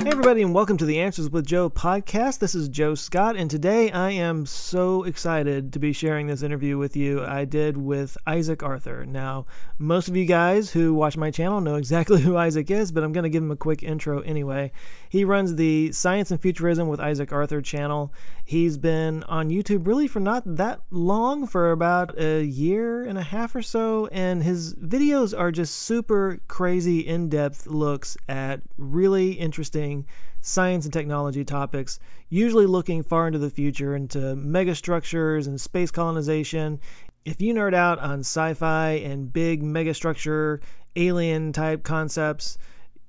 Hey, 0.00 0.12
everybody, 0.12 0.40
and 0.40 0.54
welcome 0.54 0.78
to 0.78 0.86
the 0.86 0.98
Answers 0.98 1.28
with 1.28 1.44
Joe 1.44 1.68
podcast. 1.68 2.38
This 2.38 2.54
is 2.54 2.70
Joe 2.70 2.94
Scott, 2.94 3.36
and 3.36 3.50
today 3.50 3.90
I 3.90 4.12
am 4.12 4.46
so 4.46 5.02
excited 5.02 5.74
to 5.74 5.78
be 5.78 5.92
sharing 5.92 6.26
this 6.26 6.42
interview 6.42 6.78
with 6.78 6.96
you. 6.96 7.22
I 7.22 7.44
did 7.44 7.76
with 7.76 8.16
Isaac 8.26 8.62
Arthur. 8.62 9.04
Now, 9.04 9.44
most 9.78 10.08
of 10.08 10.16
you 10.16 10.24
guys 10.24 10.70
who 10.70 10.94
watch 10.94 11.18
my 11.18 11.30
channel 11.30 11.60
know 11.60 11.74
exactly 11.74 12.18
who 12.22 12.34
Isaac 12.34 12.70
is, 12.70 12.92
but 12.92 13.04
I'm 13.04 13.12
going 13.12 13.24
to 13.24 13.28
give 13.28 13.42
him 13.42 13.50
a 13.50 13.56
quick 13.56 13.82
intro 13.82 14.20
anyway. 14.20 14.72
He 15.10 15.24
runs 15.24 15.56
the 15.56 15.90
Science 15.90 16.30
and 16.30 16.40
Futurism 16.40 16.86
with 16.86 17.00
Isaac 17.00 17.32
Arthur 17.32 17.60
channel. 17.60 18.14
He's 18.44 18.78
been 18.78 19.24
on 19.24 19.50
YouTube 19.50 19.88
really 19.88 20.06
for 20.06 20.20
not 20.20 20.44
that 20.56 20.82
long, 20.90 21.48
for 21.48 21.72
about 21.72 22.16
a 22.16 22.44
year 22.44 23.02
and 23.02 23.18
a 23.18 23.22
half 23.22 23.56
or 23.56 23.60
so, 23.60 24.06
and 24.12 24.40
his 24.44 24.76
videos 24.76 25.36
are 25.36 25.50
just 25.50 25.74
super 25.74 26.38
crazy, 26.46 27.00
in 27.00 27.28
depth 27.28 27.66
looks 27.66 28.16
at 28.28 28.60
really 28.78 29.32
interesting 29.32 30.06
science 30.40 30.84
and 30.84 30.92
technology 30.92 31.44
topics, 31.44 31.98
usually 32.28 32.66
looking 32.66 33.02
far 33.02 33.26
into 33.26 33.40
the 33.40 33.50
future, 33.50 33.96
into 33.96 34.18
megastructures 34.36 35.48
and 35.48 35.60
space 35.60 35.90
colonization. 35.90 36.78
If 37.24 37.40
you 37.40 37.52
nerd 37.52 37.74
out 37.74 37.98
on 37.98 38.20
sci 38.20 38.54
fi 38.54 38.90
and 38.90 39.32
big 39.32 39.64
megastructure, 39.64 40.60
alien 40.94 41.52
type 41.52 41.82
concepts, 41.82 42.58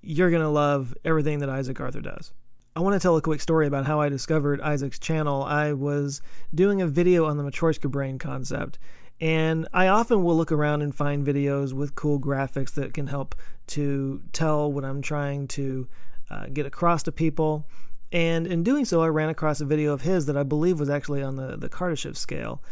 you're 0.01 0.29
going 0.29 0.41
to 0.41 0.49
love 0.49 0.93
everything 1.05 1.39
that 1.39 1.49
Isaac 1.49 1.79
Arthur 1.79 2.01
does. 2.01 2.33
I 2.75 2.79
want 2.79 2.93
to 2.93 2.99
tell 2.99 3.17
a 3.17 3.21
quick 3.21 3.41
story 3.41 3.67
about 3.67 3.85
how 3.85 3.99
I 3.99 4.09
discovered 4.09 4.61
Isaac's 4.61 4.97
channel. 4.97 5.43
I 5.43 5.73
was 5.73 6.21
doing 6.55 6.81
a 6.81 6.87
video 6.87 7.25
on 7.25 7.37
the 7.37 7.43
Matryoshka 7.43 7.91
brain 7.91 8.17
concept, 8.17 8.79
and 9.19 9.67
I 9.73 9.87
often 9.87 10.23
will 10.23 10.37
look 10.37 10.51
around 10.51 10.81
and 10.81 10.95
find 10.95 11.25
videos 11.25 11.73
with 11.73 11.95
cool 11.95 12.19
graphics 12.19 12.73
that 12.75 12.93
can 12.93 13.07
help 13.07 13.35
to 13.67 14.21
tell 14.31 14.71
what 14.71 14.85
I'm 14.85 15.01
trying 15.01 15.47
to 15.49 15.87
uh, 16.29 16.45
get 16.53 16.65
across 16.65 17.03
to 17.03 17.11
people. 17.11 17.67
And 18.13 18.47
in 18.47 18.63
doing 18.63 18.85
so, 18.85 19.01
I 19.01 19.07
ran 19.07 19.29
across 19.29 19.61
a 19.61 19.65
video 19.65 19.93
of 19.93 20.01
his 20.01 20.25
that 20.27 20.37
I 20.37 20.43
believe 20.43 20.79
was 20.79 20.89
actually 20.89 21.21
on 21.21 21.35
the, 21.35 21.57
the 21.57 21.69
Kardashev 21.69 22.15
scale. 22.17 22.63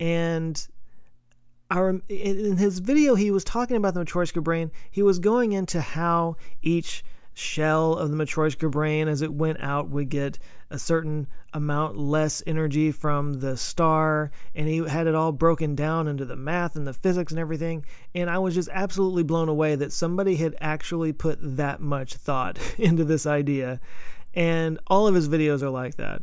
And 0.00 0.66
our, 1.70 2.00
in 2.08 2.56
his 2.56 2.78
video, 2.78 3.14
he 3.14 3.30
was 3.30 3.44
talking 3.44 3.76
about 3.76 3.94
the 3.94 4.04
Matryoshka 4.04 4.42
brain. 4.42 4.70
He 4.90 5.02
was 5.02 5.18
going 5.18 5.52
into 5.52 5.80
how 5.80 6.36
each 6.62 7.04
shell 7.34 7.94
of 7.94 8.10
the 8.10 8.16
Matryoshka 8.16 8.70
brain 8.70 9.06
as 9.06 9.22
it 9.22 9.32
went 9.32 9.60
out 9.60 9.88
would 9.88 10.08
get 10.08 10.38
a 10.70 10.78
certain 10.78 11.26
amount 11.52 11.96
less 11.96 12.42
energy 12.46 12.90
from 12.90 13.34
the 13.34 13.56
star 13.56 14.30
and 14.56 14.66
he 14.68 14.78
had 14.78 15.06
it 15.06 15.14
all 15.14 15.30
broken 15.30 15.76
down 15.76 16.08
into 16.08 16.24
the 16.24 16.34
math 16.34 16.74
and 16.74 16.84
the 16.84 16.92
physics 16.92 17.30
and 17.30 17.38
everything 17.38 17.84
and 18.12 18.28
I 18.28 18.38
was 18.38 18.54
just 18.54 18.68
absolutely 18.72 19.22
blown 19.22 19.48
away 19.48 19.76
that 19.76 19.92
somebody 19.92 20.34
had 20.34 20.56
actually 20.60 21.12
put 21.12 21.38
that 21.40 21.80
much 21.80 22.14
thought 22.14 22.58
into 22.78 23.04
this 23.04 23.24
idea 23.24 23.80
and 24.34 24.78
all 24.88 25.06
of 25.06 25.14
his 25.14 25.28
videos 25.28 25.62
are 25.62 25.70
like 25.70 25.96
that. 25.96 26.22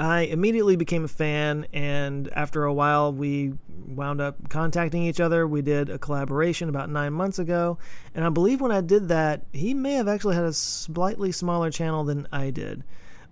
I 0.00 0.22
immediately 0.22 0.76
became 0.76 1.04
a 1.04 1.08
fan, 1.08 1.66
and 1.74 2.32
after 2.32 2.64
a 2.64 2.72
while, 2.72 3.12
we 3.12 3.52
wound 3.68 4.22
up 4.22 4.48
contacting 4.48 5.02
each 5.02 5.20
other. 5.20 5.46
We 5.46 5.60
did 5.60 5.90
a 5.90 5.98
collaboration 5.98 6.70
about 6.70 6.88
nine 6.88 7.12
months 7.12 7.38
ago, 7.38 7.76
and 8.14 8.24
I 8.24 8.30
believe 8.30 8.62
when 8.62 8.72
I 8.72 8.80
did 8.80 9.08
that, 9.08 9.42
he 9.52 9.74
may 9.74 9.92
have 9.94 10.08
actually 10.08 10.36
had 10.36 10.44
a 10.44 10.54
slightly 10.54 11.32
smaller 11.32 11.70
channel 11.70 12.04
than 12.04 12.26
I 12.32 12.48
did. 12.48 12.82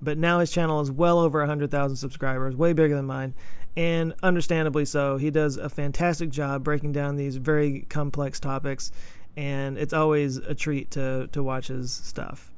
But 0.02 0.18
now 0.18 0.40
his 0.40 0.50
channel 0.50 0.82
is 0.82 0.90
well 0.90 1.18
over 1.18 1.38
100,000 1.38 1.96
subscribers, 1.96 2.54
way 2.54 2.74
bigger 2.74 2.96
than 2.96 3.06
mine, 3.06 3.32
and 3.74 4.12
understandably 4.22 4.84
so. 4.84 5.16
He 5.16 5.30
does 5.30 5.56
a 5.56 5.70
fantastic 5.70 6.28
job 6.28 6.64
breaking 6.64 6.92
down 6.92 7.16
these 7.16 7.36
very 7.36 7.86
complex 7.88 8.38
topics, 8.38 8.92
and 9.38 9.78
it's 9.78 9.94
always 9.94 10.36
a 10.36 10.54
treat 10.54 10.90
to, 10.90 11.28
to 11.32 11.42
watch 11.42 11.68
his 11.68 11.90
stuff. 11.90 12.52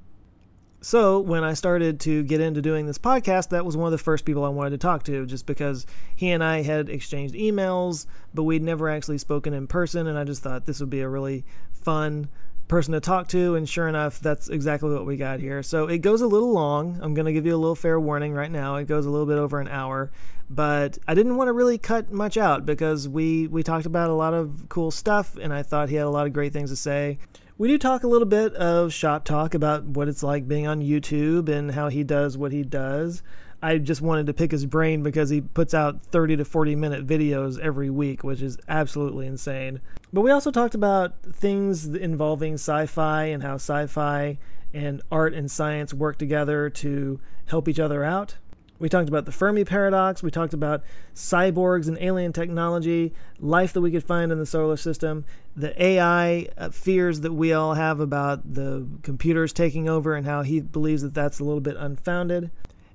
So, 0.83 1.21
when 1.21 1.45
I 1.45 1.53
started 1.53 2.01
to 2.01 2.23
get 2.23 2.41
into 2.41 2.63
doing 2.63 2.87
this 2.87 2.97
podcast, 2.97 3.51
that 3.51 3.67
was 3.67 3.77
one 3.77 3.87
of 3.87 3.93
the 3.93 4.03
first 4.03 4.25
people 4.25 4.47
I 4.47 4.49
wanted 4.49 4.71
to 4.71 4.79
talk 4.79 5.03
to, 5.05 5.27
just 5.27 5.45
because 5.45 5.85
he 6.17 6.31
and 6.31 6.43
I 6.43 6.63
had 6.63 6.89
exchanged 6.89 7.35
emails, 7.35 8.07
but 8.33 8.45
we'd 8.45 8.63
never 8.63 8.89
actually 8.89 9.19
spoken 9.19 9.53
in 9.53 9.67
person, 9.67 10.07
and 10.07 10.19
I 10.19 10.25
just 10.25 10.43
thought 10.43 10.65
this 10.65 10.81
would 10.81 10.89
be 10.89 11.03
a 11.03 11.09
really 11.09 11.45
fun 11.71 12.31
person 12.67 12.95
to 12.95 13.01
talk 13.01 13.29
to, 13.29 13.57
and 13.57 13.69
sure 13.69 13.89
enough, 13.89 14.21
that's 14.21 14.49
exactly 14.49 14.91
what 14.91 15.05
we 15.05 15.19
got 15.19 15.39
here. 15.39 15.63
So, 15.63 15.87
it 15.87 15.99
goes 15.99 16.23
a 16.23 16.27
little 16.27 16.53
long. 16.53 16.99
I'm 17.03 17.13
going 17.13 17.27
to 17.27 17.33
give 17.35 17.45
you 17.45 17.55
a 17.55 17.59
little 17.59 17.75
fair 17.75 18.01
warning 18.01 18.33
right 18.33 18.51
now. 18.51 18.77
It 18.77 18.87
goes 18.87 19.05
a 19.05 19.11
little 19.11 19.27
bit 19.27 19.37
over 19.37 19.61
an 19.61 19.69
hour, 19.69 20.11
but 20.49 20.97
I 21.07 21.13
didn't 21.13 21.37
want 21.37 21.49
to 21.49 21.53
really 21.53 21.77
cut 21.77 22.11
much 22.11 22.39
out 22.39 22.65
because 22.65 23.07
we, 23.07 23.49
we 23.49 23.63
talked 23.63 23.85
about 23.85 24.09
a 24.09 24.15
lot 24.15 24.33
of 24.33 24.71
cool 24.71 24.91
stuff, 24.91 25.37
and 25.37 25.53
I 25.53 25.63
thought 25.63 25.91
he 25.91 25.97
had 25.97 26.07
a 26.07 26.11
lot 26.11 26.27
of 26.27 26.33
great 26.33 26.55
things 26.55 26.71
to 26.71 26.77
say. 26.77 27.19
We 27.61 27.69
do 27.69 27.77
talk 27.77 28.05
a 28.05 28.09
little 28.09 28.27
bit 28.27 28.55
of 28.55 28.91
shop 28.91 29.27
talk 29.27 29.53
about 29.53 29.85
what 29.85 30.09
it's 30.09 30.23
like 30.23 30.49
being 30.49 30.67
on 30.67 30.81
YouTube 30.81 31.51
and 31.51 31.73
how 31.73 31.91
he 31.91 32.03
does 32.03 32.39
what 32.39 32.53
he 32.53 32.63
does. 32.63 33.23
I 33.61 33.77
just 33.77 34.01
wanted 34.01 34.25
to 34.29 34.33
pick 34.33 34.51
his 34.51 34.65
brain 34.65 35.03
because 35.03 35.29
he 35.29 35.43
puts 35.43 35.75
out 35.75 36.03
30 36.07 36.39
to 36.39 36.47
40 36.47 36.75
minute 36.75 37.07
videos 37.07 37.61
every 37.61 37.91
week, 37.91 38.25
which 38.25 38.41
is 38.41 38.57
absolutely 38.67 39.27
insane. 39.27 39.83
But 40.11 40.23
we 40.23 40.31
also 40.31 40.51
talked 40.51 40.75
about 40.75 41.23
things 41.23 41.87
involving 41.87 42.55
sci 42.55 42.87
fi 42.87 43.25
and 43.25 43.43
how 43.43 43.57
sci 43.57 43.89
fi 43.89 44.39
and 44.73 45.03
art 45.13 45.35
and 45.35 45.51
science 45.51 45.93
work 45.93 46.17
together 46.17 46.71
to 46.71 47.21
help 47.45 47.69
each 47.69 47.79
other 47.79 48.03
out. 48.03 48.37
We 48.81 48.89
talked 48.89 49.09
about 49.11 49.27
the 49.27 49.33
Fermi 49.33 49.65
paradox. 49.65 50.23
We 50.23 50.31
talked 50.31 50.55
about 50.55 50.83
cyborgs 51.15 51.87
and 51.87 51.99
alien 52.01 52.33
technology, 52.33 53.13
life 53.39 53.75
that 53.75 53.83
we 53.83 53.91
could 53.93 54.03
find 54.03 54.33
in 54.33 54.39
the 54.39 54.47
solar 54.47 54.79
system, 54.79 55.27
the 55.55 55.81
AI 55.81 56.49
uh, 56.57 56.71
fears 56.71 57.21
that 57.21 57.33
we 57.33 57.53
all 57.53 57.75
have 57.75 58.01
about 58.01 58.55
the 58.55 58.89
computers 59.03 59.53
taking 59.53 59.89
over 59.89 60.15
and 60.15 60.27
how 60.27 60.43
he 60.43 60.61
believes 60.61 61.03
that 61.03 61.13
that's 61.13 61.39
a 61.39 61.45
little 61.45 61.61
bit 61.61 61.77
unfounded. 61.77 62.51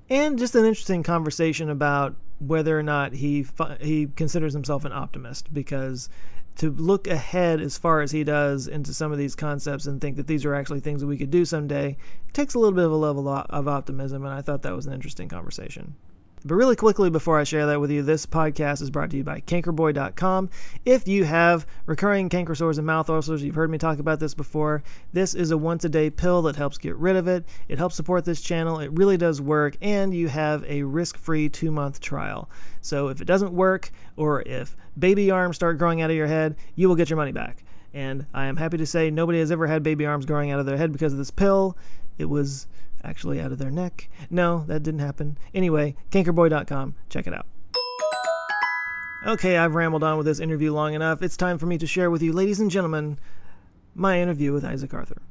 And 0.10 0.40
just 0.40 0.56
an 0.56 0.66
interesting 0.66 1.04
conversation 1.04 1.70
about 1.70 2.16
whether 2.40 2.78
or 2.78 2.84
not 2.84 3.14
he 3.14 3.46
he 3.80 4.08
considers 4.16 4.54
himself 4.54 4.86
an 4.86 4.92
optimist 4.92 5.54
because 5.54 6.10
to 6.58 6.72
look 6.72 7.08
ahead 7.08 7.60
as 7.60 7.78
far 7.78 8.02
as 8.02 8.12
he 8.12 8.24
does 8.24 8.68
into 8.68 8.94
some 8.94 9.12
of 9.12 9.18
these 9.18 9.36
concepts 9.36 9.86
and 9.86 10.00
think 10.00 10.16
that 10.16 10.28
these 10.28 10.46
are 10.46 10.56
actually 10.56 10.80
things 10.80 11.02
that 11.02 11.08
we 11.08 11.18
could 11.18 11.32
do 11.32 11.46
someday 11.46 11.98
takes 12.34 12.54
a 12.54 12.60
little 12.60 12.76
bit 12.76 12.86
of 12.86 12.92
a 12.92 12.96
level 12.96 13.28
of 13.28 13.68
optimism, 13.68 14.24
and 14.24 14.34
I 14.34 14.42
thought 14.42 14.62
that 14.64 14.76
was 14.76 14.86
an 14.86 14.94
interesting 14.94 15.30
conversation. 15.30 15.96
But 16.48 16.56
really 16.56 16.76
quickly 16.76 17.10
before 17.10 17.40
I 17.40 17.44
share 17.44 17.66
that 17.66 17.82
with 17.82 17.90
you, 17.90 18.04
this 18.04 18.28
podcast 18.28 18.80
is 18.84 18.92
brought 18.92 19.10
to 19.10 19.18
you 19.18 19.24
by 19.24 19.42
cankerboy.com. 19.42 20.52
If 20.86 21.08
you 21.08 21.24
have 21.24 21.66
recurring 21.88 22.30
canker 22.30 22.54
sores 22.54 22.78
and 22.78 22.86
mouth 22.86 23.10
ulcers, 23.10 23.42
you've 23.42 23.56
heard 23.56 23.72
me 23.72 23.80
talk 23.80 23.98
about 23.98 24.20
this 24.20 24.36
before. 24.36 24.84
This 25.12 25.34
is 25.34 25.50
a 25.50 25.58
once 25.58 25.86
a 25.86 25.90
day 25.90 26.12
pill 26.12 26.44
that 26.44 26.56
helps 26.56 26.78
get 26.78 26.96
rid 26.98 27.16
of 27.16 27.28
it. 27.28 27.46
It 27.68 27.80
helps 27.80 27.96
support 27.96 28.26
this 28.26 28.42
channel. 28.42 28.80
It 28.80 28.92
really 28.92 29.18
does 29.18 29.42
work, 29.42 29.76
and 29.82 30.14
you 30.14 30.28
have 30.28 30.64
a 30.66 30.84
risk 30.84 31.18
free 31.18 31.50
two 31.50 31.72
month 31.72 32.00
trial. 32.00 32.48
So 32.82 33.08
if 33.08 33.22
it 33.22 33.26
doesn't 33.26 33.52
work, 33.52 33.90
or 34.16 34.44
if 34.44 34.78
baby 35.00 35.32
arms 35.32 35.56
start 35.56 35.80
growing 35.80 36.04
out 36.04 36.12
of 36.12 36.16
your 36.16 36.28
head, 36.28 36.58
you 36.76 36.88
will 36.88 36.96
get 36.96 37.10
your 37.10 37.18
money 37.18 37.32
back. 37.32 37.64
And 37.92 38.28
I 38.36 38.46
am 38.46 38.58
happy 38.58 38.78
to 38.78 38.86
say 38.86 39.10
nobody 39.10 39.40
has 39.40 39.52
ever 39.52 39.66
had 39.66 39.82
baby 39.82 40.06
arms 40.06 40.28
growing 40.28 40.52
out 40.52 40.60
of 40.60 40.68
their 40.68 40.78
head 40.78 40.92
because 40.92 41.12
of 41.12 41.18
this 41.18 41.32
pill. 41.32 41.76
It 42.20 42.26
was 42.26 42.68
actually 43.06 43.40
out 43.40 43.52
of 43.52 43.58
their 43.58 43.72
neck. 43.72 44.10
No, 44.30 44.66
that 44.68 44.84
didn't 44.84 45.00
happen. 45.00 45.38
Anyway, 45.54 45.96
cankerboy.com. 46.12 46.96
Check 47.10 47.28
it 47.28 47.34
out. 47.34 47.46
Okay, 49.26 49.58
I've 49.58 49.74
rambled 49.74 50.04
on 50.04 50.18
with 50.18 50.28
this 50.28 50.40
interview 50.40 50.72
long 50.72 50.94
enough. 50.94 51.22
It's 51.24 51.36
time 51.36 51.58
for 51.58 51.66
me 51.66 51.78
to 51.80 51.88
share 51.88 52.12
with 52.12 52.22
you, 52.22 52.32
ladies 52.32 52.60
and 52.60 52.70
gentlemen, 52.70 53.18
my 53.96 54.22
interview 54.22 54.54
with 54.54 54.64
Isaac 54.64 54.94
Arthur. 54.94 55.22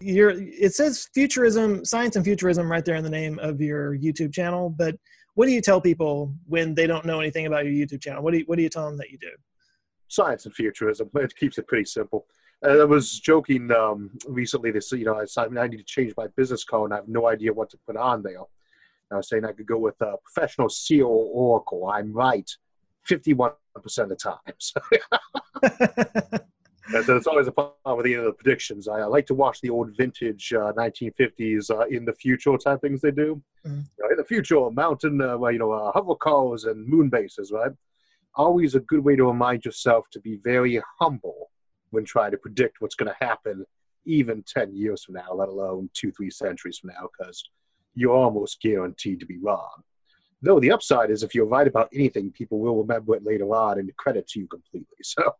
Your, 0.00 0.32
it 0.36 0.74
says 0.74 1.08
futurism, 1.14 1.82
science 1.84 2.16
and 2.16 2.24
futurism 2.24 2.70
right 2.70 2.84
there 2.84 2.96
in 2.96 3.04
the 3.04 3.10
name 3.10 3.38
of 3.38 3.60
your 3.60 3.96
YouTube 3.96 4.34
channel, 4.34 4.68
but 4.68 4.96
what 5.34 5.46
do 5.46 5.52
you 5.52 5.62
tell 5.62 5.80
people 5.80 6.34
when 6.46 6.74
they 6.74 6.86
don't 6.86 7.06
know 7.06 7.20
anything 7.20 7.46
about 7.46 7.64
your 7.64 7.72
YouTube 7.72 8.02
channel? 8.02 8.22
What 8.22 8.32
do 8.32 8.38
you, 8.38 8.44
what 8.46 8.56
do 8.56 8.62
you 8.62 8.68
tell 8.68 8.86
them 8.86 8.98
that 8.98 9.10
you 9.10 9.18
do? 9.18 9.30
Science 10.08 10.44
and 10.44 10.54
futurism. 10.54 11.10
It 11.14 11.34
keeps 11.36 11.56
it 11.56 11.66
pretty 11.66 11.86
simple. 11.86 12.26
I 12.64 12.84
was 12.84 13.20
joking 13.20 13.70
um, 13.70 14.10
recently. 14.26 14.70
This, 14.70 14.90
you 14.92 15.04
know, 15.04 15.20
I, 15.20 15.42
I 15.42 15.66
need 15.68 15.76
to 15.78 15.84
change 15.84 16.14
my 16.16 16.26
business 16.36 16.64
card. 16.64 16.86
and 16.86 16.94
I 16.94 16.96
have 16.96 17.08
no 17.08 17.28
idea 17.28 17.52
what 17.52 17.70
to 17.70 17.78
put 17.86 17.96
on 17.96 18.22
there. 18.22 18.40
I 19.10 19.16
was 19.16 19.28
saying 19.28 19.44
I 19.44 19.52
could 19.52 19.66
go 19.66 19.78
with 19.78 20.00
a 20.00 20.16
professional 20.24 20.68
CEO 20.68 21.06
Oracle. 21.06 21.86
I'm 21.86 22.12
right, 22.12 22.50
fifty-one 23.04 23.52
percent 23.82 24.10
of 24.10 24.18
the 24.18 24.34
time. 25.62 26.40
So, 26.88 27.02
so 27.02 27.16
it's 27.16 27.26
always 27.26 27.48
a 27.48 27.52
problem 27.52 27.96
with 27.96 28.06
the, 28.06 28.14
end 28.14 28.20
of 28.20 28.26
the 28.26 28.32
predictions. 28.44 28.86
I, 28.86 29.00
I, 29.00 29.04
like 29.06 29.26
to 29.26 29.34
watch 29.34 29.60
the 29.60 29.70
old 29.70 29.96
vintage 29.96 30.52
uh, 30.52 30.72
1950s 30.74 31.68
uh, 31.68 31.84
in 31.86 32.04
the 32.04 32.12
future 32.12 32.56
type 32.56 32.80
things 32.80 33.00
they 33.00 33.10
do. 33.10 33.42
Mm-hmm. 33.66 33.80
You 33.98 34.04
know, 34.04 34.10
in 34.12 34.16
the 34.16 34.24
future, 34.24 34.70
mountain, 34.70 35.20
uh, 35.20 35.36
you 35.48 35.58
know, 35.58 35.72
uh, 35.72 35.90
hover 35.90 36.14
cars 36.14 36.62
and 36.62 36.86
moon 36.86 37.08
bases, 37.08 37.50
right? 37.50 37.72
always 38.36 38.74
a 38.74 38.80
good 38.80 39.02
way 39.02 39.16
to 39.16 39.24
remind 39.24 39.64
yourself 39.64 40.06
to 40.12 40.20
be 40.20 40.38
very 40.44 40.80
humble 41.00 41.50
when 41.90 42.04
trying 42.04 42.30
to 42.32 42.36
predict 42.36 42.80
what's 42.80 42.94
going 42.94 43.12
to 43.12 43.26
happen 43.26 43.64
even 44.04 44.44
10 44.46 44.74
years 44.74 45.04
from 45.04 45.14
now, 45.14 45.32
let 45.32 45.48
alone 45.48 45.90
two, 45.92 46.12
three 46.12 46.30
centuries 46.30 46.78
from 46.78 46.90
now, 46.90 47.08
because 47.18 47.42
you're 47.94 48.14
almost 48.14 48.60
guaranteed 48.60 49.20
to 49.20 49.26
be 49.26 49.38
wrong. 49.38 49.82
Though 50.42 50.60
the 50.60 50.70
upside 50.70 51.10
is 51.10 51.22
if 51.22 51.34
you're 51.34 51.46
right 51.46 51.66
about 51.66 51.88
anything, 51.94 52.30
people 52.30 52.58
will 52.58 52.76
remember 52.76 53.16
it 53.16 53.24
later 53.24 53.54
on 53.54 53.78
and 53.78 53.94
credit 53.96 54.28
to 54.28 54.40
you 54.40 54.46
completely. 54.46 54.98
So 55.02 55.34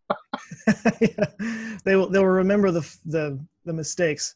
yeah. 1.01 1.77
they 1.85 1.97
will 1.97 2.09
they'll 2.09 2.25
remember 2.25 2.71
the 2.71 2.97
the 3.05 3.39
the 3.67 3.75
mistakes 3.75 4.35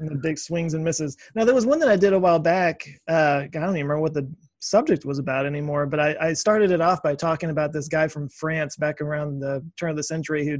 and 0.00 0.10
the 0.10 0.16
big 0.16 0.36
swings 0.36 0.74
and 0.74 0.84
misses. 0.84 1.16
Now 1.36 1.44
there 1.44 1.54
was 1.54 1.64
one 1.64 1.78
that 1.78 1.88
I 1.88 1.96
did 1.96 2.12
a 2.12 2.18
while 2.18 2.40
back. 2.40 2.84
Uh, 3.08 3.42
I 3.44 3.46
don't 3.46 3.76
even 3.76 3.86
remember 3.86 4.00
what 4.00 4.14
the 4.14 4.28
subject 4.58 5.04
was 5.04 5.18
about 5.18 5.46
anymore, 5.46 5.86
but 5.86 6.00
I, 6.00 6.16
I 6.20 6.32
started 6.32 6.70
it 6.70 6.80
off 6.80 7.02
by 7.02 7.14
talking 7.14 7.50
about 7.50 7.72
this 7.72 7.86
guy 7.86 8.08
from 8.08 8.28
France 8.28 8.76
back 8.76 9.00
around 9.00 9.38
the 9.38 9.64
turn 9.78 9.90
of 9.90 9.96
the 9.96 10.02
century 10.02 10.46
who 10.46 10.58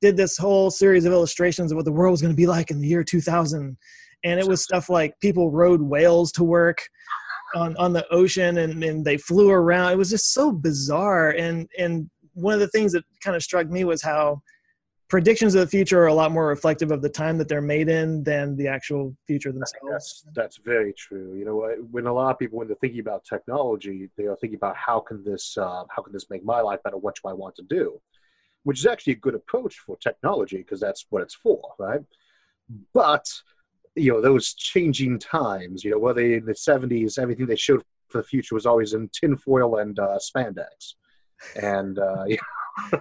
did 0.00 0.16
this 0.16 0.36
whole 0.36 0.70
series 0.70 1.04
of 1.04 1.12
illustrations 1.12 1.72
of 1.72 1.76
what 1.76 1.84
the 1.84 1.92
world 1.92 2.12
was 2.12 2.22
going 2.22 2.32
to 2.32 2.36
be 2.36 2.46
like 2.46 2.70
in 2.70 2.80
the 2.80 2.88
year 2.88 3.04
2000 3.04 3.76
and 4.22 4.40
it 4.40 4.46
was 4.46 4.62
stuff 4.62 4.88
like 4.90 5.18
people 5.20 5.50
rode 5.50 5.80
whales 5.80 6.30
to 6.32 6.44
work 6.44 6.78
on, 7.54 7.76
on 7.76 7.92
the 7.92 8.06
ocean 8.12 8.58
and, 8.58 8.82
and 8.84 9.04
they 9.04 9.16
flew 9.16 9.50
around 9.50 9.92
it 9.92 9.98
was 9.98 10.10
just 10.10 10.32
so 10.32 10.52
bizarre 10.52 11.30
and 11.30 11.68
and 11.78 12.08
one 12.34 12.54
of 12.54 12.60
the 12.60 12.68
things 12.68 12.92
that 12.92 13.04
kind 13.22 13.36
of 13.36 13.42
struck 13.42 13.68
me 13.68 13.84
was 13.84 14.02
how 14.02 14.40
predictions 15.10 15.56
of 15.56 15.60
the 15.60 15.66
future 15.66 16.00
are 16.00 16.06
a 16.06 16.14
lot 16.14 16.30
more 16.30 16.46
reflective 16.46 16.92
of 16.92 17.02
the 17.02 17.08
time 17.08 17.36
that 17.36 17.48
they're 17.48 17.60
made 17.60 17.88
in 17.88 18.22
than 18.22 18.56
the 18.56 18.68
actual 18.68 19.14
future 19.26 19.50
themselves. 19.50 19.82
That's, 19.90 20.24
that's 20.34 20.56
very 20.58 20.94
true. 20.94 21.34
You 21.36 21.44
know, 21.44 21.74
when 21.90 22.06
a 22.06 22.12
lot 22.12 22.30
of 22.30 22.38
people, 22.38 22.58
when 22.58 22.68
they're 22.68 22.76
thinking 22.80 23.00
about 23.00 23.24
technology, 23.24 24.08
they 24.16 24.26
are 24.26 24.36
thinking 24.36 24.56
about 24.56 24.76
how 24.76 25.00
can 25.00 25.22
this, 25.24 25.58
uh, 25.58 25.82
how 25.90 26.02
can 26.02 26.12
this 26.12 26.30
make 26.30 26.44
my 26.44 26.60
life 26.60 26.80
better? 26.84 26.96
What 26.96 27.16
do 27.16 27.28
I 27.28 27.32
want 27.32 27.56
to 27.56 27.62
do? 27.62 28.00
Which 28.64 28.78
is 28.78 28.86
actually 28.86 29.14
a 29.14 29.16
good 29.16 29.34
approach 29.34 29.78
for 29.78 29.96
technology 29.96 30.58
because 30.58 30.80
that's 30.80 31.06
what 31.10 31.22
it's 31.22 31.34
for, 31.34 31.74
right? 31.78 32.00
But 32.92 33.26
you 33.96 34.12
know 34.12 34.20
those 34.20 34.54
changing 34.54 35.18
times, 35.18 35.84
you 35.84 35.90
know, 35.90 35.98
whether 35.98 36.20
in 36.20 36.46
the 36.46 36.52
'70s, 36.52 37.18
everything 37.18 37.46
they 37.46 37.56
showed 37.56 37.82
for 38.08 38.18
the 38.18 38.24
future 38.24 38.54
was 38.54 38.66
always 38.66 38.94
in 38.94 39.08
tinfoil 39.12 39.76
and 39.76 39.98
uh, 39.98 40.18
spandex, 40.18 40.94
and 41.60 41.98
uh, 41.98 42.24
you 42.26 42.38
know, 42.92 43.00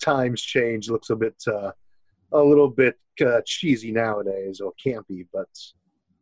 times 0.00 0.40
change. 0.40 0.88
Looks 0.88 1.10
a 1.10 1.16
bit, 1.16 1.42
uh, 1.46 1.72
a 2.32 2.38
little 2.38 2.68
bit 2.68 2.98
uh, 3.24 3.40
cheesy 3.44 3.92
nowadays 3.92 4.60
or 4.60 4.72
campy, 4.84 5.26
but. 5.32 5.48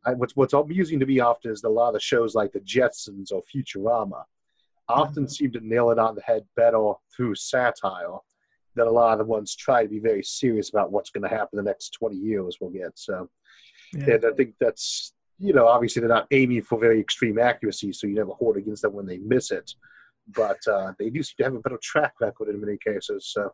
I, 0.07 0.15
what's 0.15 0.37
what's 0.37 0.53
amusing 0.53 1.01
to 1.01 1.07
me 1.07 1.19
often 1.19 1.51
is 1.51 1.61
that 1.61 1.69
a 1.69 1.71
lot 1.71 1.89
of 1.89 1.95
the 1.95 2.01
shows 2.01 2.33
like 2.33 2.53
the 2.53 2.61
Jetsons 2.61 3.33
or 3.33 3.43
Futurama 3.43 4.23
often 4.89 5.25
mm-hmm. 5.25 5.31
seem 5.31 5.51
to 5.51 5.61
nail 5.61 5.91
it 5.91 5.99
on 5.99 6.15
the 6.15 6.23
head 6.23 6.45
better 6.55 6.93
through 7.15 7.35
satire 7.35 8.19
that 8.79 8.87
a 8.87 8.91
lot 8.91 9.13
of 9.13 9.19
the 9.19 9.25
ones 9.25 9.55
try 9.55 9.83
to 9.83 9.89
be 9.89 9.99
very 9.99 10.23
serious 10.23 10.71
about 10.71 10.93
what's 10.93 11.11
going 11.11 11.29
to 11.29 11.35
happen 11.35 11.57
the 11.57 11.63
next 11.63 11.91
20 11.91 12.17
years 12.17 12.59
we'll 12.61 12.71
get. 12.71 12.93
So, 12.99 13.29
yeah. 13.93 14.15
and 14.15 14.25
I 14.25 14.31
think 14.37 14.55
that's, 14.61 15.13
you 15.39 15.53
know, 15.53 15.67
obviously 15.67 16.01
they're 16.01 16.09
not 16.09 16.27
aiming 16.31 16.63
for 16.63 16.79
very 16.79 17.01
extreme 17.01 17.39
accuracy, 17.39 17.93
so 17.93 18.07
you 18.07 18.15
never 18.15 18.33
hold 18.33 18.57
against 18.57 18.83
them 18.83 18.93
when 18.93 19.07
they 19.07 19.19
miss 19.19 19.51
it. 19.51 19.71
But 20.35 20.59
uh, 20.67 20.93
they 20.99 21.11
do 21.11 21.23
seem 21.23 21.35
to 21.39 21.45
have 21.45 21.55
a 21.55 21.61
better 21.61 21.79
track 21.83 22.15
record 22.21 22.49
in 22.49 22.61
many 22.61 22.79
cases. 22.79 23.31
So. 23.33 23.53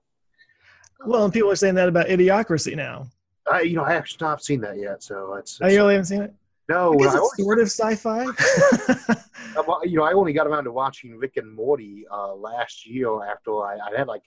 Well, 1.06 1.24
and 1.24 1.32
people 1.32 1.50
are 1.50 1.56
saying 1.56 1.74
that 1.76 1.88
about 1.88 2.06
Idiocracy 2.06 2.76
now. 2.76 3.08
I, 3.50 3.60
you 3.60 3.76
know, 3.76 3.84
I 3.84 3.94
actually 3.94 4.26
not 4.26 4.42
seen 4.42 4.60
that 4.62 4.78
yet, 4.78 5.02
so 5.02 5.34
it's. 5.34 5.52
it's 5.52 5.60
oh, 5.62 5.68
you 5.68 5.78
really 5.78 5.94
haven't 5.94 6.06
seen 6.06 6.22
it? 6.22 6.34
No, 6.68 6.94
I 6.94 7.04
it's 7.04 7.36
sort 7.36 7.58
of 7.60 7.66
sci-fi. 7.66 8.24
you 9.84 9.98
know, 9.98 10.04
I 10.04 10.12
only 10.12 10.32
got 10.32 10.46
around 10.46 10.64
to 10.64 10.72
watching 10.72 11.16
Rick 11.16 11.36
and 11.36 11.54
Morty 11.54 12.06
uh, 12.10 12.34
last 12.34 12.86
year 12.86 13.24
after 13.24 13.62
I, 13.62 13.76
I 13.76 13.98
had 13.98 14.08
like 14.08 14.22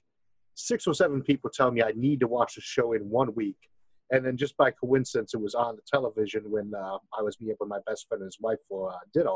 six 0.58 0.88
or 0.88 0.94
seven 0.94 1.22
people 1.22 1.50
tell 1.50 1.72
me 1.72 1.82
I 1.82 1.94
need 1.96 2.20
to 2.22 2.28
watch 2.28 2.56
the 2.56 2.62
show 2.62 2.94
in 2.94 3.02
one 3.10 3.34
week. 3.36 3.58
And 4.12 4.26
then 4.26 4.38
just 4.38 4.56
by 4.58 4.72
coincidence, 4.72 5.34
it 5.34 5.42
was 5.42 5.54
on 5.54 5.76
the 5.76 5.82
television 5.86 6.50
when 6.50 6.74
uh, 6.74 6.98
I 7.18 7.22
was 7.22 7.40
meeting 7.40 7.58
with 7.60 7.70
my 7.70 7.80
best 7.86 8.08
friend 8.08 8.22
and 8.22 8.28
his 8.28 8.38
wife 8.40 8.60
for 8.68 8.92
uh, 8.92 8.98
dinner. 9.14 9.36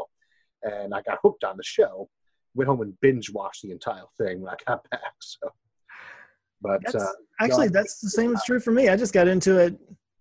And 0.63 0.93
I 0.93 1.01
got 1.01 1.19
hooked 1.21 1.43
on 1.43 1.57
the 1.57 1.63
show. 1.63 2.09
Went 2.55 2.69
home 2.69 2.81
and 2.81 2.99
binge 3.01 3.31
watched 3.31 3.63
the 3.63 3.71
entire 3.71 4.03
thing 4.17 4.41
when 4.41 4.53
I 4.53 4.55
got 4.67 4.89
back. 4.91 5.13
So, 5.19 5.49
but 6.61 6.81
that's, 6.83 6.95
uh, 6.95 7.11
actually, 7.39 7.69
that's 7.69 7.99
the 7.99 8.09
same 8.09 8.33
is 8.33 8.41
true 8.45 8.59
for 8.59 8.71
me. 8.71 8.89
I 8.89 8.95
just 8.95 9.13
got 9.13 9.27
into 9.27 9.57
it. 9.57 9.77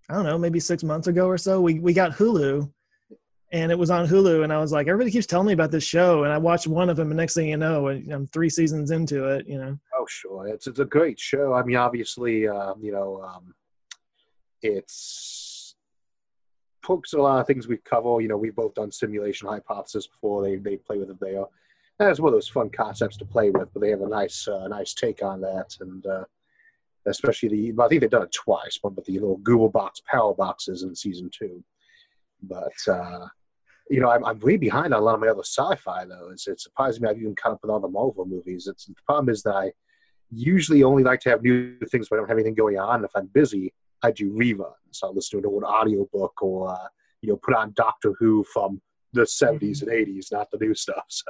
I 0.08 0.14
don't 0.14 0.25
know, 0.25 0.38
maybe 0.38 0.58
six 0.58 0.82
months 0.82 1.06
ago 1.06 1.26
or 1.26 1.38
so. 1.38 1.61
We 1.61 1.79
we 1.79 1.93
got 1.93 2.12
Hulu, 2.12 2.70
and 3.52 3.73
it 3.73 3.79
was 3.79 3.91
on 3.91 4.06
Hulu, 4.06 4.44
and 4.44 4.52
I 4.52 4.58
was 4.58 4.73
like, 4.73 4.87
everybody 4.87 5.11
keeps 5.11 5.26
telling 5.26 5.49
me 5.49 5.52
about 5.52 5.70
this 5.70 5.85
show, 5.85 6.25
and 6.25 6.32
I 6.32 6.38
watched 6.38 6.67
one 6.67 6.88
of 6.88 6.97
them, 6.97 7.08
and 7.08 7.17
next 7.17 7.35
thing 7.35 7.49
you 7.49 7.56
know, 7.56 7.88
I'm 7.88 8.26
three 8.29 8.50
seasons 8.50 8.91
into 8.91 9.26
it. 9.26 9.47
You 9.49 9.58
know. 9.58 9.79
Oh 9.94 10.06
sure, 10.08 10.47
it's 10.47 10.67
it's 10.67 10.79
a 10.79 10.85
great 10.85 11.19
show. 11.19 11.55
I 11.55 11.62
mean, 11.64 11.76
obviously, 11.76 12.47
uh, 12.47 12.75
you 12.81 12.93
know, 12.93 13.23
um, 13.23 13.55
it's 14.62 15.75
pokes 16.82 17.12
a 17.12 17.19
lot 17.19 17.41
of 17.41 17.47
things 17.47 17.67
we 17.67 17.76
cover. 17.79 18.20
You 18.20 18.29
know, 18.29 18.37
we've 18.37 18.55
both 18.55 18.75
done 18.75 18.93
simulation 18.93 19.49
hypothesis 19.49 20.06
before. 20.06 20.43
They 20.43 20.56
they 20.56 20.76
play 20.76 20.99
with 20.99 21.11
it 21.11 21.20
there. 21.20 21.44
It's 21.99 22.20
one 22.20 22.32
of 22.32 22.37
those 22.37 22.49
fun 22.49 22.70
concepts 22.70 23.19
to 23.19 23.26
play 23.26 23.50
with, 23.50 23.73
but 23.75 23.81
they 23.82 23.91
have 23.91 24.00
a 24.00 24.08
nice 24.08 24.46
uh, 24.46 24.69
nice 24.69 24.94
take 24.94 25.23
on 25.23 25.41
that, 25.41 25.76
and 25.81 26.06
uh, 26.06 26.25
especially 27.06 27.49
the 27.49 27.82
I 27.82 27.88
think 27.88 28.00
they've 28.00 28.11
done 28.11 28.23
it 28.23 28.32
twice, 28.32 28.79
one 28.81 28.94
with 28.94 29.06
the 29.06 29.14
little 29.14 29.38
Google 29.38 29.69
Box 29.69 30.00
power 30.11 30.35
boxes 30.35 30.82
in 30.85 30.94
season 30.94 31.31
two. 31.37 31.62
But 32.43 32.73
uh, 32.88 33.26
you 33.90 34.00
know, 34.00 34.08
I'm, 34.08 34.25
I'm 34.25 34.38
way 34.38 34.56
behind 34.56 34.94
on 34.94 35.00
a 35.00 35.04
lot 35.04 35.16
of 35.16 35.20
my 35.20 35.28
other 35.28 35.42
sci-fi 35.42 36.04
though. 36.04 36.31
It's, 36.32 36.46
it 36.46 36.60
surprises 36.60 37.00
me 37.00 37.08
I've 37.08 37.19
even 37.19 37.34
caught 37.34 37.52
up 37.52 37.58
with 37.62 37.70
all 37.70 37.81
the 37.81 37.88
Marvel 37.88 38.25
movies. 38.25 38.69
It's 38.69 38.87
the 38.87 38.94
problem 39.04 39.28
is 39.28 39.42
that 39.42 39.54
I 39.54 39.72
usually 40.31 40.84
only 40.84 41.02
like 41.02 41.20
to 41.20 41.31
have 41.31 41.42
new 41.42 41.76
things 41.90 42.08
when 42.08 42.19
I 42.19 42.20
don't 42.20 42.28
have 42.28 42.38
anything 42.38 42.54
going 42.54 42.78
on. 42.78 43.04
If 43.04 43.10
I'm 43.16 43.26
busy, 43.26 43.75
I 44.02 44.12
do 44.12 44.32
reruns. 44.32 45.00
I'll 45.02 45.12
listen 45.12 45.42
to 45.42 45.48
an 45.48 45.52
old 45.52 45.64
audiobook 45.64 46.40
or 46.40 46.70
uh, 46.70 46.88
you 47.20 47.31
know 47.31 47.37
put 47.37 47.54
on 47.54 47.72
Doctor 47.75 48.14
Who 48.19 48.44
from 48.44 48.81
the 49.12 49.22
70s 49.22 49.60
mm-hmm. 49.60 49.90
and 49.90 50.06
80s, 50.06 50.32
not 50.32 50.50
the 50.52 50.58
new 50.58 50.75
stuff. 50.84 51.04
So 51.08 51.25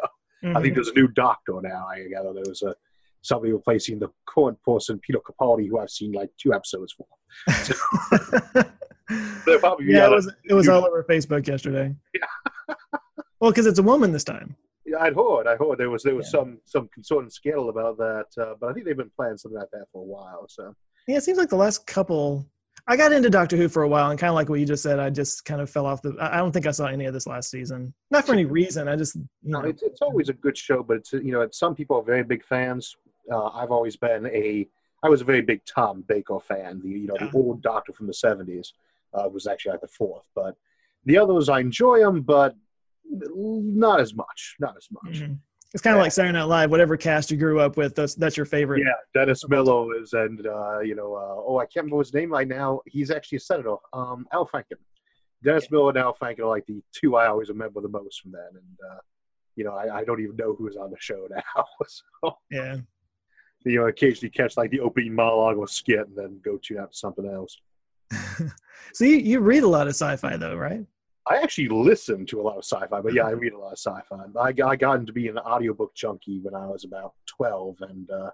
mm-hmm. 0.44 0.56
I 0.56 0.60
think 0.60 0.72
mm-hmm. 0.72 0.74
there's 0.74 0.88
a 0.88 0.94
new 0.94 1.08
Doctor 1.08 1.60
now. 1.62 1.86
I 1.90 2.06
gather 2.08 2.34
there 2.34 2.44
was 2.46 2.62
a 2.62 2.74
somebody 3.22 3.52
replacing 3.52 3.98
the 3.98 4.08
current 4.26 4.62
person, 4.62 4.98
Peter 4.98 5.18
Capaldi, 5.18 5.68
who 5.68 5.78
I've 5.78 5.90
seen 5.90 6.12
like 6.12 6.30
two 6.38 6.52
episodes 6.52 6.94
for. 6.94 7.06
yeah, 9.10 10.06
it 10.06 10.10
was 10.10 10.32
it 10.44 10.54
was 10.54 10.68
all 10.68 10.84
over 10.84 11.04
Facebook 11.04 11.46
yesterday. 11.46 11.94
Yeah. 12.14 12.74
well, 13.40 13.50
because 13.50 13.66
it's 13.66 13.78
a 13.78 13.82
woman 13.82 14.12
this 14.12 14.24
time. 14.24 14.56
Yeah, 14.84 14.98
I'd 15.00 15.14
heard. 15.14 15.46
I 15.46 15.56
heard 15.56 15.78
there 15.78 15.90
was 15.90 16.02
there 16.02 16.14
was 16.14 16.26
yeah. 16.26 16.40
some 16.40 16.58
some 16.64 16.88
concern 16.88 17.20
and 17.20 17.32
scandal 17.32 17.68
about 17.68 17.98
that, 17.98 18.26
uh, 18.40 18.54
but 18.60 18.70
I 18.70 18.72
think 18.72 18.86
they've 18.86 18.96
been 18.96 19.10
planning 19.16 19.38
something 19.38 19.58
like 19.58 19.70
that 19.72 19.86
for 19.92 20.02
a 20.02 20.04
while. 20.04 20.46
So 20.48 20.74
yeah, 21.06 21.16
it 21.16 21.22
seems 21.22 21.38
like 21.38 21.48
the 21.48 21.56
last 21.56 21.86
couple. 21.86 22.46
I 22.88 22.96
got 22.96 23.12
into 23.12 23.30
Doctor 23.30 23.56
Who 23.56 23.68
for 23.68 23.82
a 23.82 23.88
while, 23.88 24.10
and 24.10 24.18
kind 24.18 24.30
of 24.30 24.34
like 24.34 24.48
what 24.48 24.58
you 24.58 24.66
just 24.66 24.82
said, 24.82 24.98
I 24.98 25.10
just 25.10 25.44
kind 25.44 25.60
of 25.60 25.68
fell 25.68 25.86
off 25.86 26.02
the. 26.02 26.16
I 26.18 26.38
don't 26.38 26.50
think 26.50 26.66
I 26.66 26.70
saw 26.70 26.86
any 26.86 27.04
of 27.04 27.12
this 27.12 27.26
last 27.26 27.50
season. 27.50 27.92
Not 28.10 28.26
for 28.26 28.32
any 28.32 28.46
reason. 28.46 28.88
I 28.88 28.96
just 28.96 29.16
you 29.16 29.22
know. 29.42 29.60
No, 29.60 29.68
it's, 29.68 29.82
it's 29.82 30.00
always 30.00 30.28
a 30.28 30.32
good 30.32 30.56
show, 30.56 30.82
but 30.82 30.98
it's 30.98 31.12
you 31.12 31.32
know, 31.32 31.46
some 31.52 31.74
people 31.74 31.96
are 31.96 32.02
very 32.02 32.24
big 32.24 32.44
fans. 32.44 32.96
Uh, 33.30 33.46
I've 33.48 33.70
always 33.70 33.96
been 33.96 34.26
a. 34.26 34.66
I 35.02 35.08
was 35.08 35.20
a 35.20 35.24
very 35.24 35.40
big 35.40 35.62
Tom 35.66 36.04
Baker 36.08 36.40
fan. 36.40 36.80
The 36.82 36.88
you 36.88 37.06
know 37.06 37.16
yeah. 37.20 37.28
the 37.28 37.38
old 37.38 37.62
Doctor 37.62 37.92
from 37.92 38.06
the 38.06 38.14
seventies 38.14 38.72
uh, 39.14 39.28
was 39.28 39.46
actually 39.46 39.72
like 39.72 39.80
the 39.80 39.88
fourth. 39.88 40.24
But 40.34 40.54
the 41.04 41.18
others, 41.18 41.48
I 41.48 41.60
enjoy 41.60 42.00
them, 42.00 42.22
but 42.22 42.54
not 43.04 44.00
as 44.00 44.14
much. 44.14 44.56
Not 44.58 44.76
as 44.76 44.88
much. 44.90 45.20
Mm-hmm. 45.20 45.34
It's 45.72 45.82
kind 45.82 45.94
of 45.94 45.98
yeah. 45.98 46.02
like 46.02 46.12
Saturday 46.12 46.32
Night 46.32 46.44
Live. 46.44 46.70
Whatever 46.70 46.96
cast 46.96 47.30
you 47.30 47.36
grew 47.36 47.60
up 47.60 47.76
with, 47.76 47.94
that's 47.94 48.16
that's 48.16 48.36
your 48.36 48.46
favorite. 48.46 48.80
Yeah, 48.80 48.92
Dennis 49.14 49.48
Miller 49.48 49.96
is, 50.00 50.12
and 50.14 50.44
uh, 50.46 50.80
you 50.80 50.96
know, 50.96 51.14
uh, 51.14 51.42
oh, 51.46 51.58
I 51.58 51.64
can't 51.66 51.84
remember 51.84 52.02
his 52.02 52.12
name 52.12 52.30
right 52.30 52.48
now. 52.48 52.80
He's 52.86 53.12
actually 53.12 53.36
a 53.36 53.40
senator. 53.40 53.76
Um, 53.92 54.26
Al 54.32 54.48
Franken. 54.48 54.78
Dennis 55.44 55.64
yeah. 55.64 55.68
Miller 55.70 55.90
and 55.90 55.98
Al 55.98 56.16
Franken 56.20 56.40
are 56.40 56.46
like 56.46 56.66
the 56.66 56.82
two 56.92 57.14
I 57.14 57.28
always 57.28 57.48
remember 57.48 57.80
the 57.80 57.88
most 57.88 58.20
from 58.20 58.32
that. 58.32 58.50
and 58.52 58.78
uh, 58.90 58.98
you 59.56 59.64
know, 59.64 59.74
I, 59.74 59.98
I 59.98 60.04
don't 60.04 60.20
even 60.20 60.36
know 60.36 60.54
who's 60.54 60.76
on 60.76 60.90
the 60.90 60.96
show 60.98 61.28
now. 61.30 61.64
so, 61.86 62.36
yeah. 62.50 62.76
You 63.64 63.80
know, 63.80 63.86
occasionally 63.86 64.30
catch 64.30 64.56
like 64.56 64.70
the 64.70 64.80
opening 64.80 65.14
monologue 65.14 65.58
or 65.58 65.68
skit, 65.68 66.08
and 66.08 66.16
then 66.16 66.40
go 66.42 66.58
to 66.64 66.78
out 66.78 66.94
something 66.94 67.26
else. 67.26 67.58
so 68.92 69.04
you, 69.04 69.16
you 69.16 69.40
read 69.40 69.62
a 69.62 69.68
lot 69.68 69.86
of 69.86 69.94
sci-fi 69.94 70.36
though, 70.36 70.56
right? 70.56 70.84
I 71.26 71.36
actually 71.36 71.68
listen 71.68 72.26
to 72.26 72.40
a 72.40 72.42
lot 72.42 72.56
of 72.56 72.64
sci-fi, 72.64 73.00
but 73.00 73.14
yeah, 73.14 73.26
I 73.26 73.30
read 73.30 73.52
a 73.52 73.58
lot 73.58 73.72
of 73.72 73.78
sci-fi. 73.78 74.24
I, 74.38 74.52
I 74.68 74.76
got 74.76 74.98
into 74.98 75.12
being 75.12 75.28
an 75.28 75.38
audiobook 75.38 75.94
junkie 75.94 76.40
when 76.40 76.54
I 76.54 76.66
was 76.66 76.84
about 76.84 77.12
12, 77.26 77.76
and 77.82 78.10
uh, 78.10 78.30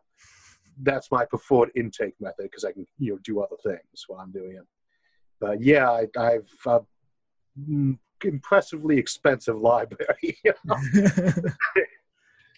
that's 0.82 1.10
my 1.10 1.24
preferred 1.24 1.70
intake 1.74 2.14
method 2.20 2.44
because 2.44 2.64
I 2.64 2.72
can 2.72 2.86
you 2.98 3.12
know 3.12 3.18
do 3.24 3.40
other 3.40 3.56
things 3.62 4.04
while 4.06 4.20
I'm 4.20 4.30
doing 4.30 4.56
it. 4.56 4.66
But 5.40 5.62
yeah, 5.62 5.90
I, 5.90 6.30
have 6.30 6.46
uh, 6.66 6.80
impressively 8.24 8.98
expensive 8.98 9.58
library. 9.60 10.38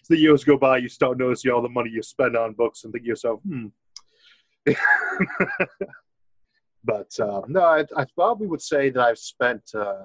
the 0.09 0.17
years 0.17 0.43
go 0.43 0.57
by, 0.57 0.77
you 0.77 0.89
start 0.89 1.17
noticing 1.17 1.51
all 1.51 1.61
the 1.61 1.69
money 1.69 1.91
you 1.91 2.01
spend 2.01 2.35
on 2.35 2.53
books, 2.53 2.83
and 2.83 2.93
think 2.93 3.03
to 3.03 3.09
yourself, 3.09 3.41
hmm. 3.41 3.67
But 6.83 7.11
uh, 7.19 7.41
no, 7.47 7.61
I, 7.61 7.85
I, 7.95 8.05
probably 8.15 8.47
would 8.47 8.61
say 8.61 8.89
that 8.89 9.01
I've 9.01 9.17
spent 9.17 9.63
uh, 9.75 10.03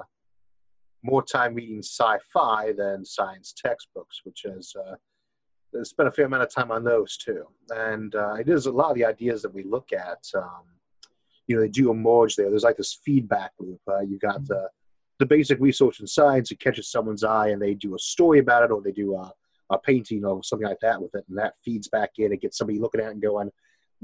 more 1.03 1.23
time 1.23 1.55
reading 1.55 1.79
sci-fi 1.79 2.73
than 2.73 3.05
science 3.05 3.55
textbooks, 3.57 4.23
which 4.25 4.45
is 4.45 4.75
uh, 4.77 4.95
spent 5.85 6.09
a 6.09 6.13
fair 6.13 6.27
amount 6.27 6.43
of 6.43 6.51
time 6.51 6.71
on 6.71 6.85
those 6.85 7.17
too. 7.17 7.45
And 7.71 8.15
uh, 8.15 8.35
it 8.35 8.49
is 8.49 8.67
a 8.67 8.73
lot 8.73 8.91
of 8.91 8.97
the 8.97 9.05
ideas 9.05 9.43
that 9.43 9.55
we 9.55 9.63
look 9.63 9.93
at. 9.93 10.25
Um, 10.35 10.65
you 11.47 11.57
know, 11.57 11.63
they 11.63 11.69
do 11.69 11.91
emerge 11.91 12.37
there. 12.37 12.51
There's 12.51 12.65
like 12.65 12.77
this 12.77 12.99
feedback 13.05 13.53
loop. 13.59 13.81
Uh, 13.87 14.01
you 14.01 14.19
got 14.19 14.37
mm-hmm. 14.37 14.47
the 14.47 14.69
the 15.21 15.27
basic 15.27 15.61
research 15.61 16.01
in 16.01 16.07
science. 16.07 16.51
It 16.51 16.59
catches 16.59 16.91
someone's 16.91 17.23
eye, 17.23 17.49
and 17.49 17.63
they 17.63 17.75
do 17.75 17.95
a 17.95 17.99
story 17.99 18.41
about 18.41 18.65
it, 18.65 18.73
or 18.73 18.83
they 18.83 18.91
do 18.91 19.15
a, 19.15 19.33
a 19.71 19.79
painting 19.79 20.25
or 20.25 20.43
something 20.43 20.67
like 20.67 20.81
that 20.83 21.01
with 21.01 21.15
it, 21.15 21.25
and 21.29 21.39
that 21.39 21.55
feeds 21.65 21.89
back 21.89 22.11
in. 22.19 22.33
It 22.33 22.41
gets 22.41 22.59
somebody 22.59 22.81
looking 22.81 23.01
at 23.01 23.09
it 23.09 23.13
and 23.13 23.23
going, 23.23 23.51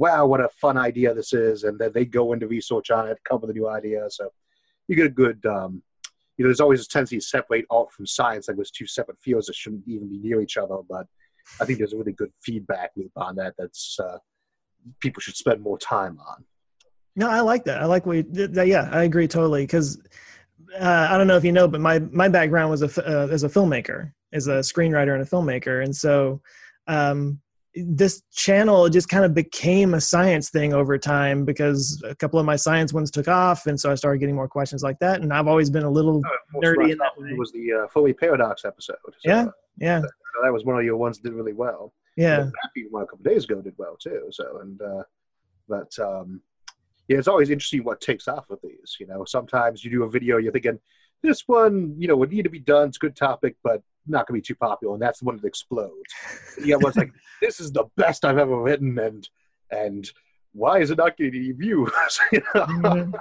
"Wow, 0.00 0.26
what 0.26 0.40
a 0.40 0.48
fun 0.48 0.76
idea 0.76 1.14
this 1.14 1.32
is!" 1.32 1.64
And 1.64 1.78
then 1.78 1.92
they 1.94 2.04
go 2.04 2.32
into 2.32 2.48
research 2.48 2.90
on 2.90 3.08
it, 3.08 3.18
with 3.30 3.50
a 3.50 3.52
new 3.52 3.68
idea. 3.68 4.06
So 4.08 4.30
you 4.88 4.96
get 4.96 5.06
a 5.06 5.10
good 5.24 5.44
um, 5.46 5.82
you 6.40 6.44
know, 6.44 6.48
there's 6.48 6.60
always 6.60 6.82
a 6.82 6.88
tendency 6.88 7.18
to 7.18 7.22
separate 7.22 7.66
art 7.70 7.92
from 7.92 8.06
science, 8.06 8.48
like 8.48 8.56
there's 8.56 8.70
two 8.70 8.86
separate 8.86 9.20
fields 9.20 9.46
that 9.46 9.54
shouldn't 9.54 9.82
even 9.86 10.08
be 10.08 10.18
near 10.18 10.40
each 10.40 10.56
other. 10.56 10.78
But 10.88 11.06
I 11.60 11.66
think 11.66 11.76
there's 11.76 11.92
a 11.92 11.98
really 11.98 12.14
good 12.14 12.32
feedback 12.40 12.92
loop 12.96 13.12
on 13.14 13.36
that. 13.36 13.52
That's 13.58 14.00
uh, 14.00 14.16
people 15.00 15.20
should 15.20 15.36
spend 15.36 15.60
more 15.60 15.76
time 15.76 16.18
on. 16.26 16.42
No, 17.14 17.28
I 17.28 17.40
like 17.40 17.64
that. 17.64 17.82
I 17.82 17.84
like 17.84 18.06
what. 18.06 18.16
You, 18.16 18.48
yeah, 18.64 18.88
I 18.90 19.02
agree 19.02 19.28
totally. 19.28 19.64
Because 19.64 20.00
uh, 20.80 21.08
I 21.10 21.18
don't 21.18 21.26
know 21.26 21.36
if 21.36 21.44
you 21.44 21.52
know, 21.52 21.68
but 21.68 21.82
my 21.82 21.98
my 21.98 22.28
background 22.28 22.70
was 22.70 22.80
a 22.80 23.06
uh, 23.06 23.28
as 23.30 23.42
a 23.42 23.48
filmmaker, 23.50 24.12
as 24.32 24.46
a 24.46 24.60
screenwriter 24.60 25.12
and 25.12 25.22
a 25.22 25.26
filmmaker, 25.26 25.84
and 25.84 25.94
so 25.94 26.40
um, 26.86 27.38
this 27.74 28.22
channel 28.32 28.88
just 28.88 29.08
kind 29.08 29.24
of 29.24 29.34
became 29.34 29.94
a 29.94 30.00
science 30.00 30.50
thing 30.50 30.74
over 30.74 30.98
time 30.98 31.44
because 31.44 32.02
a 32.04 32.14
couple 32.14 32.40
of 32.40 32.46
my 32.46 32.56
science 32.56 32.92
ones 32.92 33.10
took 33.10 33.28
off, 33.28 33.66
and 33.66 33.78
so 33.78 33.90
I 33.90 33.94
started 33.94 34.18
getting 34.18 34.34
more 34.34 34.48
questions 34.48 34.82
like 34.82 34.98
that. 34.98 35.20
And 35.20 35.32
I've 35.32 35.46
always 35.46 35.70
been 35.70 35.84
a 35.84 35.90
little 35.90 36.20
oh, 36.24 36.60
nerdy 36.60 36.92
in 36.92 36.98
that 36.98 37.12
way. 37.16 37.32
Was 37.34 37.52
the 37.52 37.84
uh, 37.84 37.88
Fermi 37.88 38.12
paradox 38.12 38.64
episode? 38.64 38.96
So 39.04 39.12
yeah, 39.24 39.46
yeah. 39.78 40.00
That, 40.00 40.10
that, 40.42 40.52
was 40.52 40.64
one 40.64 40.78
of 40.78 40.84
your 40.84 40.96
ones 40.96 41.18
that 41.18 41.28
did 41.28 41.34
really 41.34 41.52
well. 41.52 41.92
Yeah, 42.16 42.50
Happy 42.62 42.86
one 42.90 43.04
a 43.04 43.06
couple 43.06 43.24
days 43.24 43.44
ago 43.44 43.62
did 43.62 43.74
well 43.78 43.96
too. 43.96 44.26
So 44.30 44.60
and 44.62 44.80
uh, 44.82 45.02
but 45.68 45.96
um, 46.00 46.42
yeah, 47.08 47.18
it's 47.18 47.28
always 47.28 47.50
interesting 47.50 47.84
what 47.84 48.00
takes 48.00 48.26
off 48.26 48.50
with 48.50 48.60
these. 48.62 48.96
You 48.98 49.06
know, 49.06 49.24
sometimes 49.24 49.84
you 49.84 49.90
do 49.90 50.02
a 50.02 50.10
video, 50.10 50.38
you're 50.38 50.52
thinking 50.52 50.80
this 51.22 51.42
one, 51.46 51.94
you 51.98 52.08
know, 52.08 52.16
would 52.16 52.32
need 52.32 52.42
to 52.42 52.50
be 52.50 52.58
done. 52.58 52.88
It's 52.88 52.96
a 52.96 53.00
good 53.00 53.16
topic, 53.16 53.56
but 53.62 53.82
not 54.06 54.26
going 54.26 54.40
to 54.40 54.42
be 54.42 54.46
too 54.46 54.56
popular, 54.56 54.94
and 54.94 55.02
that's 55.02 55.22
when 55.22 55.36
it 55.36 55.44
explodes. 55.44 55.92
yeah, 56.62 56.76
was 56.76 56.96
like, 56.96 57.10
this 57.42 57.60
is 57.60 57.72
the 57.72 57.84
best 57.96 58.24
I've 58.24 58.38
ever 58.38 58.60
written, 58.60 58.98
and 58.98 59.28
and 59.70 60.10
why 60.52 60.80
is 60.80 60.90
it 60.90 60.98
not 60.98 61.16
getting 61.16 61.40
any 61.40 61.52
views? 61.52 61.90
you 62.32 62.42
know? 62.54 62.66
mm-hmm. 62.66 63.16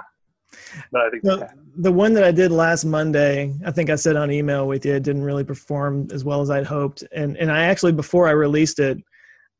But 0.90 1.02
I 1.02 1.10
think 1.10 1.22
the, 1.22 1.48
the 1.76 1.92
one 1.92 2.12
that 2.14 2.24
I 2.24 2.32
did 2.32 2.50
last 2.50 2.84
Monday, 2.84 3.54
I 3.64 3.70
think 3.70 3.88
I 3.88 3.94
said 3.94 4.16
on 4.16 4.32
email 4.32 4.66
with 4.66 4.84
you, 4.84 4.94
it 4.94 5.04
didn't 5.04 5.22
really 5.22 5.44
perform 5.44 6.08
as 6.12 6.24
well 6.24 6.40
as 6.40 6.50
I'd 6.50 6.66
hoped, 6.66 7.04
and 7.12 7.36
and 7.36 7.52
I 7.52 7.64
actually 7.64 7.92
before 7.92 8.26
I 8.26 8.32
released 8.32 8.80
it, 8.80 8.98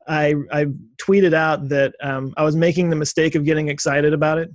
I 0.07 0.35
I 0.51 0.65
tweeted 1.01 1.33
out 1.33 1.69
that 1.69 1.95
um, 2.03 2.33
I 2.35 2.43
was 2.43 2.57
making 2.57 2.89
the 2.89 2.97
mistake 2.97 3.35
of 3.35 3.45
getting 3.45 3.69
excited 3.69 4.13
about 4.13 4.37
it 4.37 4.51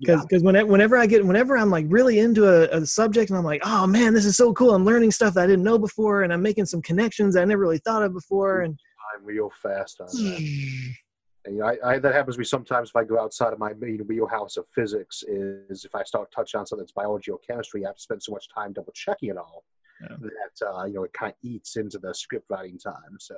because 0.00 0.22
because 0.22 0.42
yeah. 0.42 0.62
whenever 0.62 0.96
I 0.96 1.06
get 1.06 1.24
whenever 1.24 1.56
I'm 1.56 1.70
like 1.70 1.86
really 1.88 2.18
into 2.18 2.48
a, 2.48 2.68
a, 2.78 2.86
subject 2.86 3.30
and 3.30 3.38
I'm 3.38 3.44
like 3.44 3.60
oh 3.64 3.86
man 3.86 4.14
this 4.14 4.24
is 4.24 4.36
so 4.36 4.52
cool 4.52 4.74
I'm 4.74 4.84
learning 4.84 5.10
stuff 5.10 5.34
that 5.34 5.44
I 5.44 5.46
didn't 5.46 5.64
know 5.64 5.78
before 5.78 6.22
and 6.22 6.32
I'm 6.32 6.42
making 6.42 6.66
some 6.66 6.82
connections 6.82 7.36
I 7.36 7.44
never 7.44 7.60
really 7.62 7.78
thought 7.78 8.02
of 8.02 8.12
before 8.12 8.62
and 8.62 8.78
I'm 9.14 9.24
real 9.24 9.50
fast 9.62 10.00
on 10.00 10.06
that. 10.06 10.94
and, 11.44 11.54
you 11.54 11.60
know, 11.60 11.66
I, 11.66 11.92
I, 11.92 11.98
that 11.98 12.14
happens 12.14 12.36
to 12.36 12.40
me 12.40 12.44
sometimes 12.44 12.90
if 12.90 12.96
I 12.96 13.04
go 13.04 13.20
outside 13.20 13.52
of 13.52 13.58
my 13.58 13.72
main 13.74 14.00
wheelhouse 14.06 14.56
of 14.56 14.66
physics 14.74 15.22
is 15.26 15.84
if 15.84 15.94
I 15.94 16.02
start 16.04 16.30
touching 16.34 16.58
on 16.60 16.66
something 16.66 16.82
that's 16.82 16.92
biology 16.92 17.30
or 17.30 17.38
chemistry 17.38 17.84
I 17.84 17.88
have 17.88 17.96
to 17.96 18.02
spend 18.02 18.22
so 18.22 18.32
much 18.32 18.48
time 18.48 18.72
double 18.72 18.92
checking 18.94 19.30
it 19.30 19.36
all 19.36 19.64
yeah. 20.02 20.16
that 20.20 20.66
uh, 20.66 20.84
you 20.84 20.94
know 20.94 21.04
it 21.04 21.12
kind 21.12 21.32
of 21.32 21.36
eats 21.42 21.76
into 21.76 21.98
the 21.98 22.14
script 22.14 22.46
writing 22.50 22.78
time 22.78 23.16
so 23.18 23.34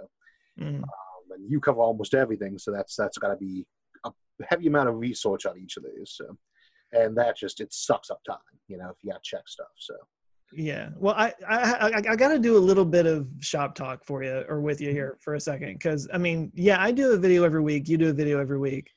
mm. 0.61 0.77
um, 0.77 0.85
and 1.31 1.51
you 1.51 1.61
cover 1.61 1.81
almost 1.81 2.15
everything 2.15 2.59
so 2.59 2.71
that's 2.71 2.97
that's 2.97 3.19
got 3.19 3.29
to 3.29 3.37
be 3.37 3.67
a 4.05 4.11
heavy 4.49 4.67
amount 4.67 4.89
of 4.89 4.99
research 4.99 5.47
on 5.47 5.59
each 5.59 5.77
of 5.77 5.85
these 5.85 6.15
so 6.17 6.37
and 6.93 7.17
that 7.17 7.37
just 7.37 7.61
it 7.61 7.73
sucks 7.73 8.11
up 8.11 8.23
time 8.25 8.39
you 8.69 8.79
know 8.79 8.89
if 8.91 8.97
you 9.03 9.11
got 9.11 9.23
check 9.23 9.47
stuff 9.47 9.67
so. 9.77 9.95
Yeah 10.55 10.91
well 10.99 11.15
i 11.17 11.33
i 11.49 11.57
i, 11.57 12.03
I 12.11 12.17
got 12.17 12.29
to 12.29 12.39
do 12.39 12.57
a 12.57 12.59
little 12.59 12.85
bit 12.85 13.07
of 13.07 13.27
shop 13.41 13.75
talk 13.75 14.05
for 14.05 14.23
you 14.23 14.45
or 14.49 14.61
with 14.61 14.81
you 14.81 14.91
here 14.91 15.17
for 15.21 15.35
a 15.35 15.41
second 15.41 15.75
because 15.75 16.09
i 16.13 16.19
mean 16.19 16.53
yeah 16.55 16.81
i 16.81 16.93
do 16.93 17.13
a 17.13 17.17
video 17.17 17.45
every 17.45 17.63
week 17.63 17.89
you 17.89 17.97
do 17.97 18.11
a 18.11 18.13
video 18.13 18.41
every 18.41 18.59
week. 18.59 18.91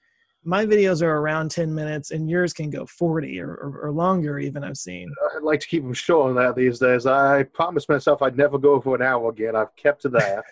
My 0.47 0.63
videos 0.63 1.01
are 1.01 1.17
around 1.17 1.49
10 1.49 1.73
minutes 1.73 2.11
and 2.11 2.29
yours 2.29 2.53
can 2.53 2.69
go 2.69 2.85
40 2.85 3.41
or, 3.41 3.49
or, 3.49 3.79
or 3.85 3.91
longer 3.91 4.37
even 4.37 4.63
i've 4.63 4.77
seen. 4.77 5.11
I'd 5.35 5.43
like 5.43 5.59
to 5.61 5.67
keep 5.67 5.81
them 5.81 5.93
short 5.93 6.29
on 6.29 6.35
that 6.35 6.55
these 6.55 6.77
days. 6.77 7.05
I 7.07 7.43
promised 7.43 7.89
myself 7.89 8.21
i'd 8.21 8.37
never 8.37 8.57
go 8.57 8.79
for 8.81 8.95
an 8.95 9.01
hour 9.01 9.29
again. 9.29 9.55
I've 9.55 9.75
kept 9.75 10.01
to 10.03 10.09
that. 10.09 10.43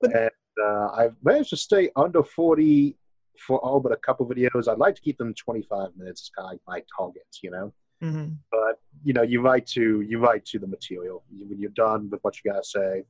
But, 0.00 0.10
and 0.14 0.30
uh, 0.64 0.88
i've 0.96 1.14
managed 1.22 1.50
to 1.50 1.56
stay 1.56 1.90
under 1.96 2.22
40 2.22 2.96
for 3.38 3.58
all 3.58 3.80
but 3.80 3.92
a 3.92 3.96
couple 3.96 4.26
videos. 4.26 4.68
I'd 4.68 4.78
like 4.78 4.94
to 4.96 5.00
keep 5.00 5.18
them 5.18 5.34
25 5.34 5.96
minutes. 5.96 6.22
It's 6.22 6.30
kind 6.30 6.46
of 6.46 6.52
like 6.52 6.60
my 6.66 6.82
target, 6.96 7.26
you 7.42 7.50
know. 7.50 7.72
Mm-hmm. 8.02 8.34
But 8.50 8.80
you 9.04 9.12
know, 9.12 9.22
you 9.22 9.40
write 9.40 9.66
to 9.68 10.02
you 10.02 10.18
write 10.18 10.44
to 10.46 10.58
the 10.58 10.66
material 10.66 11.24
when 11.30 11.58
you're 11.58 11.70
done 11.70 12.10
with 12.10 12.20
what 12.22 12.36
you 12.36 12.50
gotta 12.50 12.64
say. 12.64 13.04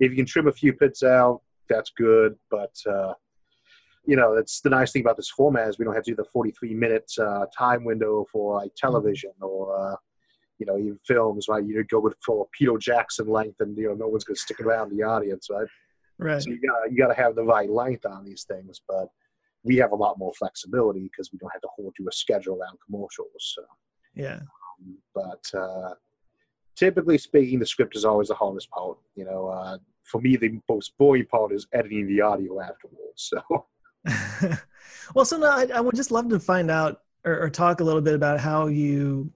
If 0.00 0.10
you 0.10 0.16
can 0.16 0.26
trim 0.26 0.48
a 0.48 0.52
few 0.52 0.72
bits 0.72 1.02
out, 1.02 1.42
that's 1.68 1.90
good. 1.90 2.36
But 2.50 2.74
uh, 2.88 3.14
you 4.06 4.16
know, 4.16 4.34
that's 4.34 4.60
the 4.60 4.70
nice 4.70 4.92
thing 4.92 5.02
about 5.02 5.16
this 5.16 5.30
format 5.30 5.68
is 5.68 5.78
we 5.78 5.84
don't 5.84 5.94
have 5.94 6.04
to 6.04 6.10
do 6.10 6.16
the 6.16 6.28
43 6.32 6.74
minute 6.74 7.10
uh, 7.20 7.46
time 7.56 7.84
window 7.84 8.26
for 8.30 8.56
like 8.56 8.70
mm-hmm. 8.70 8.86
television 8.86 9.30
mm-hmm. 9.40 9.44
or 9.44 9.92
uh, 9.92 9.96
you 10.58 10.66
know 10.66 10.78
even 10.78 10.98
films. 11.06 11.46
Right, 11.48 11.64
you 11.64 11.84
go 11.84 12.00
with 12.00 12.16
for 12.24 12.48
Peter 12.52 12.76
Jackson 12.78 13.28
length, 13.28 13.60
and 13.60 13.76
you 13.78 13.88
know 13.88 13.94
no 13.94 14.08
one's 14.08 14.24
gonna 14.24 14.36
stick 14.36 14.60
around 14.60 14.90
the 14.90 15.04
audience, 15.04 15.48
right? 15.50 15.68
Right. 16.18 16.42
So 16.42 16.50
you 16.50 16.60
got 16.60 16.90
you 16.90 16.96
got 16.96 17.08
to 17.08 17.20
have 17.20 17.34
the 17.34 17.44
right 17.44 17.68
length 17.68 18.06
on 18.06 18.24
these 18.24 18.44
things, 18.44 18.80
but 18.88 19.08
we 19.64 19.76
have 19.76 19.92
a 19.92 19.96
lot 19.96 20.18
more 20.18 20.32
flexibility 20.34 21.04
because 21.04 21.32
we 21.32 21.38
don't 21.38 21.52
have 21.52 21.62
to 21.62 21.68
hold 21.74 21.94
to 21.96 22.06
a 22.08 22.12
schedule 22.12 22.58
around 22.60 22.78
commercials. 22.86 23.28
So, 23.38 23.62
yeah. 24.14 24.40
Um, 24.40 24.98
but 25.14 25.58
uh, 25.58 25.94
typically 26.76 27.18
speaking, 27.18 27.58
the 27.58 27.66
script 27.66 27.96
is 27.96 28.04
always 28.04 28.28
the 28.28 28.34
hardest 28.34 28.70
part. 28.70 28.98
You 29.16 29.24
know, 29.24 29.48
uh, 29.48 29.78
for 30.02 30.20
me, 30.20 30.36
the 30.36 30.60
most 30.68 30.96
boring 30.98 31.26
part 31.26 31.52
is 31.52 31.66
editing 31.72 32.06
the 32.06 32.20
audio 32.20 32.60
afterwards. 32.60 33.32
So. 33.32 33.66
well, 35.14 35.24
so 35.24 35.38
now 35.38 35.56
I, 35.56 35.66
I, 35.74 35.80
would 35.80 35.96
just 35.96 36.10
love 36.10 36.28
to 36.28 36.38
find 36.38 36.70
out 36.70 37.00
or, 37.24 37.40
or 37.40 37.50
talk 37.50 37.80
a 37.80 37.84
little 37.84 38.02
bit 38.02 38.14
about 38.14 38.38
how 38.38 38.66
you 38.66 39.32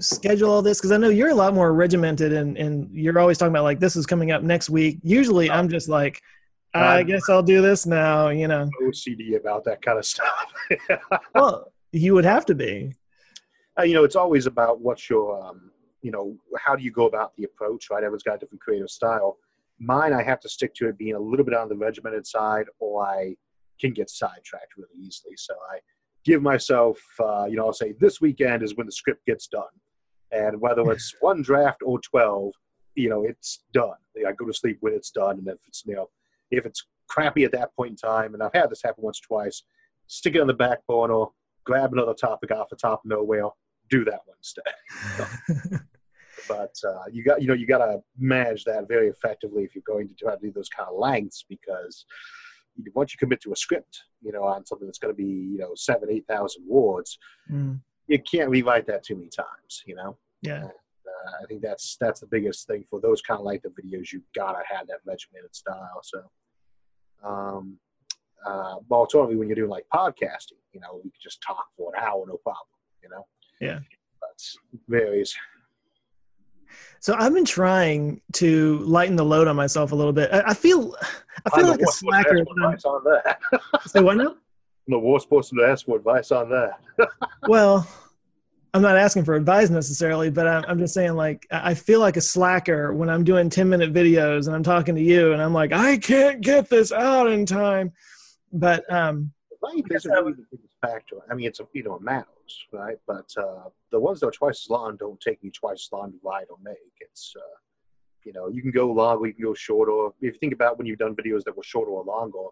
schedule 0.00 0.50
all 0.50 0.62
this 0.62 0.78
because 0.78 0.90
I 0.90 0.96
know 0.96 1.08
you're 1.08 1.30
a 1.30 1.34
lot 1.34 1.54
more 1.54 1.72
regimented 1.72 2.32
and 2.32 2.56
and 2.56 2.88
you're 2.92 3.18
always 3.18 3.38
talking 3.38 3.52
about 3.52 3.64
like 3.64 3.80
this 3.80 3.96
is 3.96 4.06
coming 4.06 4.32
up 4.32 4.42
next 4.42 4.70
week. 4.70 4.98
Usually, 5.02 5.50
I'm 5.50 5.68
just 5.68 5.88
like 5.88 6.20
I 6.74 7.02
guess 7.02 7.28
I'll 7.28 7.42
do 7.42 7.62
this 7.62 7.86
now, 7.86 8.28
you 8.28 8.48
know. 8.48 8.68
OCD 8.82 9.36
about 9.36 9.64
that 9.64 9.82
kind 9.82 9.98
of 9.98 10.04
stuff. 10.04 10.52
well, 11.34 11.72
you 11.92 12.14
would 12.14 12.24
have 12.24 12.44
to 12.46 12.54
be. 12.54 12.92
Uh, 13.78 13.84
you 13.84 13.94
know, 13.94 14.04
it's 14.04 14.16
always 14.16 14.46
about 14.46 14.80
what's 14.80 15.08
your, 15.08 15.42
um, 15.42 15.70
you 16.02 16.10
know, 16.10 16.36
how 16.58 16.76
do 16.76 16.82
you 16.82 16.90
go 16.90 17.06
about 17.06 17.34
the 17.36 17.44
approach, 17.44 17.88
right? 17.90 17.98
Everyone's 17.98 18.22
got 18.22 18.36
a 18.36 18.38
different 18.38 18.60
creative 18.60 18.90
style. 18.90 19.38
Mine, 19.78 20.12
I 20.12 20.22
have 20.22 20.40
to 20.40 20.48
stick 20.48 20.74
to 20.74 20.88
it 20.88 20.98
being 20.98 21.14
a 21.14 21.20
little 21.20 21.44
bit 21.44 21.54
on 21.54 21.68
the 21.68 21.76
regimented 21.76 22.26
side, 22.26 22.66
or 22.80 23.04
I 23.06 23.36
can 23.80 23.92
get 23.92 24.10
sidetracked 24.10 24.76
really 24.76 25.06
easily. 25.06 25.36
So 25.36 25.54
I 25.72 25.78
give 26.24 26.42
myself, 26.42 26.98
uh, 27.20 27.46
you 27.48 27.56
know, 27.56 27.66
I'll 27.66 27.72
say 27.72 27.94
this 28.00 28.20
weekend 28.20 28.62
is 28.62 28.76
when 28.76 28.86
the 28.86 28.92
script 28.92 29.24
gets 29.26 29.46
done. 29.46 29.62
And 30.32 30.60
whether 30.60 30.82
it's 30.92 31.14
one 31.20 31.42
draft 31.42 31.82
or 31.84 32.00
12, 32.00 32.52
you 32.96 33.08
know, 33.08 33.24
it's 33.24 33.62
done. 33.72 33.96
I 34.26 34.32
go 34.32 34.46
to 34.46 34.52
sleep 34.52 34.78
when 34.80 34.92
it's 34.92 35.10
done. 35.10 35.38
And 35.38 35.46
if 35.48 35.58
it's, 35.68 35.84
you 35.86 35.94
know, 35.94 36.08
if 36.50 36.66
it's 36.66 36.86
crappy 37.08 37.44
at 37.44 37.52
that 37.52 37.74
point 37.74 37.90
in 37.90 37.96
time, 37.96 38.34
and 38.34 38.42
I've 38.42 38.54
had 38.54 38.70
this 38.70 38.82
happen 38.82 39.04
once 39.04 39.20
or 39.20 39.26
twice, 39.26 39.62
stick 40.06 40.34
it 40.34 40.40
on 40.40 40.46
the 40.46 40.54
back 40.54 40.86
burner, 40.86 41.26
grab 41.64 41.92
another 41.92 42.14
topic 42.14 42.50
off 42.50 42.68
the 42.70 42.76
top 42.76 43.04
of 43.04 43.10
nowhere, 43.10 43.48
do 43.90 44.04
that 44.04 44.20
one 44.24 44.36
instead. 44.38 45.80
but 46.48 46.74
uh, 46.86 47.04
you 47.12 47.22
got 47.22 47.40
you 47.42 47.48
know 47.48 47.54
you 47.54 47.66
got 47.66 47.78
to 47.78 48.00
manage 48.18 48.64
that 48.64 48.88
very 48.88 49.08
effectively 49.08 49.64
if 49.64 49.74
you're 49.74 49.82
going 49.86 50.08
to 50.08 50.14
try 50.14 50.34
to 50.34 50.40
do 50.40 50.52
those 50.52 50.68
kind 50.68 50.88
of 50.88 50.98
lengths 50.98 51.44
because 51.48 52.04
once 52.94 53.12
you 53.12 53.18
commit 53.18 53.40
to 53.40 53.52
a 53.52 53.56
script, 53.56 54.04
you 54.22 54.32
know, 54.32 54.44
on 54.44 54.64
something 54.64 54.86
that's 54.86 54.98
going 54.98 55.12
to 55.12 55.16
be 55.16 55.24
you 55.24 55.58
know 55.58 55.72
seven 55.74 56.08
eight 56.10 56.26
thousand 56.26 56.64
words, 56.66 57.18
mm. 57.50 57.78
you 58.06 58.18
can't 58.20 58.50
rewrite 58.50 58.86
that 58.86 59.04
too 59.04 59.16
many 59.16 59.28
times. 59.28 59.82
You 59.86 59.96
know. 59.96 60.16
Yeah. 60.42 60.68
Uh, 61.26 61.42
I 61.42 61.46
think 61.46 61.62
that's 61.62 61.96
that's 62.00 62.20
the 62.20 62.26
biggest 62.26 62.66
thing 62.66 62.84
for 62.88 63.00
those 63.00 63.20
kind 63.22 63.38
of 63.38 63.46
length 63.46 63.64
of 63.64 63.72
videos. 63.72 64.12
You 64.12 64.22
gotta 64.34 64.62
have 64.70 64.86
that 64.88 65.00
regimented 65.06 65.54
style. 65.54 66.00
So 66.02 66.30
um, 67.24 67.78
uh, 68.46 68.76
but 68.88 68.96
alternatively, 68.96 69.36
when 69.36 69.48
you're 69.48 69.56
doing 69.56 69.70
like 69.70 69.86
podcasting, 69.92 70.60
you 70.72 70.80
know, 70.80 70.96
you 71.04 71.10
can 71.10 71.20
just 71.20 71.42
talk 71.42 71.66
for 71.76 71.92
an 71.94 72.02
hour, 72.02 72.24
no 72.26 72.36
problem. 72.36 72.66
You 73.02 73.10
know. 73.10 73.26
Yeah. 73.60 73.80
That's 74.20 74.56
varies. 74.88 75.34
So 77.00 77.14
I've 77.16 77.32
been 77.32 77.44
trying 77.44 78.20
to 78.34 78.78
lighten 78.80 79.16
the 79.16 79.24
load 79.24 79.48
on 79.48 79.56
myself 79.56 79.92
a 79.92 79.94
little 79.94 80.12
bit. 80.12 80.30
I, 80.32 80.42
I 80.48 80.54
feel, 80.54 80.94
I 81.46 81.50
feel 81.56 81.66
I'm 81.66 81.70
like 81.72 81.80
a 81.80 81.86
slacker. 81.86 82.38
On 82.38 83.04
that. 83.04 83.38
Say 83.86 84.00
what 84.00 84.16
now? 84.16 84.30
I'm 84.30 84.36
the 84.92 84.98
worst 84.98 85.30
person 85.30 85.58
to 85.58 85.64
ask 85.64 85.86
for 85.86 85.96
advice 85.96 86.30
on 86.30 86.50
that. 86.50 86.80
well, 87.48 87.86
I'm 88.74 88.82
not 88.82 88.96
asking 88.96 89.24
for 89.24 89.34
advice 89.34 89.70
necessarily, 89.70 90.30
but 90.30 90.46
I'm, 90.46 90.64
I'm 90.68 90.78
just 90.78 90.94
saying 90.94 91.14
like 91.14 91.46
I 91.50 91.74
feel 91.74 92.00
like 92.00 92.16
a 92.16 92.20
slacker 92.20 92.92
when 92.92 93.08
I'm 93.08 93.24
doing 93.24 93.48
10 93.48 93.68
minute 93.68 93.92
videos 93.92 94.46
and 94.46 94.54
I'm 94.54 94.62
talking 94.62 94.94
to 94.94 95.02
you 95.02 95.32
and 95.32 95.40
I'm 95.40 95.54
like 95.54 95.72
I 95.72 95.96
can't 95.96 96.40
get 96.40 96.68
this 96.68 96.92
out 96.92 97.30
in 97.30 97.46
time. 97.46 97.92
But 98.52 98.90
um, 98.92 99.32
length 99.62 99.90
isn't 99.92 100.10
really 100.10 100.32
the 100.32 100.46
biggest 100.50 100.74
factor. 100.80 101.16
I 101.30 101.34
mean, 101.34 101.46
it's 101.46 101.60
a 101.60 101.66
you 101.72 101.82
know 101.82 101.94
it 101.94 102.02
matters, 102.02 102.66
right? 102.72 102.96
But 103.06 103.30
uh, 103.36 103.68
the 103.90 104.00
ones 104.00 104.20
that 104.20 104.26
are 104.26 104.32
twice 104.32 104.64
as 104.66 104.70
long 104.70 104.96
don't 104.96 105.20
take 105.20 105.42
me 105.42 105.50
twice 105.50 105.88
as 105.88 105.92
long 105.92 106.12
to 106.12 106.18
write 106.22 106.46
or 106.50 106.56
make. 106.62 106.76
It's 107.00 107.34
uh, 107.36 107.56
you 108.24 108.32
know 108.32 108.48
you 108.48 108.62
can 108.62 108.70
go 108.70 108.90
long, 108.90 109.24
you 109.24 109.32
can 109.32 109.44
go 109.44 109.54
short, 109.54 109.88
or 109.88 110.12
if 110.20 110.34
you 110.34 110.38
think 110.38 110.52
about 110.52 110.78
when 110.78 110.86
you've 110.86 110.98
done 110.98 111.14
videos 111.14 111.44
that 111.44 111.56
were 111.56 111.62
shorter 111.62 111.90
or 111.90 112.04
longer, 112.04 112.46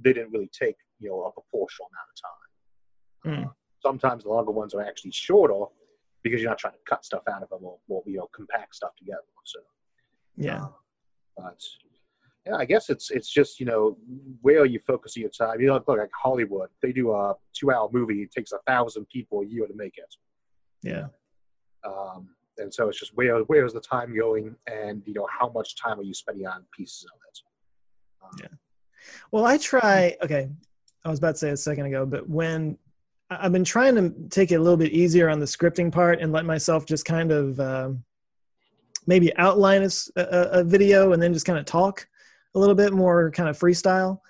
they 0.00 0.12
didn't 0.12 0.32
really 0.32 0.50
take 0.52 0.76
you 0.98 1.10
know 1.10 1.22
a 1.24 1.32
proportional 1.32 1.88
amount 1.92 2.08
of 2.14 2.20
time. 2.22 3.44
Mm. 3.44 3.46
Uh, 3.46 3.52
sometimes 3.82 4.24
the 4.24 4.30
longer 4.30 4.52
ones 4.52 4.74
are 4.74 4.82
actually 4.82 5.12
shorter 5.12 5.64
because 6.22 6.40
you're 6.40 6.50
not 6.50 6.58
trying 6.58 6.74
to 6.74 6.78
cut 6.86 7.04
stuff 7.04 7.22
out 7.30 7.42
of 7.42 7.48
them 7.48 7.60
or, 7.62 7.78
or 7.88 8.02
you 8.06 8.18
know 8.18 8.28
compact 8.34 8.74
stuff 8.74 8.94
together. 8.96 9.20
So 9.44 9.60
yeah, 10.36 10.64
uh, 10.64 10.68
but 11.36 11.62
yeah, 12.46 12.56
I 12.56 12.64
guess 12.64 12.90
it's 12.90 13.10
it's 13.10 13.28
just 13.28 13.60
you 13.60 13.66
know 13.66 13.96
where 14.42 14.64
you 14.64 14.80
focus 14.80 15.16
your 15.16 15.30
time. 15.30 15.60
You 15.60 15.68
know, 15.68 15.74
look 15.74 15.88
like 15.88 16.10
Hollywood, 16.20 16.68
they 16.82 16.92
do 16.92 17.12
a 17.12 17.34
two-hour 17.54 17.90
movie. 17.92 18.22
It 18.22 18.32
takes 18.32 18.52
a 18.52 18.58
thousand 18.66 19.08
people 19.08 19.40
a 19.42 19.46
year 19.46 19.66
to 19.66 19.74
make 19.74 19.98
it. 19.98 20.14
Yeah. 20.82 21.06
Um, 21.84 22.30
and 22.58 22.72
so 22.72 22.88
it's 22.88 22.98
just 22.98 23.16
where 23.16 23.38
where 23.44 23.64
is 23.64 23.72
the 23.72 23.80
time 23.80 24.16
going, 24.16 24.56
and 24.66 25.02
you 25.06 25.14
know 25.14 25.26
how 25.30 25.50
much 25.50 25.76
time 25.76 26.00
are 26.00 26.04
you 26.04 26.14
spending 26.14 26.46
on 26.46 26.64
pieces 26.76 27.06
of 27.12 27.20
it. 27.28 27.38
Um, 28.24 28.38
yeah. 28.40 28.56
Well, 29.30 29.44
I 29.44 29.58
try. 29.58 30.16
Okay, 30.22 30.48
I 31.04 31.08
was 31.08 31.18
about 31.18 31.32
to 31.32 31.38
say 31.38 31.50
a 31.50 31.56
second 31.56 31.86
ago, 31.86 32.04
but 32.04 32.28
when 32.28 32.78
I've 33.30 33.52
been 33.52 33.64
trying 33.64 33.94
to 33.96 34.14
take 34.30 34.52
it 34.52 34.56
a 34.56 34.62
little 34.62 34.76
bit 34.76 34.92
easier 34.92 35.28
on 35.28 35.38
the 35.38 35.46
scripting 35.46 35.92
part 35.92 36.20
and 36.20 36.32
let 36.32 36.46
myself 36.46 36.86
just 36.86 37.04
kind 37.04 37.30
of 37.30 37.60
um, 37.60 38.04
maybe 39.06 39.36
outline 39.36 39.82
a, 39.82 40.22
a, 40.22 40.64
video 40.64 41.12
and 41.12 41.22
then 41.22 41.34
just 41.34 41.44
kind 41.44 41.58
of 41.58 41.66
talk 41.66 42.08
a 42.54 42.58
little 42.58 42.74
bit 42.74 42.92
more 42.92 43.30
kind 43.30 43.48
of 43.48 43.58
freestyle. 43.58 44.20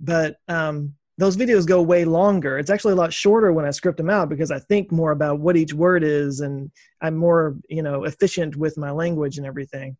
But 0.00 0.38
um, 0.48 0.94
those 1.18 1.36
videos 1.36 1.66
go 1.66 1.82
way 1.82 2.04
longer. 2.04 2.58
It's 2.58 2.70
actually 2.70 2.94
a 2.94 2.96
lot 2.96 3.12
shorter 3.12 3.52
when 3.52 3.64
I 3.64 3.70
script 3.70 3.96
them 3.96 4.10
out 4.10 4.28
because 4.28 4.50
I 4.50 4.58
think 4.58 4.90
more 4.90 5.12
about 5.12 5.38
what 5.38 5.56
each 5.56 5.72
word 5.72 6.02
is 6.02 6.40
and 6.40 6.70
I'm 7.00 7.16
more, 7.16 7.56
you 7.68 7.82
know, 7.82 8.04
efficient 8.04 8.56
with 8.56 8.76
my 8.76 8.90
language 8.90 9.38
and 9.38 9.46
everything. 9.46 9.96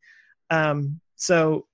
Um, 0.50 1.00
so 1.14 1.66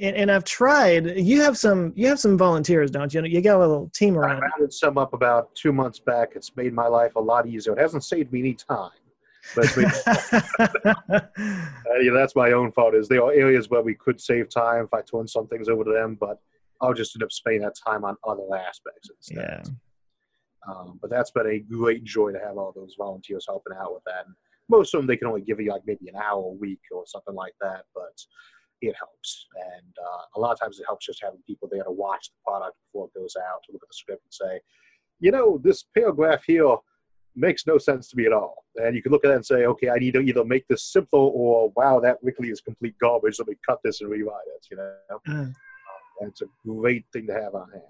and, 0.00 0.16
and, 0.16 0.30
I've 0.30 0.44
tried. 0.44 1.18
You 1.18 1.40
have 1.42 1.56
some. 1.56 1.92
You 1.96 2.06
have 2.08 2.20
some 2.20 2.36
volunteers, 2.36 2.90
don't 2.90 3.12
you? 3.12 3.24
You 3.24 3.40
got 3.40 3.56
a 3.56 3.58
little 3.58 3.90
team 3.94 4.18
around. 4.18 4.36
I 4.36 4.40
rounded 4.40 4.72
some 4.72 4.98
up 4.98 5.14
about 5.14 5.54
two 5.54 5.72
months 5.72 5.98
back. 5.98 6.32
It's 6.34 6.54
made 6.56 6.72
my 6.72 6.86
life 6.86 7.16
a 7.16 7.20
lot 7.20 7.46
easier. 7.46 7.72
It 7.72 7.78
hasn't 7.78 8.04
saved 8.04 8.32
me 8.32 8.40
any 8.40 8.54
time, 8.54 8.90
but 9.54 9.76
made, 9.76 9.86
uh, 11.16 11.98
yeah, 12.00 12.12
that's 12.12 12.36
my 12.36 12.52
own 12.52 12.70
fault. 12.72 12.94
Is 12.94 13.08
there 13.08 13.24
are 13.24 13.32
areas 13.32 13.70
where 13.70 13.82
we 13.82 13.94
could 13.94 14.20
save 14.20 14.50
time 14.50 14.84
if 14.84 14.92
I 14.92 15.00
turn 15.02 15.26
some 15.26 15.46
things 15.48 15.68
over 15.68 15.84
to 15.84 15.92
them, 15.92 16.16
but 16.20 16.38
I'll 16.82 16.94
just 16.94 17.16
end 17.16 17.22
up 17.22 17.32
spending 17.32 17.62
that 17.62 17.76
time 17.86 18.04
on 18.04 18.16
other 18.26 18.54
aspects 18.54 19.08
instead. 19.16 19.62
Yeah. 19.64 19.72
Um, 20.68 20.98
but 21.00 21.10
that's 21.10 21.30
been 21.30 21.46
a 21.46 21.58
great 21.58 22.04
joy 22.04 22.32
to 22.32 22.38
have 22.38 22.56
all 22.56 22.72
those 22.74 22.94
volunteers 22.98 23.46
helping 23.48 23.72
out 23.76 23.94
with 23.94 24.04
that. 24.04 24.26
And 24.26 24.34
most 24.68 24.94
of 24.94 24.98
them 24.98 25.06
they 25.06 25.16
can 25.16 25.28
only 25.28 25.40
give 25.40 25.60
you 25.60 25.70
like 25.70 25.82
maybe 25.86 26.08
an 26.08 26.16
hour 26.16 26.44
a 26.44 26.58
week 26.60 26.80
or 26.92 27.04
something 27.06 27.34
like 27.34 27.54
that, 27.60 27.84
but 27.94 28.20
it 28.88 28.96
helps. 28.98 29.46
And 29.54 29.94
uh, 30.04 30.22
a 30.36 30.40
lot 30.40 30.52
of 30.52 30.60
times 30.60 30.78
it 30.78 30.86
helps 30.86 31.06
just 31.06 31.22
having 31.22 31.40
people 31.46 31.68
there 31.70 31.84
to 31.84 31.90
watch 31.90 32.30
the 32.30 32.50
product 32.50 32.76
before 32.86 33.08
it 33.08 33.18
goes 33.18 33.34
out, 33.36 33.60
to 33.66 33.72
look 33.72 33.82
at 33.82 33.88
the 33.88 33.94
script 33.94 34.22
and 34.24 34.34
say, 34.34 34.60
you 35.20 35.30
know, 35.30 35.60
this 35.62 35.84
paragraph 35.94 36.42
here 36.46 36.76
makes 37.34 37.66
no 37.66 37.78
sense 37.78 38.08
to 38.08 38.16
me 38.16 38.26
at 38.26 38.32
all. 38.32 38.64
And 38.76 38.94
you 38.94 39.02
can 39.02 39.12
look 39.12 39.24
at 39.24 39.28
that 39.28 39.36
and 39.36 39.46
say, 39.46 39.64
okay, 39.66 39.90
I 39.90 39.96
need 39.96 40.14
to 40.14 40.20
either 40.20 40.44
make 40.44 40.66
this 40.68 40.84
simple 40.84 41.32
or, 41.34 41.72
wow, 41.76 42.00
that 42.00 42.22
weekly 42.22 42.48
is 42.48 42.60
complete 42.60 42.94
garbage. 43.00 43.36
Let 43.38 43.48
me 43.48 43.54
cut 43.66 43.78
this 43.84 44.00
and 44.00 44.10
rewrite 44.10 44.46
it, 44.54 44.66
you 44.70 44.76
know? 44.76 44.94
Mm. 45.28 45.52
It's 46.22 46.42
a 46.42 46.46
great 46.66 47.04
thing 47.12 47.26
to 47.28 47.34
have 47.34 47.54
on 47.54 47.70
hand. 47.70 47.82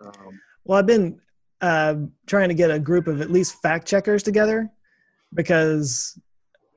Um, 0.00 0.40
well, 0.64 0.78
I've 0.78 0.86
been 0.86 1.20
uh, 1.60 1.96
trying 2.26 2.48
to 2.48 2.54
get 2.54 2.70
a 2.70 2.78
group 2.78 3.08
of 3.08 3.20
at 3.20 3.30
least 3.30 3.60
fact 3.60 3.86
checkers 3.86 4.22
together 4.22 4.70
because 5.34 6.18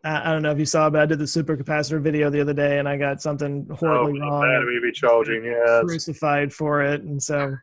I 0.06 0.34
don't 0.34 0.42
know 0.42 0.52
if 0.52 0.60
you 0.60 0.66
saw, 0.66 0.90
but 0.90 1.02
I 1.02 1.06
did 1.06 1.20
the 1.20 1.26
supercapacitor 1.26 2.02
video 2.02 2.30
the 2.30 2.42
other 2.42 2.54
day, 2.54 2.78
and 2.78 2.90
I 2.90 2.98
got 2.98 3.22
something 3.22 3.66
horribly 3.80 4.20
oh, 4.22 4.26
wrong. 4.26 4.42
Battery 4.42 4.80
recharging, 4.80 5.46
yeah. 5.46 5.82
Crucified 5.86 6.52
for 6.54 6.82
it, 6.82 7.04
and 7.04 7.24
so 7.24 7.56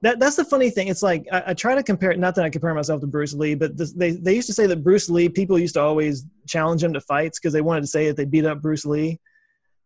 that 0.00 0.20
that's 0.20 0.36
the 0.36 0.44
funny 0.44 0.70
thing. 0.70 0.88
It's 0.88 1.02
like 1.02 1.26
I, 1.30 1.42
I, 1.48 1.54
try 1.54 1.74
to 1.74 1.82
compare. 1.82 2.14
Not 2.14 2.34
that 2.34 2.44
I 2.44 2.50
compare 2.50 2.72
myself 2.72 3.00
to 3.02 3.06
Bruce 3.06 3.34
Lee, 3.34 3.54
but 3.54 3.76
this, 3.76 3.92
they 3.92 4.12
they 4.12 4.34
used 4.34 4.46
to 4.48 4.54
say 4.54 4.66
that 4.66 4.82
Bruce 4.82 5.10
Lee 5.10 5.28
people 5.28 5.58
used 5.58 5.74
to 5.74 5.80
always 5.82 6.24
challenge 6.46 6.82
him 6.82 6.94
to 6.94 7.00
fights 7.00 7.38
because 7.38 7.52
they 7.52 7.60
wanted 7.60 7.82
to 7.82 7.86
say 7.86 8.06
that 8.06 8.16
they 8.16 8.24
beat 8.24 8.46
up 8.46 8.62
Bruce 8.62 8.84
Lee. 8.86 9.20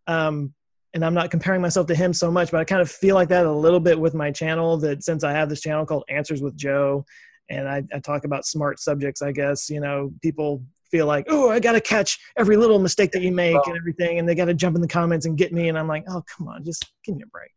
Um, 0.06 0.54
and 0.94 1.04
I'm 1.04 1.14
not 1.14 1.30
comparing 1.30 1.60
myself 1.60 1.86
to 1.88 1.94
him 1.94 2.12
so 2.12 2.30
much, 2.30 2.50
but 2.50 2.58
I 2.60 2.64
kind 2.64 2.80
of 2.80 2.90
feel 2.90 3.14
like 3.14 3.28
that 3.28 3.46
a 3.46 3.52
little 3.52 3.80
bit 3.80 3.98
with 3.98 4.14
my 4.14 4.30
channel. 4.30 4.76
That 4.78 5.02
since 5.02 5.22
I 5.22 5.32
have 5.32 5.48
this 5.48 5.60
channel 5.60 5.86
called 5.86 6.04
Answers 6.08 6.40
with 6.40 6.56
Joe, 6.56 7.04
and 7.50 7.68
I, 7.68 7.82
I 7.92 7.98
talk 7.98 8.24
about 8.24 8.46
smart 8.46 8.80
subjects, 8.80 9.22
I 9.22 9.32
guess 9.32 9.70
you 9.70 9.80
know 9.80 10.12
people 10.22 10.62
feel 10.90 11.06
like, 11.06 11.26
oh, 11.28 11.50
I 11.50 11.60
got 11.60 11.72
to 11.72 11.80
catch 11.80 12.18
every 12.36 12.56
little 12.56 12.78
mistake 12.78 13.12
that 13.12 13.22
you 13.22 13.32
make 13.32 13.54
well, 13.54 13.64
and 13.66 13.76
everything, 13.76 14.18
and 14.18 14.28
they 14.28 14.34
got 14.34 14.46
to 14.46 14.54
jump 14.54 14.76
in 14.76 14.82
the 14.82 14.88
comments 14.88 15.26
and 15.26 15.36
get 15.36 15.52
me. 15.52 15.68
And 15.68 15.78
I'm 15.78 15.88
like, 15.88 16.04
oh, 16.08 16.22
come 16.36 16.48
on, 16.48 16.64
just 16.64 16.86
give 17.04 17.16
me 17.16 17.22
a 17.22 17.26
break. 17.26 17.50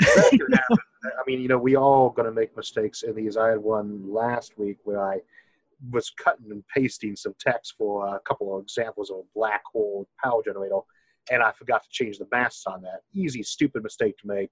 I 1.04 1.22
mean, 1.26 1.40
you 1.40 1.48
know, 1.48 1.58
we 1.58 1.76
all 1.76 2.10
going 2.10 2.26
to 2.26 2.32
make 2.32 2.56
mistakes 2.56 3.02
in 3.02 3.14
these. 3.14 3.36
I 3.36 3.50
had 3.50 3.58
one 3.58 4.12
last 4.12 4.58
week 4.58 4.78
where 4.84 5.02
I 5.02 5.18
was 5.90 6.10
cutting 6.10 6.50
and 6.50 6.64
pasting 6.74 7.16
some 7.16 7.34
text 7.38 7.74
for 7.76 8.06
a 8.14 8.20
couple 8.20 8.56
of 8.56 8.62
examples 8.62 9.10
of 9.10 9.18
a 9.18 9.22
black 9.34 9.62
hole 9.72 10.08
power 10.22 10.42
generator, 10.44 10.80
and 11.30 11.42
I 11.42 11.52
forgot 11.52 11.82
to 11.82 11.88
change 11.90 12.18
the 12.18 12.26
masks 12.30 12.64
on 12.66 12.82
that. 12.82 13.00
Easy, 13.12 13.42
stupid 13.42 13.82
mistake 13.82 14.16
to 14.18 14.26
make, 14.26 14.50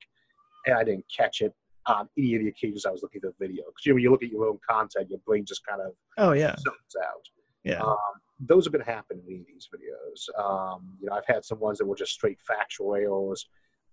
and 0.67 0.77
I 0.77 0.85
didn't 0.85 1.07
catch 1.15 1.41
it 1.41 1.55
on 1.87 2.09
any 2.17 2.35
of 2.37 2.43
the 2.43 2.49
occasions 2.49 2.87
I 2.87 2.91
was 2.91 3.03
looking 3.03 3.21
at 3.25 3.33
the 3.39 3.47
video. 3.47 3.65
Because 3.67 3.87
you 3.87 3.93
know, 3.93 3.95
when 3.95 4.03
you 4.03 4.11
look 4.11 4.23
at 4.23 4.31
your 4.31 4.47
own 4.47 4.59
content, 4.69 5.11
your 5.11 5.21
brain 5.21 5.45
just 5.45 5.65
kind 5.67 5.81
of 5.81 5.93
oh 6.19 6.33
yeah 6.33 6.55
zones 6.57 6.97
out. 7.03 7.29
Yeah. 7.65 7.81
Um, 7.81 7.97
those 8.41 8.67
are 8.67 8.71
going 8.71 8.85
to 8.85 8.91
happen 8.91 9.21
in 9.29 9.45
these 9.49 9.69
videos. 9.75 10.29
Um, 10.43 10.97
you 11.01 11.09
know, 11.09 11.15
I've 11.15 11.27
had 11.27 11.45
some 11.45 11.61
ones 11.61 11.79
that 11.79 11.87
were 11.87 11.97
just 11.97 12.13
straight 12.13 12.39
factual 12.41 12.91
AOs, 12.91 13.41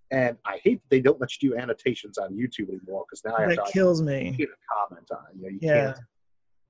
and 0.09 0.37
I 0.45 0.59
hate 0.63 0.81
that 0.81 0.89
they 0.89 1.01
don't 1.01 1.19
let 1.21 1.41
you 1.41 1.51
do 1.51 1.57
annotations 1.57 2.17
on 2.17 2.33
YouTube 2.33 2.69
anymore 2.69 3.05
because 3.07 3.23
now 3.23 3.35
I 3.35 3.41
have 3.43 3.65
to 3.65 3.71
kills 3.71 4.01
me. 4.01 4.35
Get 4.37 4.49
a 4.49 4.87
comment 4.87 5.07
on 5.11 5.19
it. 5.29 5.35
You 5.37 5.41
know, 5.43 5.49
you 5.49 5.59
yeah. 5.61 5.93
can't 5.93 5.99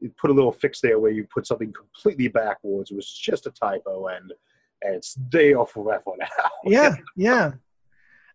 you 0.01 0.11
put 0.19 0.31
a 0.31 0.33
little 0.33 0.51
fix 0.51 0.81
there 0.81 0.99
where 0.99 1.11
you 1.11 1.25
put 1.31 1.47
something 1.47 1.71
completely 1.71 2.27
backwards. 2.27 2.91
It 2.91 2.95
was 2.95 3.09
just 3.11 3.45
a 3.45 3.51
typo, 3.51 4.07
and 4.07 4.33
and 4.81 4.95
it's 4.95 5.15
there 5.29 5.65
forever 5.65 6.11
now. 6.19 6.49
yeah, 6.65 6.95
yeah. 7.15 7.51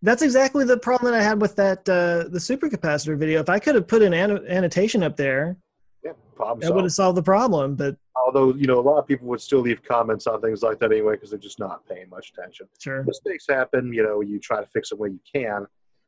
That's 0.03 0.23
exactly 0.23 0.65
the 0.65 0.77
problem 0.79 1.13
that 1.13 1.21
I 1.21 1.25
had 1.25 1.41
with 1.41 1.57
that 1.57 1.81
uh, 1.89 2.29
the 2.29 2.39
supercapacitor 2.39 3.19
video. 3.19 3.41
If 3.41 3.49
I 3.49 3.59
could 3.59 3.75
have 3.75 3.89
put 3.89 4.03
an 4.03 4.15
annotation 4.15 5.03
up 5.03 5.17
there, 5.17 5.57
yeah, 6.07 6.13
problem 6.35 6.61
that 6.61 6.75
would 6.75 6.85
have 6.85 6.93
solved 6.93 7.17
the 7.17 7.23
problem. 7.23 7.75
But 7.75 7.97
although 8.25 8.55
you 8.55 8.67
know 8.67 8.79
a 8.79 8.83
lot 8.83 8.99
of 8.99 9.07
people 9.07 9.27
would 9.29 9.41
still 9.41 9.61
leave 9.61 9.83
comments 9.83 10.27
on 10.27 10.41
things 10.41 10.63
like 10.63 10.79
that 10.81 10.93
anyway 10.93 11.15
because 11.15 11.31
they're 11.31 11.39
just 11.39 11.59
not 11.59 11.87
paying 11.89 12.09
much 12.09 12.33
attention. 12.37 12.67
Sure, 12.79 13.03
mistakes 13.05 13.47
happen. 13.49 13.93
You 13.93 14.03
know, 14.03 14.21
you 14.21 14.39
try 14.39 14.61
to 14.61 14.67
fix 14.69 14.91
them 14.91 14.99
where 14.99 15.11
you 15.11 15.21
can, 15.33 15.67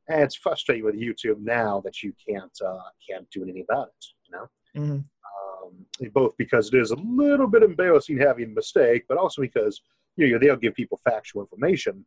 and 0.09 0.23
it's 0.23 0.37
frustrating 0.37 0.85
with 0.85 0.95
YouTube 0.95 1.41
now 1.41 1.81
that 1.85 2.03
you 2.03 2.13
can't 2.27 2.57
uh, 2.65 2.79
can't 3.09 3.29
do 3.31 3.43
anything 3.43 3.65
about 3.69 3.89
it. 3.89 4.07
You 4.27 4.37
know, 4.37 4.49
mm-hmm. 4.77 5.67
um, 5.67 6.13
both 6.13 6.37
because 6.37 6.73
it 6.73 6.79
is 6.79 6.91
a 6.91 6.97
little 6.97 7.47
bit 7.47 7.63
embarrassing 7.63 8.19
having 8.19 8.45
a 8.45 8.49
mistake, 8.49 9.05
but 9.09 9.19
also 9.19 9.43
because 9.43 9.81
you 10.17 10.33
know 10.33 10.39
they'll 10.39 10.57
give 10.57 10.75
people 10.75 11.01
factual 11.05 11.43
information. 11.43 12.05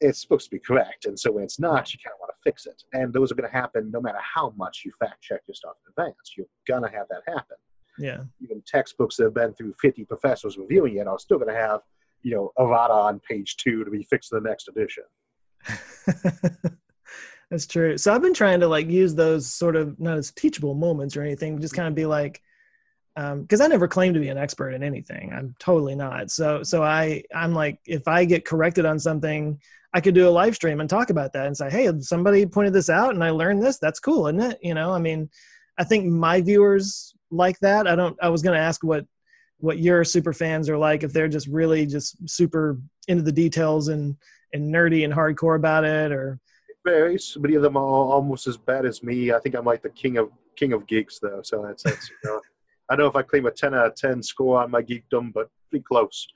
It's 0.00 0.20
supposed 0.20 0.44
to 0.46 0.50
be 0.50 0.58
correct, 0.58 1.06
and 1.06 1.18
so 1.18 1.32
when 1.32 1.44
it's 1.44 1.58
not, 1.58 1.92
you 1.92 1.98
kind 2.04 2.14
of 2.14 2.20
want 2.20 2.30
to 2.30 2.50
fix 2.50 2.66
it. 2.66 2.82
And 2.92 3.12
those 3.12 3.32
are 3.32 3.34
going 3.34 3.50
to 3.50 3.56
happen 3.56 3.90
no 3.90 4.00
matter 4.00 4.18
how 4.20 4.52
much 4.56 4.82
you 4.84 4.92
fact 4.98 5.22
check 5.22 5.40
your 5.48 5.54
stuff 5.54 5.74
in 5.86 5.90
advance. 5.90 6.34
You're 6.36 6.46
gonna 6.66 6.90
have 6.90 7.06
that 7.10 7.22
happen 7.26 7.56
yeah. 7.98 8.18
Even 8.40 8.62
textbooks 8.66 9.16
that 9.16 9.24
have 9.24 9.34
been 9.34 9.54
through 9.54 9.74
50 9.80 10.04
professors 10.04 10.58
reviewing 10.58 10.96
it 10.96 11.06
are 11.06 11.18
still 11.18 11.38
going 11.38 11.52
to 11.52 11.60
have, 11.60 11.80
you 12.22 12.34
know, 12.34 12.52
errata 12.58 12.92
on 12.92 13.20
page 13.20 13.56
two 13.56 13.84
to 13.84 13.90
be 13.90 14.02
fixed 14.04 14.32
in 14.32 14.42
the 14.42 14.48
next 14.48 14.68
edition. 14.68 15.04
That's 17.50 17.66
true. 17.66 17.96
So 17.96 18.12
I've 18.12 18.22
been 18.22 18.34
trying 18.34 18.60
to 18.60 18.68
like 18.68 18.88
use 18.90 19.14
those 19.14 19.46
sort 19.46 19.76
of 19.76 19.98
not 20.00 20.18
as 20.18 20.32
teachable 20.32 20.74
moments 20.74 21.16
or 21.16 21.22
anything, 21.22 21.60
just 21.60 21.74
kind 21.74 21.88
of 21.88 21.94
be 21.94 22.06
like, 22.06 22.42
because 23.16 23.60
um, 23.60 23.64
I 23.64 23.68
never 23.68 23.88
claim 23.88 24.12
to 24.12 24.20
be 24.20 24.28
an 24.28 24.36
expert 24.36 24.72
in 24.72 24.82
anything. 24.82 25.32
I'm 25.32 25.54
totally 25.58 25.94
not. 25.94 26.30
So 26.30 26.62
so 26.62 26.82
I 26.82 27.22
I'm 27.34 27.54
like 27.54 27.78
if 27.86 28.06
I 28.06 28.26
get 28.26 28.44
corrected 28.44 28.84
on 28.84 28.98
something, 28.98 29.58
I 29.94 30.02
could 30.02 30.14
do 30.14 30.28
a 30.28 30.30
live 30.30 30.54
stream 30.54 30.80
and 30.80 30.90
talk 30.90 31.08
about 31.08 31.32
that 31.32 31.46
and 31.46 31.56
say, 31.56 31.70
hey, 31.70 31.90
somebody 32.00 32.44
pointed 32.44 32.74
this 32.74 32.90
out 32.90 33.14
and 33.14 33.24
I 33.24 33.30
learned 33.30 33.62
this. 33.62 33.78
That's 33.78 34.00
cool, 34.00 34.26
isn't 34.28 34.40
it? 34.40 34.58
You 34.62 34.74
know, 34.74 34.92
I 34.92 34.98
mean, 34.98 35.30
I 35.78 35.84
think 35.84 36.06
my 36.06 36.42
viewers 36.42 37.14
like 37.30 37.58
that. 37.60 37.86
I 37.86 37.96
don't. 37.96 38.16
I 38.22 38.28
was 38.28 38.42
going 38.42 38.54
to 38.54 38.62
ask 38.62 38.84
what 38.84 39.06
what 39.58 39.78
your 39.78 40.04
super 40.04 40.34
fans 40.34 40.68
are 40.68 40.76
like 40.76 41.02
if 41.02 41.14
they're 41.14 41.28
just 41.28 41.46
really 41.46 41.86
just 41.86 42.28
super 42.28 42.78
into 43.08 43.22
the 43.22 43.32
details 43.32 43.88
and 43.88 44.16
and 44.52 44.72
nerdy 44.72 45.04
and 45.04 45.14
hardcore 45.14 45.56
about 45.56 45.84
it, 45.84 46.12
or 46.12 46.38
it 46.68 46.76
varies. 46.84 47.34
Many 47.40 47.54
of 47.54 47.62
them 47.62 47.78
are 47.78 47.80
almost 47.80 48.46
as 48.46 48.58
bad 48.58 48.84
as 48.84 49.02
me. 49.02 49.32
I 49.32 49.38
think 49.38 49.54
I'm 49.54 49.64
like 49.64 49.82
the 49.82 49.88
king 49.90 50.18
of 50.18 50.30
king 50.56 50.74
of 50.74 50.86
geeks 50.86 51.18
though. 51.18 51.40
So 51.42 51.62
that's 51.62 51.82
that's 51.82 52.10
you 52.10 52.16
know. 52.24 52.40
I 52.88 52.96
know 52.96 53.06
if 53.06 53.16
I 53.16 53.22
claim 53.22 53.46
a 53.46 53.50
10 53.50 53.74
out 53.74 53.86
of 53.86 53.96
10 53.96 54.22
score 54.22 54.62
on 54.62 54.70
my 54.70 54.82
geekdom, 54.82 55.32
but 55.32 55.50
pretty 55.70 55.84
close. 55.84 56.26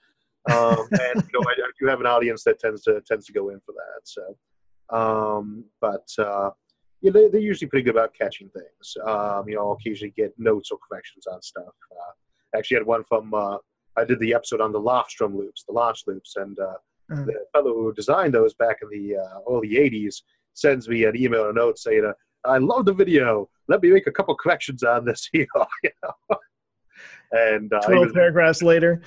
Um, 0.50 0.88
and 0.90 1.22
you 1.22 1.40
know, 1.40 1.44
I, 1.46 1.52
I, 1.52 1.70
do 1.80 1.86
have 1.86 2.00
an 2.00 2.06
audience 2.06 2.44
that 2.44 2.58
tends 2.58 2.82
to 2.82 3.00
tends 3.06 3.26
to 3.26 3.32
go 3.32 3.50
in 3.50 3.60
for 3.60 3.72
that. 3.72 4.00
So, 4.04 4.36
um, 4.96 5.64
but 5.80 6.08
uh, 6.18 6.50
yeah, 7.02 7.10
they, 7.12 7.28
they're 7.28 7.40
usually 7.40 7.68
pretty 7.68 7.84
good 7.84 7.94
about 7.94 8.14
catching 8.14 8.48
things. 8.50 8.96
Um, 9.06 9.48
you 9.48 9.56
know, 9.56 9.62
I'll 9.68 9.72
occasionally 9.72 10.14
get 10.16 10.34
notes 10.38 10.70
or 10.70 10.78
corrections 10.86 11.26
on 11.26 11.42
stuff. 11.42 11.64
Uh, 11.92 12.56
actually, 12.58 12.78
had 12.78 12.86
one 12.86 13.04
from 13.04 13.34
uh, 13.34 13.58
I 13.96 14.04
did 14.04 14.20
the 14.20 14.34
episode 14.34 14.60
on 14.60 14.72
the 14.72 14.80
Lofstrom 14.80 15.36
loops, 15.36 15.64
the 15.64 15.72
launch 15.72 16.04
loops, 16.06 16.36
and 16.36 16.58
uh, 16.58 16.74
mm-hmm. 17.10 17.26
the 17.26 17.44
fellow 17.52 17.74
who 17.74 17.92
designed 17.92 18.34
those 18.34 18.54
back 18.54 18.78
in 18.82 18.88
the 18.88 19.16
uh, 19.16 19.40
early 19.48 19.70
'80s 19.70 20.22
sends 20.54 20.88
me 20.88 21.04
an 21.04 21.16
email 21.16 21.42
or 21.42 21.50
a 21.50 21.54
note 21.54 21.78
saying, 21.78 22.04
uh, 22.04 22.12
"I 22.44 22.58
love 22.58 22.86
the 22.86 22.92
video. 22.92 23.48
Let 23.68 23.82
me 23.82 23.90
make 23.90 24.06
a 24.06 24.12
couple 24.12 24.34
corrections 24.36 24.82
on 24.82 25.04
this 25.04 25.28
here." 25.32 25.46
you 25.82 25.90
know? 26.02 26.36
And 27.32 27.72
uh, 27.72 27.80
twelve 27.80 28.06
was, 28.06 28.12
paragraphs 28.12 28.62
later. 28.62 29.02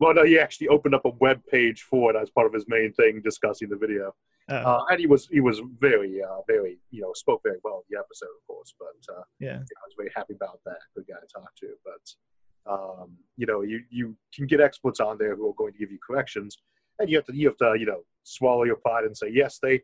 Well, 0.00 0.14
no, 0.14 0.24
he 0.24 0.38
actually 0.38 0.68
opened 0.68 0.94
up 0.94 1.04
a 1.04 1.10
web 1.20 1.40
page 1.50 1.82
for 1.82 2.10
it 2.10 2.16
as 2.20 2.28
part 2.30 2.46
of 2.46 2.52
his 2.52 2.64
main 2.68 2.92
thing 2.94 3.20
discussing 3.22 3.68
the 3.68 3.76
video. 3.76 4.12
Oh. 4.50 4.56
Uh, 4.56 4.84
and 4.90 5.00
he 5.00 5.06
was 5.06 5.26
he 5.30 5.40
was 5.40 5.62
very 5.80 6.22
uh, 6.22 6.40
very 6.46 6.78
you 6.90 7.00
know 7.00 7.12
spoke 7.14 7.40
very 7.42 7.58
well 7.64 7.84
in 7.88 7.96
the 7.96 7.98
episode, 7.98 8.26
of 8.26 8.46
course. 8.46 8.74
But 8.78 9.14
uh, 9.16 9.22
yeah, 9.40 9.52
you 9.52 9.58
know, 9.58 9.82
I 9.82 9.86
was 9.86 9.94
very 9.96 10.10
happy 10.14 10.34
about 10.34 10.60
that. 10.66 10.78
Good 10.94 11.06
guy 11.08 11.14
to 11.20 11.40
talk 11.40 11.54
to. 11.60 11.68
But 11.84 12.72
um, 12.72 13.16
you 13.36 13.46
know, 13.46 13.62
you 13.62 13.80
you 13.88 14.16
can 14.34 14.46
get 14.46 14.60
experts 14.60 15.00
on 15.00 15.16
there 15.18 15.34
who 15.36 15.48
are 15.48 15.54
going 15.54 15.72
to 15.72 15.78
give 15.78 15.90
you 15.90 15.98
corrections, 16.06 16.58
and 16.98 17.08
you 17.08 17.16
have 17.16 17.24
to 17.26 17.34
you 17.34 17.48
have 17.48 17.56
to 17.58 17.76
you 17.78 17.86
know 17.86 18.02
swallow 18.24 18.64
your 18.64 18.76
pride 18.76 19.04
and 19.04 19.16
say 19.16 19.30
yes, 19.32 19.58
they 19.62 19.80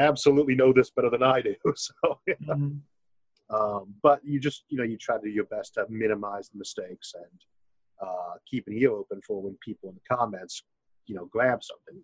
absolutely 0.00 0.54
know 0.54 0.72
this 0.72 0.90
better 0.90 1.10
than 1.10 1.22
I 1.22 1.40
do. 1.40 1.54
so, 1.76 1.92
yeah. 2.26 2.34
mm-hmm. 2.48 3.54
um, 3.54 3.94
but 4.02 4.20
you 4.24 4.40
just 4.40 4.64
you 4.68 4.78
know 4.78 4.84
you 4.84 4.96
try 4.96 5.16
to 5.16 5.22
do 5.22 5.30
your 5.30 5.44
best 5.44 5.74
to 5.74 5.86
minimize 5.88 6.48
the 6.48 6.58
mistakes 6.58 7.12
and 7.14 7.40
uh, 8.02 8.34
keep 8.50 8.66
an 8.66 8.74
ear 8.74 8.92
open 8.92 9.20
for 9.26 9.42
when 9.42 9.56
people 9.64 9.90
in 9.90 9.94
the 9.94 10.16
comments, 10.16 10.62
you 11.06 11.14
know, 11.14 11.26
grab 11.26 11.60
something. 11.62 12.02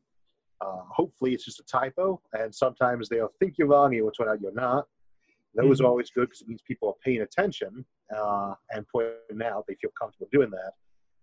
Uh, 0.61 0.83
hopefully, 0.89 1.35
it's 1.35 1.45
just 1.45 1.61
a 1.61 1.65
typo, 1.65 2.21
and 2.33 2.55
sometimes 2.55 3.09
they'll 3.09 3.33
think 3.39 3.55
you're 3.59 3.69
wrong, 3.69 3.87
and 3.87 3.97
you'll 3.97 4.11
turn 4.11 4.29
out 4.29 4.41
you're 4.41 4.53
not. 4.53 4.87
Those 5.55 5.79
mm-hmm. 5.79 5.87
are 5.87 5.89
always 5.89 6.11
good 6.11 6.27
because 6.27 6.43
it 6.43 6.49
means 6.49 6.61
people 6.63 6.89
are 6.89 6.95
paying 7.05 7.23
attention 7.23 7.85
uh, 8.15 8.55
and 8.71 8.87
pointing 8.89 9.43
out 9.43 9.65
they 9.67 9.77
feel 9.81 9.91
comfortable 9.99 10.29
doing 10.31 10.51
that. 10.51 10.73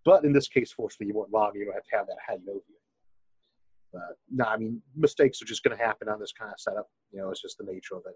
But 0.06 0.26
in 0.26 0.34
this 0.34 0.48
case, 0.48 0.72
fortunately, 0.72 1.08
you 1.08 1.14
weren't 1.14 1.32
wrong. 1.32 1.52
You 1.56 1.66
don't 1.66 1.74
have 1.74 1.84
to 1.84 1.98
have 1.98 2.08
that 2.08 2.18
hanging 2.28 2.50
over 2.50 2.60
you. 2.68 2.76
But 3.94 4.18
no, 4.32 4.46
I 4.46 4.58
mean, 4.58 4.82
mistakes 4.96 5.42
are 5.42 5.46
just 5.46 5.64
going 5.64 5.78
to 5.78 5.84
happen 5.84 6.10
on 6.10 6.20
this 6.20 6.34
kind 6.38 6.52
of 6.52 6.60
setup. 6.60 6.88
You 7.12 7.22
know, 7.22 7.30
it's 7.30 7.42
just 7.42 7.58
the 7.58 7.72
nature 7.72 7.96
of 7.96 8.04
it. 8.08 8.16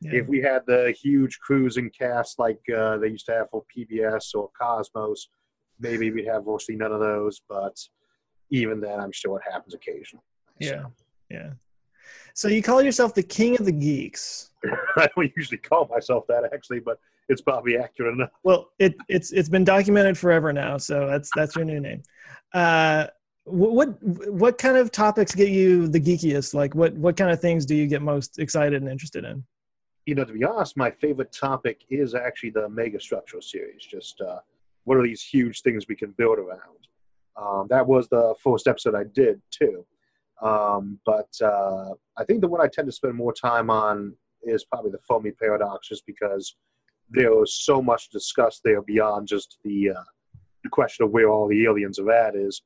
Yeah. 0.00 0.20
If 0.20 0.28
we 0.28 0.40
had 0.40 0.62
the 0.66 0.94
huge 1.02 1.38
cruising 1.40 1.90
cast 1.90 2.38
like 2.38 2.60
uh, 2.74 2.98
they 2.98 3.08
used 3.08 3.26
to 3.26 3.32
have 3.32 3.50
for 3.50 3.64
PBS 3.76 4.34
or 4.34 4.50
Cosmos, 4.60 5.28
maybe 5.80 6.10
we'd 6.10 6.26
have 6.26 6.46
mostly 6.46 6.76
none 6.76 6.92
of 6.92 7.00
those. 7.00 7.40
But 7.48 7.76
even 8.50 8.80
then, 8.80 9.00
I'm 9.00 9.12
sure 9.12 9.38
it 9.38 9.50
happens 9.50 9.74
occasionally. 9.74 10.24
Yeah, 10.60 10.82
so. 10.82 10.92
yeah. 11.30 11.50
So 12.34 12.48
you 12.48 12.62
call 12.62 12.82
yourself 12.82 13.14
the 13.14 13.22
king 13.22 13.58
of 13.58 13.64
the 13.64 13.72
geeks? 13.72 14.50
I 14.96 15.08
don't 15.16 15.32
usually 15.36 15.58
call 15.58 15.88
myself 15.90 16.24
that 16.28 16.44
actually, 16.52 16.80
but 16.80 16.98
it's 17.28 17.40
probably 17.40 17.76
accurate 17.76 18.14
enough. 18.14 18.30
Well, 18.44 18.70
it, 18.78 18.94
it's 19.08 19.32
it's 19.32 19.48
been 19.48 19.64
documented 19.64 20.16
forever 20.16 20.52
now, 20.52 20.76
so 20.76 21.06
that's 21.06 21.30
that's 21.34 21.56
your 21.56 21.64
new 21.64 21.80
name. 21.80 22.02
Uh, 22.52 23.06
what 23.46 24.02
what 24.02 24.58
kind 24.58 24.76
of 24.76 24.90
topics 24.90 25.34
get 25.34 25.48
you 25.48 25.86
the 25.86 26.00
geekiest? 26.00 26.52
Like, 26.52 26.74
what 26.74 26.94
what 26.94 27.16
kind 27.16 27.30
of 27.30 27.40
things 27.40 27.64
do 27.64 27.76
you 27.76 27.86
get 27.86 28.02
most 28.02 28.38
excited 28.38 28.82
and 28.82 28.90
interested 28.90 29.24
in? 29.24 29.44
You 30.04 30.16
know, 30.16 30.24
to 30.24 30.32
be 30.32 30.44
honest, 30.44 30.76
my 30.76 30.90
favorite 30.90 31.32
topic 31.32 31.82
is 31.88 32.14
actually 32.14 32.50
the 32.50 32.68
mega 32.68 33.00
structural 33.00 33.42
series. 33.42 33.84
Just 33.84 34.20
uh, 34.20 34.40
what 34.84 34.96
are 34.96 35.02
these 35.02 35.22
huge 35.22 35.62
things 35.62 35.86
we 35.88 35.96
can 35.96 36.10
build 36.18 36.38
around? 36.38 36.88
Um, 37.36 37.66
that 37.70 37.86
was 37.86 38.08
the 38.08 38.34
first 38.42 38.66
episode 38.66 38.94
I 38.94 39.04
did 39.04 39.40
too. 39.50 39.86
Um, 40.42 40.98
but 41.06 41.28
uh, 41.42 41.94
I 42.16 42.24
think 42.24 42.40
the 42.40 42.48
one 42.48 42.60
I 42.60 42.68
tend 42.68 42.88
to 42.88 42.92
spend 42.92 43.14
more 43.14 43.32
time 43.32 43.70
on 43.70 44.14
is 44.42 44.64
probably 44.64 44.90
the 44.90 44.98
Fermi 45.06 45.30
paradox, 45.30 45.88
just 45.88 46.04
because 46.04 46.56
there 47.10 47.32
was 47.32 47.54
so 47.54 47.80
much 47.80 48.10
discussed 48.10 48.62
there 48.64 48.82
beyond 48.82 49.28
just 49.28 49.58
the 49.64 49.90
uh, 49.90 50.04
the 50.64 50.68
question 50.68 51.04
of 51.04 51.12
where 51.12 51.28
all 51.28 51.46
the 51.46 51.64
aliens 51.64 52.00
are 52.00 52.10
at. 52.10 52.34
Is 52.34 52.62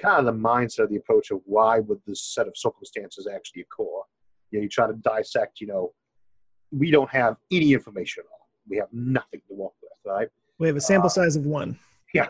kind 0.00 0.26
of 0.26 0.26
the 0.26 0.40
mindset, 0.40 0.84
of 0.84 0.90
the 0.90 0.96
approach 0.96 1.30
of 1.30 1.40
why 1.44 1.80
would 1.80 2.00
this 2.06 2.22
set 2.22 2.46
of 2.46 2.56
circumstances 2.56 3.26
actually 3.32 3.62
occur? 3.62 3.84
You 4.50 4.58
know, 4.58 4.62
you 4.62 4.68
try 4.68 4.86
to 4.86 4.94
dissect. 4.94 5.60
You 5.60 5.68
know, 5.68 5.92
we 6.70 6.90
don't 6.90 7.10
have 7.10 7.36
any 7.50 7.72
information 7.72 8.22
at 8.24 8.30
all. 8.32 8.48
We 8.68 8.76
have 8.78 8.88
nothing 8.92 9.40
to 9.48 9.54
work 9.54 9.72
with, 9.82 9.92
right? 10.04 10.28
We 10.58 10.66
have 10.68 10.76
a 10.76 10.80
sample 10.80 11.06
uh, 11.06 11.10
size 11.10 11.36
of 11.36 11.46
one. 11.46 11.78
Yeah. 12.12 12.26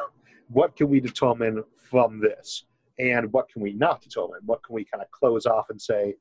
What 0.49 0.77
can 0.77 0.89
we 0.89 1.01
determine 1.01 1.63
from 1.77 2.21
this? 2.21 2.65
And 2.99 3.33
what 3.33 3.49
can 3.49 3.61
we 3.61 3.73
not 3.73 4.01
determine? 4.01 4.41
What 4.45 4.63
can 4.65 4.75
we 4.75 4.85
kind 4.85 5.03
of 5.03 5.11
close 5.11 5.47
off 5.47 5.67
and 5.71 5.81
say, 5.81 6.15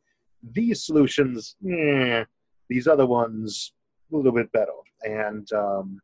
these 0.51 0.83
solutions, 0.83 1.55
eh, 1.69 2.25
these 2.69 2.87
other 2.87 3.05
ones, 3.05 3.73
a 4.11 4.15
little 4.15 4.31
bit 4.31 4.51
better. 4.51 4.71
And, 5.03 5.51
um, 5.53 5.99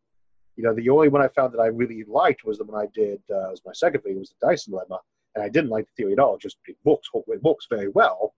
you 0.56 0.63
know, 0.63 0.73
the 0.73 0.89
only 0.89 1.10
one 1.10 1.21
I 1.21 1.28
found 1.28 1.54
that 1.54 1.60
I 1.60 1.67
really 1.67 2.04
liked 2.08 2.45
was 2.45 2.58
the 2.58 2.63
one 2.63 2.82
I 2.82 2.88
did, 2.93 3.19
uh, 3.30 3.49
was 3.52 3.62
my 3.65 3.73
second 3.73 4.02
video, 4.04 4.19
was 4.19 4.34
the 4.39 4.47
Dyson 4.47 4.71
Dilemma. 4.71 4.99
And 5.39 5.45
I 5.45 5.49
didn't 5.49 5.69
like 5.69 5.86
the 5.86 6.04
theory 6.04 6.13
at 6.13 6.19
all. 6.19 6.38
Just 6.38 6.58
it 6.67 6.75
works, 6.84 7.08
it 7.13 7.43
works 7.43 7.67
very 7.69 7.88
well. 7.88 8.34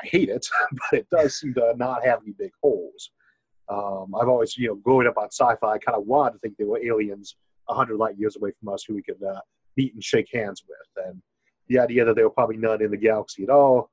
I 0.00 0.06
hate 0.06 0.28
it, 0.28 0.46
but 0.70 1.00
it 1.00 1.06
does 1.10 1.40
seem 1.40 1.52
to 1.54 1.74
not 1.76 2.04
have 2.04 2.20
any 2.22 2.32
big 2.32 2.52
holes. 2.62 3.10
Um, 3.68 4.14
I've 4.14 4.28
always, 4.28 4.56
you 4.56 4.68
know, 4.68 4.76
growing 4.76 5.08
up 5.08 5.16
on 5.16 5.30
sci-fi, 5.32 5.66
I 5.66 5.78
kind 5.78 5.96
of 5.98 6.06
wanted 6.06 6.34
to 6.34 6.38
think 6.38 6.56
they 6.56 6.64
were 6.64 6.84
aliens 6.84 7.36
a 7.68 7.74
hundred 7.74 7.96
light 7.96 8.16
years 8.18 8.36
away 8.36 8.52
from 8.60 8.72
us 8.72 8.84
who 8.86 8.94
we 8.94 9.02
could 9.02 9.22
uh, 9.22 9.40
meet 9.76 9.94
and 9.94 10.04
shake 10.04 10.28
hands 10.32 10.62
with. 10.68 11.06
And 11.06 11.22
the 11.68 11.78
idea 11.78 12.04
that 12.04 12.14
there 12.14 12.24
were 12.24 12.30
probably 12.30 12.58
none 12.58 12.82
in 12.82 12.90
the 12.90 12.96
galaxy 12.96 13.42
at 13.42 13.50
all 13.50 13.90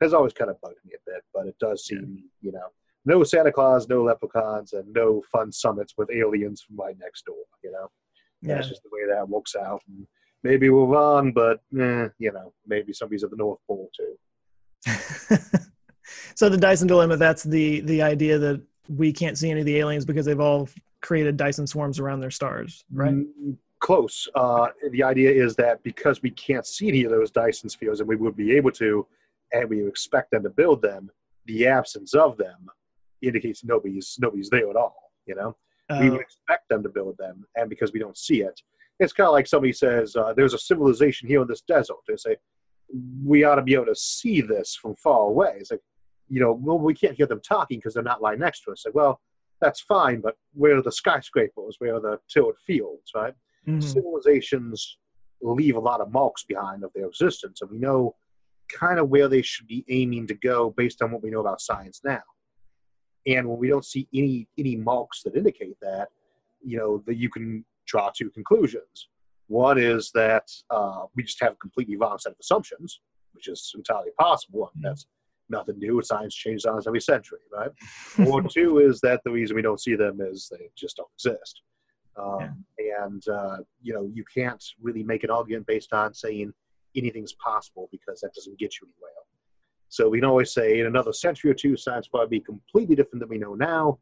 has 0.00 0.12
always 0.12 0.34
kind 0.34 0.50
of 0.50 0.60
bugged 0.60 0.76
me 0.84 0.92
a 0.94 1.10
bit. 1.10 1.22
But 1.34 1.46
it 1.46 1.56
does 1.58 1.86
seem, 1.86 2.24
you 2.40 2.52
know, 2.52 2.68
no 3.04 3.24
Santa 3.24 3.50
Claus, 3.50 3.88
no 3.88 4.02
leprechauns, 4.02 4.74
and 4.74 4.92
no 4.92 5.22
fun 5.32 5.50
summits 5.50 5.94
with 5.96 6.10
aliens 6.10 6.62
from 6.62 6.76
right 6.76 6.96
next 7.00 7.24
door. 7.24 7.36
You 7.64 7.72
know, 7.72 7.90
yeah. 8.42 8.56
that's 8.56 8.68
just 8.68 8.82
the 8.82 8.90
way 8.92 9.08
that 9.08 9.28
works 9.28 9.56
out. 9.56 9.80
And 9.88 10.06
maybe 10.46 10.70
we're 10.70 10.84
wrong, 10.84 11.32
but 11.32 11.60
eh, 11.78 12.08
you 12.18 12.32
know, 12.32 12.52
maybe 12.66 12.92
somebody's 12.92 13.24
at 13.24 13.30
the 13.30 13.36
North 13.36 13.58
Pole 13.66 13.90
too. 13.96 14.16
so 16.34 16.48
the 16.48 16.56
Dyson 16.56 16.86
dilemma. 16.86 17.16
That's 17.16 17.42
the 17.42 17.80
the 17.80 18.02
idea 18.02 18.38
that 18.38 18.62
we 18.88 19.12
can't 19.12 19.36
see 19.36 19.50
any 19.50 19.60
of 19.60 19.66
the 19.66 19.78
aliens 19.78 20.04
because 20.04 20.26
they've 20.26 20.40
all 20.40 20.68
created 21.02 21.36
Dyson 21.36 21.66
swarms 21.66 21.98
around 21.98 22.20
their 22.20 22.30
stars, 22.30 22.84
right? 22.92 23.12
Mm, 23.12 23.56
close. 23.80 24.28
Uh, 24.34 24.68
the 24.90 25.02
idea 25.02 25.30
is 25.30 25.56
that 25.56 25.82
because 25.82 26.22
we 26.22 26.30
can't 26.30 26.66
see 26.66 26.88
any 26.88 27.04
of 27.04 27.10
those 27.10 27.30
Dyson 27.30 27.68
spheres, 27.68 28.00
and 28.00 28.08
we 28.08 28.16
would 28.16 28.36
be 28.36 28.56
able 28.56 28.70
to, 28.72 29.06
and 29.52 29.68
we 29.68 29.86
expect 29.86 30.30
them 30.30 30.44
to 30.44 30.50
build 30.50 30.82
them, 30.82 31.10
the 31.46 31.66
absence 31.66 32.14
of 32.14 32.36
them 32.36 32.68
indicates 33.22 33.64
nobody's 33.64 34.16
nobody's 34.20 34.50
there 34.50 34.70
at 34.70 34.76
all. 34.76 35.12
You 35.26 35.34
know, 35.34 35.56
uh, 35.90 35.98
we 36.00 36.10
would 36.10 36.20
oh. 36.20 36.22
expect 36.22 36.68
them 36.68 36.82
to 36.84 36.88
build 36.88 37.18
them, 37.18 37.44
and 37.56 37.68
because 37.68 37.92
we 37.92 37.98
don't 37.98 38.16
see 38.16 38.42
it, 38.42 38.60
it's 38.98 39.12
kind 39.12 39.26
of 39.26 39.32
like 39.32 39.46
somebody 39.46 39.72
says, 39.72 40.16
uh, 40.16 40.32
"There's 40.34 40.54
a 40.54 40.58
civilization 40.58 41.28
here 41.28 41.42
in 41.42 41.48
this 41.48 41.62
desert." 41.62 41.96
They 42.08 42.16
say, 42.16 42.36
"We 43.24 43.44
ought 43.44 43.56
to 43.56 43.62
be 43.62 43.74
able 43.74 43.86
to 43.86 43.94
see 43.94 44.40
this 44.40 44.74
from 44.74 44.94
far 44.96 45.22
away." 45.22 45.56
It's 45.58 45.70
like, 45.70 45.82
you 46.28 46.40
know, 46.40 46.52
well, 46.52 46.78
we 46.78 46.94
can't 46.94 47.16
hear 47.16 47.26
them 47.26 47.40
talking 47.40 47.78
because 47.78 47.94
they're 47.94 48.02
not 48.02 48.22
lying 48.22 48.40
next 48.40 48.62
to 48.62 48.72
us. 48.72 48.84
Like, 48.84 48.94
well, 48.94 49.20
that's 49.60 49.80
fine, 49.80 50.20
but 50.20 50.36
where 50.52 50.76
are 50.76 50.82
the 50.82 50.92
skyscrapers? 50.92 51.76
Where 51.78 51.96
are 51.96 52.00
the 52.00 52.20
tilled 52.28 52.56
fields? 52.66 53.12
Right? 53.14 53.34
Mm-hmm. 53.66 53.80
Civilizations 53.80 54.98
leave 55.42 55.76
a 55.76 55.80
lot 55.80 56.00
of 56.00 56.12
marks 56.12 56.44
behind 56.44 56.82
of 56.84 56.92
their 56.94 57.06
existence, 57.06 57.60
and 57.60 57.70
we 57.70 57.78
know 57.78 58.14
kind 58.68 58.98
of 58.98 59.08
where 59.08 59.28
they 59.28 59.42
should 59.42 59.66
be 59.66 59.84
aiming 59.88 60.26
to 60.26 60.34
go 60.34 60.70
based 60.76 61.02
on 61.02 61.12
what 61.12 61.22
we 61.22 61.30
know 61.30 61.40
about 61.40 61.60
science 61.60 62.00
now. 62.04 62.22
And 63.26 63.48
when 63.48 63.58
we 63.58 63.68
don't 63.68 63.84
see 63.84 64.08
any 64.14 64.48
any 64.58 64.76
marks 64.76 65.22
that 65.22 65.36
indicate 65.36 65.76
that, 65.82 66.08
you 66.64 66.78
know, 66.78 67.02
that 67.06 67.16
you 67.16 67.28
can 67.28 67.64
draw 67.86 68.10
two 68.10 68.30
conclusions. 68.30 69.08
One 69.48 69.78
is 69.78 70.10
that 70.14 70.50
uh, 70.70 71.04
we 71.14 71.22
just 71.22 71.40
have 71.40 71.52
a 71.52 71.56
completely 71.56 71.96
wrong 71.96 72.18
set 72.18 72.32
of 72.32 72.38
assumptions, 72.40 73.00
which 73.32 73.48
is 73.48 73.72
entirely 73.76 74.10
possible. 74.18 74.70
and 74.74 74.84
that's 74.84 75.06
nothing 75.48 75.78
new. 75.78 76.02
Science 76.02 76.34
changes 76.34 76.64
on 76.64 76.76
us 76.78 76.86
every 76.86 77.00
century, 77.00 77.38
right? 77.52 77.70
or 78.28 78.42
two 78.42 78.78
is 78.78 79.00
that 79.00 79.20
the 79.24 79.30
reason 79.30 79.56
we 79.56 79.62
don't 79.62 79.80
see 79.80 79.94
them 79.94 80.18
is 80.20 80.48
they 80.50 80.68
just 80.76 80.96
don't 80.96 81.08
exist. 81.14 81.62
Um, 82.16 82.64
yeah. 82.78 83.04
And, 83.04 83.28
uh, 83.28 83.58
you 83.82 83.92
know, 83.92 84.10
you 84.12 84.24
can't 84.34 84.64
really 84.80 85.02
make 85.02 85.22
an 85.22 85.30
argument 85.30 85.66
based 85.66 85.92
on 85.92 86.14
saying 86.14 86.52
anything's 86.96 87.34
possible 87.34 87.88
because 87.92 88.20
that 88.20 88.32
doesn't 88.34 88.58
get 88.58 88.74
you 88.80 88.88
anywhere. 88.88 89.12
So 89.88 90.08
we 90.08 90.18
can 90.18 90.28
always 90.28 90.52
say 90.52 90.80
in 90.80 90.86
another 90.86 91.12
century 91.12 91.50
or 91.50 91.54
two, 91.54 91.76
science 91.76 92.08
will 92.10 92.20
probably 92.20 92.38
be 92.38 92.44
completely 92.44 92.96
different 92.96 93.20
than 93.20 93.28
we 93.28 93.38
know 93.38 93.54
now. 93.54 93.98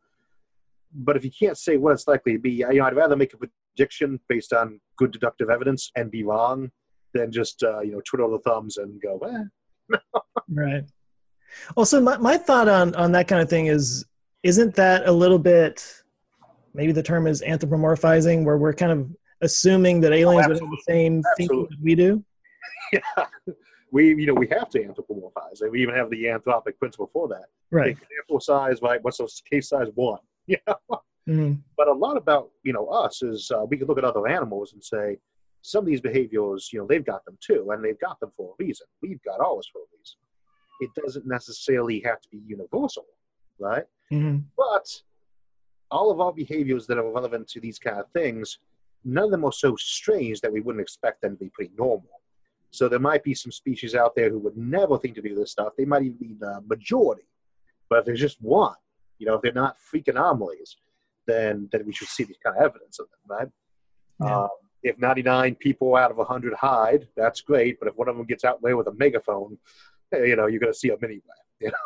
But 0.94 1.16
if 1.16 1.25
you 1.25 1.31
can't 1.31 1.59
say 1.59 1.77
what 1.77 1.92
it's 1.92 2.07
likely 2.07 2.35
to 2.35 2.38
be, 2.38 2.53
you 2.53 2.75
know, 2.75 2.85
I'd 2.85 2.97
rather 2.97 3.16
make 3.16 3.35
a 3.35 3.37
prediction 3.74 4.20
based 4.28 4.52
on 4.52 4.80
good 4.96 5.12
deductive 5.12 5.50
evidence 5.50 5.90
and 5.96 6.10
be 6.10 6.22
wrong 6.22 6.70
than 7.12 7.30
just, 7.30 7.62
uh, 7.62 7.80
you 7.80 7.92
know, 7.92 8.00
twiddle 8.04 8.30
the 8.30 8.38
thumbs 8.40 8.76
and 8.76 9.00
go, 9.00 9.18
eh. 9.18 9.98
right. 10.48 10.84
Also, 11.76 12.00
my, 12.00 12.16
my 12.18 12.37
thought 12.37 12.68
on, 12.68 12.94
on 12.94 13.12
that 13.12 13.28
kind 13.28 13.40
of 13.40 13.48
thing 13.48 13.66
is, 13.66 14.04
isn't 14.42 14.74
that 14.74 15.08
a 15.08 15.12
little 15.12 15.38
bit 15.38 16.04
maybe 16.74 16.92
the 16.92 17.02
term 17.02 17.26
is 17.26 17.40
anthropomorphizing, 17.42 18.44
where 18.44 18.58
we're 18.58 18.74
kind 18.74 18.92
of 18.92 19.08
assuming 19.40 20.00
that 20.00 20.12
aliens 20.12 20.46
oh, 20.46 20.48
would 20.50 20.60
have 20.60 20.70
the 20.70 20.82
same 20.87 21.22
thing 21.37 21.46
that 21.48 21.78
we 21.82 21.94
do? 21.94 22.22
Yeah, 22.92 23.24
we 23.90 24.08
you 24.08 24.26
know 24.26 24.34
we 24.34 24.46
have 24.48 24.68
to 24.70 24.78
anthropomorphize. 24.78 25.68
We 25.70 25.80
even 25.80 25.94
have 25.94 26.10
the 26.10 26.24
anthropic 26.24 26.78
principle 26.78 27.08
for 27.12 27.28
that. 27.28 27.46
Right. 27.70 27.96
Sample 27.96 28.40
size, 28.40 28.82
right? 28.82 29.02
What's 29.02 29.16
the 29.16 29.28
case 29.50 29.70
size 29.70 29.88
one? 29.94 30.18
Yeah. 30.46 30.58
Mm-hmm. 31.28 31.54
But 31.76 31.88
a 31.88 31.92
lot 31.92 32.16
about 32.16 32.50
you 32.62 32.72
know 32.72 32.87
us 32.87 33.22
is 33.22 33.50
uh, 33.54 33.64
we 33.64 33.76
can 33.76 33.87
look 33.87 33.98
at 33.98 34.04
other 34.04 34.26
animals 34.26 34.72
and 34.72 34.84
say 34.84 35.18
some 35.64 35.80
of 35.80 35.87
these 35.87 36.02
behaviors, 36.02 36.68
you 36.72 36.78
know, 36.78 36.87
they've 36.87 37.04
got 37.04 37.24
them 37.24 37.38
too, 37.40 37.70
and 37.70 37.82
they've 37.82 37.98
got 37.98 38.20
them 38.20 38.30
for 38.37 38.50
a 38.50 38.62
reason. 38.62 38.87
We've 39.00 39.22
got 39.22 39.40
ours 39.40 39.68
for 39.72 39.78
a 39.78 39.88
reason. 39.98 40.18
It 40.80 40.90
doesn't 40.94 41.26
necessarily 41.26 42.00
have 42.00 42.20
to 42.20 42.28
be 42.28 42.42
universal, 42.46 43.06
right? 43.58 43.84
Mm-hmm. 44.12 44.40
But 44.58 45.02
all 45.90 46.10
of 46.10 46.20
our 46.20 46.34
behaviors 46.34 46.87
that 46.88 46.98
are 46.98 47.10
relevant 47.10 47.48
to 47.48 47.60
these 47.60 47.78
kind 47.78 47.98
of 47.98 48.10
things, 48.12 48.58
none 49.06 49.24
of 49.24 49.30
them 49.30 49.44
are 49.44 49.52
so 49.52 49.74
strange 49.76 50.42
that 50.42 50.52
we 50.52 50.60
wouldn't 50.60 50.82
expect 50.82 51.22
them 51.22 51.32
to 51.32 51.44
be 51.44 51.48
pretty 51.48 51.72
normal. 51.78 52.20
So 52.70 52.87
there 52.87 52.98
might 52.98 53.24
be 53.24 53.34
some 53.34 53.52
species 53.52 53.94
out 53.94 54.14
there 54.14 54.28
who 54.28 54.40
would 54.40 54.58
never 54.58 54.98
think 54.98 55.14
to 55.14 55.22
do 55.22 55.34
this 55.34 55.52
stuff. 55.52 55.72
They 55.78 55.87
might 55.87 56.02
even 56.02 56.18
be 56.18 56.37
the 56.38 56.62
majority. 56.66 57.28
But 57.88 58.00
if 58.00 58.04
there's 58.04 58.20
just 58.20 58.42
one, 58.42 58.74
you 59.18 59.26
know, 59.26 59.34
if 59.34 59.42
they're 59.42 59.52
not 59.52 59.78
freak 59.78 60.08
anomalies, 60.08 60.76
then 61.26 61.68
then 61.72 61.84
we 61.87 61.92
should 61.92 62.08
see 62.08 62.24
this 62.24 62.37
kind 62.44 62.56
of 62.56 62.62
evidence 62.62 62.98
of 62.98 63.06
them, 63.10 63.38
right? 63.38 63.48
Yeah. 64.20 64.42
Um, 64.42 64.48
if 64.84 64.98
99 64.98 65.54
people 65.56 65.96
out 65.96 66.10
of 66.10 66.18
100 66.18 66.52
hide, 66.54 67.08
that's 67.16 67.40
great. 67.40 67.80
But 67.80 67.88
if 67.88 67.96
one 67.96 68.08
of 68.08 68.16
them 68.16 68.26
gets 68.26 68.44
out 68.44 68.60
there 68.62 68.76
with 68.76 68.87
a 68.87 68.92
megaphone, 68.92 69.58
you 70.12 70.37
know, 70.37 70.46
you're 70.46 70.60
going 70.60 70.72
to 70.72 70.78
see 70.78 70.90
them 70.90 70.98
anyway. 71.04 71.22
You 71.60 71.68
know. 71.68 71.76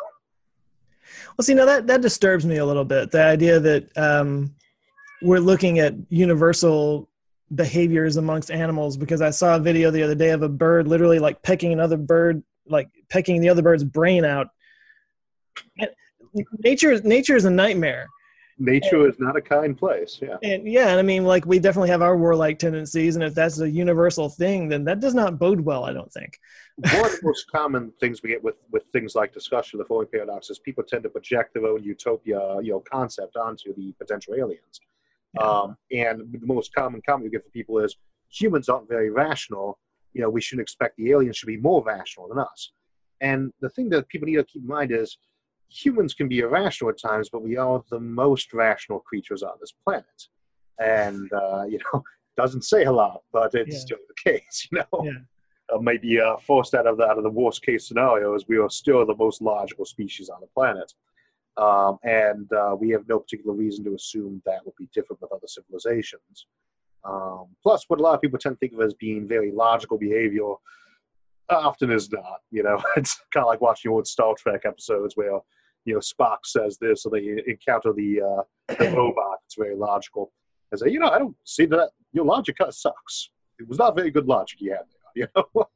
Well, 1.37 1.43
see, 1.43 1.53
now 1.53 1.65
that 1.65 1.87
that 1.87 2.01
disturbs 2.01 2.45
me 2.45 2.57
a 2.57 2.65
little 2.65 2.85
bit. 2.85 3.11
The 3.11 3.23
idea 3.23 3.59
that 3.59 3.97
um, 3.97 4.53
we're 5.21 5.39
looking 5.39 5.79
at 5.79 5.95
universal 6.09 7.09
behaviors 7.55 8.17
amongst 8.17 8.51
animals 8.51 8.95
because 8.95 9.21
I 9.21 9.31
saw 9.31 9.55
a 9.55 9.59
video 9.59 9.89
the 9.89 10.03
other 10.03 10.13
day 10.13 10.29
of 10.29 10.43
a 10.43 10.49
bird 10.49 10.87
literally 10.87 11.17
like 11.17 11.41
pecking 11.41 11.73
another 11.73 11.97
bird, 11.97 12.43
like 12.67 12.89
pecking 13.09 13.41
the 13.41 13.49
other 13.49 13.63
bird's 13.63 13.83
brain 13.83 14.23
out. 14.23 14.49
Nature, 16.63 17.01
nature 17.01 17.35
is 17.35 17.45
a 17.45 17.49
nightmare 17.49 18.07
nature 18.59 19.01
and, 19.01 19.13
is 19.13 19.19
not 19.19 19.35
a 19.35 19.41
kind 19.41 19.77
place. 19.77 20.19
Yeah. 20.21 20.37
And 20.43 20.67
yeah, 20.67 20.89
and 20.89 20.99
I 20.99 21.01
mean, 21.01 21.25
like 21.25 21.45
we 21.45 21.59
definitely 21.59 21.89
have 21.89 22.01
our 22.01 22.17
warlike 22.17 22.59
tendencies, 22.59 23.15
and 23.15 23.23
if 23.23 23.33
that's 23.33 23.59
a 23.59 23.69
universal 23.69 24.29
thing, 24.29 24.67
then 24.67 24.83
that 24.85 24.99
does 24.99 25.13
not 25.15 25.39
bode 25.39 25.61
well. 25.61 25.85
I 25.85 25.93
don't 25.93 26.11
think. 26.11 26.39
One 26.75 27.05
of 27.05 27.11
the 27.11 27.19
most 27.23 27.49
common 27.51 27.91
things 27.99 28.21
we 28.21 28.29
get 28.29 28.43
with 28.43 28.55
with 28.71 28.83
things 28.93 29.15
like 29.15 29.33
discussion 29.33 29.79
of 29.79 29.87
the 29.87 29.93
Fermi 29.93 30.05
paradox 30.07 30.49
is 30.49 30.59
people 30.59 30.83
tend 30.83 31.03
to 31.03 31.09
project 31.09 31.53
their 31.53 31.65
own 31.65 31.83
utopia, 31.83 32.57
you 32.61 32.71
know, 32.71 32.81
concept 32.81 33.37
onto 33.37 33.73
the 33.75 33.93
potential 33.93 34.35
aliens. 34.35 34.81
Yeah. 35.33 35.41
Um, 35.41 35.77
and 35.91 36.21
the 36.31 36.45
most 36.45 36.73
common 36.73 37.01
comment 37.05 37.25
we 37.25 37.29
get 37.29 37.43
from 37.43 37.51
people 37.51 37.79
is 37.79 37.95
humans 38.29 38.69
aren't 38.69 38.89
very 38.89 39.09
rational. 39.09 39.79
You 40.13 40.21
know, 40.21 40.29
we 40.29 40.41
shouldn't 40.41 40.63
expect 40.63 40.97
the 40.97 41.11
aliens 41.11 41.37
should 41.37 41.47
be 41.47 41.57
more 41.57 41.83
rational 41.83 42.27
than 42.27 42.39
us. 42.39 42.71
And 43.21 43.51
the 43.59 43.69
thing 43.69 43.89
that 43.89 44.07
people 44.07 44.27
need 44.27 44.37
to 44.37 44.43
keep 44.43 44.63
in 44.63 44.67
mind 44.67 44.91
is 44.91 45.17
humans 45.69 46.13
can 46.13 46.27
be 46.27 46.39
irrational 46.39 46.89
at 46.89 46.99
times, 46.99 47.29
but 47.29 47.41
we 47.41 47.57
are 47.57 47.83
the 47.89 47.99
most 47.99 48.53
rational 48.53 48.99
creatures 48.99 49.43
on 49.43 49.53
this 49.59 49.73
planet. 49.83 50.27
And, 50.79 51.31
uh, 51.33 51.63
you 51.63 51.79
know, 51.93 52.03
doesn't 52.37 52.63
say 52.63 52.85
a 52.85 52.91
lot, 52.91 53.21
but 53.31 53.53
it's 53.53 53.75
yeah. 53.75 53.81
still 53.81 53.97
the 54.07 54.31
case, 54.31 54.67
you 54.71 54.79
know. 54.79 55.03
Yeah. 55.03 55.11
Uh, 55.71 55.79
maybe 55.79 56.19
uh, 56.19 56.35
forced 56.37 56.73
out 56.73 56.87
of 56.87 56.97
the, 56.97 57.03
out 57.03 57.19
of 57.19 57.23
the 57.23 57.29
worst 57.29 57.63
case 57.63 57.87
scenario 57.87 58.15
scenarios, 58.15 58.45
we 58.47 58.57
are 58.57 58.69
still 58.71 59.05
the 59.05 59.15
most 59.15 59.39
logical 59.39 59.85
species 59.85 60.27
on 60.27 60.41
the 60.41 60.47
planet. 60.47 60.91
Um, 61.57 61.99
and 62.03 62.51
uh, 62.53 62.75
we 62.79 62.89
have 62.89 63.07
no 63.07 63.19
particular 63.19 63.55
reason 63.55 63.83
to 63.85 63.93
assume 63.93 64.41
that 64.45 64.65
would 64.65 64.75
be 64.77 64.89
different 64.93 65.21
with 65.21 65.31
other 65.31 65.45
civilizations. 65.45 66.47
Um, 67.03 67.47
plus, 67.61 67.85
what 67.87 67.99
a 67.99 68.03
lot 68.03 68.15
of 68.15 68.21
people 68.21 68.39
tend 68.39 68.55
to 68.55 68.59
think 68.59 68.73
of 68.73 68.81
as 68.81 68.93
being 68.95 69.27
very 69.27 69.51
logical 69.51 69.97
behavior 69.97 70.53
often 71.49 71.91
is 71.91 72.11
not. 72.11 72.39
You 72.51 72.63
know, 72.63 72.81
it's 72.97 73.19
kind 73.33 73.43
of 73.43 73.47
like 73.47 73.61
watching 73.61 73.91
old 73.91 74.07
Star 74.07 74.33
Trek 74.37 74.61
episodes 74.65 75.15
where 75.15 75.39
you 75.85 75.93
know, 75.93 75.99
Spock 75.99 76.39
says 76.45 76.77
this, 76.79 77.03
so 77.03 77.09
they 77.09 77.41
encounter 77.47 77.93
the, 77.93 78.21
uh, 78.21 78.75
the 78.75 78.91
robot. 78.95 79.39
It's 79.45 79.55
very 79.55 79.75
logical. 79.75 80.31
I 80.73 80.77
say, 80.77 80.89
you 80.89 80.99
know, 80.99 81.09
I 81.09 81.19
don't 81.19 81.35
see 81.43 81.65
that. 81.67 81.89
Your 82.13 82.25
logic 82.25 82.57
kind 82.57 82.69
of 82.69 82.75
sucks. 82.75 83.31
It 83.59 83.67
was 83.67 83.77
not 83.77 83.95
very 83.95 84.11
good 84.11 84.27
logic 84.27 84.61
you 84.61 84.71
had 84.71 84.81
there, 85.15 85.27
you 85.35 85.45
know. 85.55 85.67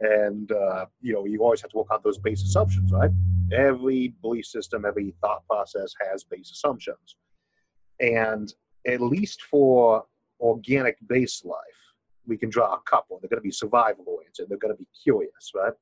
and 0.00 0.50
uh, 0.52 0.86
you 1.00 1.12
know, 1.12 1.24
you 1.26 1.42
always 1.42 1.60
have 1.60 1.70
to 1.70 1.76
work 1.76 1.88
out 1.92 2.02
those 2.02 2.18
base 2.18 2.42
assumptions, 2.42 2.92
right? 2.92 3.10
Every 3.52 4.14
belief 4.22 4.46
system, 4.46 4.84
every 4.84 5.14
thought 5.20 5.46
process 5.48 5.92
has 6.08 6.24
base 6.24 6.50
assumptions, 6.50 7.16
and 8.00 8.52
at 8.86 9.00
least 9.00 9.42
for 9.42 10.04
organic 10.40 10.96
base 11.06 11.44
life, 11.44 11.58
we 12.26 12.36
can 12.36 12.48
draw 12.48 12.74
a 12.74 12.80
couple. 12.88 13.18
They're 13.20 13.28
going 13.28 13.42
to 13.42 13.46
be 13.46 13.52
survival 13.52 14.04
oriented. 14.06 14.48
They're 14.48 14.58
going 14.58 14.74
to 14.74 14.78
be 14.78 14.88
curious, 15.02 15.52
right? 15.54 15.72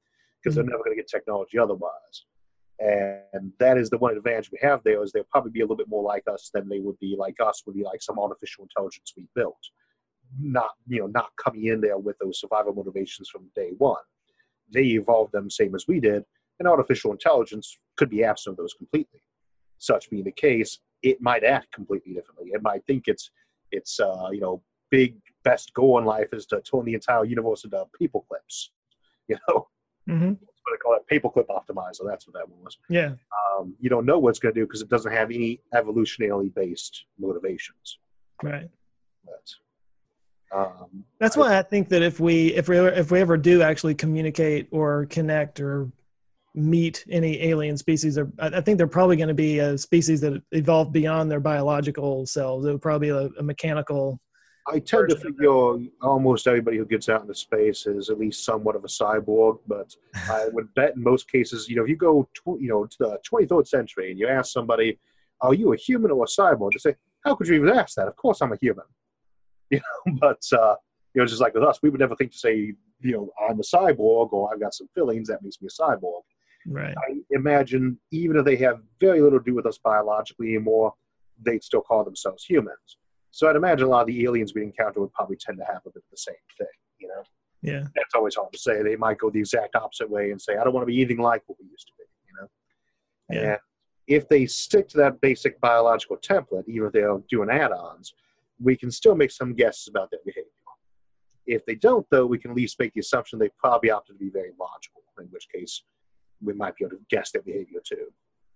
Because 0.43 0.57
mm-hmm. 0.57 0.67
they're 0.67 0.71
never 0.71 0.85
going 0.85 0.97
to 0.97 1.03
get 1.03 1.09
technology 1.09 1.59
otherwise. 1.59 2.25
And 2.81 3.53
that 3.59 3.77
is 3.77 3.91
the 3.91 3.99
one 3.99 4.17
advantage 4.17 4.51
we 4.53 4.59
have 4.63 4.83
there 4.85 5.03
is 5.03 5.11
they'll 5.11 5.25
probably 5.25 5.51
be 5.51 5.61
a 5.61 5.65
little 5.65 5.77
bit 5.77 5.89
more 5.89 6.03
like 6.03 6.25
us 6.33 6.51
than 6.55 6.69
they 6.69 6.79
would 6.79 6.99
be 7.01 7.17
like 7.19 7.37
us 7.45 7.63
would 7.67 7.75
be 7.75 7.83
like 7.83 8.03
some 8.03 8.19
artificial 8.19 8.65
intelligence 8.65 9.13
we 9.17 9.27
built. 9.35 9.59
Not 10.39 10.71
you 10.87 11.01
know, 11.01 11.07
not 11.07 11.31
coming 11.43 11.67
in 11.67 11.81
there 11.81 11.99
with 11.99 12.17
those 12.19 12.41
survival 12.41 12.75
motivations 12.75 13.29
from 13.29 13.51
day 13.57 13.71
one. 13.79 13.97
They 14.73 14.85
evolved 14.85 15.33
them 15.33 15.51
same 15.51 15.75
as 15.75 15.87
we 15.89 15.99
did, 15.99 16.25
and 16.59 16.69
artificial 16.69 17.11
intelligence 17.11 17.79
could 17.97 18.11
be 18.11 18.23
absent 18.23 18.53
of 18.53 18.59
those 18.59 18.75
completely. 18.75 19.23
Such 19.79 20.11
being 20.11 20.25
the 20.25 20.33
case, 20.33 20.79
it 21.03 21.21
might 21.21 21.45
act 21.45 21.73
completely 21.73 22.13
differently. 22.13 22.51
It 22.53 22.63
might 22.63 22.85
think 22.87 23.05
it's 23.07 23.31
it's 23.73 23.99
uh, 23.99 24.29
you 24.31 24.41
know, 24.41 24.63
big 24.91 25.17
best 25.43 25.73
goal 25.75 25.99
in 25.99 26.05
life 26.05 26.29
is 26.33 26.47
to 26.47 26.61
turn 26.61 26.85
the 26.85 26.95
entire 26.95 27.25
universe 27.25 27.65
into 27.65 27.85
paperclips. 28.01 28.69
You 29.31 29.37
know, 29.47 29.69
mm-hmm 30.09 30.45
what 30.69 30.79
they 30.79 30.83
call 30.83 30.95
it, 30.95 31.05
paperclip 31.11 31.47
optimizer. 31.49 32.07
That's 32.07 32.27
what 32.27 32.35
that 32.35 32.49
one 32.49 32.63
was. 32.63 32.79
Yeah. 32.89 33.13
Um, 33.59 33.75
you 33.81 33.91
don't 33.91 34.07
know 34.07 34.19
what's 34.19 34.39
going 34.39 34.55
to 34.55 34.61
do 34.61 34.67
because 34.67 34.83
it 34.83 34.89
doesn't 34.89 35.13
have 35.13 35.31
any 35.31 35.61
evolutionarily 35.75 36.55
based 36.55 37.05
motivations. 37.19 37.99
Right. 38.43 38.69
But, 39.25 40.57
um, 40.57 41.05
That's 41.21 41.37
I, 41.37 41.41
why 41.41 41.59
I 41.59 41.63
think 41.63 41.89
that 41.91 42.03
if 42.03 42.21
we 42.21 42.55
if 42.55 42.69
we 42.69 42.79
if 42.79 43.11
we 43.11 43.21
ever 43.21 43.37
do 43.37 43.63
actually 43.63 43.95
communicate 43.95 44.69
or 44.71 45.07
connect 45.07 45.61
or 45.61 45.91
meet 46.55 47.05
any 47.11 47.43
alien 47.43 47.77
species, 47.77 48.17
or 48.19 48.33
I 48.39 48.61
think 48.61 48.79
they're 48.79 48.87
probably 48.87 49.17
going 49.17 49.29
to 49.29 49.35
be 49.35 49.59
a 49.59 49.77
species 49.77 50.21
that 50.23 50.43
evolved 50.53 50.93
beyond 50.93 51.31
their 51.31 51.41
biological 51.41 52.27
selves. 52.27 52.67
It 52.67 52.73
would 52.73 52.83
probably 52.83 53.09
be 53.09 53.13
a, 53.13 53.29
a 53.39 53.43
mechanical 53.43 54.19
I 54.71 54.79
tend 54.81 55.09
to 55.11 55.17
figure 55.17 55.77
almost 56.03 56.47
everybody 56.47 56.77
who 56.77 56.85
gets 56.85 57.09
out 57.09 57.23
into 57.23 57.35
space 57.35 57.87
is 57.87 58.11
at 58.11 58.19
least 58.19 58.45
somewhat 58.45 58.77
of 58.77 58.85
a 58.85 58.89
cyborg, 58.89 59.59
but 59.67 59.95
I 60.31 60.49
would 60.53 60.73
bet 60.75 60.97
in 60.97 61.03
most 61.03 61.31
cases, 61.31 61.69
you 61.69 61.77
know, 61.77 61.83
if 61.83 61.89
you 61.89 61.97
go, 61.97 62.29
tw- 62.35 62.61
you 62.61 62.69
know, 62.69 62.85
to 62.85 62.97
the 62.99 63.19
23rd 63.31 63.67
century 63.67 64.11
and 64.11 64.19
you 64.19 64.29
ask 64.29 64.53
somebody, 64.53 64.99
"Are 65.41 65.55
you 65.55 65.73
a 65.73 65.77
human 65.77 66.11
or 66.11 66.25
a 66.25 66.27
cyborg?" 66.27 66.73
They 66.73 66.91
say, 66.91 66.97
"How 67.25 67.35
could 67.35 67.49
you 67.49 67.55
even 67.55 67.71
ask 67.71 67.95
that? 67.97 68.09
Of 68.09 68.17
course, 68.17 68.41
I'm 68.41 68.53
a 68.53 68.57
human." 68.57 68.85
You 69.71 69.81
know, 69.81 70.17
but 70.19 70.43
uh, 70.59 70.77
you 71.13 71.21
know, 71.21 71.27
just 71.27 71.43
like 71.43 71.53
with 71.53 71.63
us, 71.63 71.81
we 71.83 71.91
would 71.91 72.01
never 72.01 72.17
think 72.17 72.33
to 72.33 72.39
say, 72.39 72.73
you 73.01 73.13
know, 73.13 73.31
I'm 73.47 73.61
a 73.61 73.63
cyborg 73.63 74.33
or 74.33 74.51
I've 74.51 74.61
got 74.61 74.73
some 74.73 74.89
feelings 74.95 75.29
that 75.29 75.43
makes 75.43 75.61
me 75.61 75.69
a 75.69 75.83
cyborg. 75.83 76.23
Right. 76.67 76.95
I 76.97 77.17
imagine 77.33 77.99
even 78.11 78.37
if 78.39 78.45
they 78.45 78.57
have 78.57 78.81
very 78.99 79.21
little 79.21 79.39
to 79.39 79.45
do 79.45 79.55
with 79.55 79.67
us 79.67 79.79
biologically 79.79 80.55
anymore, 80.55 80.95
they'd 81.45 81.63
still 81.63 81.81
call 81.83 82.05
themselves 82.05 82.45
humans. 82.45 82.97
So 83.39 83.49
I'd 83.49 83.55
imagine 83.55 83.87
a 83.87 83.91
lot 83.91 84.01
of 84.01 84.09
the 84.09 84.25
aliens 84.25 84.53
we 84.53 84.65
encounter 84.65 84.99
would 84.99 85.13
probably 85.13 85.37
tend 85.37 85.59
to 85.59 85.65
have 85.65 85.83
a 85.87 85.91
bit 85.91 86.03
of 86.03 86.11
the 86.11 86.17
same 86.17 86.35
thing, 86.59 86.67
you 86.99 87.07
know? 87.07 87.23
Yeah. 87.63 87.87
That's 87.95 88.13
always 88.17 88.35
hard 88.35 88.53
to 88.53 88.59
say. 88.59 88.83
They 88.83 88.97
might 88.97 89.19
go 89.19 89.31
the 89.31 89.39
exact 89.39 89.77
opposite 89.77 90.11
way 90.11 90.33
and 90.33 90.43
say, 90.43 90.57
I 90.57 90.65
don't 90.65 90.73
want 90.73 90.83
to 90.83 90.93
be 90.93 91.01
anything 91.01 91.21
like 91.21 91.45
what 91.47 91.57
we 91.61 91.71
used 91.71 91.87
to 91.87 91.93
be, 91.97 92.05
you 92.27 92.35
know? 92.41 92.49
Yeah. 93.31 93.51
And 93.53 93.59
if 94.09 94.29
they 94.29 94.47
stick 94.47 94.89
to 94.89 94.97
that 94.97 95.21
basic 95.21 95.61
biological 95.61 96.17
template, 96.17 96.65
even 96.67 96.89
if 96.89 96.93
they're 96.93 97.17
doing 97.31 97.49
add 97.49 97.71
ons, 97.71 98.13
we 98.61 98.77
can 98.77 98.91
still 98.91 99.15
make 99.15 99.31
some 99.31 99.55
guesses 99.55 99.87
about 99.87 100.11
their 100.11 100.19
behavior. 100.25 100.51
If 101.47 101.65
they 101.65 101.77
don't, 101.77 102.05
though, 102.11 102.27
we 102.27 102.39
can 102.39 102.51
at 102.51 102.57
least 102.57 102.81
make 102.81 102.93
the 102.95 103.01
assumption 103.01 103.39
they 103.39 103.51
probably 103.57 103.93
opted 103.93 104.17
to 104.17 104.25
be 104.25 104.31
very 104.31 104.51
logical, 104.59 105.03
in 105.21 105.27
which 105.27 105.47
case 105.55 105.85
we 106.43 106.55
might 106.55 106.75
be 106.75 106.87
able 106.87 106.97
to 106.97 107.03
guess 107.09 107.31
their 107.31 107.43
behavior 107.43 107.79
too. 107.87 108.09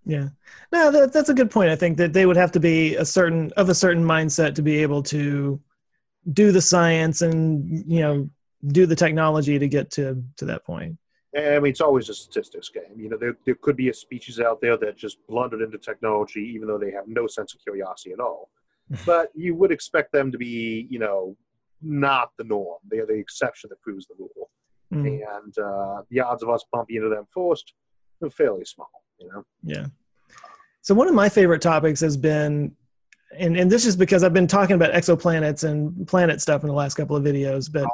Yeah, 0.04 0.28
no, 0.72 0.90
that, 0.90 1.12
that's 1.12 1.28
a 1.28 1.34
good 1.34 1.50
point. 1.50 1.70
I 1.70 1.76
think 1.76 1.96
that 1.98 2.12
they 2.12 2.26
would 2.26 2.36
have 2.36 2.52
to 2.52 2.60
be 2.60 2.96
a 2.96 3.04
certain 3.04 3.52
of 3.56 3.68
a 3.68 3.74
certain 3.74 4.04
mindset 4.04 4.54
to 4.56 4.62
be 4.62 4.82
able 4.82 5.02
to 5.04 5.60
do 6.32 6.52
the 6.52 6.60
science 6.60 7.22
and 7.22 7.84
you 7.90 8.00
know 8.00 8.30
do 8.68 8.86
the 8.86 8.96
technology 8.96 9.58
to 9.58 9.68
get 9.68 9.90
to 9.92 10.22
to 10.36 10.44
that 10.46 10.64
point. 10.64 10.98
I 11.36 11.58
mean, 11.60 11.70
it's 11.70 11.80
always 11.80 12.08
a 12.10 12.14
statistics 12.14 12.68
game. 12.68 12.98
You 12.98 13.08
know, 13.08 13.16
there, 13.16 13.34
there 13.46 13.54
could 13.54 13.76
be 13.76 13.88
a 13.88 13.94
species 13.94 14.38
out 14.38 14.60
there 14.60 14.76
that 14.76 14.98
just 14.98 15.16
blundered 15.28 15.62
into 15.62 15.78
technology, 15.78 16.40
even 16.54 16.68
though 16.68 16.76
they 16.76 16.90
have 16.90 17.08
no 17.08 17.26
sense 17.26 17.54
of 17.54 17.60
curiosity 17.62 18.12
at 18.12 18.20
all. 18.20 18.50
but 19.06 19.30
you 19.34 19.54
would 19.54 19.72
expect 19.72 20.12
them 20.12 20.30
to 20.30 20.36
be, 20.36 20.86
you 20.90 20.98
know, 20.98 21.34
not 21.80 22.32
the 22.36 22.44
norm. 22.44 22.78
They 22.90 22.98
are 22.98 23.06
the 23.06 23.14
exception 23.14 23.70
that 23.70 23.80
proves 23.80 24.06
the 24.06 24.14
rule. 24.18 24.50
Mm. 24.92 25.20
And 25.36 25.58
uh, 25.58 26.02
the 26.10 26.20
odds 26.20 26.42
of 26.42 26.50
us 26.50 26.66
bumping 26.70 26.96
into 26.96 27.08
them 27.08 27.24
first 27.32 27.72
are 28.22 28.28
fairly 28.28 28.66
small 28.66 28.90
you 29.22 29.30
know? 29.32 29.44
Yeah. 29.62 29.86
So 30.82 30.94
one 30.94 31.08
of 31.08 31.14
my 31.14 31.28
favorite 31.28 31.62
topics 31.62 32.00
has 32.00 32.16
been 32.16 32.74
and 33.38 33.56
and 33.56 33.70
this 33.70 33.86
is 33.86 33.96
because 33.96 34.24
I've 34.24 34.34
been 34.34 34.46
talking 34.46 34.76
about 34.76 34.92
exoplanets 34.92 35.64
and 35.64 36.06
planet 36.06 36.40
stuff 36.40 36.62
in 36.62 36.68
the 36.68 36.74
last 36.74 36.94
couple 36.94 37.16
of 37.16 37.24
videos, 37.24 37.72
but 37.72 37.86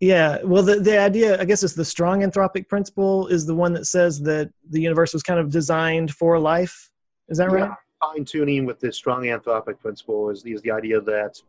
yeah, 0.00 0.42
well, 0.44 0.62
the 0.62 0.78
the 0.78 0.98
idea, 0.98 1.40
I 1.40 1.44
guess, 1.44 1.62
is 1.62 1.74
the 1.74 1.84
strong 1.84 2.20
anthropic 2.20 2.68
principle 2.68 3.28
is 3.28 3.46
the 3.46 3.54
one 3.54 3.72
that 3.72 3.86
says 3.86 4.20
that 4.22 4.50
the 4.68 4.80
universe 4.80 5.14
was 5.14 5.22
kind 5.22 5.40
of 5.40 5.50
designed 5.50 6.10
for 6.10 6.38
life. 6.38 6.90
Is 7.28 7.38
that 7.38 7.50
yeah. 7.50 7.56
right? 7.56 7.70
Fine 8.00 8.24
tuning 8.26 8.66
with 8.66 8.78
this 8.78 8.96
strong 8.96 9.22
anthropic 9.22 9.80
principle 9.80 10.28
is, 10.28 10.44
is 10.44 10.60
the 10.60 10.70
idea 10.70 11.00
that, 11.00 11.40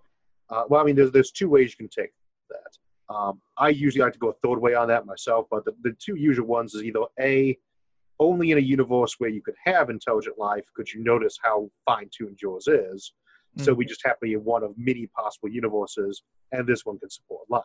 uh, 0.49 0.63
well, 0.69 0.81
I 0.81 0.85
mean, 0.85 0.95
there's 0.95 1.11
there's 1.11 1.31
two 1.31 1.49
ways 1.49 1.71
you 1.71 1.87
can 1.87 1.89
take 1.89 2.13
that. 2.49 3.13
Um, 3.13 3.41
I 3.57 3.69
usually 3.69 4.03
like 4.03 4.13
to 4.13 4.19
go 4.19 4.29
a 4.29 4.33
third 4.33 4.59
way 4.59 4.75
on 4.75 4.87
that 4.87 5.05
myself, 5.05 5.47
but 5.51 5.65
the, 5.65 5.73
the 5.83 5.93
two 5.99 6.15
usual 6.15 6.47
ones 6.47 6.73
is 6.73 6.83
either 6.83 7.01
a 7.19 7.57
only 8.19 8.51
in 8.51 8.57
a 8.57 8.61
universe 8.61 9.15
where 9.19 9.29
you 9.29 9.41
could 9.41 9.55
have 9.63 9.89
intelligent 9.89 10.37
life 10.37 10.65
could 10.75 10.91
you 10.91 11.03
notice 11.03 11.37
how 11.41 11.69
fine 11.85 12.09
tuned 12.15 12.39
yours 12.41 12.67
is. 12.67 13.13
Mm-hmm. 13.55 13.63
So 13.63 13.73
we 13.73 13.85
just 13.85 14.03
happen 14.03 14.19
to 14.21 14.31
be 14.31 14.33
in 14.33 14.43
one 14.43 14.63
of 14.63 14.73
many 14.77 15.07
possible 15.07 15.49
universes, 15.49 16.23
and 16.51 16.67
this 16.67 16.85
one 16.85 16.99
can 16.99 17.09
support 17.09 17.49
life. 17.49 17.63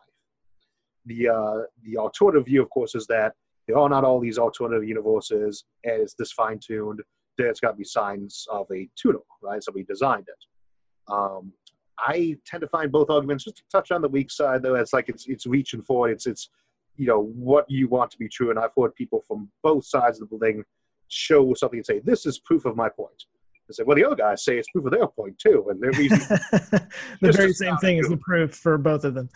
The 1.05 1.29
uh, 1.29 1.61
the 1.83 1.97
alternative 1.97 2.45
view, 2.45 2.61
of 2.61 2.69
course, 2.69 2.95
is 2.95 3.07
that 3.07 3.33
there 3.67 3.77
are 3.77 3.89
not 3.89 4.03
all 4.03 4.19
these 4.19 4.37
alternative 4.37 4.87
universes, 4.87 5.65
and 5.83 6.01
it's 6.01 6.13
this 6.15 6.31
fine 6.31 6.59
tuned. 6.59 7.01
There's 7.37 7.59
got 7.59 7.71
to 7.71 7.77
be 7.77 7.83
signs 7.83 8.45
of 8.51 8.67
a 8.71 8.87
tuner, 8.95 9.19
right? 9.41 9.63
Somebody 9.63 9.85
designed 9.85 10.27
it. 10.27 11.11
Um, 11.11 11.53
I 11.97 12.37
tend 12.45 12.61
to 12.61 12.67
find 12.67 12.91
both 12.91 13.09
arguments. 13.09 13.43
Just 13.43 13.57
to 13.57 13.63
touch 13.71 13.91
on 13.91 14.01
the 14.01 14.09
weak 14.09 14.31
side, 14.31 14.63
though, 14.63 14.75
it's 14.75 14.93
like 14.93 15.09
it's 15.09 15.25
it's 15.27 15.45
reaching 15.45 15.81
for 15.81 16.09
it. 16.09 16.13
It's 16.13 16.27
it's 16.27 16.49
you 16.97 17.07
know 17.07 17.23
what 17.35 17.69
you 17.69 17.87
want 17.87 18.11
to 18.11 18.17
be 18.17 18.27
true 18.27 18.49
and 18.49 18.59
i've 18.59 18.71
heard 18.77 18.93
people 18.95 19.23
from 19.27 19.49
both 19.61 19.85
sides 19.85 20.21
of 20.21 20.29
the 20.29 20.37
building 20.37 20.63
show 21.07 21.53
something 21.53 21.79
and 21.79 21.85
say 21.85 21.99
this 21.99 22.25
is 22.25 22.39
proof 22.39 22.65
of 22.65 22.75
my 22.75 22.89
point 22.89 23.25
I 23.69 23.73
say, 23.73 23.83
well, 23.83 23.95
the 23.95 24.03
other 24.03 24.15
guys 24.15 24.43
say 24.43 24.57
it's 24.57 24.67
proof 24.69 24.85
of 24.85 24.91
their 24.91 25.07
point 25.07 25.39
too, 25.39 25.67
and 25.69 25.81
they're 25.81 25.91
the 27.21 27.31
very 27.31 27.53
same 27.53 27.77
thing 27.77 27.97
is 27.97 28.09
the 28.09 28.17
proof 28.17 28.55
for 28.55 28.77
both 28.77 29.05
of 29.05 29.13
them. 29.13 29.29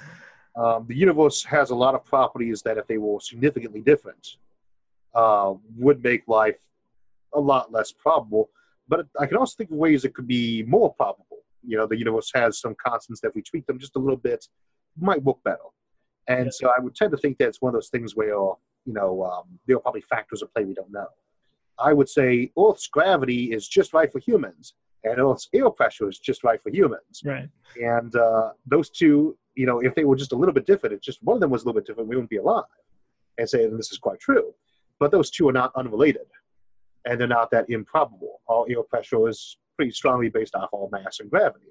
Um, 0.57 0.85
the 0.87 0.95
universe 0.95 1.43
has 1.45 1.69
a 1.69 1.75
lot 1.75 1.95
of 1.95 2.03
properties 2.03 2.61
that, 2.63 2.77
if 2.77 2.87
they 2.87 2.97
were 2.97 3.19
significantly 3.19 3.81
different, 3.81 4.27
uh, 5.13 5.53
would 5.77 6.03
make 6.03 6.27
life 6.27 6.57
a 7.33 7.39
lot 7.39 7.71
less 7.71 7.91
probable. 7.91 8.49
But 8.87 9.07
I 9.19 9.27
can 9.27 9.37
also 9.37 9.55
think 9.55 9.71
of 9.71 9.77
ways 9.77 10.03
it 10.03 10.13
could 10.13 10.27
be 10.27 10.63
more 10.63 10.93
probable. 10.93 11.25
You 11.65 11.77
know, 11.77 11.85
the 11.85 11.97
universe 11.97 12.31
has 12.33 12.59
some 12.59 12.75
constants 12.83 13.21
that 13.21 13.29
if 13.29 13.35
we 13.35 13.41
tweak 13.41 13.65
them 13.67 13.79
just 13.79 13.95
a 13.95 13.99
little 13.99 14.17
bit, 14.17 14.45
might 14.99 15.23
work 15.23 15.37
better. 15.43 15.57
And 16.27 16.53
so 16.53 16.69
I 16.75 16.81
would 16.81 16.95
tend 16.95 17.11
to 17.11 17.17
think 17.17 17.37
that 17.37 17.47
it's 17.47 17.61
one 17.61 17.69
of 17.69 17.73
those 17.75 17.89
things 17.89 18.15
where, 18.15 18.29
you 18.29 18.57
know, 18.85 19.23
um, 19.23 19.59
there 19.65 19.77
are 19.77 19.79
probably 19.79 20.01
factors 20.01 20.43
at 20.43 20.53
play 20.53 20.65
we 20.65 20.73
don't 20.73 20.91
know. 20.91 21.07
I 21.79 21.93
would 21.93 22.09
say 22.09 22.51
Earth's 22.59 22.87
gravity 22.87 23.53
is 23.53 23.67
just 23.67 23.93
right 23.93 24.11
for 24.11 24.19
humans, 24.19 24.73
and 25.03 25.19
Earth's 25.19 25.47
air 25.53 25.69
pressure 25.69 26.09
is 26.09 26.19
just 26.19 26.43
right 26.43 26.61
for 26.61 26.69
humans. 26.69 27.21
Right. 27.23 27.47
And 27.77 28.15
uh, 28.15 28.51
those 28.65 28.89
two, 28.89 29.37
you 29.55 29.65
know, 29.65 29.79
if 29.79 29.93
they 29.95 30.03
were 30.03 30.15
just 30.15 30.31
a 30.31 30.35
little 30.35 30.53
bit 30.53 30.65
different, 30.65 30.93
it's 30.95 31.05
just 31.05 31.23
one 31.23 31.35
of 31.35 31.41
them 31.41 31.49
was 31.49 31.63
a 31.63 31.65
little 31.65 31.79
bit 31.79 31.87
different, 31.87 32.09
we 32.09 32.15
wouldn't 32.15 32.29
be 32.29 32.37
alive. 32.37 32.63
And 33.37 33.47
say, 33.47 33.63
and 33.63 33.77
this 33.77 33.91
is 33.91 33.99
quite 33.99 34.19
true. 34.19 34.53
But 34.99 35.11
those 35.11 35.29
two 35.29 35.47
are 35.47 35.53
not 35.53 35.71
unrelated, 35.75 36.25
and 37.05 37.19
they're 37.19 37.27
not 37.27 37.51
that 37.51 37.69
improbable. 37.69 38.41
All 38.47 38.65
air 38.69 38.81
pressure 38.83 39.29
is 39.29 39.57
pretty 39.75 39.91
strongly 39.91 40.29
based 40.29 40.55
off 40.55 40.69
all 40.71 40.89
mass 40.91 41.19
and 41.19 41.29
gravity. 41.29 41.67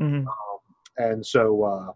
Mm-hmm. 0.00 0.26
Um, 0.26 0.58
and 0.96 1.24
so, 1.24 1.62
uh, 1.62 1.92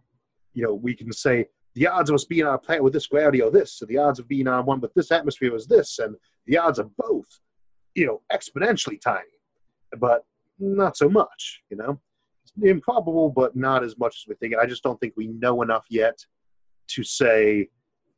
you 0.53 0.63
know, 0.63 0.75
we 0.75 0.95
can 0.95 1.11
say, 1.13 1.47
the 1.75 1.87
odds 1.89 2.09
of 2.09 2.15
us 2.15 2.25
being 2.25 2.47
on 2.47 2.55
a 2.55 2.59
planet 2.59 2.83
with 2.83 2.93
this 2.93 3.07
gravity 3.07 3.43
are 3.43 3.51
this, 3.51 3.81
and 3.81 3.89
the 3.89 3.99
odds 3.99 4.19
of 4.19 4.29
being 4.29 4.47
on 4.47 4.65
one 4.65 4.81
with 4.81 4.95
this 4.95 5.11
atmosphere 5.11 5.55
is 5.55 5.67
this, 5.67 5.99
and 5.99 6.15
the 6.47 6.57
odds 6.57 6.79
of 6.79 6.97
both, 6.97 7.41
you 7.95 8.07
know, 8.07 8.23
exponentially 8.33 9.01
tiny, 9.01 9.25
but 9.99 10.25
not 10.59 10.97
so 10.97 11.09
much, 11.09 11.63
you 11.71 11.77
know. 11.77 12.01
It's 12.45 12.53
improbable, 12.63 13.29
but 13.29 13.57
not 13.57 13.83
as 13.83 13.99
much 13.99 14.17
as 14.23 14.29
we 14.29 14.35
think. 14.37 14.53
And 14.53 14.63
I 14.63 14.67
just 14.67 14.83
don't 14.83 15.01
think 15.01 15.15
we 15.17 15.29
know 15.29 15.63
enough 15.63 15.85
yet 15.89 16.19
to 16.89 17.03
say 17.03 17.69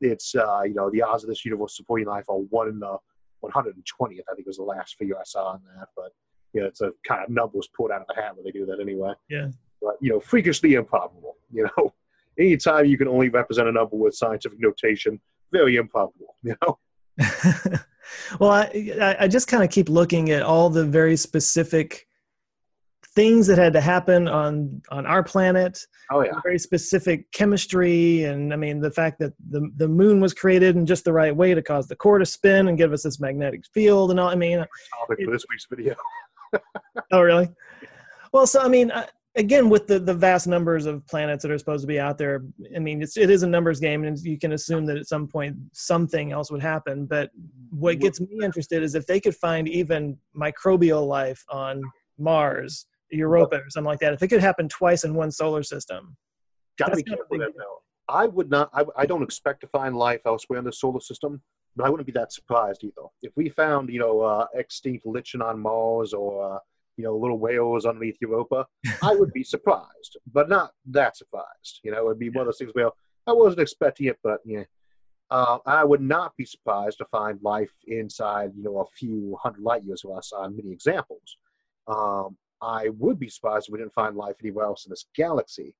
it's, 0.01 0.35
uh, 0.35 0.62
you 0.62 0.75
know, 0.75 0.90
the 0.90 1.03
odds 1.03 1.25
of 1.25 1.31
this 1.31 1.45
universe 1.45 1.77
supporting 1.77 2.09
life 2.09 2.25
are 2.29 2.37
one 2.37 2.69
in 2.69 2.79
the 2.79 2.99
120th, 3.42 4.21
I 4.31 4.35
think 4.35 4.47
was 4.47 4.57
the 4.57 4.64
last 4.64 4.97
figure 4.99 5.16
I 5.16 5.25
saw 5.25 5.53
on 5.53 5.62
that. 5.79 5.88
But, 5.97 6.12
you 6.53 6.61
know, 6.61 6.66
it's 6.66 6.83
a 6.83 6.90
kind 7.07 7.23
of 7.23 7.31
numbers 7.31 7.69
pulled 7.75 7.90
out 7.90 8.03
of 8.03 8.07
the 8.09 8.21
hat 8.21 8.37
when 8.37 8.45
they 8.45 8.51
do 8.51 8.66
that 8.66 8.81
anyway. 8.81 9.12
Yeah. 9.31 9.49
But, 9.81 9.97
you 10.01 10.11
know, 10.11 10.21
freakishly 10.21 10.75
improbable, 10.75 11.37
you 11.53 11.69
know 11.77 11.95
anytime 12.38 12.87
you 12.87 12.99
can 12.99 13.09
only 13.09 13.29
represent 13.29 13.68
a 13.68 13.72
number 13.72 13.96
with 13.96 14.14
scientific 14.14 14.59
notation, 14.61 15.20
very 15.53 15.77
improbable, 15.77 16.37
you 16.42 16.55
know? 16.62 16.79
well, 18.40 18.51
I, 18.51 19.16
I 19.20 19.29
just 19.29 19.49
kind 19.49 19.62
of 19.62 19.70
keep 19.70 19.88
looking 19.88 20.31
at 20.31 20.42
all 20.42 20.70
the 20.70 20.85
very 20.85 21.16
specific 21.16 22.07
things 23.16 23.46
that 23.46 23.57
had 23.57 23.72
to 23.72 23.81
happen 23.81 24.29
on 24.29 24.83
on 24.90 25.07
our 25.07 25.25
planet. 25.25 25.81
Oh 26.12 26.22
yeah, 26.22 26.38
very 26.42 26.59
specific 26.59 27.33
chemistry, 27.33 28.25
and 28.25 28.53
I 28.53 28.57
mean 28.57 28.81
the 28.81 28.90
fact 28.90 29.18
that 29.20 29.33
the 29.49 29.68
the 29.77 29.88
moon 29.88 30.20
was 30.20 30.35
created 30.35 30.77
in 30.77 30.87
just 30.87 31.05
the 31.05 31.12
right 31.12 31.35
way 31.35 31.55
to 31.55 31.62
cause 31.62 31.88
the 31.88 31.96
core 31.96 32.18
to 32.18 32.27
spin 32.27 32.68
and 32.68 32.79
give 32.79 32.92
us 32.92 33.03
this 33.03 33.18
magnetic 33.18 33.62
field, 33.72 34.11
and 34.11 34.20
all. 34.20 34.29
I 34.29 34.37
mean, 34.37 34.59
topic 34.59 35.18
it, 35.20 35.25
for 35.25 35.33
this 35.33 35.46
week's 35.51 35.66
video. 35.68 35.96
oh 37.12 37.22
really? 37.22 37.49
Well, 38.33 38.46
so 38.46 38.61
I 38.61 38.68
mean, 38.68 38.92
again 39.37 39.68
with 39.68 39.87
the 39.87 39.99
the 39.99 40.14
vast 40.14 40.46
numbers 40.46 40.87
of 40.87 41.07
planets 41.07 41.42
that 41.42 41.51
are 41.51 41.59
supposed 41.59 41.83
to 41.83 41.87
be 41.87 42.01
out 42.01 42.18
there 42.18 42.42
i 42.75 42.79
mean 42.79 43.03
it's 43.03 43.16
it 43.16 43.31
is 43.31 43.42
a 43.42 43.46
numbers 43.46 43.79
game 43.79 44.05
and 44.05 44.18
you 44.20 44.38
can 44.38 44.53
assume 44.53 44.87
that 44.87 44.96
at 44.96 45.07
some 45.07 45.29
point 45.29 45.57
something 45.72 46.33
else 46.33 46.51
would 46.51 46.62
happen 46.62 47.07
but 47.07 47.31
what 47.70 47.99
gets 47.99 48.20
me 48.20 48.29
interested 48.42 48.83
is 48.83 48.94
if 48.94 49.07
they 49.07 49.20
could 49.20 49.37
find 49.37 49.68
even 49.68 50.16
microbial 50.37 51.07
life 51.07 51.44
on 51.51 51.83
mars 52.18 52.87
europa 53.11 53.57
or 53.57 53.70
something 53.70 53.88
like 53.88 54.01
that 54.01 54.12
if 54.12 54.22
it 54.22 54.29
could 54.29 54.40
happen 54.40 54.68
twice 54.68 55.05
in 55.05 55.14
one 55.14 55.31
solar 55.31 55.62
system. 55.62 56.16
Gotta 56.79 56.96
be 56.96 57.03
careful 57.03 57.38
that 57.38 57.53
though. 57.57 57.79
I 58.09 58.27
would 58.27 58.51
not 58.51 58.70
I, 58.75 58.85
I 58.96 59.07
don't 59.07 59.22
expect 59.22 59.61
to 59.62 59.66
find 59.68 59.96
life 59.96 60.20
elsewhere 60.27 60.59
in 60.59 60.64
the 60.64 60.72
solar 60.72 61.01
system 61.01 61.40
but 61.75 61.85
i 61.85 61.90
wouldn't 61.90 62.07
be 62.07 62.12
that 62.12 62.33
surprised 62.33 62.83
either. 62.85 63.07
If 63.22 63.33
we 63.37 63.49
found 63.49 63.90
you 63.90 64.01
know 64.01 64.20
uh, 64.20 64.46
extinct 64.55 65.07
lichen 65.07 65.42
on 65.42 65.61
mars 65.61 66.12
or 66.12 66.57
uh, 66.57 66.59
you 66.96 67.04
know, 67.04 67.16
little 67.16 67.38
whales 67.38 67.87
underneath 67.87 68.18
Europa, 68.20 68.66
I 69.02 69.14
would 69.14 69.32
be 69.32 69.44
surprised, 69.44 70.16
but 70.32 70.48
not 70.48 70.72
that 70.87 71.16
surprised. 71.16 71.80
You 71.82 71.92
know, 71.92 71.98
it 71.98 72.06
would 72.06 72.18
be 72.18 72.30
one 72.30 72.42
of 72.42 72.46
those 72.48 72.59
things 72.59 72.72
where 72.72 72.90
I 73.26 73.32
wasn't 73.32 73.61
expecting 73.61 74.06
it, 74.06 74.18
but 74.22 74.40
yeah. 74.44 74.64
Uh, 75.28 75.59
I 75.66 75.82
would 75.82 76.00
not 76.00 76.37
be 76.37 76.44
surprised 76.44 76.98
to 76.98 77.04
find 77.06 77.42
life 77.42 77.72
inside, 77.88 78.52
you 78.56 78.62
know, 78.62 78.78
a 78.78 78.87
few 78.96 79.37
hundred 79.42 79.62
light 79.62 79.82
years 79.82 80.04
of 80.04 80.16
us 80.16 80.32
on 80.32 80.56
many 80.56 80.70
examples. 80.70 81.37
Um, 81.88 82.37
I 82.62 82.90
would 82.90 83.18
be 83.18 83.28
surprised 83.28 83.68
if 83.68 83.72
we 83.72 83.78
didn't 83.78 83.92
find 83.92 84.16
life 84.16 84.37
anywhere 84.40 84.66
else 84.66 84.87
in 84.87 84.90
this 84.90 85.06
galaxy. 85.16 85.74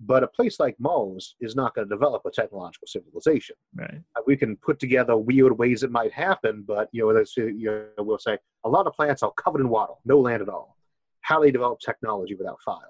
But 0.00 0.24
a 0.24 0.28
place 0.28 0.58
like 0.58 0.76
Mars 0.78 1.36
is 1.40 1.54
not 1.54 1.74
going 1.74 1.88
to 1.88 1.94
develop 1.94 2.22
a 2.26 2.30
technological 2.30 2.86
civilization. 2.86 3.56
Right. 3.74 4.00
Uh, 4.16 4.22
we 4.26 4.36
can 4.36 4.56
put 4.56 4.80
together 4.80 5.16
weird 5.16 5.56
ways 5.56 5.82
it 5.82 5.90
might 5.90 6.12
happen, 6.12 6.64
but 6.66 6.88
you 6.92 7.12
know, 7.12 7.24
you 7.36 7.88
know, 7.96 8.04
we'll 8.04 8.18
say 8.18 8.38
a 8.64 8.68
lot 8.68 8.86
of 8.86 8.92
planets 8.94 9.22
are 9.22 9.32
covered 9.32 9.60
in 9.60 9.68
water, 9.68 9.94
no 10.04 10.20
land 10.20 10.42
at 10.42 10.48
all. 10.48 10.76
How 11.20 11.40
they 11.40 11.50
develop 11.50 11.80
technology 11.80 12.34
without 12.34 12.60
fire, 12.62 12.80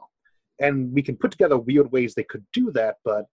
and 0.61 0.93
we 0.93 1.03
can 1.03 1.17
put 1.17 1.31
together 1.31 1.57
weird 1.59 1.93
ways 1.93 2.15
they 2.15 2.25
could 2.25 2.45
do 2.53 2.73
that. 2.73 2.97
But 3.05 3.27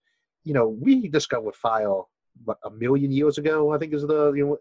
you 0.43 0.53
know, 0.53 0.67
we 0.67 1.07
discovered 1.07 1.55
fire 1.55 2.01
what 2.43 2.57
a 2.63 2.69
million 2.69 3.11
years 3.11 3.37
ago. 3.37 3.71
I 3.71 3.77
think 3.77 3.93
is 3.93 4.03
the 4.03 4.33
you 4.33 4.45
know 4.45 4.57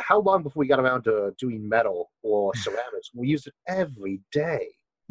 how 0.00 0.20
long 0.20 0.42
before 0.42 0.60
we 0.60 0.66
got 0.66 0.80
around 0.80 1.04
to 1.04 1.34
doing 1.38 1.66
metal 1.68 2.10
or 2.22 2.54
ceramics? 2.56 3.10
we 3.14 3.28
used 3.28 3.46
it 3.46 3.54
every 3.66 4.20
day 4.32 4.68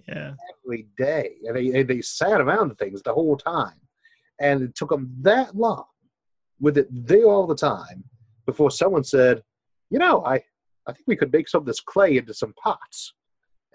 yeah. 0.08 0.34
every 0.66 0.88
day, 0.98 1.36
and 1.46 1.56
they 1.56 1.80
and 1.80 1.90
they 1.90 2.02
sat 2.02 2.42
around 2.42 2.70
the 2.70 2.76
things 2.76 3.02
the 3.02 3.14
whole 3.14 3.38
time, 3.38 3.80
and 4.40 4.62
it 4.62 4.76
took 4.76 4.90
them 4.90 5.14
that 5.22 5.56
long 5.56 5.86
with 6.60 6.78
it 6.78 6.88
there 6.92 7.26
all 7.26 7.48
the 7.48 7.56
time 7.56 8.04
before 8.46 8.72
someone 8.72 9.04
said, 9.04 9.44
you 9.90 10.00
know, 10.00 10.24
I 10.26 10.36
I 10.88 10.94
think 10.94 11.06
we 11.08 11.16
could 11.16 11.32
make 11.32 11.48
some 11.48 11.62
of 11.62 11.68
this 11.68 11.80
clay 11.80 12.18
into 12.18 12.34
some 12.34 12.54
pots, 12.62 13.14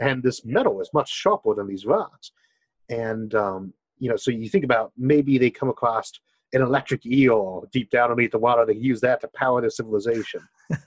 and 0.01 0.23
this 0.23 0.45
metal 0.45 0.81
is 0.81 0.91
much 0.93 1.11
sharper 1.11 1.55
than 1.55 1.67
these 1.67 1.87
rods, 1.87 2.33
and 2.89 3.35
um, 3.35 3.73
you 3.99 4.09
know, 4.09 4.17
so 4.17 4.31
you 4.31 4.49
think 4.49 4.65
about 4.65 4.93
maybe 4.97 5.39
they 5.39 5.51
come 5.51 5.69
across 5.69 6.13
an 6.53 6.63
electric 6.63 7.05
eel 7.05 7.65
deep 7.73 7.91
down 7.91 8.11
underneath 8.11 8.31
the 8.31 8.39
water. 8.39 8.65
They 8.65 8.75
use 8.75 9.01
that 9.01 9.21
to 9.23 9.29
power 9.29 9.61
their 9.61 9.71
civilization. 9.71 10.41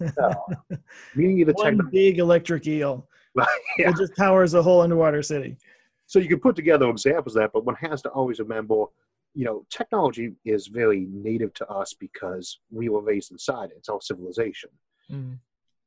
Meaning 1.16 1.46
the 1.46 1.54
one 1.54 1.78
techn- 1.78 1.92
big 1.92 2.20
electric 2.20 2.68
eel. 2.68 3.08
yeah. 3.78 3.90
It 3.90 3.98
just 3.98 4.16
powers 4.16 4.54
a 4.54 4.62
whole 4.62 4.82
underwater 4.82 5.22
city. 5.22 5.58
So 6.06 6.20
you 6.20 6.30
can 6.30 6.40
put 6.40 6.56
together 6.56 6.90
examples 6.90 7.36
of 7.36 7.42
that, 7.42 7.52
but 7.54 7.66
one 7.66 7.76
has 7.76 8.02
to 8.04 8.10
always 8.10 8.40
remember, 8.40 8.86
you 9.34 9.46
know, 9.46 9.66
technology 9.70 10.34
is 10.46 10.68
very 10.68 11.08
native 11.12 11.54
to 11.56 11.68
us 11.68 11.94
because 11.94 12.60
we 12.72 12.90
were 12.90 13.02
raised 13.02 13.32
inside 13.32 13.72
it. 13.72 13.78
It's 13.78 13.90
our 13.90 14.02
civilization. 14.02 14.70
Mm. 15.12 15.38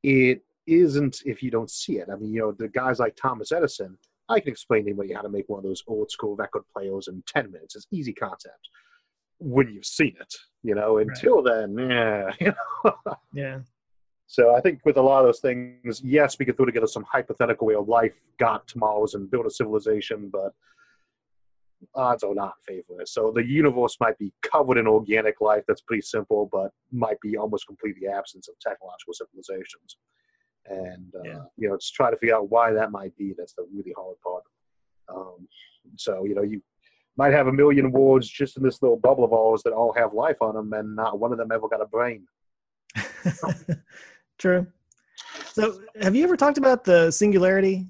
It 0.03 0.43
isn't 0.67 1.23
if 1.25 1.41
you 1.41 1.49
don't 1.49 1.71
see 1.71 1.97
it. 1.97 2.07
I 2.11 2.15
mean, 2.15 2.33
you 2.33 2.39
know, 2.39 2.51
the 2.51 2.67
guys 2.67 2.99
like 2.99 3.15
Thomas 3.15 3.51
Edison, 3.51 3.97
I 4.29 4.39
can 4.39 4.51
explain 4.51 4.83
to 4.85 4.91
anybody 4.91 5.13
how 5.13 5.21
to 5.21 5.29
make 5.29 5.49
one 5.49 5.59
of 5.59 5.63
those 5.63 5.83
old 5.87 6.11
school 6.11 6.35
record 6.35 6.63
players 6.73 7.07
in 7.07 7.23
10 7.27 7.51
minutes. 7.51 7.75
It's 7.75 7.87
easy 7.91 8.13
concept 8.13 8.69
when 9.39 9.67
you've 9.69 9.85
seen 9.85 10.15
it, 10.19 10.33
you 10.61 10.75
know, 10.75 10.99
until 10.99 11.41
right. 11.41 11.61
then, 11.61 11.89
yeah, 11.89 12.31
you 12.39 12.53
know. 12.85 12.95
yeah. 13.33 13.59
So 14.31 14.55
I 14.55 14.61
think 14.61 14.79
with 14.85 14.95
a 14.95 15.01
lot 15.01 15.19
of 15.19 15.25
those 15.25 15.41
things, 15.41 16.01
yes, 16.01 16.39
we 16.39 16.45
could 16.45 16.55
throw 16.55 16.65
together 16.65 16.87
some 16.87 17.03
hypothetical 17.03 17.67
way 17.67 17.75
of 17.75 17.89
life 17.89 18.15
got 18.39 18.65
to 18.69 18.77
Mars 18.77 19.13
and 19.13 19.29
build 19.29 19.45
a 19.45 19.49
civilization, 19.49 20.29
but 20.31 20.53
odds 21.95 22.23
are 22.23 22.33
not 22.33 22.53
in 22.69 22.75
favor. 22.77 23.05
So 23.05 23.33
the 23.35 23.43
universe 23.43 23.97
might 23.99 24.17
be 24.17 24.31
covered 24.41 24.77
in 24.77 24.87
organic 24.87 25.41
life 25.41 25.65
that's 25.67 25.81
pretty 25.81 26.03
simple, 26.03 26.47
but 26.49 26.71
might 26.93 27.19
be 27.19 27.35
almost 27.35 27.67
completely 27.67 28.07
absence 28.07 28.47
of 28.47 28.57
technological 28.61 29.13
civilizations. 29.13 29.97
And 30.65 31.13
uh, 31.13 31.23
Yeah. 31.25 31.43
you 31.57 31.67
know, 31.67 31.75
just 31.75 31.93
try 31.93 32.09
to 32.09 32.15
figure 32.15 32.37
out 32.37 32.49
why 32.49 32.71
that 32.71 32.89
might 32.89 33.13
be. 33.17 33.33
That's 33.37 33.53
the 33.55 33.67
really 33.75 33.93
hard 33.97 34.15
part. 34.23 34.43
Um, 35.13 35.45
so 35.97 36.23
you 36.23 36.35
know, 36.35 36.43
you 36.43 36.61
might 37.17 37.33
have 37.33 37.47
a 37.47 37.51
million 37.51 37.91
worlds 37.91 38.29
just 38.29 38.55
in 38.55 38.63
this 38.63 38.81
little 38.81 38.95
bubble 38.97 39.25
of 39.25 39.33
ours 39.33 39.61
that 39.63 39.73
all 39.73 39.91
have 39.91 40.13
life 40.13 40.37
on 40.39 40.55
them, 40.55 40.71
and 40.71 40.95
not 40.95 41.19
one 41.19 41.33
of 41.33 41.37
them 41.37 41.51
ever 41.51 41.67
got 41.67 41.81
a 41.81 41.85
brain. 41.85 42.25
True. 44.41 44.65
So, 45.53 45.81
have 46.01 46.15
you 46.15 46.23
ever 46.23 46.35
talked 46.35 46.57
about 46.57 46.83
the 46.83 47.11
singularity 47.11 47.85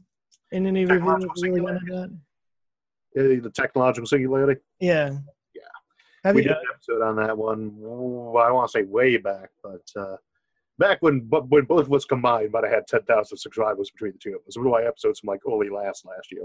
in 0.52 0.68
any 0.68 0.84
of 0.84 0.90
your 0.90 1.00
videos? 1.00 1.30
Really 1.42 1.62
went 1.62 1.78
into 1.78 1.94
that? 3.16 3.42
The 3.44 3.50
technological 3.52 4.06
singularity. 4.06 4.60
Yeah. 4.82 5.12
Yeah. 5.56 5.62
Have 6.26 6.36
we 6.36 6.42
you? 6.42 6.50
did 6.50 6.58
an 6.58 6.64
episode 6.74 7.02
on 7.04 7.16
that 7.16 7.38
one. 7.38 7.72
I 7.80 8.52
want 8.52 8.70
to 8.70 8.80
say 8.80 8.84
way 8.84 9.16
back, 9.16 9.52
but 9.64 9.82
uh, 9.96 10.18
back 10.82 10.98
when 11.02 11.20
when 11.30 11.66
both 11.66 11.86
of 11.86 11.94
us 11.94 12.04
combined 12.04 12.52
might 12.52 12.64
have 12.64 12.74
had 12.74 12.88
ten 12.88 13.04
thousand 13.04 13.38
subscribers 13.38 13.92
between 13.92 14.14
the 14.14 14.18
two 14.18 14.36
of 14.36 14.42
us. 14.48 14.58
One 14.58 14.68
of 14.68 14.74
my 14.74 14.84
episodes 14.84 15.20
from 15.20 15.28
like 15.28 15.42
early 15.48 15.70
last 15.70 16.06
last 16.06 16.32
year. 16.32 16.44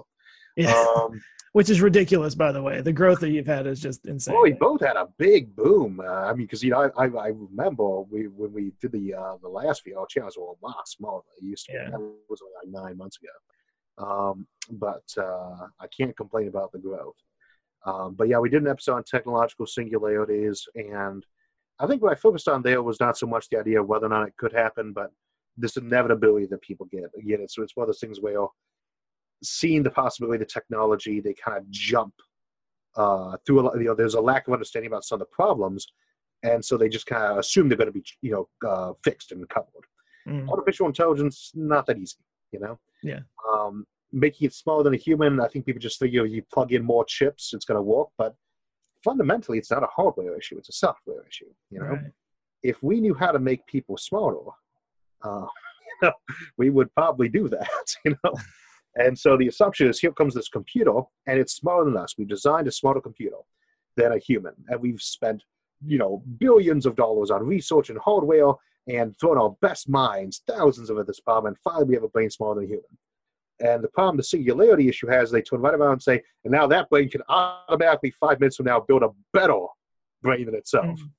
Yeah. 0.56 0.84
Um, 0.96 1.20
Which 1.52 1.70
is 1.70 1.80
ridiculous, 1.80 2.34
by 2.34 2.52
the 2.52 2.62
way. 2.62 2.82
The 2.82 2.92
growth 2.92 3.20
that 3.20 3.30
you've 3.30 3.46
had 3.46 3.66
is 3.66 3.80
just 3.80 4.04
insane. 4.04 4.34
well, 4.34 4.42
we 4.42 4.52
both 4.52 4.82
had 4.82 4.96
a 4.96 5.08
big 5.16 5.56
boom. 5.56 6.00
Uh, 6.04 6.06
I 6.06 6.34
mean, 6.34 6.46
because 6.46 6.62
you 6.62 6.70
know, 6.70 6.90
I, 6.98 7.04
I, 7.04 7.06
I 7.06 7.28
remember 7.28 8.02
we 8.02 8.28
when 8.28 8.52
we 8.52 8.72
did 8.80 8.92
the 8.92 9.14
uh, 9.14 9.36
the 9.40 9.48
last 9.48 9.82
our 9.96 10.06
channels 10.06 10.36
were 10.36 10.48
a 10.48 10.66
lot 10.66 10.86
smaller 10.86 11.22
than 11.24 11.46
it 11.46 11.50
used 11.50 11.66
to. 11.66 11.72
be. 11.72 11.78
Yeah. 11.78 11.90
That 11.90 12.00
was 12.28 12.40
like 12.62 12.70
nine 12.70 12.98
months 12.98 13.18
ago. 13.18 14.06
Um, 14.06 14.46
but 14.70 15.04
uh, 15.16 15.66
I 15.80 15.86
can't 15.96 16.16
complain 16.16 16.48
about 16.48 16.72
the 16.72 16.78
growth. 16.78 17.16
Um, 17.86 18.14
but 18.14 18.28
yeah, 18.28 18.38
we 18.38 18.50
did 18.50 18.62
an 18.62 18.68
episode 18.68 18.96
on 18.96 19.04
technological 19.04 19.66
singularities, 19.66 20.66
and 20.74 21.24
I 21.78 21.86
think 21.86 22.02
what 22.02 22.12
I 22.12 22.14
focused 22.14 22.48
on 22.48 22.62
there 22.62 22.82
was 22.82 23.00
not 23.00 23.18
so 23.18 23.26
much 23.26 23.48
the 23.48 23.58
idea 23.58 23.80
of 23.80 23.88
whether 23.88 24.06
or 24.06 24.10
not 24.10 24.28
it 24.28 24.36
could 24.36 24.52
happen, 24.52 24.92
but 24.92 25.10
this 25.56 25.76
inevitability 25.76 26.46
that 26.46 26.62
people 26.62 26.86
get. 26.90 27.10
Again, 27.18 27.40
it's 27.40 27.56
it's 27.58 27.76
one 27.76 27.84
of 27.84 27.88
those 27.88 28.00
things 28.00 28.20
where 28.20 28.46
seeing 29.42 29.82
the 29.82 29.90
possibility 29.90 30.42
of 30.42 30.48
the 30.48 30.52
technology, 30.52 31.20
they 31.20 31.34
kind 31.34 31.58
of 31.58 31.70
jump 31.70 32.14
uh, 32.96 33.36
through 33.46 33.60
a 33.60 33.62
lot. 33.62 33.78
You 33.78 33.84
know, 33.84 33.94
there's 33.94 34.14
a 34.14 34.20
lack 34.20 34.46
of 34.46 34.54
understanding 34.54 34.90
about 34.90 35.04
some 35.04 35.16
of 35.16 35.20
the 35.20 35.34
problems, 35.34 35.86
and 36.42 36.64
so 36.64 36.76
they 36.76 36.88
just 36.88 37.06
kind 37.06 37.22
of 37.24 37.38
assume 37.38 37.68
they're 37.68 37.78
going 37.78 37.92
to 37.92 37.92
be, 37.92 38.04
you 38.22 38.32
know, 38.32 38.68
uh, 38.68 38.92
fixed 39.04 39.32
and 39.32 39.48
covered. 39.48 39.68
Mm. 40.26 40.48
Artificial 40.48 40.86
intelligence, 40.86 41.52
not 41.54 41.86
that 41.86 41.98
easy, 41.98 42.16
you 42.52 42.60
know. 42.60 42.78
Yeah. 43.02 43.20
Um, 43.52 43.86
making 44.12 44.46
it 44.46 44.54
smaller 44.54 44.82
than 44.82 44.94
a 44.94 44.98
human, 44.98 45.40
I 45.40 45.48
think 45.48 45.66
people 45.66 45.80
just 45.80 45.98
think 45.98 46.12
you 46.12 46.20
know, 46.20 46.24
you 46.24 46.42
plug 46.52 46.72
in 46.72 46.84
more 46.84 47.04
chips, 47.04 47.52
it's 47.52 47.64
going 47.64 47.76
to 47.76 47.82
work, 47.82 48.08
but 48.18 48.34
fundamentally, 49.10 49.56
it's 49.58 49.70
not 49.70 49.82
a 49.88 49.94
hardware 49.98 50.34
issue; 50.40 50.56
it's 50.58 50.68
a 50.76 50.78
software 50.86 51.22
issue. 51.30 51.50
You 51.72 51.78
know, 51.80 51.86
Right. 51.94 52.12
if 52.70 52.76
we 52.88 52.94
knew 53.04 53.14
how 53.22 53.30
to 53.36 53.38
make 53.50 53.60
people 53.74 53.96
smarter, 54.10 54.44
uh, 55.28 55.46
you 55.86 55.94
know, 56.02 56.12
we 56.60 56.68
would 56.76 56.90
probably 57.00 57.28
do 57.38 57.44
that. 57.56 57.86
You 58.04 58.12
know. 58.22 58.34
And 59.04 59.14
so 59.24 59.30
the 59.36 59.48
assumption 59.52 59.84
is 59.90 60.00
here 60.00 60.12
comes 60.20 60.32
this 60.34 60.48
computer, 60.58 60.98
and 61.28 61.38
it's 61.38 61.54
smarter 61.62 61.84
than 61.88 61.98
us. 62.04 62.14
We 62.18 62.24
designed 62.24 62.66
a 62.68 62.72
smarter 62.80 63.02
computer 63.08 63.40
than 63.98 64.10
a 64.12 64.18
human, 64.28 64.54
and 64.68 64.80
we've 64.80 65.02
spent, 65.16 65.40
you 65.84 65.98
know, 66.02 66.12
billions 66.38 66.84
of 66.86 66.96
dollars 66.96 67.30
on 67.30 67.40
research 67.56 67.90
and 67.90 67.98
hardware, 68.08 68.52
and 68.98 69.14
thrown 69.18 69.36
our 69.42 69.52
best 69.66 69.84
minds, 69.88 70.42
thousands 70.54 70.88
of 70.90 70.96
it, 70.96 71.00
at 71.02 71.06
this 71.06 71.20
problem, 71.20 71.46
and 71.50 71.58
finally 71.66 71.84
we 71.90 71.94
have 71.98 72.04
a 72.10 72.14
brain 72.16 72.30
smarter 72.30 72.60
than 72.60 72.68
a 72.70 72.72
human. 72.74 72.92
And 73.60 73.82
the 73.82 73.88
problem 73.88 74.16
the 74.16 74.22
singularity 74.22 74.88
issue 74.88 75.06
has, 75.06 75.30
they 75.30 75.40
turn 75.40 75.60
right 75.60 75.74
around 75.74 75.92
and 75.92 76.02
say, 76.02 76.22
and 76.44 76.52
now 76.52 76.66
that 76.66 76.90
brain 76.90 77.08
can 77.08 77.22
automatically 77.28 78.10
five 78.10 78.38
minutes 78.38 78.56
from 78.56 78.66
now 78.66 78.80
build 78.80 79.02
a 79.02 79.10
better 79.32 79.60
brain 80.22 80.46
than 80.46 80.54
itself. 80.54 81.00
Mm. 81.00 81.10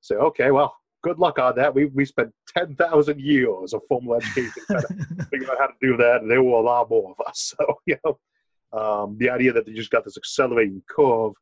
So 0.00 0.16
okay, 0.16 0.50
well, 0.50 0.74
good 1.02 1.18
luck 1.18 1.38
on 1.38 1.56
that. 1.56 1.74
We 1.74 1.86
we 1.86 2.04
spent 2.04 2.32
ten 2.56 2.74
thousand 2.76 3.20
years 3.20 3.74
of 3.74 3.82
formal 3.88 4.14
education 4.14 4.52
trying 4.70 4.82
to 4.82 5.24
figure 5.30 5.50
out 5.50 5.58
how 5.58 5.66
to 5.66 5.74
do 5.80 5.96
that, 5.98 6.22
and 6.22 6.30
there 6.30 6.42
were 6.42 6.58
a 6.58 6.62
lot 6.62 6.88
more 6.90 7.14
of 7.18 7.26
us. 7.26 7.54
So 7.66 7.74
you 7.86 7.96
know, 8.04 8.18
um, 8.78 9.16
the 9.18 9.30
idea 9.30 9.52
that 9.52 9.66
they 9.66 9.72
just 9.72 9.90
got 9.90 10.04
this 10.04 10.16
accelerating 10.16 10.82
curve, 10.88 11.32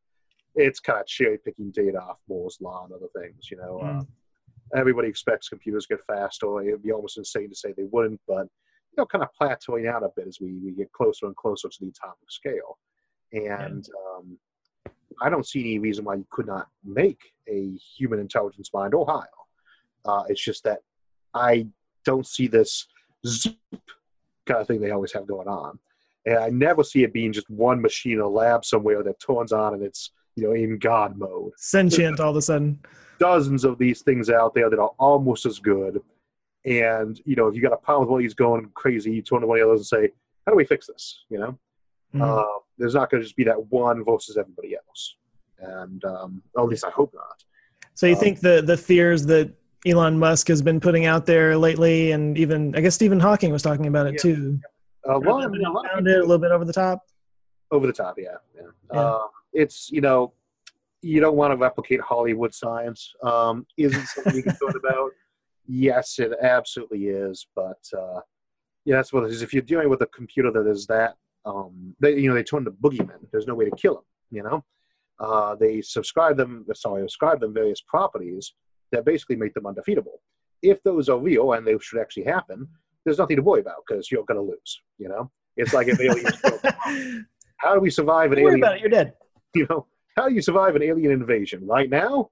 it's 0.55 0.79
kind 0.79 0.99
of 0.99 1.07
cherry 1.07 1.37
picking 1.37 1.71
data 1.71 1.99
off 1.99 2.17
Moore's 2.27 2.57
law 2.61 2.83
and 2.85 2.93
other 2.93 3.07
things. 3.17 3.49
You 3.49 3.57
know, 3.57 3.79
uh, 3.79 4.01
Mm. 4.01 4.07
everybody 4.75 5.07
expects 5.07 5.49
computers 5.49 5.85
to 5.85 5.95
get 5.95 6.05
faster. 6.05 6.61
It'd 6.61 6.83
be 6.83 6.91
almost 6.91 7.17
insane 7.17 7.49
to 7.49 7.55
say 7.55 7.73
they 7.73 7.87
wouldn't, 7.91 8.21
but 8.27 8.47
you 8.95 9.01
know, 9.01 9.05
kind 9.05 9.23
of 9.23 9.29
plateauing 9.39 9.89
out 9.91 10.03
a 10.03 10.09
bit 10.15 10.27
as 10.27 10.39
we, 10.39 10.53
we 10.63 10.71
get 10.71 10.91
closer 10.91 11.25
and 11.25 11.35
closer 11.35 11.67
to 11.67 11.77
the 11.81 11.87
atomic 11.87 12.29
scale. 12.29 12.77
And 13.31 13.87
um, 14.15 14.37
I 15.21 15.29
don't 15.29 15.47
see 15.47 15.61
any 15.61 15.79
reason 15.79 16.05
why 16.05 16.15
you 16.15 16.27
could 16.29 16.45
not 16.45 16.67
make 16.83 17.19
a 17.49 17.71
human 17.97 18.19
intelligence 18.19 18.69
mind 18.73 18.93
or 18.93 19.05
higher. 19.07 19.27
Uh, 20.05 20.23
it's 20.27 20.43
just 20.43 20.63
that 20.65 20.79
I 21.33 21.67
don't 22.05 22.27
see 22.27 22.47
this 22.47 22.87
zoop 23.25 23.57
kind 24.45 24.61
of 24.61 24.67
thing 24.67 24.81
they 24.81 24.91
always 24.91 25.13
have 25.13 25.25
going 25.25 25.47
on. 25.47 25.79
And 26.25 26.37
I 26.37 26.49
never 26.49 26.83
see 26.83 27.03
it 27.03 27.13
being 27.13 27.33
just 27.33 27.49
one 27.49 27.81
machine 27.81 28.13
in 28.13 28.19
a 28.19 28.27
lab 28.27 28.63
somewhere 28.63 29.01
that 29.03 29.19
turns 29.19 29.51
on 29.51 29.73
and 29.73 29.83
it's, 29.83 30.11
you 30.35 30.43
know, 30.43 30.53
in 30.53 30.77
God 30.77 31.17
mode 31.17 31.53
Sentient 31.57 32.19
all 32.19 32.31
of 32.31 32.37
a 32.37 32.41
sudden. 32.41 32.79
dozens 33.19 33.63
of 33.63 33.77
these 33.77 34.01
things 34.01 34.29
out 34.29 34.53
there 34.53 34.69
that 34.69 34.79
are 34.79 34.91
almost 34.99 35.45
as 35.45 35.59
good. 35.59 36.01
And 36.65 37.19
you 37.25 37.35
know, 37.35 37.47
if 37.47 37.55
you 37.55 37.61
got 37.61 37.73
a 37.73 37.77
problem 37.77 38.07
with 38.07 38.11
one 38.11 38.19
of 38.19 38.23
these 38.23 38.33
going 38.33 38.69
crazy, 38.73 39.11
you 39.11 39.21
turn 39.21 39.41
to 39.41 39.47
one 39.47 39.59
of 39.59 39.63
the 39.65 39.69
others 39.69 39.91
and 39.91 40.01
say, 40.07 40.13
"How 40.45 40.51
do 40.51 40.55
we 40.57 40.65
fix 40.65 40.87
this?" 40.87 41.23
You 41.29 41.39
know, 41.39 41.59
Mm. 42.15 42.21
uh, 42.21 42.59
there's 42.77 42.93
not 42.93 43.09
going 43.09 43.21
to 43.21 43.25
just 43.25 43.35
be 43.35 43.43
that 43.45 43.71
one 43.71 44.03
versus 44.05 44.37
everybody 44.37 44.75
else. 44.75 45.15
And 45.57 46.03
um, 46.05 46.43
at 46.57 46.63
least 46.65 46.85
I 46.85 46.91
hope 46.91 47.11
not. 47.13 47.43
So 47.95 48.05
you 48.05 48.13
um, 48.13 48.19
think 48.19 48.39
the 48.39 48.61
the 48.61 48.77
fears 48.77 49.25
that 49.25 49.51
Elon 49.85 50.17
Musk 50.19 50.47
has 50.47 50.61
been 50.61 50.79
putting 50.79 51.05
out 51.05 51.25
there 51.25 51.57
lately, 51.57 52.11
and 52.11 52.37
even 52.37 52.75
I 52.75 52.81
guess 52.81 52.95
Stephen 52.95 53.19
Hawking 53.19 53.51
was 53.51 53.61
talking 53.63 53.87
about 53.87 54.07
it 54.07 54.13
Yeah. 54.13 54.19
too. 54.35 54.59
A 55.05 55.17
lot, 55.17 55.43
Are 55.43 55.49
a 55.49 55.71
lot 55.71 55.85
of 55.85 55.91
Found 55.91 56.07
it 56.07 56.17
a 56.17 56.21
little 56.21 56.37
bit 56.37 56.51
over 56.51 56.63
the 56.65 56.71
top. 56.73 56.99
over 57.71 57.87
the 57.87 57.91
top, 57.93 58.15
yeah. 58.17 58.37
yeah. 58.55 58.61
Yeah. 58.93 58.99
Uh, 58.99 59.27
it's 59.51 59.89
you 59.91 59.99
know, 60.01 60.33
you 61.01 61.19
don't 61.19 61.35
want 61.35 61.51
to 61.51 61.57
replicate 61.57 61.99
Hollywood 61.99 62.53
science. 62.53 63.11
Um, 63.23 63.65
is 63.77 63.95
it 63.97 64.05
something 64.07 64.35
you 64.35 64.43
can 64.43 64.55
talk 64.55 64.75
about? 64.83 65.09
Yes, 65.67 66.19
it 66.19 66.31
absolutely 66.41 67.07
is. 67.07 67.47
But 67.55 67.79
uh, 67.97 68.19
yeah, 68.85 68.97
that's 68.97 69.13
what 69.13 69.23
it 69.23 69.31
is. 69.31 69.41
If 69.41 69.53
you're 69.53 69.61
dealing 69.61 69.89
with 69.89 70.01
a 70.01 70.07
computer 70.07 70.51
that 70.51 70.67
is 70.67 70.85
that, 70.87 71.15
um, 71.45 71.95
they 71.99 72.17
you 72.17 72.29
know 72.29 72.35
they 72.35 72.43
turn 72.43 72.65
to 72.65 72.71
boogeymen. 72.71 73.27
There's 73.31 73.47
no 73.47 73.55
way 73.55 73.65
to 73.65 73.75
kill 73.75 73.95
them. 73.95 74.03
You 74.31 74.43
know, 74.43 74.65
uh, 75.19 75.55
they 75.55 75.81
subscribe 75.81 76.37
them. 76.37 76.65
Sorry, 76.73 77.05
ascribe 77.05 77.39
them 77.39 77.53
various 77.53 77.81
properties 77.81 78.53
that 78.91 79.05
basically 79.05 79.35
make 79.35 79.53
them 79.53 79.65
undefeatable. 79.65 80.21
If 80.61 80.81
those 80.83 81.09
are 81.09 81.17
real 81.17 81.53
and 81.53 81.67
they 81.67 81.77
should 81.81 81.99
actually 81.99 82.23
happen, 82.23 82.67
there's 83.03 83.17
nothing 83.17 83.35
to 83.37 83.41
worry 83.43 83.61
about 83.61 83.83
because 83.87 84.11
you're 84.11 84.23
going 84.23 84.39
to 84.39 84.43
lose. 84.43 84.81
You 84.97 85.09
know, 85.09 85.31
it's 85.57 85.73
like 85.73 85.87
if 85.87 85.99
aliens. 85.99 87.25
How 87.57 87.73
do 87.73 87.79
we 87.79 87.89
survive 87.89 88.31
an 88.33 88.41
worry 88.41 88.53
alien? 88.53 88.63
about 88.63 88.75
it. 88.75 88.81
You're 88.81 88.89
dead. 88.89 89.13
You 89.55 89.67
know, 89.69 89.85
how 90.15 90.29
do 90.29 90.33
you 90.33 90.41
survive 90.41 90.75
an 90.75 90.81
alien 90.81 91.11
invasion? 91.11 91.63
Right 91.67 91.87
now, 91.87 92.31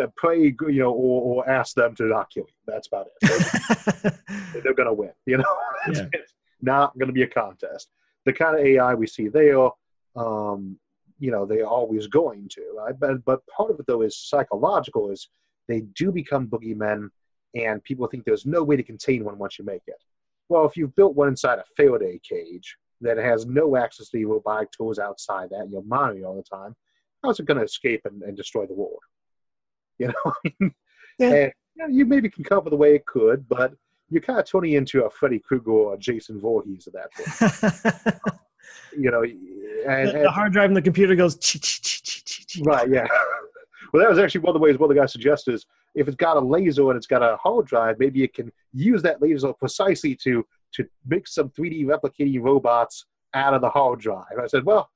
uh, 0.00 0.06
pray, 0.16 0.40
you 0.42 0.56
know, 0.82 0.90
or, 0.92 1.44
or 1.44 1.48
ask 1.50 1.74
them 1.74 1.94
to 1.96 2.04
not 2.04 2.30
kill 2.30 2.44
you. 2.48 2.54
That's 2.66 2.88
about 2.88 3.06
it. 3.22 4.02
They're, 4.02 4.60
they're 4.62 4.74
going 4.74 4.88
to 4.88 4.92
win. 4.92 5.12
You 5.26 5.38
know, 5.38 5.56
it's, 5.86 5.98
Yeah. 6.00 6.06
it's 6.12 6.32
not 6.60 6.96
going 6.98 7.08
to 7.08 7.12
be 7.12 7.22
a 7.22 7.28
contest. 7.28 7.88
The 8.24 8.32
kind 8.32 8.58
of 8.58 8.64
AI 8.64 8.94
we 8.94 9.06
see 9.06 9.28
there, 9.28 9.68
um, 10.16 10.78
you 11.18 11.30
know, 11.30 11.44
they're 11.46 11.66
always 11.66 12.06
going 12.06 12.48
to. 12.50 12.62
Right? 12.76 12.98
But 12.98 13.24
but 13.24 13.40
part 13.46 13.70
of 13.70 13.80
it 13.80 13.86
though 13.86 14.02
is 14.02 14.16
psychological. 14.16 15.10
Is 15.10 15.28
they 15.68 15.80
do 15.94 16.12
become 16.12 16.46
boogeymen, 16.48 17.08
and 17.54 17.82
people 17.84 18.06
think 18.06 18.24
there's 18.24 18.46
no 18.46 18.62
way 18.62 18.76
to 18.76 18.82
contain 18.82 19.24
one 19.24 19.38
once 19.38 19.58
you 19.58 19.64
make 19.64 19.82
it. 19.86 20.02
Well, 20.48 20.66
if 20.66 20.76
you've 20.76 20.94
built 20.96 21.14
one 21.16 21.28
inside 21.28 21.58
a 21.58 21.64
Faraday 21.76 22.20
cage 22.28 22.76
that 23.00 23.16
has 23.16 23.46
no 23.46 23.76
access 23.76 24.08
to 24.10 24.18
the 24.18 24.24
robotic 24.24 24.70
tools 24.72 24.98
outside 24.98 25.50
that, 25.50 25.60
and 25.60 25.72
you're 25.72 25.82
monitoring 25.82 26.24
all 26.24 26.36
the 26.36 26.42
time, 26.42 26.76
how's 27.22 27.40
it 27.40 27.46
going 27.46 27.58
to 27.58 27.64
escape 27.64 28.02
and, 28.04 28.22
and 28.22 28.36
destroy 28.36 28.66
the 28.66 28.74
world? 28.74 29.00
You 29.98 30.08
know, 30.08 30.70
Yeah. 31.18 31.28
and 31.28 31.52
you, 31.76 31.82
know, 31.82 31.88
you 31.88 32.06
maybe 32.06 32.28
can 32.30 32.44
come 32.44 32.58
up 32.58 32.64
with 32.64 32.72
a 32.72 32.76
way 32.76 32.94
it 32.94 33.06
could, 33.06 33.48
but 33.48 33.74
you're 34.10 34.22
kind 34.22 34.38
of 34.38 34.46
turning 34.46 34.72
into 34.72 35.04
a 35.04 35.10
Freddy 35.10 35.38
Krueger 35.38 35.70
or 35.70 35.96
Jason 35.96 36.40
Voorhees 36.40 36.86
at 36.88 36.94
that 36.94 37.12
point. 37.12 38.14
You 38.96 39.10
know, 39.10 39.22
and, 39.22 40.08
the, 40.08 40.14
and 40.16 40.24
the 40.24 40.30
hard 40.30 40.52
drive 40.52 40.70
in 40.70 40.74
the 40.74 40.82
computer 40.82 41.14
goes. 41.14 41.36
Right, 42.64 42.88
yeah. 42.88 43.06
Well, 43.92 44.02
that 44.02 44.08
was 44.08 44.18
actually 44.18 44.40
one 44.40 44.50
of 44.50 44.54
the 44.54 44.64
ways 44.64 44.78
one 44.78 44.90
of 44.90 44.94
the 44.96 45.00
guys 45.00 45.12
suggested 45.12 45.52
is 45.52 45.66
if 45.94 46.08
it's 46.08 46.16
got 46.16 46.38
a 46.38 46.40
laser 46.40 46.88
and 46.88 46.96
it's 46.96 47.06
got 47.06 47.22
a 47.22 47.36
hard 47.36 47.66
drive, 47.66 47.98
maybe 47.98 48.22
it 48.22 48.32
can 48.32 48.50
use 48.72 49.02
that 49.02 49.20
laser 49.20 49.52
precisely 49.52 50.14
to 50.22 50.46
to 50.72 50.86
make 51.06 51.28
some 51.28 51.50
3D 51.50 51.84
replicating 51.84 52.40
robots 52.42 53.04
out 53.34 53.52
of 53.52 53.60
the 53.60 53.68
hard 53.68 54.00
drive. 54.00 54.38
I 54.42 54.46
said, 54.46 54.64
well, 54.64 54.88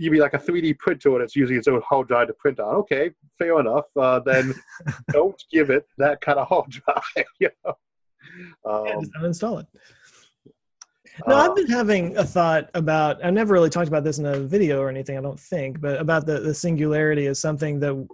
you'd 0.00 0.10
be 0.10 0.20
like 0.20 0.34
a 0.34 0.38
3D 0.38 0.78
printer 0.78 1.14
and 1.14 1.22
it's 1.22 1.36
using 1.36 1.56
its 1.56 1.68
own 1.68 1.82
hard 1.86 2.08
drive 2.08 2.28
to 2.28 2.34
print 2.34 2.58
on. 2.58 2.74
Okay, 2.76 3.10
fair 3.38 3.60
enough. 3.60 3.84
Uh, 3.96 4.18
then 4.20 4.54
don't 5.12 5.42
give 5.52 5.70
it 5.70 5.86
that 5.98 6.20
kind 6.20 6.38
of 6.38 6.48
hard 6.48 6.70
drive. 6.70 7.26
You 7.38 7.50
know? 7.64 7.74
um, 8.64 8.86
yeah, 8.86 8.94
just 9.00 9.12
uninstall 9.14 9.60
it. 9.60 9.66
No, 11.26 11.34
I've 11.34 11.50
uh, 11.50 11.54
been 11.54 11.68
having 11.68 12.16
a 12.16 12.24
thought 12.24 12.70
about. 12.74 13.24
I 13.24 13.30
never 13.30 13.52
really 13.52 13.70
talked 13.70 13.88
about 13.88 14.04
this 14.04 14.18
in 14.18 14.26
a 14.26 14.38
video 14.38 14.80
or 14.80 14.88
anything. 14.88 15.18
I 15.18 15.20
don't 15.20 15.40
think, 15.40 15.80
but 15.80 16.00
about 16.00 16.26
the 16.26 16.40
the 16.40 16.54
singularity 16.54 17.26
is 17.26 17.40
something 17.40 17.80
that 17.80 18.08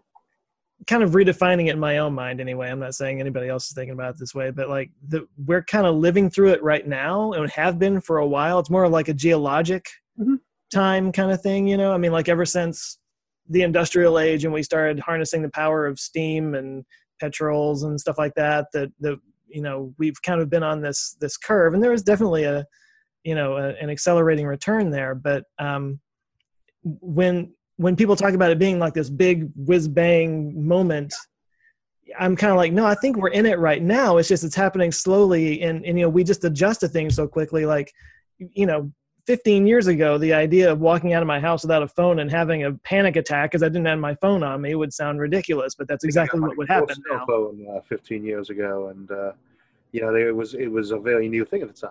kind 0.86 1.02
of 1.02 1.10
redefining 1.12 1.66
it 1.66 1.70
in 1.70 1.78
my 1.78 1.98
own 1.98 2.12
mind 2.12 2.38
anyway 2.38 2.68
i'm 2.70 2.78
not 2.78 2.94
saying 2.94 3.18
anybody 3.18 3.48
else 3.48 3.66
is 3.66 3.72
thinking 3.72 3.94
about 3.94 4.10
it 4.10 4.18
this 4.18 4.34
way 4.34 4.50
but 4.50 4.68
like 4.68 4.90
the, 5.08 5.26
we're 5.46 5.62
kind 5.62 5.86
of 5.86 5.96
living 5.96 6.28
through 6.28 6.50
it 6.50 6.62
right 6.62 6.86
now 6.86 7.32
and 7.32 7.50
have 7.50 7.78
been 7.78 7.98
for 7.98 8.18
a 8.18 8.26
while 8.26 8.58
it's 8.58 8.68
more 8.68 8.86
like 8.86 9.08
a 9.08 9.14
geologic 9.14 9.88
mm-hmm. 10.20 10.34
Time 10.72 11.12
kind 11.12 11.30
of 11.30 11.40
thing 11.40 11.66
you 11.66 11.76
know? 11.76 11.92
I 11.92 11.98
mean 11.98 12.12
like 12.12 12.28
ever 12.28 12.44
since 12.44 12.98
the 13.48 13.62
industrial 13.62 14.18
age 14.18 14.44
and 14.44 14.52
we 14.52 14.62
started 14.62 14.98
harnessing 14.98 15.42
the 15.42 15.50
power 15.50 15.86
of 15.86 16.00
steam 16.00 16.54
and 16.54 16.84
petrols 17.20 17.84
and 17.84 18.00
stuff 18.00 18.18
like 18.18 18.34
that 18.34 18.66
that 18.72 18.90
the 19.00 19.18
you 19.48 19.62
know 19.62 19.94
we've 19.98 20.20
kind 20.22 20.40
of 20.40 20.50
been 20.50 20.62
on 20.62 20.80
this 20.80 21.16
this 21.20 21.36
curve. 21.36 21.74
And 21.74 21.82
there 21.82 21.92
is 21.92 22.02
definitely 22.02 22.44
a 22.44 22.66
you 23.24 23.34
know 23.34 23.56
a, 23.56 23.68
an 23.74 23.90
accelerating 23.90 24.46
return 24.46 24.90
there. 24.90 25.14
But 25.14 25.44
um 25.58 26.00
when 26.82 27.52
when 27.76 27.96
people 27.96 28.16
talk 28.16 28.34
about 28.34 28.50
it 28.50 28.58
being 28.58 28.78
like 28.78 28.94
this 28.94 29.10
big 29.10 29.50
whiz 29.54 29.86
bang 29.88 30.66
moment 30.66 31.12
i'm 32.18 32.36
kind 32.36 32.52
of 32.52 32.56
like 32.56 32.72
no 32.72 32.86
i 32.86 32.94
think 32.94 33.16
we're 33.16 33.28
in 33.28 33.44
it 33.46 33.58
right 33.58 33.82
now. 33.82 34.16
It's 34.16 34.28
just 34.28 34.44
it's 34.44 34.54
happening 34.54 34.92
slowly 34.92 35.62
and, 35.62 35.84
and 35.84 35.98
you 35.98 36.04
know 36.04 36.08
we 36.08 36.24
just 36.24 36.44
adjust 36.44 36.80
to 36.80 36.88
things 36.88 37.14
so 37.14 37.26
quickly. 37.26 37.66
Like 37.66 37.92
you 38.38 38.66
know 38.66 38.92
15 39.26 39.66
years 39.66 39.86
ago 39.86 40.18
the 40.18 40.32
idea 40.32 40.70
of 40.70 40.80
walking 40.80 41.12
out 41.12 41.22
of 41.22 41.26
my 41.26 41.40
house 41.40 41.62
without 41.62 41.82
a 41.82 41.88
phone 41.88 42.20
and 42.20 42.30
having 42.30 42.64
a 42.64 42.72
panic 42.72 43.16
attack 43.16 43.50
because 43.50 43.62
i 43.62 43.68
didn't 43.68 43.86
have 43.86 43.98
my 43.98 44.14
phone 44.16 44.42
on 44.42 44.60
me 44.60 44.74
would 44.74 44.92
sound 44.92 45.20
ridiculous 45.20 45.74
but 45.74 45.88
that's 45.88 46.04
exactly 46.04 46.40
what 46.40 46.56
would 46.56 46.68
happen 46.68 46.96
now. 47.10 47.24
phone 47.26 47.66
uh, 47.74 47.80
15 47.88 48.24
years 48.24 48.50
ago 48.50 48.88
and 48.88 49.10
uh, 49.10 49.32
you 49.92 50.00
know 50.00 50.14
it 50.14 50.34
was 50.34 50.54
it 50.54 50.68
was 50.70 50.90
a 50.90 50.98
very 50.98 51.28
new 51.28 51.44
thing 51.44 51.62
at 51.62 51.68
the 51.68 51.74
time 51.74 51.90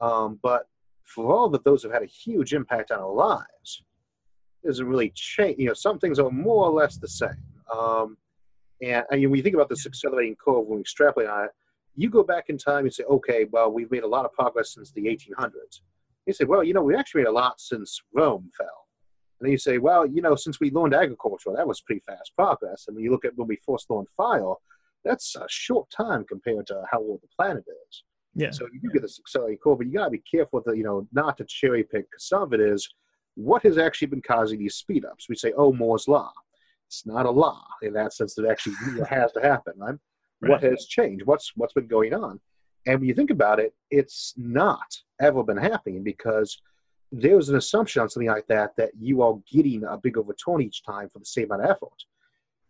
um, 0.00 0.38
but 0.42 0.68
for 1.04 1.34
all 1.34 1.48
that 1.48 1.64
those 1.64 1.82
have 1.82 1.92
had 1.92 2.02
a 2.02 2.06
huge 2.06 2.54
impact 2.54 2.90
on 2.90 3.00
our 3.00 3.12
lives 3.12 3.82
doesn't 4.64 4.86
really 4.86 5.10
change. 5.14 5.58
You 5.58 5.66
know, 5.66 5.74
some 5.74 5.98
things 5.98 6.18
are 6.18 6.30
more 6.30 6.66
or 6.66 6.70
less 6.70 6.96
the 6.96 7.08
same. 7.08 7.42
Um, 7.72 8.16
and, 8.82 9.04
and 9.10 9.22
when 9.22 9.34
you 9.34 9.42
think 9.42 9.54
about 9.54 9.68
this 9.68 9.86
accelerating 9.86 10.36
curve, 10.36 10.66
when 10.66 10.76
we 10.76 10.80
extrapolate 10.80 11.28
on 11.28 11.44
it, 11.44 11.50
you 11.96 12.08
go 12.08 12.22
back 12.22 12.48
in 12.48 12.56
time 12.56 12.84
and 12.84 12.94
say, 12.94 13.04
okay, 13.04 13.46
well, 13.50 13.70
we've 13.70 13.90
made 13.90 14.04
a 14.04 14.08
lot 14.08 14.24
of 14.24 14.32
progress 14.32 14.74
since 14.74 14.90
the 14.92 15.02
1800s. 15.02 15.80
You 16.30 16.34
say, 16.34 16.44
well, 16.44 16.64
you 16.64 16.74
know, 16.74 16.82
we 16.82 16.96
actually 16.96 17.22
made 17.22 17.28
a 17.28 17.32
lot 17.32 17.60
since 17.60 18.00
Rome 18.14 18.50
fell. 18.56 18.86
And 19.40 19.46
then 19.46 19.52
you 19.52 19.58
say, 19.58 19.78
well, 19.78 20.06
you 20.06 20.22
know, 20.22 20.34
since 20.36 20.60
we 20.60 20.70
learned 20.70 20.94
agriculture, 20.94 21.50
that 21.56 21.66
was 21.66 21.80
pretty 21.80 22.02
fast 22.06 22.32
progress. 22.36 22.84
And 22.86 22.94
when 22.94 23.04
you 23.04 23.10
look 23.10 23.24
at 23.24 23.36
when 23.36 23.48
we 23.48 23.58
first 23.66 23.88
learned 23.90 24.08
fire, 24.16 24.52
that's 25.04 25.34
a 25.34 25.46
short 25.48 25.88
time 25.90 26.24
compared 26.28 26.66
to 26.68 26.82
how 26.90 26.98
old 26.98 27.20
the 27.22 27.28
planet 27.36 27.64
is. 27.88 28.04
Yeah. 28.34 28.50
So 28.50 28.66
you 28.72 28.80
do 28.80 28.90
get 28.92 29.02
this 29.02 29.18
accelerating 29.18 29.58
curve, 29.62 29.78
but 29.78 29.86
you 29.86 29.94
got 29.94 30.04
to 30.04 30.10
be 30.10 30.22
careful 30.30 30.62
that, 30.66 30.76
you 30.76 30.84
know, 30.84 31.08
not 31.12 31.38
to 31.38 31.44
cherry 31.48 31.82
pick. 31.82 32.06
Some 32.18 32.42
of 32.42 32.52
it 32.52 32.60
is 32.60 32.88
what 33.34 33.62
has 33.62 33.78
actually 33.78 34.08
been 34.08 34.22
causing 34.22 34.58
these 34.58 34.76
speed 34.76 35.04
ups? 35.04 35.28
We 35.28 35.36
say, 35.36 35.52
oh, 35.56 35.72
Moore's 35.72 36.06
law. 36.06 36.30
It's 36.86 37.06
not 37.06 37.26
a 37.26 37.30
law 37.30 37.64
in 37.82 37.92
that 37.94 38.12
sense 38.12 38.34
that 38.34 38.46
actually 38.46 38.74
has 39.08 39.32
to 39.32 39.40
happen, 39.40 39.74
right? 39.78 39.94
right? 40.42 40.50
What 40.50 40.62
has 40.62 40.86
changed? 40.86 41.24
What's 41.24 41.52
what's 41.54 41.72
been 41.72 41.86
going 41.86 42.12
on? 42.12 42.40
And 42.86 43.00
when 43.00 43.08
you 43.08 43.14
think 43.14 43.30
about 43.30 43.60
it, 43.60 43.74
it's 43.90 44.34
not 44.36 44.86
ever 45.20 45.42
been 45.42 45.56
happening 45.56 46.02
because 46.02 46.60
there 47.12 47.36
was 47.36 47.48
an 47.48 47.56
assumption 47.56 48.02
on 48.02 48.08
something 48.08 48.28
like 48.28 48.46
that 48.46 48.70
that 48.76 48.90
you 48.98 49.22
are 49.22 49.38
getting 49.50 49.84
a 49.84 49.98
bigger 49.98 50.22
return 50.22 50.62
each 50.62 50.82
time 50.84 51.08
for 51.08 51.18
the 51.18 51.24
same 51.24 51.46
amount 51.46 51.64
of 51.64 51.70
effort. 51.70 52.04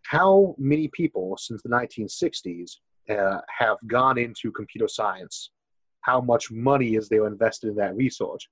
How 0.03 0.55
many 0.57 0.87
people 0.87 1.37
since 1.37 1.61
the 1.61 1.69
1960s 1.69 2.77
uh, 3.09 3.41
have 3.59 3.77
gone 3.87 4.17
into 4.17 4.51
computer 4.51 4.87
science? 4.87 5.51
How 6.01 6.19
much 6.21 6.51
money 6.51 6.95
is 6.95 7.07
there 7.07 7.27
invested 7.27 7.69
in 7.69 7.75
that 7.75 7.95
research? 7.95 8.49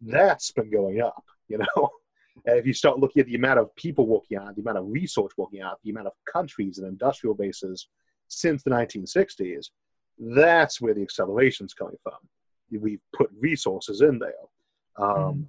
That's 0.00 0.50
been 0.52 0.70
going 0.70 1.00
up 1.00 1.24
you 1.48 1.58
know 1.58 1.90
if 2.44 2.66
you 2.66 2.72
start 2.72 2.98
looking 2.98 3.20
at 3.20 3.26
the 3.26 3.34
amount 3.34 3.58
of 3.58 3.74
people 3.74 4.06
working 4.06 4.38
on 4.38 4.54
the 4.54 4.62
amount 4.62 4.78
of 4.78 4.86
research 4.88 5.32
working 5.36 5.62
on 5.62 5.74
the 5.82 5.90
amount 5.90 6.06
of 6.06 6.12
countries 6.30 6.78
and 6.78 6.86
industrial 6.86 7.34
bases 7.34 7.88
since 8.28 8.62
the 8.62 8.70
1960s, 8.70 9.70
that's 10.18 10.80
where 10.80 10.92
the 10.92 11.02
acceleration 11.02 11.64
is 11.64 11.72
coming 11.72 11.96
from. 12.02 12.18
We've 12.70 13.00
put 13.14 13.30
resources 13.38 14.00
in 14.00 14.18
there. 14.18 14.32
Um, 14.96 15.08
mm. 15.08 15.44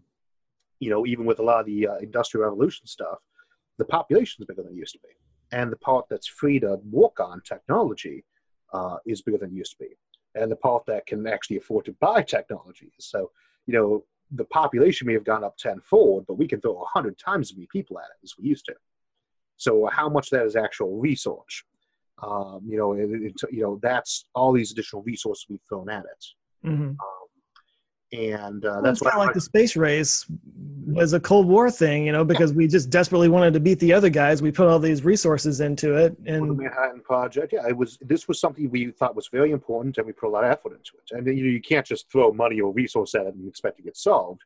You 0.80 0.90
know, 0.90 1.06
even 1.06 1.26
with 1.26 1.40
a 1.40 1.44
lot 1.44 1.60
of 1.60 1.66
the 1.66 1.88
uh, 1.88 1.96
industrial 1.98 2.46
revolution 2.46 2.88
stuff, 2.88 3.18
the 3.78 3.86
population 3.86 4.42
is 4.42 4.48
bigger 4.48 4.64
than 4.64 4.74
it 4.74 4.78
used 4.78 4.94
to 4.94 5.00
be. 5.00 5.14
And 5.52 5.72
the 5.72 5.78
part 5.78 6.06
that's 6.10 6.28
free 6.28 6.60
to 6.60 6.80
work 6.90 7.20
on 7.20 7.42
technology 7.42 8.24
uh, 8.74 8.98
is 9.06 9.22
bigger 9.22 9.40
than 9.40 9.50
it 9.50 9.56
used 9.56 9.72
to 9.78 9.84
be. 9.84 9.98
And 10.36 10.52
the 10.52 10.56
part 10.56 10.86
that 10.86 11.08
can 11.08 11.26
actually 11.28 11.58
afford 11.58 11.86
to 11.86 11.96
buy 12.00 12.22
technology. 12.22 12.92
So, 13.00 13.32
you 13.66 13.74
know, 13.74 14.06
the 14.32 14.46
population 14.46 15.08
may 15.08 15.14
have 15.14 15.24
gone 15.24 15.44
up 15.44 15.58
tenfold, 15.58 16.26
but 16.28 16.36
we 16.36 16.48
can 16.48 16.62
throw 16.62 16.80
a 16.80 16.86
hundred 16.86 17.18
times 17.18 17.52
as 17.52 17.58
many 17.58 17.68
people 17.72 17.98
at 17.98 18.06
it 18.06 18.24
as 18.24 18.36
we 18.38 18.48
used 18.48 18.66
to. 18.66 18.76
So 19.58 19.90
how 19.92 20.08
much 20.08 20.30
that 20.30 20.46
is 20.46 20.56
actual 20.56 20.98
resource? 20.98 21.64
Um, 22.22 22.62
you 22.66 22.78
know, 22.78 22.94
it, 22.94 23.10
it, 23.12 23.34
you 23.52 23.62
know 23.64 23.80
that's 23.82 24.26
all 24.36 24.52
these 24.52 24.72
additional 24.72 25.02
resources 25.04 25.46
we've 25.50 25.60
thrown 25.68 25.90
at 25.90 26.06
it. 26.06 26.26
Mm-hmm. 26.66 26.90
Um, 26.90 26.98
and 28.12 28.66
uh, 28.66 28.82
that's 28.82 29.02
kind 29.02 29.14
of 29.14 29.20
like 29.20 29.36
the 29.36 29.42
space 29.42 29.76
race 29.76 30.26
was 30.88 31.14
a 31.14 31.20
Cold 31.20 31.48
War 31.48 31.70
thing, 31.70 32.08
you 32.08 32.12
know, 32.12 32.26
because 32.26 32.54
we 32.54 32.68
just 32.68 32.90
desperately 32.90 33.30
wanted 33.30 33.54
to 33.54 33.60
beat 33.60 33.78
the 33.80 33.94
other 33.94 34.10
guys. 34.10 34.42
We 34.42 34.52
put 34.52 34.68
all 34.68 34.80
these 34.80 35.04
resources 35.04 35.62
into 35.62 35.96
it, 35.96 36.18
and 36.26 36.42
well, 36.42 36.56
the 36.56 36.64
Manhattan 36.64 37.02
Project, 37.02 37.54
yeah, 37.54 37.68
it 37.68 37.78
was. 37.78 38.00
This 38.02 38.28
was 38.28 38.40
something 38.40 38.70
we 38.72 38.90
thought 38.92 39.16
was 39.16 39.28
very 39.28 39.52
important, 39.52 39.98
and 40.00 40.08
we 40.08 40.14
put 40.14 40.28
a 40.28 40.32
lot 40.32 40.44
of 40.44 40.52
effort 40.52 40.72
into 40.72 40.94
it. 40.98 41.16
And 41.16 41.28
you 41.38 41.44
know, 41.44 41.52
you 41.52 41.62
can't 41.62 41.86
just 41.86 42.12
throw 42.12 42.32
money 42.32 42.60
or 42.60 42.72
resource 42.72 43.14
at 43.14 43.28
it 43.28 43.36
and 43.36 43.48
expect 43.48 43.78
to 43.78 43.84
get 43.84 43.96
solved. 43.96 44.42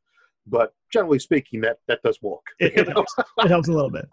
But 0.46 0.74
generally 0.92 1.20
speaking, 1.20 1.62
that 1.62 1.78
that 1.88 2.02
does 2.04 2.22
work. 2.22 2.46
It, 2.60 2.78
it, 2.78 2.90
helps, 2.90 3.16
it 3.18 3.48
helps, 3.48 3.70
a 3.70 3.72
little 3.72 3.92
bit. 3.92 4.10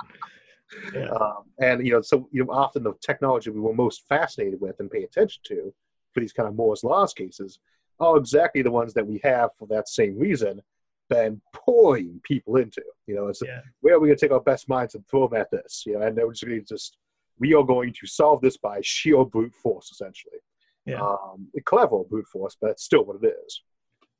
Yeah. 0.94 1.08
Um, 1.20 1.42
and 1.58 1.84
you 1.84 1.94
know, 1.94 2.02
so 2.02 2.28
you 2.30 2.44
know, 2.44 2.52
often 2.52 2.84
the 2.84 2.94
technology 3.00 3.50
we 3.50 3.58
were 3.58 3.74
most 3.74 4.06
fascinated 4.08 4.60
with 4.60 4.78
and 4.78 4.88
pay 4.88 5.02
attention 5.02 5.42
to 5.46 5.74
for 6.14 6.20
these 6.20 6.32
kind 6.32 6.48
of 6.48 6.54
Moore's 6.54 6.84
laws 6.84 7.12
cases 7.12 7.58
are 8.00 8.16
exactly 8.16 8.62
the 8.62 8.70
ones 8.70 8.94
that 8.94 9.06
we 9.06 9.20
have 9.22 9.50
for 9.58 9.66
that 9.68 9.88
same 9.88 10.18
reason 10.18 10.62
been 11.08 11.40
pouring 11.52 12.20
people 12.22 12.56
into. 12.56 12.82
You 13.06 13.16
know, 13.16 13.28
it's 13.28 13.42
yeah. 13.44 13.60
where 13.80 13.94
are 13.94 14.00
we 14.00 14.08
going 14.08 14.18
to 14.18 14.24
take 14.24 14.32
our 14.32 14.40
best 14.40 14.68
minds 14.68 14.94
and 14.94 15.06
throw 15.06 15.28
them 15.28 15.40
at 15.40 15.50
this? 15.50 15.84
You 15.86 15.94
know, 15.94 16.02
and 16.02 16.16
they're 16.16 16.30
just 16.30 16.44
going 16.44 16.60
to 16.60 16.64
just 16.64 16.96
we 17.38 17.54
are 17.54 17.64
going 17.64 17.92
to 17.92 18.06
solve 18.06 18.40
this 18.40 18.56
by 18.56 18.80
sheer 18.82 19.24
brute 19.24 19.54
force, 19.54 19.90
essentially. 19.90 20.38
Yeah. 20.86 21.00
Um, 21.00 21.48
clever 21.64 22.04
brute 22.04 22.28
force, 22.28 22.56
but 22.60 22.70
it's 22.70 22.84
still 22.84 23.04
what 23.04 23.22
it 23.22 23.34
is. 23.46 23.62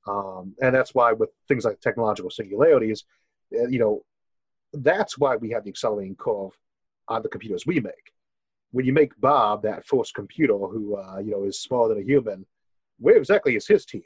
Um, 0.07 0.55
and 0.61 0.75
that's 0.75 0.95
why 0.95 1.13
with 1.13 1.31
things 1.47 1.65
like 1.65 1.81
technological 1.81 2.31
singularities, 2.31 3.05
uh, 3.55 3.69
you 3.69 3.79
know, 3.79 4.03
that's 4.73 5.19
why 5.19 5.37
we 5.37 5.51
have 5.51 5.65
the 5.65 5.71
accelerating 5.71 6.17
curve 6.17 6.53
on 7.09 7.23
the 7.23 7.29
computers 7.29 7.67
we 7.67 7.81
make. 7.81 8.13
When 8.73 8.87
you 8.87 8.93
make 8.93 9.21
Bob 9.21 9.63
that 9.63 9.85
first 9.85 10.15
computer 10.15 10.55
who 10.55 10.97
uh, 10.97 11.19
you 11.19 11.33
know 11.33 11.45
is 11.45 11.61
smaller 11.61 11.89
than 11.89 12.03
a 12.03 12.07
human, 12.07 12.47
where 13.01 13.17
exactly 13.17 13.57
is 13.57 13.67
his 13.67 13.85
team? 13.85 14.03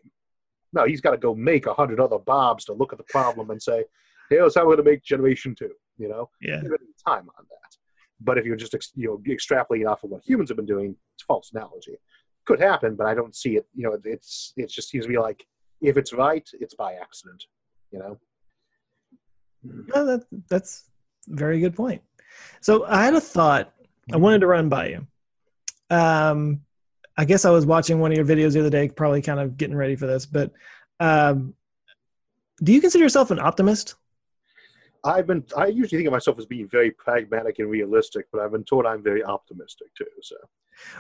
No, 0.73 0.85
he's 0.85 1.01
got 1.01 1.11
to 1.11 1.19
go 1.19 1.35
make 1.35 1.67
a 1.67 1.75
hundred 1.75 2.01
other 2.01 2.19
Bobs 2.19 2.65
to 2.67 2.73
look 2.73 2.93
at 2.93 2.99
the 2.99 3.05
problem 3.05 3.51
and 3.51 3.63
say, 3.63 3.85
"Here's 4.31 4.55
how 4.55 4.63
we're 4.63 4.77
going 4.77 4.85
to 4.85 4.91
make 4.93 5.05
generation 5.05 5.55
two. 5.55 5.71
You 5.99 6.09
know, 6.09 6.31
yeah, 6.41 6.61
time 7.07 7.29
on 7.39 7.45
that. 7.51 7.77
But 8.21 8.39
if 8.39 8.45
you're 8.45 8.57
just 8.57 8.75
you 8.97 9.09
know 9.09 9.23
extrapolating 9.33 9.89
off 9.89 10.05
of 10.05 10.11
what 10.11 10.23
humans 10.25 10.51
have 10.51 10.57
been 10.57 10.67
doing, 10.67 10.97
it's 11.15 11.25
false 11.25 11.53
analogy. 11.53 11.97
Could 12.47 12.61
happen, 12.61 12.95
but 12.95 13.07
I 13.07 13.15
don't 13.15 13.35
see 13.35 13.57
it. 13.57 13.67
You 13.75 13.85
know, 13.85 13.99
it's 14.05 14.53
it 14.57 14.69
just 14.69 14.89
seems 14.89 15.05
to 15.05 15.09
be 15.09 15.19
like 15.19 15.47
if 15.81 15.97
it's 15.97 16.13
right, 16.13 16.49
it's 16.61 16.75
by 16.75 16.95
accident. 16.95 17.45
You 17.91 17.99
know. 18.01 18.19
No, 19.63 20.05
that 20.05 20.27
that's 20.49 20.91
a 21.31 21.37
very 21.37 21.61
good 21.61 21.75
point. 21.75 22.03
So 22.61 22.85
I 22.87 23.05
had 23.05 23.15
a 23.15 23.21
thought 23.21 23.73
I 24.13 24.17
wanted 24.17 24.41
to 24.41 24.47
run 24.47 24.69
by 24.69 24.89
you. 24.89 25.07
Um, 25.91 26.61
I 27.17 27.25
guess 27.25 27.45
I 27.45 27.51
was 27.51 27.67
watching 27.67 28.01
one 28.01 28.11
of 28.11 28.17
your 28.17 28.27
videos 28.27 28.55
the 28.55 28.61
other 28.61 28.71
day, 28.71 28.89
probably 28.89 29.23
kind 29.23 29.41
of 29.41 29.57
getting 29.57 29.77
ready 29.77 29.97
for 29.97 30.07
this. 30.07 30.27
But 30.27 30.53
um, 31.01 31.55
do 32.62 32.73
you 32.73 32.81
consider 32.81 33.05
yourself 33.05 33.31
an 33.31 33.39
optimist? 33.39 33.95
I've 35.05 35.27
been. 35.27 35.45
I 35.57 35.67
usually 35.67 35.99
think 35.99 36.07
of 36.07 36.12
myself 36.12 36.39
as 36.39 36.47
being 36.47 36.69
very 36.69 36.91
pragmatic 36.91 37.59
and 37.59 37.69
realistic, 37.69 38.27
but 38.33 38.41
I've 38.41 38.53
been 38.53 38.65
told 38.65 38.87
I'm 38.87 39.03
very 39.03 39.23
optimistic 39.23 39.89
too. 39.97 40.07
So, 40.23 40.37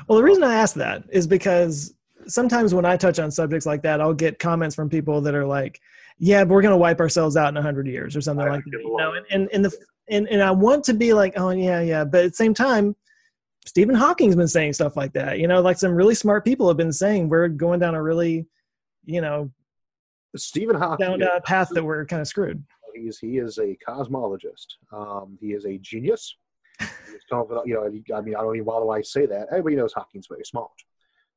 well, 0.06 0.18
the 0.18 0.24
reason 0.24 0.44
I 0.44 0.56
ask 0.56 0.74
that 0.76 1.04
is 1.10 1.26
because 1.26 1.94
sometimes 2.26 2.74
when 2.74 2.84
I 2.84 2.96
touch 2.96 3.18
on 3.18 3.30
subjects 3.30 3.66
like 3.66 3.82
that, 3.82 4.00
I'll 4.00 4.14
get 4.14 4.38
comments 4.38 4.76
from 4.76 4.90
people 4.90 5.22
that 5.22 5.34
are 5.34 5.46
like, 5.46 5.80
"Yeah, 6.18 6.44
but 6.44 6.52
we're 6.52 6.62
going 6.62 6.72
to 6.72 6.78
wipe 6.78 7.00
ourselves 7.00 7.36
out 7.36 7.56
in 7.56 7.62
hundred 7.62 7.86
years 7.86 8.14
or 8.14 8.20
something 8.20 8.46
I 8.46 8.50
like 8.50 8.64
that." 8.64 8.80
You 8.82 8.96
know, 8.96 9.14
and, 9.14 9.26
and 9.30 9.48
and 9.52 9.64
the 9.64 9.72
and 10.10 10.28
and 10.28 10.42
I 10.42 10.50
want 10.50 10.84
to 10.84 10.94
be 10.94 11.14
like, 11.14 11.32
"Oh 11.36 11.50
yeah, 11.50 11.80
yeah," 11.80 12.04
but 12.04 12.24
at 12.24 12.30
the 12.32 12.36
same 12.36 12.52
time, 12.52 12.94
Stephen 13.66 13.94
Hawking's 13.94 14.36
been 14.36 14.48
saying 14.48 14.74
stuff 14.74 14.96
like 14.96 15.12
that. 15.14 15.38
You 15.38 15.48
know, 15.48 15.60
like 15.60 15.78
some 15.78 15.92
really 15.92 16.14
smart 16.14 16.44
people 16.44 16.68
have 16.68 16.76
been 16.76 16.92
saying 16.92 17.28
we're 17.28 17.48
going 17.48 17.80
down 17.80 17.94
a 17.94 18.02
really, 18.02 18.46
you 19.04 19.20
know, 19.20 19.50
Stephen 20.36 20.76
Hawking 20.76 21.18
down 21.18 21.22
a 21.22 21.40
path 21.40 21.68
that 21.70 21.82
we're 21.84 22.04
kind 22.04 22.20
of 22.20 22.28
screwed. 22.28 22.62
he's 22.94 23.18
he 23.18 23.38
is 23.38 23.58
a 23.58 23.76
cosmologist. 23.86 24.66
Um, 24.92 25.38
he 25.40 25.52
is 25.52 25.64
a 25.64 25.78
genius. 25.78 26.36
He's 26.80 27.22
confident, 27.30 27.66
you 27.66 27.74
know, 27.74 28.16
I 28.16 28.20
mean, 28.20 28.34
I 28.34 28.40
don't 28.40 28.56
even 28.56 28.64
why 28.66 28.80
do 28.80 28.90
I 28.90 29.00
say 29.02 29.26
that. 29.26 29.46
Everybody 29.50 29.76
knows 29.76 29.92
Hawking's 29.92 30.26
very 30.28 30.44
smart. 30.44 30.70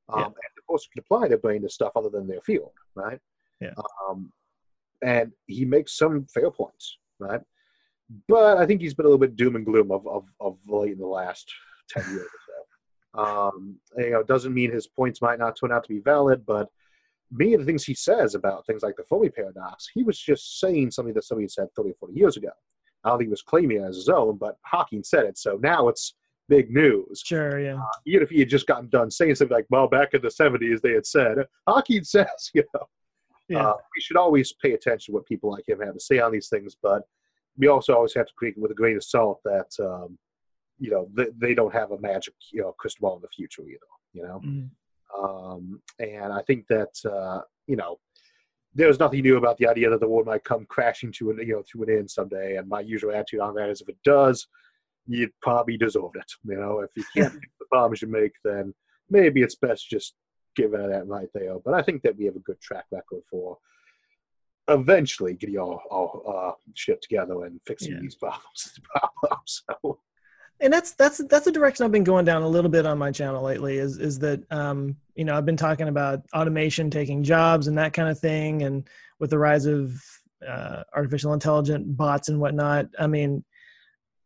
Um, 0.10 0.20
Yeah. 0.20 0.26
And 0.26 0.34
of 0.36 0.66
course, 0.68 0.86
you 0.86 0.90
can 0.94 1.06
apply 1.06 1.28
their 1.28 1.38
brain 1.38 1.62
to 1.62 1.70
stuff 1.70 1.92
other 1.96 2.10
than 2.10 2.28
their 2.28 2.42
field, 2.42 2.72
right? 2.96 3.20
Yeah. 3.62 3.74
Um, 4.10 4.32
and 5.04 5.32
he 5.46 5.64
makes 5.64 5.96
some 5.98 6.26
fair 6.34 6.50
points, 6.50 6.98
right? 7.20 7.42
But 8.28 8.58
I 8.58 8.66
think 8.66 8.82
he's 8.82 8.96
been 8.96 9.06
a 9.06 9.10
little 9.10 9.20
bit 9.20 9.36
doom 9.36 9.56
and 9.56 9.66
gloom 9.66 9.92
of 9.92 10.08
of, 10.08 10.26
of 10.40 10.58
late 10.68 10.94
in 10.94 11.00
the 11.00 11.06
last 11.06 11.54
ten 11.90 12.04
years 12.12 12.22
or 12.26 12.40
so. 12.48 13.22
Um, 13.24 13.76
you 13.98 14.12
know, 14.12 14.20
it 14.20 14.28
doesn't 14.28 14.54
mean 14.54 14.72
his 14.72 14.88
points 14.88 15.22
might 15.22 15.40
not 15.40 15.58
turn 15.60 15.72
out 15.72 15.84
to 15.84 15.90
be 15.90 16.00
valid, 16.00 16.46
but 16.46 16.70
many 17.32 17.54
of 17.54 17.60
the 17.60 17.66
things 17.66 17.84
he 17.84 17.94
says 17.94 18.36
about 18.36 18.66
things 18.66 18.84
like 18.84 18.96
the 18.96 19.04
Fermi 19.04 19.30
paradox, 19.30 19.90
he 19.94 20.04
was 20.04 20.20
just 20.20 20.60
saying 20.60 20.92
something 20.92 21.14
that 21.14 21.24
somebody 21.24 21.44
had 21.46 21.52
said 21.52 21.68
30 21.76 21.90
or 21.92 21.94
40 22.00 22.14
years 22.14 22.38
ago. 22.38 22.50
I 23.04 23.10
don't 23.10 23.18
think 23.20 23.28
he 23.28 23.32
was 23.32 23.42
claiming 23.42 23.78
it 23.78 23.84
as 23.84 23.96
his 23.96 24.10
own, 24.10 24.38
but 24.38 24.58
Hawking 24.66 25.04
said 25.04 25.26
it, 25.26 25.38
so 25.38 25.58
now 25.62 25.88
it's 25.88 26.16
big 26.50 26.72
news. 26.72 27.22
Sure, 27.26 27.60
yeah. 27.60 27.80
Even 28.06 28.24
if 28.24 28.30
he 28.30 28.40
had 28.40 28.50
just 28.50 28.68
gotten 28.68 28.88
done 28.90 29.12
saying 29.12 29.36
something 29.36 29.56
like, 29.56 29.66
well, 29.70 29.88
back 29.88 30.14
in 30.14 30.22
the 30.22 30.30
70s 30.30 30.82
they 30.82 30.94
had 30.94 31.06
said, 31.06 31.38
Hawking 31.68 32.04
says, 32.06 32.52
you 32.54 32.64
know, 32.74 32.86
Yeah. 33.50 33.68
uh, 33.70 33.74
we 33.96 34.02
should 34.02 34.18
always 34.18 34.54
pay 34.54 34.74
attention 34.74 35.12
to 35.12 35.16
what 35.16 35.26
people 35.26 35.52
like 35.52 35.68
him 35.68 35.80
have 35.82 35.94
to 35.96 36.00
say 36.00 36.20
on 36.20 36.32
these 36.32 36.50
things, 36.50 36.76
but 36.82 37.02
we 37.58 37.68
also 37.68 37.94
always 37.96 38.14
have 38.14 38.28
to 38.28 38.34
treat 38.38 38.56
it 38.56 38.62
with 38.62 38.72
a 38.72 38.76
grain 38.76 38.96
of 38.96 39.04
salt 39.04 39.42
that, 39.44 39.72
um, 39.80 40.18
you 40.80 40.92
know, 40.92 41.10
they, 41.14 41.28
they 41.38 41.54
don't 41.56 41.74
have 41.74 41.92
a 41.92 42.00
magic, 42.00 42.34
you 42.52 42.62
know, 42.62 42.74
crystal 42.78 43.02
ball 43.08 43.16
in 43.18 43.22
the 43.22 43.28
future 43.30 43.64
either, 43.64 43.80
you 44.14 44.24
know? 44.24 44.42
Mhm. 44.46 44.70
Um, 45.18 45.82
and 46.00 46.34
I 46.34 46.42
think 46.44 46.68
that 46.68 46.94
uh, 47.10 47.42
you 47.66 47.78
know 47.78 47.98
there's 48.76 49.00
nothing 49.00 49.22
new 49.22 49.38
about 49.38 49.58
the 49.58 49.68
idea 49.68 49.90
that 49.90 50.02
the 50.02 50.08
world 50.08 50.28
might 50.28 50.44
come 50.44 50.66
crashing 50.66 51.12
to 51.14 51.32
an 51.32 51.38
you 51.40 51.54
know 51.54 51.64
to 51.72 51.84
an 51.84 51.90
end 51.90 52.12
someday. 52.12 52.58
And 52.58 52.68
my 52.68 52.82
usual 52.82 53.14
attitude 53.14 53.40
on 53.40 53.56
that 53.56 53.70
is, 53.70 53.80
if 53.82 53.88
it 53.90 53.98
does, 54.04 54.48
you 55.08 55.30
probably 55.42 55.78
deserved 55.78 56.18
it. 56.18 56.30
You 56.44 56.58
know, 56.60 56.80
if 56.82 56.90
you 56.98 57.04
can't 57.16 57.32
fix 57.34 57.48
the 57.60 57.66
problems 57.72 58.02
you 58.02 58.10
make, 58.10 58.34
then 58.44 58.74
maybe 59.10 59.42
it's 59.42 59.56
best 59.56 59.90
just 59.90 60.14
giving 60.58 60.82
it 60.82 60.90
that 60.90 61.08
right 61.08 61.30
there. 61.34 61.58
But 61.64 61.74
I 61.74 61.82
think 61.82 62.02
that 62.02 62.18
we 62.18 62.26
have 62.26 62.36
a 62.36 62.40
good 62.40 62.60
track 62.60 62.86
record 62.92 63.22
for 63.32 63.58
eventually 64.68 65.34
getting 65.36 65.58
all 65.58 65.82
all 65.90 66.24
uh, 66.28 66.52
shit 66.74 67.02
together 67.02 67.46
and 67.46 67.60
fixing 67.66 67.94
Yeah. 67.94 68.00
these 68.02 68.16
problems. 68.16 68.80
problems. 68.94 69.64
So, 69.84 70.00
and 70.60 70.74
that's 70.74 70.92
that's 70.92 71.20
that's 71.30 71.46
the 71.46 71.52
direction 71.52 71.86
I've 71.86 71.92
been 71.92 72.04
going 72.04 72.26
down 72.26 72.42
a 72.42 72.48
little 72.48 72.72
bit 72.72 72.86
on 72.86 72.98
my 72.98 73.12
channel 73.12 73.44
lately. 73.44 73.78
Is 73.78 73.98
is 73.98 74.20
that 74.20 74.42
um, 74.52 74.96
you 75.16 75.26
know 75.26 75.38
I've 75.38 75.46
been 75.46 75.58
talking 75.58 75.88
about 75.88 76.22
automation 76.34 76.90
taking 76.90 77.24
jobs 77.24 77.68
and 77.68 77.78
that 77.78 77.94
kind 77.94 78.10
of 78.10 78.20
thing, 78.20 78.64
and 78.64 78.88
with 79.20 79.30
the 79.30 79.40
rise 79.40 79.66
of 79.66 80.02
uh, 80.48 80.84
artificial 80.96 81.34
intelligent 81.34 81.96
bots 81.96 82.30
and 82.30 82.40
whatnot. 82.40 82.88
I 83.00 83.08
mean, 83.08 83.44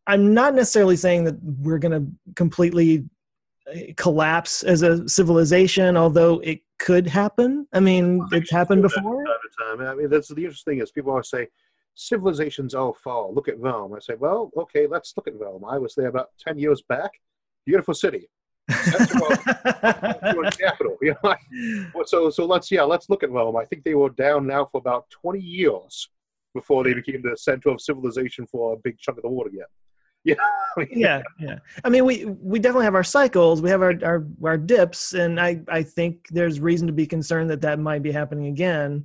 I'm 0.06 0.34
not 0.34 0.54
necessarily 0.54 0.96
saying 0.96 1.24
that 1.24 1.42
we're 1.42 1.78
going 1.78 2.04
to 2.04 2.32
completely 2.34 3.04
uh, 3.72 3.78
collapse 3.96 4.62
as 4.62 4.82
a 4.82 5.08
civilization, 5.08 5.96
although 5.96 6.40
it 6.40 6.60
could 6.78 7.06
happen. 7.06 7.66
I 7.72 7.80
mean, 7.80 8.26
it's 8.32 8.50
happened 8.50 8.82
before. 8.82 9.24
time 9.24 9.78
time. 9.78 9.86
I 9.86 9.94
mean, 9.94 10.10
that's 10.10 10.28
the 10.28 10.42
interesting 10.42 10.74
thing 10.74 10.82
is 10.82 10.90
people 10.90 11.10
always 11.10 11.30
say 11.30 11.48
civilizations 11.94 12.74
all 12.74 12.94
fall. 12.94 13.32
Look 13.34 13.48
at 13.48 13.58
Rome. 13.58 13.94
I 13.94 14.00
say, 14.00 14.14
well, 14.14 14.50
okay, 14.56 14.86
let's 14.86 15.12
look 15.16 15.28
at 15.28 15.38
Rome. 15.38 15.64
I 15.64 15.78
was 15.78 15.94
there 15.94 16.08
about 16.08 16.30
ten 16.38 16.58
years 16.58 16.82
back. 16.82 17.10
Beautiful 17.64 17.94
city, 17.94 18.28
capital. 18.68 19.28
You 21.00 21.14
know, 21.22 22.02
so 22.04 22.30
so 22.30 22.44
let's 22.44 22.70
yeah, 22.70 22.82
let's 22.82 23.08
look 23.08 23.22
at 23.22 23.30
Rome. 23.30 23.56
I 23.56 23.64
think 23.64 23.84
they 23.84 23.94
were 23.94 24.10
down 24.10 24.46
now 24.46 24.64
for 24.64 24.78
about 24.78 25.08
twenty 25.10 25.40
years 25.40 26.08
before 26.54 26.84
they 26.84 26.94
became 26.94 27.22
the 27.22 27.36
center 27.36 27.70
of 27.70 27.80
civilization 27.80 28.46
for 28.46 28.74
a 28.74 28.76
big 28.76 28.98
chunk 28.98 29.18
of 29.18 29.22
the 29.22 29.28
world 29.28 29.52
again. 29.52 29.66
You 30.24 30.36
know, 30.36 30.44
I 30.76 30.80
mean, 30.80 30.88
yeah 30.92 31.22
yeah 31.40 31.58
i 31.84 31.88
mean 31.88 32.04
we 32.04 32.24
we 32.24 32.60
definitely 32.60 32.84
have 32.84 32.94
our 32.94 33.02
cycles 33.02 33.60
we 33.60 33.70
have 33.70 33.82
our 33.82 33.94
our, 34.04 34.24
our 34.44 34.56
dips 34.56 35.14
and 35.14 35.40
i 35.40 35.60
i 35.66 35.82
think 35.82 36.28
there's 36.30 36.60
reason 36.60 36.86
to 36.86 36.92
be 36.92 37.08
concerned 37.08 37.50
that 37.50 37.60
that 37.62 37.80
might 37.80 38.04
be 38.04 38.12
happening 38.12 38.46
again 38.46 39.04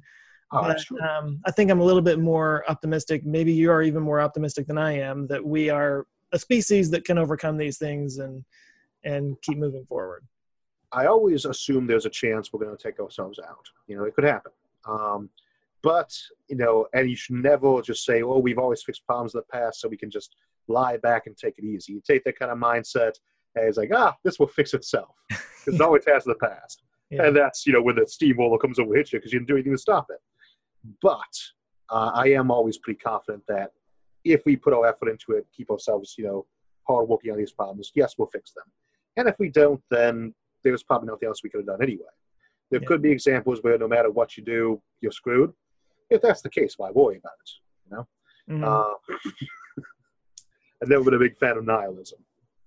oh, 0.52 0.62
but 0.62 0.80
true. 0.80 1.00
um, 1.02 1.39
i 1.45 1.52
think 1.52 1.70
i'm 1.70 1.80
a 1.80 1.84
little 1.84 2.02
bit 2.02 2.20
more 2.20 2.64
optimistic 2.70 3.26
maybe 3.26 3.52
you 3.52 3.72
are 3.72 3.82
even 3.82 4.02
more 4.02 4.20
optimistic 4.20 4.68
than 4.68 4.78
i 4.78 4.91
am 4.91 5.28
that 5.28 5.43
we 5.43 5.70
are 5.70 6.06
a 6.34 6.39
species 6.39 6.89
that 6.91 7.06
can 7.06 7.18
overcome 7.18 7.58
these 7.58 7.78
things 7.78 8.18
and 8.18 8.43
and 9.04 9.36
keep 9.41 9.58
moving 9.58 9.86
forward 9.86 10.24
I 10.91 11.08
always 11.08 11.45
assume 11.45 11.86
there's 11.86 12.06
a 12.06 12.10
chance 12.10 12.52
we're 12.52 12.64
going 12.64 12.76
to 12.76 12.82
take 12.82 13.00
ourselves 13.00 13.39
out. 13.39 13.66
You 13.88 13.98
know, 13.98 14.06
it 14.06 14.16
could 14.16 14.24
happen. 14.24 14.52
Um, 14.86 15.30
but 15.84 16.18
you 16.50 16.56
know, 16.56 16.88
and 16.93 17.10
you 17.10 17.16
should 17.16 17.36
never 17.36 17.82
just 17.82 18.06
say, 18.06 18.22
"Oh, 18.22 18.39
we've 18.39 18.58
always 18.58 18.84
fixed 18.84 19.06
problems 19.06 19.36
in 19.36 19.39
the 19.39 19.58
past, 19.58 19.80
so 19.80 19.88
we 19.88 19.98
can 19.98 20.10
just 20.10 20.36
lie 20.68 20.98
back 20.98 21.28
and 21.28 21.38
take 21.38 21.58
it 21.58 21.66
easy." 21.66 21.93
You 21.93 22.02
take 22.06 22.24
that 22.24 22.39
kind 22.39 22.52
of 22.52 22.58
mindset, 22.58 23.14
and 23.56 23.66
it's 23.68 23.78
like, 23.78 23.91
"Ah, 23.93 24.16
this 24.24 24.39
will 24.39 24.48
fix 24.48 24.74
itself," 24.74 25.16
because 25.30 25.76
it 25.76 25.82
always 25.82 26.06
has 26.08 26.26
in 26.26 26.32
the 26.32 26.48
past. 26.48 26.84
Yeah. 27.10 27.26
And 27.26 27.36
that's 27.36 27.66
you 27.66 27.74
know 27.74 27.82
when 27.82 27.95
the 27.95 28.08
steamroller 28.08 28.58
comes 28.58 28.80
over 28.80 28.95
hits 28.95 29.14
you 29.14 29.20
because 29.20 29.32
you 29.32 29.39
didn't 29.39 29.50
do 29.50 29.56
anything 29.56 29.74
to 29.74 29.78
stop 29.78 30.08
it. 30.10 30.20
But 31.02 31.34
uh, 31.90 32.12
I 32.14 32.30
am 32.30 32.52
always 32.52 32.78
pretty 32.78 33.00
confident 33.00 33.44
that 33.48 33.72
if 34.24 34.42
we 34.46 34.56
put 34.56 34.74
our 34.74 34.86
effort 34.86 35.10
into 35.10 35.34
it, 35.34 35.46
keep 35.56 35.70
ourselves 35.70 36.16
you 36.18 36.26
know 36.26 36.46
hard 36.88 37.08
working 37.10 37.32
on 37.32 37.38
these 37.38 37.52
problems, 37.52 37.92
yes, 37.96 38.16
we'll 38.18 38.30
fix 38.30 38.52
them. 38.54 38.64
And 39.18 39.28
if 39.28 39.36
we 39.40 39.50
don't, 39.50 39.82
then 39.92 40.34
there's 40.64 40.84
probably 40.84 41.08
nothing 41.10 41.28
else 41.28 41.44
we 41.44 41.50
could 41.50 41.60
have 41.60 41.68
done 41.68 41.82
anyway. 41.82 42.06
There 42.72 42.82
Yeah. 42.82 42.88
could 42.88 43.02
be 43.02 43.12
examples 43.12 43.62
where 43.62 43.78
no 43.78 43.88
matter 43.88 44.10
what 44.12 44.38
you 44.38 44.44
do, 44.44 44.82
you're 45.02 45.12
screwed. 45.12 45.54
If 46.10 46.22
that's 46.22 46.42
the 46.42 46.50
case, 46.50 46.76
why 46.78 46.92
worry 46.92 47.18
about 47.18 47.34
it? 47.42 47.50
Mhm. 48.50 48.64
Uh, 48.64 48.94
I've 50.82 50.90
never 50.90 51.04
been 51.04 51.16
a 51.16 51.20
big 51.20 51.38
fan 51.38 51.58
of 51.58 51.66
nihilism. 51.66 52.20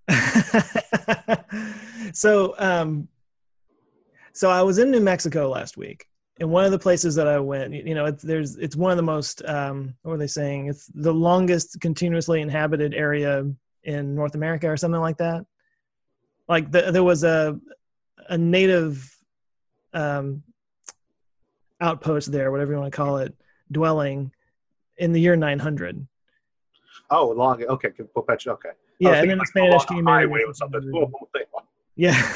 so 2.13 2.55
um 2.59 3.09
so 4.33 4.51
i 4.51 4.63
was 4.63 4.79
in 4.79 4.91
new 4.91 5.01
mexico 5.01 5.49
last 5.49 5.77
week 5.77 6.07
and 6.41 6.51
one 6.51 6.65
of 6.65 6.73
the 6.73 6.79
places 6.79 7.15
that 7.15 7.29
i 7.29 7.39
went 7.39 7.73
you 7.73 7.95
know 7.95 8.07
it's 8.07 8.23
there's 8.23 8.57
it's 8.57 8.75
one 8.75 8.91
of 8.91 8.97
the 8.97 9.03
most 9.03 9.43
um 9.47 9.95
what 10.03 10.13
were 10.13 10.19
they 10.19 10.27
saying 10.27 10.67
it's 10.67 10.87
the 10.95 11.13
longest 11.13 11.81
continuously 11.81 12.41
inhabited 12.41 12.95
area 12.95 13.45
in 13.85 14.15
north 14.15 14.35
america 14.35 14.69
or 14.69 14.77
something 14.77 15.01
like 15.01 15.19
that 15.19 15.45
like 16.49 16.71
the, 16.71 16.91
there 16.91 17.05
was 17.05 17.23
a 17.23 17.59
a 18.29 18.37
native 18.37 19.15
um 19.93 20.43
outpost 21.81 22.33
there 22.33 22.51
whatever 22.51 22.73
you 22.73 22.79
want 22.79 22.93
to 22.93 22.97
call 22.97 23.19
it 23.19 23.35
dwelling 23.71 24.33
in 24.99 25.13
the 25.13 25.21
year 25.21 25.37
900 25.37 26.07
Oh, 27.11 27.31
long. 27.31 27.63
Okay, 27.65 27.91
perpetual. 28.15 28.55
Okay. 28.55 28.71
Yeah 28.99 29.15
and 29.15 29.31
then 29.31 29.39
the 29.39 29.47
spanish 29.47 29.85
came 29.87 29.99
in 29.99 30.07
highway 30.07 30.43
or 30.47 30.55
something. 30.55 30.93
Yeah. 31.97 32.33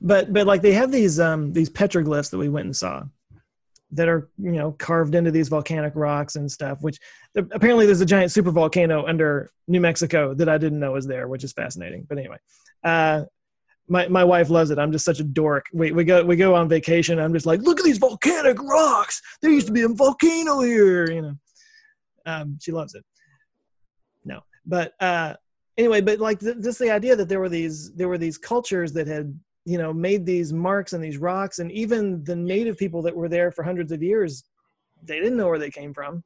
But 0.00 0.32
but 0.32 0.46
like 0.46 0.62
they 0.62 0.72
have 0.72 0.90
these 0.90 1.20
um 1.20 1.52
these 1.52 1.70
petroglyphs 1.70 2.30
that 2.30 2.38
we 2.38 2.48
went 2.48 2.66
and 2.66 2.76
saw 2.76 3.02
that 3.92 4.08
are 4.08 4.28
you 4.38 4.52
know 4.52 4.72
carved 4.72 5.14
into 5.14 5.30
these 5.30 5.48
volcanic 5.48 5.92
rocks 5.96 6.36
and 6.36 6.50
stuff 6.50 6.78
which 6.80 6.98
apparently 7.34 7.86
there's 7.86 8.00
a 8.00 8.06
giant 8.06 8.30
super 8.30 8.50
volcano 8.50 9.06
under 9.06 9.50
New 9.66 9.80
Mexico 9.80 10.34
that 10.34 10.48
I 10.48 10.58
didn't 10.58 10.80
know 10.80 10.92
was 10.92 11.06
there 11.06 11.28
which 11.28 11.44
is 11.44 11.52
fascinating 11.52 12.06
but 12.08 12.18
anyway 12.18 12.36
uh 12.84 13.24
my, 13.90 14.06
my 14.06 14.22
wife 14.22 14.50
loves 14.50 14.70
it. 14.70 14.78
I'm 14.78 14.92
just 14.92 15.04
such 15.04 15.18
a 15.18 15.24
dork. 15.24 15.66
We, 15.72 15.90
we 15.90 16.04
go 16.04 16.24
we 16.24 16.36
go 16.36 16.54
on 16.54 16.68
vacation. 16.68 17.18
I'm 17.18 17.34
just 17.34 17.44
like, 17.44 17.60
look 17.60 17.80
at 17.80 17.84
these 17.84 17.98
volcanic 17.98 18.62
rocks. 18.62 19.20
There 19.42 19.50
used 19.50 19.66
to 19.66 19.72
be 19.72 19.82
a 19.82 19.88
volcano 19.88 20.60
here. 20.60 21.10
You 21.10 21.22
know, 21.22 21.34
um, 22.24 22.58
she 22.62 22.70
loves 22.70 22.94
it. 22.94 23.04
No, 24.24 24.42
but 24.64 24.92
uh, 25.00 25.34
anyway, 25.76 26.00
but 26.00 26.20
like 26.20 26.38
th- 26.38 26.60
just 26.62 26.78
the 26.78 26.90
idea 26.90 27.16
that 27.16 27.28
there 27.28 27.40
were 27.40 27.48
these 27.48 27.92
there 27.94 28.08
were 28.08 28.18
these 28.18 28.38
cultures 28.38 28.92
that 28.92 29.08
had 29.08 29.36
you 29.70 29.78
know 29.78 29.92
made 29.92 30.26
these 30.26 30.52
marks 30.52 30.92
and 30.94 31.02
these 31.02 31.18
rocks, 31.18 31.60
and 31.60 31.70
even 31.70 32.24
the 32.24 32.34
native 32.34 32.76
people 32.76 33.02
that 33.02 33.14
were 33.14 33.28
there 33.28 33.52
for 33.52 33.62
hundreds 33.62 33.92
of 33.92 34.02
years, 34.02 34.44
they 35.04 35.18
didn't 35.20 35.36
know 35.36 35.46
where 35.46 35.60
they 35.60 35.70
came 35.70 35.94
from. 35.94 36.24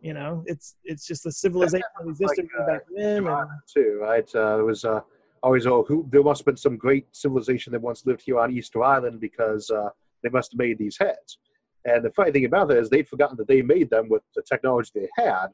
You 0.00 0.14
know, 0.14 0.42
it's 0.46 0.74
it's 0.82 1.06
just 1.06 1.22
the 1.22 1.30
civilization 1.30 1.86
that 2.00 2.08
existed 2.08 2.48
Like, 2.58 2.66
back 2.66 2.82
then. 2.96 3.26
and- 3.26 3.48
too, 3.72 3.98
right? 4.02 4.28
Uh, 4.34 4.58
it 4.58 4.64
was 4.64 4.84
uh, 4.84 5.00
always 5.44 5.64
oh, 5.64 5.84
who 5.84 6.08
there 6.10 6.24
must 6.24 6.40
have 6.40 6.46
been 6.46 6.56
some 6.56 6.76
great 6.76 7.06
civilization 7.12 7.72
that 7.72 7.80
once 7.80 8.04
lived 8.04 8.22
here 8.22 8.40
on 8.40 8.50
Easter 8.50 8.82
Island 8.82 9.20
because 9.20 9.70
uh, 9.70 9.90
they 10.24 10.28
must 10.30 10.52
have 10.52 10.58
made 10.58 10.76
these 10.76 10.98
heads. 10.98 11.38
And 11.84 12.04
the 12.04 12.10
funny 12.10 12.32
thing 12.32 12.46
about 12.46 12.66
that 12.68 12.78
is 12.78 12.90
they'd 12.90 13.08
forgotten 13.08 13.36
that 13.36 13.46
they 13.46 13.62
made 13.62 13.90
them 13.90 14.08
with 14.08 14.22
the 14.34 14.42
technology 14.42 14.90
they 14.94 15.08
had 15.16 15.48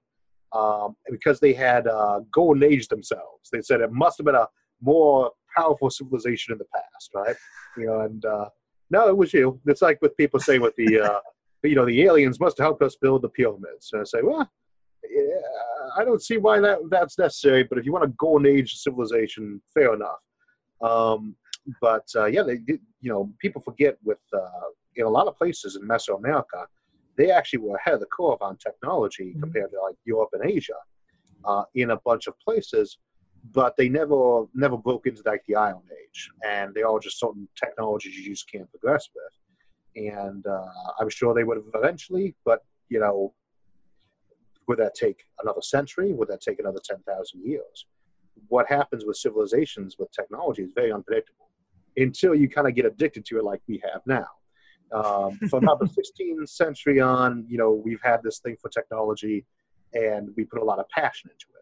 um, 0.55 0.97
because 1.11 1.41
they 1.41 1.53
had 1.53 1.87
uh, 1.87 2.21
golden 2.33 2.63
age 2.63 2.89
themselves. 2.89 3.51
They 3.53 3.61
said 3.61 3.83
it 3.83 3.93
must 3.93 4.17
have 4.19 4.25
been 4.25 4.35
a 4.35 4.49
more 4.81 5.33
powerful 5.57 5.91
civilization 5.91 6.53
in 6.53 6.59
the 6.59 6.67
past, 6.75 7.11
right? 7.15 7.37
You 7.77 7.87
know, 7.87 8.01
and 8.01 8.25
uh, 8.25 8.49
no, 8.91 9.09
it 9.09 9.17
was 9.17 9.33
you. 9.35 9.61
It's 9.67 9.83
like 9.83 10.01
with 10.03 10.17
people 10.17 10.41
saying 10.41 10.61
with 10.63 10.77
the, 10.77 11.01
uh, 11.01 11.21
you 11.63 11.75
know, 11.75 11.85
the 11.85 12.03
aliens 12.03 12.41
must 12.41 12.59
have 12.59 12.65
helped 12.67 12.83
us 12.83 12.97
build 12.97 13.23
the 13.23 13.29
pyramids. 13.29 13.91
And 13.93 14.01
I 14.01 14.05
say, 14.05 14.21
well, 14.23 14.51
yeah, 15.11 15.23
I 15.97 16.05
don't 16.05 16.23
see 16.23 16.39
why 16.39 16.61
that 16.61 16.79
that's 16.91 17.19
necessary. 17.19 17.65
But 17.65 17.79
if 17.79 17.85
you 17.85 17.93
want 17.93 18.05
a 18.05 18.09
golden 18.09 18.47
age 18.47 18.75
civilization, 18.77 19.61
fair 19.75 19.95
enough. 19.95 20.23
Um, 20.81 21.37
but 21.81 22.07
uh, 22.17 22.27
yeah, 22.27 22.43
they 22.43 22.57
did, 22.59 22.81
you 23.01 23.11
know 23.11 23.31
people 23.41 23.61
forget 23.61 23.99
with 24.05 24.19
uh, 24.33 24.69
in 24.97 25.05
a 25.05 25.09
lot 25.09 25.27
of 25.27 25.37
places 25.37 25.77
in 25.77 25.87
Mesoamerica, 25.87 26.67
they 27.17 27.31
actually 27.31 27.59
were 27.61 27.77
ahead 27.77 27.95
of 27.95 28.01
the 28.01 28.07
curve 28.07 28.39
on 28.41 28.57
technology 28.57 29.35
Mhm. 29.37 29.41
compared 29.41 29.71
to 29.73 29.81
like 29.83 29.97
Europe 30.05 30.31
and 30.33 30.51
Asia 30.51 30.79
uh, 31.45 31.65
in 31.75 31.91
a 31.91 31.97
bunch 31.99 32.27
of 32.27 32.35
places, 32.39 32.99
but 33.53 33.77
they 33.77 33.89
never 33.89 34.45
never 34.55 34.77
broke 34.77 35.07
into 35.07 35.23
like 35.25 35.43
the 35.47 35.57
Iron 35.57 35.81
Age, 35.91 36.31
and 36.47 36.75
they 36.75 36.83
all 36.83 36.99
just 36.99 37.19
certain 37.19 37.49
technologies 37.57 38.17
you 38.17 38.31
just 38.31 38.51
can't 38.51 38.71
progress 38.71 39.09
with. 39.15 40.05
And 40.13 40.47
uh, 40.47 40.67
I'm 41.01 41.09
sure 41.09 41.35
they 41.35 41.45
would 41.45 41.57
have 41.57 41.67
eventually, 41.75 42.35
but 42.45 42.65
you 42.89 43.01
know, 43.01 43.35
would 44.67 44.79
that 44.79 44.95
take 44.95 45.25
another 45.43 45.63
century? 45.63 46.13
Would 46.13 46.29
that 46.29 46.41
take 46.41 46.61
another 46.61 46.81
ten 46.83 46.99
thousand 47.07 47.45
years? 47.45 47.87
What 48.49 48.69
happens 48.69 49.05
with 49.05 49.17
civilizations 49.17 49.97
with 49.99 50.11
technology 50.13 50.63
is 50.63 50.73
very 50.75 50.93
unpredictable 50.93 51.49
until 51.97 52.35
you 52.35 52.49
kind 52.49 52.69
of 52.69 52.75
get 52.75 52.85
addicted 52.85 53.25
to 53.27 53.39
it, 53.39 53.45
like 53.45 53.61
we 53.67 53.83
have 53.93 54.03
now. 54.07 54.27
Um, 54.93 55.39
from 55.51 55.65
about 55.65 55.81
the 55.81 55.87
16th 56.21 56.49
century 56.49 57.01
on, 57.01 57.45
you 57.49 57.59
know, 57.59 57.73
we've 57.73 58.01
had 58.03 58.23
this 58.23 58.39
thing 58.39 58.57
for 58.61 58.69
technology, 58.69 59.45
and 59.93 60.31
we 60.37 60.45
put 60.45 60.61
a 60.61 60.65
lot 60.65 60.79
of 60.79 60.89
passion 60.89 61.31
into 61.31 61.47
it. 61.57 61.58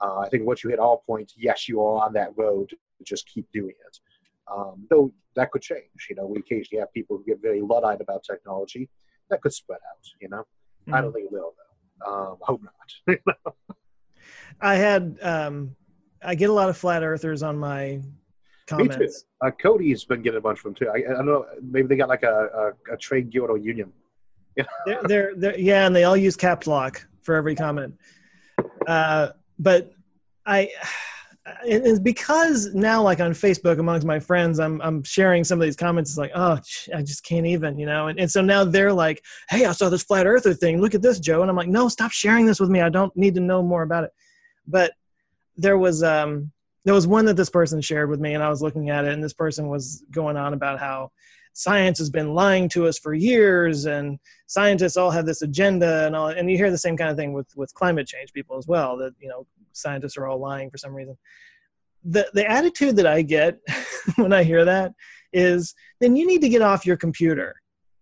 Uh, 0.00 0.18
I 0.18 0.28
think 0.28 0.46
once 0.46 0.62
you 0.62 0.70
hit 0.70 0.78
all 0.78 1.02
points, 1.06 1.34
yes, 1.36 1.68
you 1.68 1.80
are 1.80 2.04
on 2.04 2.12
that 2.14 2.30
road 2.36 2.70
to 2.70 3.04
just 3.04 3.26
keep 3.26 3.46
doing 3.52 3.74
it. 3.86 3.98
Um, 4.52 4.86
though 4.90 5.12
that 5.36 5.50
could 5.50 5.62
change. 5.62 6.06
You 6.10 6.16
know, 6.16 6.26
we 6.26 6.38
occasionally 6.38 6.80
have 6.80 6.92
people 6.92 7.16
who 7.16 7.24
get 7.24 7.40
very 7.40 7.60
luddite 7.60 8.00
about 8.00 8.24
technology. 8.24 8.88
That 9.30 9.40
could 9.42 9.52
spread 9.52 9.78
out. 9.90 10.06
You 10.20 10.28
know, 10.28 10.44
I 10.92 11.00
don't 11.00 11.12
think 11.12 11.26
it 11.26 11.32
will 11.32 11.54
though. 11.56 12.12
Um, 12.12 12.36
I 12.42 12.46
hope 12.46 12.62
not. 12.62 13.54
I 14.60 14.74
had 14.76 15.18
um, 15.22 15.76
I 16.22 16.34
get 16.34 16.50
a 16.50 16.52
lot 16.52 16.68
of 16.68 16.76
flat 16.76 17.02
earthers 17.02 17.42
on 17.42 17.58
my 17.58 18.00
comments. 18.66 19.24
uh, 19.44 19.50
Cody's 19.50 20.04
been 20.04 20.22
getting 20.22 20.38
a 20.38 20.40
bunch 20.40 20.58
of 20.58 20.64
them 20.64 20.74
too. 20.74 20.88
I, 20.88 20.98
I 20.98 21.16
don't 21.16 21.26
know. 21.26 21.46
Maybe 21.62 21.88
they 21.88 21.96
got 21.96 22.08
like 22.08 22.22
a, 22.22 22.72
a, 22.88 22.94
a 22.94 22.96
trade 22.96 23.30
guild 23.30 23.50
or 23.50 23.58
union. 23.58 23.92
They're, 24.86 25.02
they're, 25.02 25.32
they're 25.36 25.58
yeah, 25.58 25.86
and 25.86 25.94
they 25.94 26.04
all 26.04 26.16
use 26.16 26.34
caps 26.34 26.66
lock 26.66 27.06
for 27.20 27.34
every 27.34 27.54
comment. 27.54 27.94
Uh, 28.86 29.32
but 29.58 29.92
I, 30.44 30.70
it's 31.64 32.00
because 32.00 32.74
now, 32.74 33.02
like 33.02 33.20
on 33.20 33.32
Facebook 33.32 33.78
amongst 33.78 34.06
my 34.06 34.18
friends, 34.18 34.58
I'm 34.58 34.80
I'm 34.82 35.02
sharing 35.04 35.44
some 35.44 35.60
of 35.60 35.64
these 35.64 35.76
comments. 35.76 36.10
It's 36.10 36.18
like, 36.18 36.32
oh, 36.34 36.58
I 36.94 37.02
just 37.02 37.24
can't 37.24 37.46
even, 37.46 37.78
you 37.78 37.86
know. 37.86 38.08
And, 38.08 38.18
and 38.18 38.30
so 38.30 38.40
now 38.42 38.64
they're 38.64 38.92
like, 38.92 39.22
hey, 39.48 39.64
I 39.64 39.72
saw 39.72 39.88
this 39.88 40.02
flat 40.02 40.26
earther 40.26 40.54
thing. 40.54 40.80
Look 40.80 40.94
at 40.94 41.02
this, 41.02 41.20
Joe. 41.20 41.42
And 41.42 41.50
I'm 41.50 41.56
like, 41.56 41.68
no, 41.68 41.88
stop 41.88 42.10
sharing 42.10 42.46
this 42.46 42.58
with 42.58 42.70
me. 42.70 42.80
I 42.80 42.88
don't 42.88 43.16
need 43.16 43.34
to 43.36 43.40
know 43.40 43.62
more 43.62 43.82
about 43.82 44.04
it. 44.04 44.10
But 44.66 44.92
there 45.56 45.78
was 45.78 46.02
um 46.02 46.50
there 46.84 46.94
was 46.94 47.06
one 47.06 47.24
that 47.26 47.36
this 47.36 47.50
person 47.50 47.80
shared 47.80 48.10
with 48.10 48.20
me, 48.20 48.34
and 48.34 48.42
I 48.42 48.48
was 48.48 48.62
looking 48.62 48.90
at 48.90 49.04
it, 49.04 49.12
and 49.12 49.22
this 49.22 49.32
person 49.32 49.68
was 49.68 50.04
going 50.10 50.36
on 50.36 50.52
about 50.52 50.80
how 50.80 51.12
science 51.58 51.98
has 51.98 52.10
been 52.10 52.34
lying 52.34 52.68
to 52.68 52.86
us 52.86 52.98
for 52.98 53.14
years 53.14 53.86
and 53.86 54.18
scientists 54.46 54.98
all 54.98 55.10
have 55.10 55.24
this 55.24 55.40
agenda 55.40 56.06
and 56.06 56.14
all 56.14 56.28
and 56.28 56.50
you 56.50 56.56
hear 56.56 56.70
the 56.70 56.76
same 56.76 56.98
kind 56.98 57.10
of 57.10 57.16
thing 57.16 57.32
with 57.32 57.48
with 57.56 57.72
climate 57.72 58.06
change 58.06 58.30
people 58.34 58.58
as 58.58 58.66
well 58.66 58.94
that 58.98 59.14
you 59.18 59.26
know 59.28 59.46
scientists 59.72 60.18
are 60.18 60.26
all 60.26 60.38
lying 60.38 60.70
for 60.70 60.76
some 60.76 60.94
reason 60.94 61.16
the 62.04 62.28
the 62.34 62.46
attitude 62.46 62.94
that 62.94 63.06
i 63.06 63.22
get 63.22 63.58
when 64.16 64.34
i 64.34 64.42
hear 64.42 64.66
that 64.66 64.92
is 65.32 65.74
then 66.00 66.14
you 66.14 66.26
need 66.26 66.42
to 66.42 66.48
get 66.50 66.62
off 66.62 66.86
your 66.86 66.96
computer 66.96 67.56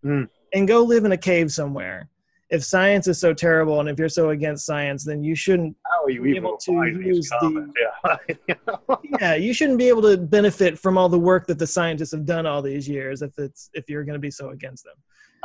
Mm. 0.05 0.29
and 0.53 0.69
go 0.69 0.83
live 0.83 1.07
in 1.07 1.13
a 1.13 1.17
cave 1.17 1.51
somewhere 1.51 2.11
if 2.51 2.62
science 2.62 3.09
is 3.09 3.18
so 3.18 3.32
terrible 3.32 3.80
and 3.80 3.88
if 3.88 3.99
you're 3.99 4.09
so 4.09 4.30
against 4.30 4.66
science 4.66 5.05
then 5.05 5.22
you 5.24 5.34
shouldn't 5.34 5.74
How 5.90 6.05
are 6.05 6.11
you 6.11 6.22
Be 6.22 6.36
able 6.36 6.57
to 6.59 6.72
use 6.86 7.28
the- 7.40 7.72
Yeah. 7.80 8.16
You 8.49 8.97
yeah 9.20 9.34
you 9.34 9.53
shouldn't 9.55 9.78
be 9.78 9.88
able 9.88 10.03
to 10.03 10.16
benefit 10.16 10.78
from 10.78 10.99
all 10.99 11.09
the 11.09 11.18
work 11.18 11.47
that 11.47 11.59
the 11.59 11.66
scientists 11.66 12.12
have 12.12 12.24
done 12.26 12.47
all 12.47 12.62
these 12.62 12.88
years 12.88 13.22
if 13.22 13.38
it's 13.38 13.70
if 13.74 13.88
you're 13.88 14.05
going 14.05 14.14
to 14.14 14.20
be 14.20 14.30
so 14.30 14.51
against 14.51 14.84
them 14.84 14.95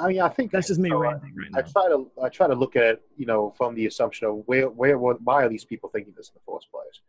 I 0.01 0.07
mean, 0.07 0.21
I 0.21 0.29
think 0.29 0.51
that's 0.51 0.67
just 0.67 0.79
me 0.79 0.91
so, 0.91 0.97
ranting 0.97 1.35
right 1.35 1.51
now. 1.51 1.59
I 1.59 1.61
try 1.61 1.89
to 1.89 2.09
I 2.23 2.29
try 2.29 2.47
to 2.47 2.55
look 2.55 2.77
at 2.77 3.01
you 3.17 3.25
know, 3.25 3.53
from 3.57 3.75
the 3.75 3.85
assumption 3.85 4.27
of 4.27 4.43
where 4.45 4.69
where 4.69 4.97
what, 4.97 5.21
why 5.23 5.43
are 5.43 5.49
these 5.49 5.65
people 5.65 5.89
thinking 5.89 6.13
this 6.15 6.29
in 6.29 6.35
the 6.35 6.49
first 6.53 6.71
place? 6.71 7.01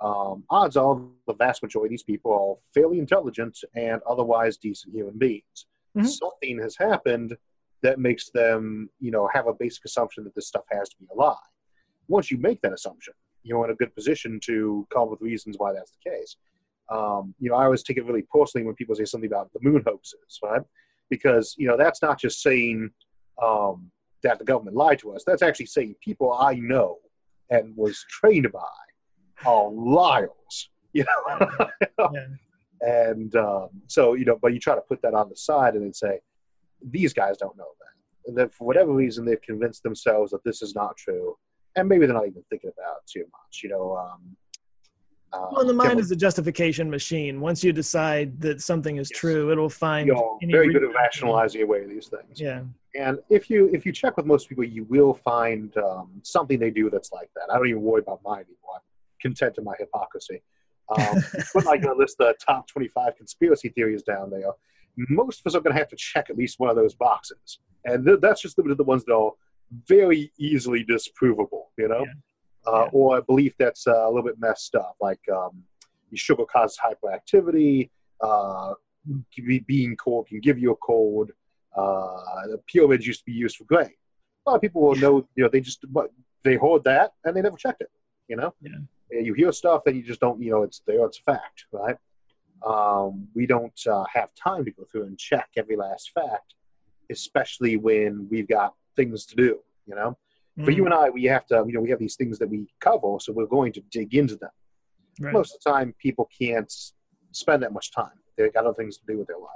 Um, 0.00 0.42
odds 0.50 0.76
are 0.76 1.00
the 1.28 1.34
vast 1.34 1.62
majority 1.62 1.86
of 1.86 1.90
these 1.92 2.02
people 2.02 2.32
are 2.32 2.56
fairly 2.74 2.98
intelligent 2.98 3.56
and 3.76 4.02
otherwise 4.10 4.56
decent 4.56 4.92
human 4.92 5.16
beings. 5.18 5.66
Mhm. 5.96 6.04
Something 6.08 6.58
has 6.58 6.74
happened 6.76 7.36
that 7.82 7.98
makes 7.98 8.30
them, 8.30 8.88
you 9.00 9.10
know, 9.10 9.28
have 9.32 9.46
a 9.46 9.54
basic 9.54 9.84
assumption 9.84 10.24
that 10.24 10.34
this 10.34 10.48
stuff 10.48 10.64
has 10.70 10.88
to 10.90 10.96
be 10.98 11.06
a 11.12 11.14
lie. 11.14 11.34
Once 12.08 12.30
you 12.30 12.38
make 12.38 12.60
that 12.62 12.72
assumption, 12.72 13.14
you're 13.42 13.64
in 13.64 13.70
a 13.70 13.74
good 13.74 13.94
position 13.94 14.38
to 14.44 14.86
come 14.92 15.02
up 15.02 15.10
with 15.10 15.20
reasons 15.20 15.56
why 15.58 15.72
that's 15.72 15.92
the 15.92 16.10
case. 16.10 16.36
Um, 16.90 17.34
you 17.38 17.50
know, 17.50 17.56
I 17.56 17.64
always 17.64 17.82
take 17.82 17.96
it 17.96 18.04
really 18.04 18.24
personally 18.32 18.66
when 18.66 18.74
people 18.74 18.94
say 18.94 19.04
something 19.04 19.28
about 19.28 19.52
the 19.52 19.60
moon 19.62 19.82
hoaxes, 19.86 20.38
right? 20.42 20.62
Because 21.10 21.54
you 21.58 21.66
know 21.66 21.76
that's 21.76 22.02
not 22.02 22.20
just 22.20 22.42
saying 22.42 22.90
um, 23.42 23.90
that 24.22 24.38
the 24.38 24.44
government 24.44 24.76
lied 24.76 24.98
to 25.00 25.12
us. 25.14 25.24
That's 25.26 25.42
actually 25.42 25.66
saying 25.66 25.96
people 26.02 26.32
I 26.32 26.54
know 26.54 26.98
and 27.50 27.76
was 27.76 28.04
trained 28.08 28.50
by 28.52 29.46
are 29.46 29.70
liars. 29.70 30.30
You 30.94 31.04
know, 31.04 31.48
yeah. 32.12 32.26
and 32.82 33.34
um, 33.34 33.68
so 33.86 34.12
you 34.12 34.26
know, 34.26 34.38
but 34.42 34.52
you 34.52 34.60
try 34.60 34.74
to 34.74 34.82
put 34.82 35.00
that 35.00 35.14
on 35.14 35.30
the 35.30 35.36
side 35.36 35.72
and 35.72 35.82
then 35.82 35.94
say 35.94 36.20
these 36.90 37.12
guys 37.12 37.36
don't 37.36 37.56
know 37.56 37.68
that, 37.80 38.28
and 38.28 38.36
that 38.38 38.52
for 38.52 38.66
whatever 38.66 38.92
reason 38.92 39.24
they've 39.24 39.40
convinced 39.42 39.82
themselves 39.82 40.32
that 40.32 40.44
this 40.44 40.62
is 40.62 40.74
not 40.74 40.96
true, 40.96 41.36
and 41.76 41.88
maybe 41.88 42.06
they're 42.06 42.14
not 42.14 42.26
even 42.26 42.44
thinking 42.50 42.70
about 42.76 42.96
it 42.98 43.10
too 43.10 43.24
much. 43.32 43.60
You 43.62 43.70
know. 43.70 43.96
Um, 43.96 44.36
uh, 45.32 45.48
Well, 45.50 45.64
the 45.66 45.72
mind 45.72 45.98
is 45.98 46.10
a 46.10 46.16
justification 46.16 46.90
machine. 46.90 47.40
Once 47.40 47.64
you 47.64 47.72
decide 47.72 48.38
that 48.42 48.60
something 48.60 48.98
is 48.98 49.10
Yes. 49.10 49.18
true, 49.18 49.50
it'll 49.50 49.70
find 49.70 50.06
you're 50.06 50.38
any 50.42 50.52
very 50.52 50.70
good 50.72 50.84
at 50.84 50.94
rationalizing 50.94 51.62
away 51.62 51.86
these 51.86 52.08
things. 52.08 52.38
Yeah, 52.38 52.64
And 52.94 53.18
if 53.30 53.48
you 53.48 53.70
if 53.72 53.86
you 53.86 53.92
check 53.92 54.18
with 54.18 54.26
most 54.26 54.48
people, 54.48 54.64
you 54.64 54.84
will 54.84 55.14
find 55.14 55.74
um, 55.78 56.20
something 56.22 56.58
they 56.58 56.70
do 56.70 56.90
that's 56.90 57.12
like 57.12 57.30
that. 57.36 57.44
I 57.50 57.56
don't 57.56 57.66
even 57.68 57.80
worry 57.80 58.02
about 58.02 58.20
mine 58.22 58.40
anymore. 58.44 58.76
I'm 58.76 58.82
content 59.22 59.56
in 59.56 59.64
my 59.64 59.74
hypocrisy. 59.78 60.42
Um, 60.90 61.24
put 61.54 61.64
like 61.64 61.82
a 61.84 61.94
list 61.94 62.18
the 62.18 62.34
top 62.44 62.68
25 62.68 63.16
conspiracy 63.16 63.70
theories 63.70 64.02
down 64.02 64.28
there. 64.28 64.50
Most 64.96 65.40
of 65.40 65.46
us 65.46 65.54
are 65.54 65.60
going 65.60 65.74
to 65.74 65.78
have 65.78 65.88
to 65.88 65.96
check 65.96 66.28
at 66.30 66.36
least 66.36 66.60
one 66.60 66.68
of 66.70 66.76
those 66.76 66.94
boxes, 66.94 67.58
and 67.84 68.04
th- 68.04 68.20
that's 68.20 68.42
just 68.42 68.58
limited 68.58 68.74
to 68.74 68.78
the 68.78 68.84
ones 68.84 69.04
that 69.04 69.14
are 69.14 69.32
very 69.88 70.32
easily 70.38 70.84
disprovable. 70.84 71.64
You 71.78 71.88
know, 71.88 72.04
Uh, 72.66 72.84
Yeah. 72.84 72.90
or 72.92 73.18
a 73.18 73.22
belief 73.22 73.56
that's 73.58 73.86
uh, 73.88 74.04
a 74.06 74.08
little 74.08 74.22
bit 74.22 74.38
messed 74.38 74.74
up, 74.76 74.94
like 75.00 75.20
um, 75.28 75.64
sugar 76.14 76.44
causes 76.44 76.78
hyperactivity. 76.86 77.90
Uh, 78.20 78.74
be- 79.34 79.64
being 79.66 79.96
cold 79.96 80.28
can 80.28 80.38
give 80.40 80.58
you 80.58 80.70
a 80.72 80.76
cold. 80.76 81.32
Uh, 81.74 82.46
the 82.52 82.58
pyramids 82.66 83.04
used 83.06 83.20
to 83.20 83.24
be 83.26 83.32
used 83.32 83.56
for 83.56 83.64
grain. 83.64 83.90
A 84.46 84.50
lot 84.50 84.56
of 84.56 84.60
people 84.60 84.82
will 84.82 84.94
know, 84.96 85.26
you 85.34 85.42
know, 85.42 85.48
they 85.48 85.60
just 85.60 85.80
but 85.92 86.10
they 86.44 86.54
hold 86.56 86.84
that 86.84 87.12
and 87.24 87.34
they 87.34 87.42
never 87.42 87.56
checked 87.56 87.80
it. 87.80 87.90
You 88.28 88.36
know, 88.36 88.54
Yeah. 88.60 88.78
You 89.10 89.34
hear 89.34 89.52
stuff 89.52 89.82
and 89.86 89.96
you 89.96 90.02
just 90.02 90.20
don't, 90.20 90.40
you 90.40 90.50
know, 90.50 90.62
it's 90.62 90.80
there, 90.86 91.04
it's 91.06 91.18
a 91.18 91.22
fact, 91.22 91.66
right? 91.72 91.96
Um, 92.64 93.28
we 93.34 93.46
don't 93.46 93.78
uh, 93.86 94.04
have 94.12 94.30
time 94.34 94.64
to 94.64 94.70
go 94.70 94.84
through 94.90 95.04
and 95.04 95.18
check 95.18 95.48
every 95.56 95.76
last 95.76 96.10
fact, 96.14 96.54
especially 97.10 97.76
when 97.76 98.28
we've 98.30 98.48
got 98.48 98.74
things 98.96 99.26
to 99.26 99.36
do. 99.36 99.58
You 99.86 99.96
know, 99.96 100.16
for 100.64 100.70
Mm, 100.70 100.76
you 100.76 100.84
and 100.84 100.94
I, 100.94 101.10
we 101.10 101.24
have 101.24 101.46
to, 101.46 101.64
you 101.66 101.72
know, 101.72 101.80
we 101.80 101.90
have 101.90 101.98
these 101.98 102.16
things 102.16 102.38
that 102.38 102.48
we 102.48 102.66
cover, 102.80 103.16
so 103.20 103.32
we're 103.32 103.46
going 103.46 103.72
to 103.72 103.80
dig 103.90 104.14
into 104.14 104.36
them. 104.36 104.50
Right. 105.20 105.32
most 105.34 105.54
of 105.54 105.60
the 105.62 105.70
time 105.70 105.94
people 105.98 106.28
can't 106.40 106.72
spend 107.32 107.62
that 107.62 107.72
much 107.72 107.92
time. 107.92 108.18
They've 108.36 108.52
got 108.52 108.64
other 108.64 108.74
things 108.74 108.96
to 108.98 109.04
do 109.06 109.18
with 109.18 109.26
their 109.28 109.38
life. 109.38 109.48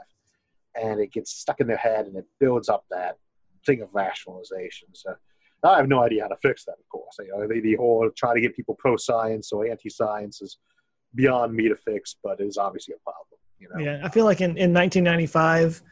And 0.74 1.00
it 1.00 1.12
gets 1.12 1.32
stuck 1.32 1.60
in 1.60 1.66
their 1.66 1.76
head 1.78 2.06
and 2.06 2.16
it 2.16 2.26
builds 2.38 2.68
up 2.68 2.84
that 2.90 3.16
thing 3.64 3.80
of 3.80 3.88
rationalization. 3.92 4.88
So 4.92 5.14
i 5.64 5.76
have 5.78 5.88
no 5.88 6.02
idea 6.02 6.22
how 6.22 6.28
to 6.28 6.36
fix 6.36 6.64
that 6.64 6.76
of 6.78 6.88
course. 6.90 7.16
You 7.18 7.28
know 7.28 7.48
the, 7.48 7.60
the 7.60 7.76
whole 7.76 8.08
try 8.16 8.34
to 8.34 8.40
get 8.40 8.54
people 8.54 8.76
pro-science 8.78 9.52
or 9.52 9.66
anti-science 9.66 10.42
is 10.42 10.58
beyond 11.16 11.52
me 11.58 11.68
to 11.68 11.76
fix 11.76 12.14
but 12.22 12.40
is 12.40 12.56
obviously 12.56 12.94
a 12.94 13.02
problem 13.10 13.38
you 13.58 13.68
know 13.68 13.78
Yeah, 13.84 14.00
I 14.06 14.08
feel 14.10 14.24
like 14.30 14.40
in, 14.40 14.50
in 14.56 14.72
1995, 14.72 15.82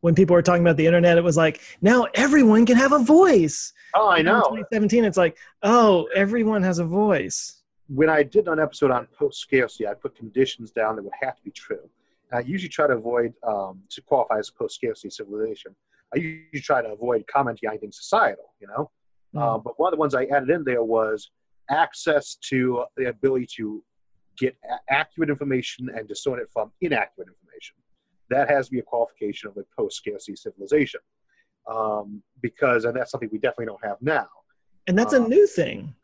when 0.00 0.14
people 0.14 0.34
were 0.34 0.42
talking 0.42 0.62
about 0.62 0.76
the 0.76 0.86
internet, 0.86 1.16
it 1.16 1.24
was 1.24 1.36
like 1.36 1.60
now 1.80 2.06
everyone 2.14 2.66
can 2.66 2.76
have 2.76 2.92
a 2.92 2.98
voice. 2.98 3.72
oh 3.94 4.08
i 4.10 4.20
Now 4.20 4.34
in 4.34 4.38
know 4.38 4.40
2017, 4.42 5.04
it's 5.04 5.16
like 5.16 5.36
oh, 5.62 6.08
everyone 6.14 6.62
has 6.62 6.78
a 6.78 6.84
voice. 6.84 7.62
when 7.88 8.10
I 8.10 8.22
did 8.22 8.48
an 8.48 8.58
episode 8.66 8.90
on 8.90 9.06
post 9.18 9.38
scarcity, 9.40 9.86
I 9.86 9.94
put 9.94 10.14
conditions 10.16 10.68
down 10.80 10.96
that 10.96 11.02
would 11.02 11.12
have 11.22 11.36
to 11.36 11.42
be 11.42 11.50
true. 11.66 11.84
And 12.30 12.36
I 12.40 12.42
usually 12.54 12.68
try 12.78 12.86
to 12.86 12.94
avoid 12.94 13.32
um, 13.52 13.74
to 13.94 14.00
qualify 14.02 14.38
as 14.38 14.48
a 14.50 14.54
post 14.60 14.74
scarcity 14.76 15.10
civilization. 15.10 15.74
I 16.14 16.18
usually 16.18 16.60
try 16.70 16.82
to 16.82 16.88
avoid 16.98 17.20
commenting 17.26 17.68
on 17.68 17.72
anything 17.74 17.92
societal, 17.92 18.48
you 18.60 18.66
know. 18.72 18.90
Uh, 19.40 19.58
but 19.58 19.72
one 19.80 19.88
of 19.92 19.96
the 19.96 20.00
ones 20.00 20.14
I 20.14 20.24
added 20.34 20.50
in 20.50 20.62
there 20.64 20.82
was 20.84 21.30
access 21.70 22.36
to 22.50 22.84
the 22.96 23.08
ability 23.08 23.48
to 23.56 23.82
get 24.38 24.56
a- 24.70 24.92
accurate 24.92 25.30
information 25.30 25.88
and 25.94 26.08
discern 26.08 26.38
it 26.38 26.48
from 26.52 26.72
inaccurate 26.80 27.28
information. 27.28 27.76
That 28.30 28.48
has 28.50 28.66
to 28.66 28.72
be 28.72 28.78
a 28.78 28.82
qualification 28.82 29.48
of 29.48 29.56
a 29.56 29.64
post 29.76 29.96
scarcity 29.96 30.36
civilization. 30.36 31.00
Um, 31.70 32.22
because, 32.42 32.84
and 32.84 32.94
that's 32.94 33.10
something 33.10 33.30
we 33.32 33.38
definitely 33.38 33.66
don't 33.66 33.84
have 33.84 33.96
now. 34.02 34.28
and 34.86 34.98
that's 34.98 35.14
a 35.14 35.22
uh, 35.22 35.26
new 35.26 35.46
thing. 35.46 35.94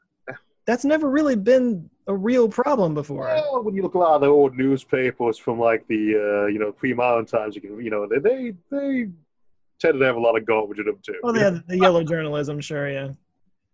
That's 0.66 0.85
never 0.85 1.11
really 1.11 1.37
been 1.37 1.91
a 2.07 2.14
real 2.14 2.49
problem 2.49 2.95
before. 2.95 3.24
Well, 3.24 3.64
when 3.64 3.74
you 3.74 3.83
look 3.83 3.95
at 3.95 3.99
a 3.99 4.01
lot 4.01 4.14
of 4.16 4.20
the 4.20 4.28
old 4.28 4.57
newspapers 4.57 5.37
from 5.37 5.59
like 5.59 5.87
the 5.89 6.45
uh, 6.45 6.47
you 6.47 6.59
know 6.59 6.70
pre-modern 6.70 7.26
times, 7.26 7.57
you 7.57 7.61
can 7.61 7.83
you 7.83 7.91
know 7.91 8.07
they 8.07 8.18
they, 8.18 8.55
they 8.70 9.09
tended 9.81 10.01
to 10.01 10.07
have 10.07 10.16
a 10.16 10.20
lot 10.20 10.37
of 10.37 10.47
garbage 10.47 10.78
in 10.78 10.87
them 10.87 10.99
too. 11.03 11.18
Well, 11.22 11.33
they 11.33 11.41
have 11.41 11.66
the 11.66 11.78
yellow 11.78 12.05
journalism, 12.05 12.61
sure, 12.61 12.89
yeah. 12.89 13.09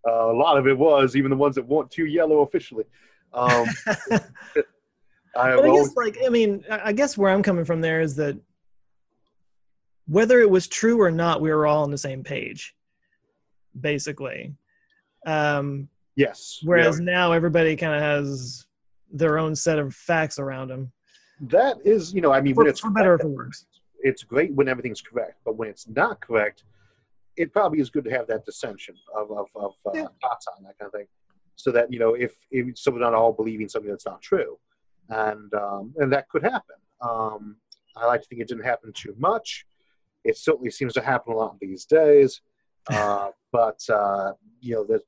Uh, 0.09 0.30
a 0.30 0.36
lot 0.36 0.57
of 0.57 0.66
it 0.66 0.78
was 0.78 1.16
even 1.16 1.30
the 1.30 1.36
ones 1.36 1.57
that 1.57 1.66
weren't 1.66 1.90
too 1.90 2.07
yellow 2.07 2.40
officially. 2.40 2.84
Um, 3.37 3.66
I, 5.37 5.55
but 5.55 5.64
I 5.66 5.72
guess, 5.72 5.95
like, 5.95 6.18
I 6.24 6.30
mean, 6.30 6.64
I 6.70 6.93
guess 6.93 7.16
where 7.18 7.30
I'm 7.30 7.43
coming 7.43 7.64
from 7.64 7.80
there 7.82 8.01
is 8.01 8.16
that 8.16 8.39
whether 10.07 10.41
it 10.41 10.49
was 10.49 10.66
true 10.66 11.01
or 11.01 11.11
not, 11.11 11.41
we 11.41 11.51
were 11.51 11.66
all 11.66 11.82
on 11.82 11.91
the 11.91 11.99
same 11.99 12.24
page, 12.24 12.74
basically. 13.78 14.55
Um, 15.26 15.89
yes. 16.14 16.61
Whereas 16.62 17.01
now 17.01 17.32
everybody 17.32 17.76
kind 17.76 17.95
of 17.95 18.01
has 18.01 18.66
their 19.12 19.39
own 19.39 19.55
set 19.55 19.78
of 19.78 19.95
facts 19.95 20.39
around 20.39 20.68
them. 20.68 20.93
That 21.41 21.76
is, 21.84 22.14
you 22.14 22.22
know, 22.22 22.32
I 22.32 22.41
mean, 22.41 22.55
for, 22.55 22.62
when 22.62 22.70
it's 22.70 22.80
for 22.80 22.91
better 22.91 23.14
or 23.14 23.18
for 23.18 23.28
worse. 23.28 23.66
It's 24.01 24.22
great 24.22 24.55
when 24.55 24.68
everything's 24.68 25.03
correct, 25.03 25.41
but 25.45 25.57
when 25.57 25.68
it's 25.68 25.87
not 25.89 26.20
correct, 26.20 26.64
it 27.37 27.53
probably 27.53 27.80
is 27.80 27.91
good 27.91 28.05
to 28.05 28.11
have 28.11 28.26
that 28.28 28.47
dissension 28.47 28.95
of 29.14 29.30
of, 29.30 29.47
of 29.55 29.72
uh, 29.87 29.91
yeah. 29.93 30.07
thoughts 30.22 30.47
on 30.57 30.64
that 30.64 30.78
kind 30.78 30.87
of 30.87 30.93
thing, 30.93 31.07
so 31.57 31.72
that 31.72 31.92
you 31.92 31.98
know 31.98 32.14
if, 32.14 32.34
if 32.50 32.78
so 32.78 32.92
we're 32.92 33.00
not 33.00 33.14
all 33.14 33.32
believing 33.32 33.68
something 33.68 33.90
that's 33.90 34.07
not 34.07 34.22
true, 34.22 34.59
and 35.09 35.52
um, 35.54 35.94
and 35.96 36.12
that 36.12 36.28
could 36.28 36.42
happen. 36.42 36.76
Um, 37.00 37.57
I 37.96 38.07
like 38.07 38.22
to 38.22 38.28
think 38.28 38.42
it 38.42 38.48
didn't 38.48 38.64
happen 38.64 38.92
too 38.92 39.14
much. 39.18 39.66
It 40.24 40.36
certainly 40.36 40.70
seems 40.70 40.92
to 40.94 41.00
happen 41.00 41.32
a 41.32 41.36
lot 41.36 41.59
these 41.61 41.86
days, 41.86 42.42
uh, 42.90 43.30
but 43.52 43.80
uh, 43.88 44.32
you 44.61 44.74
know 44.74 44.84
that 44.84 45.02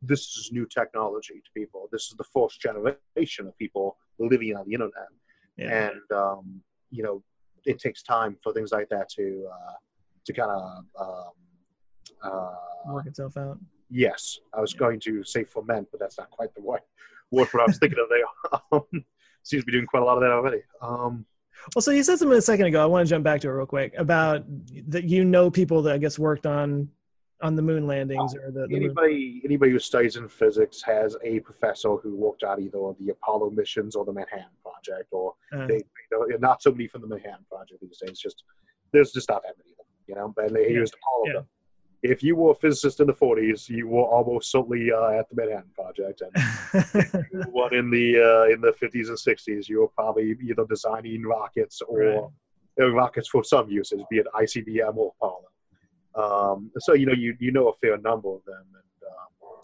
this 0.00 0.20
is 0.36 0.50
new 0.52 0.66
technology 0.66 1.42
to 1.44 1.50
people. 1.54 1.88
This 1.92 2.02
is 2.02 2.14
the 2.16 2.24
first 2.24 2.60
generation 2.60 3.46
of 3.46 3.58
people 3.58 3.96
living 4.18 4.56
on 4.56 4.66
the 4.66 4.74
internet, 4.74 5.08
yeah. 5.56 5.88
and 5.88 6.16
um, 6.16 6.62
you 6.90 7.02
know 7.02 7.22
it 7.64 7.78
takes 7.78 8.02
time 8.02 8.36
for 8.42 8.52
things 8.52 8.72
like 8.72 8.88
that 8.88 9.08
to 9.10 9.48
uh, 9.52 9.74
to 10.24 10.32
kind 10.32 10.50
of 10.50 10.84
um, 11.00 11.32
uh, 12.22 12.92
work 12.92 13.06
itself 13.06 13.36
out. 13.36 13.58
Yes, 13.94 14.38
I 14.54 14.60
was 14.60 14.72
yeah. 14.72 14.78
going 14.78 15.00
to 15.00 15.22
say 15.22 15.44
foment, 15.44 15.88
but 15.90 16.00
that's 16.00 16.18
not 16.18 16.30
quite 16.30 16.54
the 16.54 16.62
right 16.62 16.80
word 17.30 17.48
what 17.52 17.62
I 17.62 17.66
was 17.66 17.78
thinking 17.78 17.98
of 18.02 18.08
there. 18.08 18.60
Um, 18.72 19.04
seems 19.44 19.62
to 19.62 19.66
be 19.66 19.72
doing 19.72 19.86
quite 19.86 20.02
a 20.02 20.06
lot 20.06 20.16
of 20.16 20.20
that 20.20 20.30
already. 20.30 20.62
Um, 20.80 21.26
well, 21.74 21.82
so 21.82 21.90
you 21.90 22.02
said 22.02 22.18
something 22.18 22.38
a 22.38 22.42
second 22.42 22.66
ago. 22.66 22.82
I 22.82 22.86
want 22.86 23.06
to 23.06 23.10
jump 23.10 23.24
back 23.24 23.40
to 23.42 23.48
it 23.48 23.52
real 23.52 23.66
quick 23.66 23.92
about 23.98 24.44
that. 24.88 25.04
You 25.04 25.24
know, 25.24 25.50
people 25.50 25.82
that 25.82 25.94
I 25.94 25.98
guess 25.98 26.18
worked 26.18 26.46
on 26.46 26.88
on 27.42 27.56
the 27.56 27.62
moon 27.62 27.86
landings 27.86 28.34
or 28.36 28.52
the, 28.52 28.66
the 28.68 28.76
anybody 28.76 29.32
moon. 29.34 29.42
anybody 29.44 29.72
who 29.72 29.78
studies 29.78 30.16
in 30.16 30.28
physics 30.28 30.80
has 30.82 31.16
a 31.24 31.40
professor 31.40 31.96
who 31.96 32.14
worked 32.14 32.44
on 32.44 32.60
either 32.60 32.92
the 33.00 33.10
Apollo 33.10 33.50
missions 33.50 33.96
or 33.96 34.04
the 34.04 34.12
Manhattan 34.12 34.46
Project, 34.62 35.08
or 35.10 35.34
uh, 35.54 35.66
they, 35.66 35.76
you 36.10 36.28
know, 36.30 36.36
not 36.38 36.62
somebody 36.62 36.86
from 36.86 37.02
the 37.02 37.08
Manhattan 37.08 37.44
Project 37.50 37.80
these 37.80 37.98
days. 37.98 38.18
Just 38.18 38.44
there's 38.92 39.12
just 39.12 39.28
not 39.28 39.42
that 39.42 39.54
many 39.58 39.72
of 39.72 39.76
them, 39.78 39.86
you 40.06 40.14
know. 40.14 40.34
And 40.44 40.56
they 40.56 40.70
yeah. 40.70 40.80
used 40.80 40.94
all 41.06 41.22
of 41.22 41.28
yeah. 41.28 41.32
them 41.40 41.46
if 42.02 42.22
you 42.22 42.34
were 42.34 42.50
a 42.50 42.54
physicist 42.54 42.98
in 42.98 43.06
the 43.06 43.12
40s, 43.12 43.68
you 43.68 43.86
were 43.86 44.02
almost 44.02 44.50
certainly 44.50 44.90
uh, 44.90 45.10
at 45.10 45.28
the 45.28 45.36
Manhattan 45.36 45.70
Project, 45.74 46.22
and 46.22 47.52
one 47.52 47.74
in 47.74 47.90
the 47.90 48.18
uh, 48.18 48.52
in 48.52 48.60
the 48.60 48.72
50s 48.72 49.08
and 49.08 49.16
60s, 49.16 49.68
you 49.68 49.80
were 49.80 49.88
probably 49.88 50.36
either 50.42 50.64
designing 50.68 51.22
rockets 51.22 51.80
or 51.82 51.98
right. 51.98 52.24
uh, 52.80 52.90
rockets 52.92 53.28
for 53.28 53.44
some 53.44 53.70
uses, 53.70 54.02
be 54.10 54.18
it 54.18 54.26
ICBM 54.34 54.96
or 54.96 55.12
Apollo. 55.16 55.44
Um, 56.14 56.70
so 56.78 56.94
you 56.94 57.06
know 57.06 57.12
you 57.12 57.36
you 57.38 57.52
know 57.52 57.68
a 57.68 57.74
fair 57.74 57.96
number 57.98 58.30
of 58.30 58.44
them, 58.44 58.64
and 58.74 59.10
um, 59.10 59.60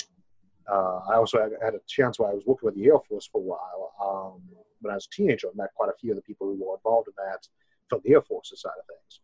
uh, 0.70 1.12
I 1.12 1.16
also 1.16 1.42
had, 1.42 1.50
had, 1.62 1.74
a 1.74 1.80
chance 1.88 2.18
where 2.18 2.30
I 2.30 2.34
was 2.34 2.44
working 2.46 2.66
with 2.66 2.76
the 2.76 2.86
Air 2.86 3.00
Force 3.08 3.28
for 3.30 3.40
a 3.40 3.44
while 3.44 3.92
um, 4.00 4.42
when 4.80 4.92
I 4.92 4.94
was 4.94 5.08
a 5.10 5.14
teenager. 5.14 5.48
I 5.48 5.50
met 5.56 5.74
quite 5.74 5.90
a 5.90 5.98
few 5.98 6.12
of 6.12 6.16
the 6.16 6.22
people 6.22 6.46
who 6.46 6.64
were 6.64 6.76
involved 6.76 7.08
in 7.08 7.14
that 7.16 7.46
from 7.88 8.00
the 8.04 8.12
Air 8.12 8.22
Force 8.22 8.52
side 8.54 8.70
of 8.78 8.86
things. 8.86 9.20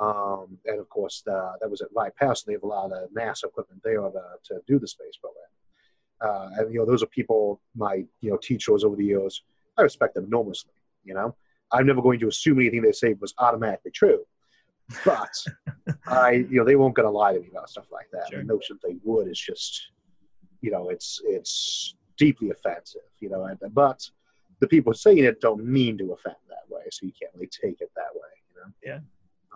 Um, 0.00 0.58
and 0.66 0.80
of 0.80 0.88
course, 0.88 1.22
the, 1.24 1.52
that 1.60 1.70
was 1.70 1.80
at 1.80 1.88
Wright-Patt, 1.94 2.28
and 2.28 2.44
they 2.46 2.52
have 2.54 2.64
a 2.64 2.66
lot 2.66 2.92
of 2.92 3.10
NASA 3.10 3.44
equipment 3.44 3.80
there 3.84 4.00
to, 4.00 4.22
to 4.46 4.60
do 4.66 4.78
the 4.78 4.88
space 4.88 5.16
program. 5.20 5.44
Uh, 6.20 6.50
and 6.58 6.72
you 6.72 6.80
know, 6.80 6.86
those 6.86 7.02
are 7.02 7.06
people, 7.06 7.60
my 7.76 8.04
you 8.20 8.30
know 8.30 8.36
teachers 8.36 8.84
over 8.84 8.96
the 8.96 9.04
years. 9.04 9.42
I 9.76 9.82
respect 9.82 10.14
them 10.14 10.24
enormously. 10.24 10.72
You 11.04 11.14
know, 11.14 11.36
I'm 11.72 11.86
never 11.86 12.02
going 12.02 12.20
to 12.20 12.28
assume 12.28 12.60
anything 12.60 12.82
they 12.82 12.92
say 12.92 13.14
was 13.14 13.34
automatically 13.38 13.90
true, 13.90 14.24
but 15.04 15.34
I, 16.06 16.46
you 16.48 16.58
know, 16.58 16.64
they 16.64 16.76
won't 16.76 16.94
going 16.94 17.06
to 17.06 17.10
lie 17.10 17.34
to 17.34 17.40
me 17.40 17.48
about 17.50 17.70
stuff 17.70 17.86
like 17.92 18.08
that. 18.12 18.30
Sure. 18.30 18.40
The 18.40 18.44
notion 18.44 18.78
they 18.82 18.96
would 19.02 19.28
is 19.28 19.38
just, 19.38 19.90
you 20.60 20.70
know, 20.70 20.88
it's 20.88 21.20
it's 21.24 21.94
deeply 22.16 22.50
offensive. 22.50 23.02
You 23.20 23.30
know, 23.30 23.44
and, 23.44 23.58
but 23.72 24.08
the 24.60 24.68
people 24.68 24.94
saying 24.94 25.18
it 25.18 25.40
don't 25.40 25.64
mean 25.64 25.98
to 25.98 26.12
offend 26.12 26.36
that 26.48 26.74
way, 26.74 26.82
so 26.90 27.06
you 27.06 27.12
can't 27.20 27.34
really 27.34 27.48
take 27.48 27.80
it 27.80 27.90
that 27.96 28.14
way. 28.14 28.30
You 28.54 28.60
know. 28.60 28.72
Yeah. 28.82 28.98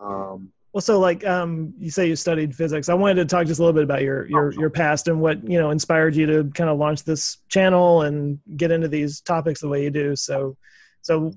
Um, 0.02 0.52
well, 0.72 0.82
so 0.82 1.00
like 1.00 1.26
um, 1.26 1.72
you 1.78 1.90
say 1.90 2.06
you 2.06 2.16
studied 2.16 2.54
physics. 2.54 2.88
I 2.88 2.94
wanted 2.94 3.16
to 3.16 3.24
talk 3.24 3.46
just 3.46 3.58
a 3.58 3.62
little 3.62 3.74
bit 3.74 3.84
about 3.84 4.02
your 4.02 4.26
your 4.28 4.52
your 4.52 4.70
past 4.70 5.08
and 5.08 5.20
what 5.20 5.42
you 5.48 5.58
know 5.58 5.70
inspired 5.70 6.14
you 6.14 6.26
to 6.26 6.50
kind 6.54 6.68
of 6.68 6.78
launch 6.78 7.04
this 7.04 7.38
channel 7.48 8.02
and 8.02 8.38
get 8.56 8.70
into 8.70 8.86
these 8.86 9.20
topics 9.20 9.60
the 9.60 9.68
way 9.68 9.82
you 9.82 9.90
do. 9.90 10.14
So, 10.14 10.56
so 11.00 11.32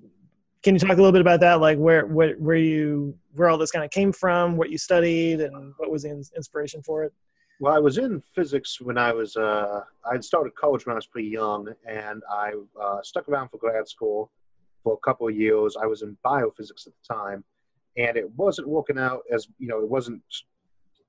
can 0.64 0.76
you 0.76 0.80
talk 0.80 0.92
a 0.92 0.96
little 0.96 1.14
bit 1.14 1.22
about 1.22 1.40
that? 1.40 1.62
Like 1.62 1.78
where 1.78 2.06
where 2.06 2.36
where 2.36 2.58
you 2.58 3.18
where 3.34 3.50
all 3.50 3.58
this 3.58 3.72
kind 3.72 3.86
of 3.86 3.92
came 3.92 4.12
from, 4.12 4.58
what 4.58 4.70
you 4.70 4.78
studied, 4.78 5.40
and 5.40 5.74
what 5.78 5.90
was 5.90 6.04
the 6.04 6.12
inspiration 6.36 6.84
for 6.84 7.06
it? 7.06 7.14
Well, 7.62 7.74
I 7.74 7.80
was 7.80 7.98
in 7.98 8.22
physics 8.36 8.82
when 8.82 8.98
I 8.98 9.14
was 9.14 9.38
uh, 9.38 9.82
I 10.06 10.14
had 10.14 10.26
started 10.26 10.56
college 10.56 10.86
when 10.86 10.94
I 10.94 10.98
was 10.98 11.08
pretty 11.08 11.30
young, 11.30 11.74
and 11.88 12.22
I 12.30 12.54
uh, 12.80 13.02
stuck 13.02 13.30
around 13.30 13.50
for 13.50 13.58
grad 13.58 13.88
school 13.88 14.30
for 14.84 14.94
a 14.94 14.98
couple 14.98 15.28
of 15.28 15.36
years. 15.36 15.78
I 15.82 15.86
was 15.86 16.02
in 16.02 16.18
biophysics 16.26 16.86
at 16.86 16.94
the 16.94 17.14
time 17.14 17.46
and 17.98 18.18
it 18.18 18.30
wasn't 18.36 18.68
working 18.68 18.98
out 18.98 19.22
as 19.34 19.48
you 19.58 19.68
know 19.68 19.80
it 19.80 19.90
wasn't 19.90 20.22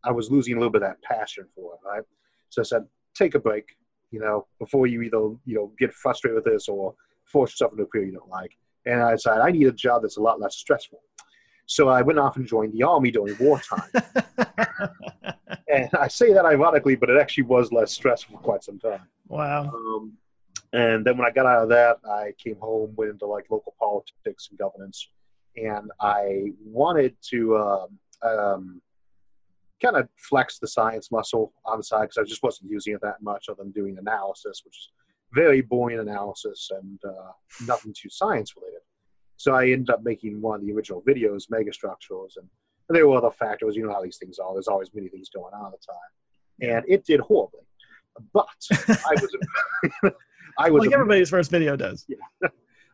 i 0.05 0.11
was 0.11 0.31
losing 0.31 0.55
a 0.55 0.57
little 0.57 0.71
bit 0.71 0.83
of 0.83 0.89
that 0.89 1.03
passion 1.03 1.45
for 1.55 1.75
it 1.75 1.89
right? 1.89 2.03
So 2.51 2.63
i 2.63 2.65
said 2.65 2.85
take 3.15 3.35
a 3.35 3.39
break 3.39 3.65
you 4.11 4.21
know 4.21 4.47
before 4.59 4.87
you 4.87 5.03
either 5.03 5.19
you 5.45 5.55
know 5.55 5.73
get 5.79 5.93
frustrated 5.93 6.37
with 6.37 6.45
this 6.45 6.69
or 6.69 6.95
force 7.25 7.53
yourself 7.53 7.73
into 7.73 7.85
a 7.85 7.87
career 7.87 8.07
you 8.07 8.13
don't 8.13 8.29
like. 8.29 8.57
And 8.87 9.03
i 9.03 9.13
decided 9.13 9.43
i 9.43 9.51
need 9.51 9.67
a 9.67 9.73
job 9.73 10.03
that's 10.03 10.17
a 10.17 10.23
lot 10.23 10.41
less 10.41 10.57
stressful. 10.57 11.01
So 11.67 11.89
i 11.89 12.03
went 12.03 12.19
off 12.19 12.37
and 12.37 12.47
joined 12.47 12.73
the 12.73 12.83
army 12.83 13.11
during 13.11 13.37
wartime. 13.39 13.91
And 15.69 15.89
i 15.99 16.07
say 16.07 16.35
that 16.35 16.45
ironically 16.45 16.97
but 16.97 17.09
it 17.09 17.19
actually 17.19 17.45
was 17.45 17.73
less 17.73 17.93
stressful 17.93 18.37
for 18.37 18.43
quite 18.43 18.63
some 18.63 18.79
time. 18.79 19.09
Wow. 19.29 19.71
Um, 19.75 20.13
and 20.75 21.05
then 21.05 21.17
when 21.17 21.27
i 21.27 21.31
got 21.31 21.47
out 21.47 21.63
of 21.63 21.69
that 21.69 21.99
i 22.09 22.33
came 22.43 22.57
home 22.61 22.93
went 22.97 23.11
into 23.11 23.27
like 23.27 23.47
local 23.51 23.75
politics 23.79 24.49
and 24.51 24.59
governance 24.59 25.09
and 25.57 25.91
I 26.01 26.53
wanted 26.65 27.15
to 27.31 27.57
um, 27.57 27.99
um, 28.23 28.83
kind 29.83 29.97
of 29.97 30.09
flex 30.17 30.59
the 30.59 30.69
science 30.69 31.11
muscle 31.11 31.53
on 31.65 31.79
the 31.79 31.85
side 31.85 32.03
because 32.03 32.19
I 32.19 32.25
just 32.25 32.43
wasn't 32.43 32.71
using 32.71 32.95
it 32.95 33.01
that 33.03 33.23
much 33.23 33.47
other 33.49 33.63
than 33.63 33.73
doing 33.73 33.99
analysis, 33.99 34.63
which 34.65 34.77
is 34.77 34.89
very 35.33 35.61
boring 35.61 35.99
analysis 35.99 36.71
and 36.71 36.99
uh, 37.05 37.33
nothing 37.67 37.95
too 37.97 38.09
science 38.11 38.55
related. 38.57 38.81
So 39.37 39.55
I 39.55 39.71
ended 39.71 39.91
up 39.91 40.05
making 40.05 40.41
one 40.41 40.61
of 40.61 40.67
the 40.67 40.73
original 40.73 41.03
videos, 41.03 41.49
megastructures, 41.51 42.37
and, 42.37 42.49
and 42.89 42.97
there 42.97 43.09
were 43.09 43.17
other 43.17 43.31
factors. 43.31 43.75
You 43.75 43.87
know 43.87 43.93
how 43.93 44.03
these 44.03 44.19
things 44.19 44.39
are. 44.39 44.53
There's 44.53 44.69
always 44.69 44.91
many 44.95 45.09
things 45.09 45.31
going 45.35 45.53
on 45.53 45.67
at 45.67 45.81
the 45.81 45.93
time, 45.93 46.77
and 46.77 46.85
it 46.87 47.05
did 47.05 47.21
horribly. 47.21 47.61
But 48.33 48.47
I 48.71 49.15
was, 49.21 49.37
I 50.59 50.71
was 50.71 50.85
like 50.85 50.93
everybody's 50.93 51.31
first 51.31 51.51
video 51.51 51.77
does. 51.77 52.07
Yeah. 52.09 52.49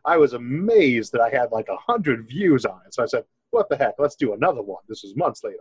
I 0.05 0.17
was 0.17 0.33
amazed 0.33 1.11
that 1.13 1.21
I 1.21 1.29
had 1.29 1.51
like 1.51 1.67
a 1.69 1.77
hundred 1.77 2.27
views 2.27 2.65
on 2.65 2.79
it. 2.85 2.93
So 2.93 3.03
I 3.03 3.07
said, 3.07 3.23
"What 3.51 3.69
the 3.69 3.77
heck? 3.77 3.95
Let's 3.97 4.15
do 4.15 4.33
another 4.33 4.61
one." 4.61 4.83
This 4.87 5.03
was 5.03 5.15
months 5.15 5.43
later, 5.43 5.57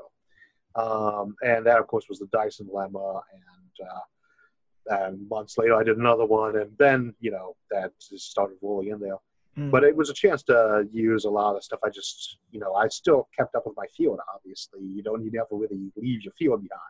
um, 0.74 1.34
and 1.42 1.66
that, 1.66 1.78
of 1.78 1.86
course, 1.86 2.06
was 2.08 2.18
the 2.18 2.28
Dyson 2.32 2.66
Dilemma. 2.66 3.22
And, 3.32 3.88
uh, 3.88 5.04
and 5.04 5.28
months 5.28 5.58
later, 5.58 5.74
I 5.74 5.84
did 5.84 5.98
another 5.98 6.24
one, 6.24 6.56
and 6.56 6.70
then 6.78 7.14
you 7.20 7.30
know 7.30 7.56
that 7.70 7.92
just 7.98 8.30
started 8.30 8.56
rolling 8.62 8.88
in 8.88 9.00
there. 9.00 9.16
Mm. 9.58 9.70
But 9.70 9.84
it 9.84 9.96
was 9.96 10.08
a 10.08 10.14
chance 10.14 10.42
to 10.44 10.86
use 10.92 11.24
a 11.24 11.30
lot 11.30 11.56
of 11.56 11.64
stuff. 11.64 11.80
I 11.84 11.90
just, 11.90 12.38
you 12.52 12.60
know, 12.60 12.74
I 12.74 12.86
still 12.88 13.28
kept 13.36 13.56
up 13.56 13.66
with 13.66 13.76
my 13.76 13.86
field. 13.96 14.20
Obviously, 14.32 14.80
you 14.80 15.02
don't, 15.02 15.24
you 15.24 15.32
never 15.32 15.48
really 15.52 15.90
leave 15.96 16.22
your 16.22 16.32
field 16.34 16.62
behind. 16.62 16.82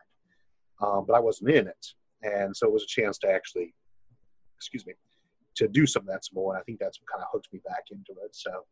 Um, 0.80 1.07
but 1.07 1.14
I 1.14 1.20
wasn't 1.20 1.51
in 1.51 1.66
it, 1.66 1.86
and 2.22 2.57
so 2.57 2.68
it 2.68 2.72
was 2.72 2.84
a 2.84 2.86
chance 2.86 3.18
to 3.18 3.30
actually, 3.30 3.74
excuse 4.57 4.86
me, 4.86 4.92
to 5.59 5.68
do 5.68 5.86
some 5.86 6.02
of 6.02 6.09
that 6.09 6.24
some 6.24 6.34
more. 6.34 6.54
And 6.54 6.61
I 6.61 6.64
think 6.64 6.78
that's 6.78 7.00
what 7.00 7.09
kind 7.11 7.22
of 7.22 7.28
hooked 7.32 7.48
me 7.52 7.61
back 7.64 7.84
into 7.90 8.12
it. 8.24 8.34
So 8.34 8.64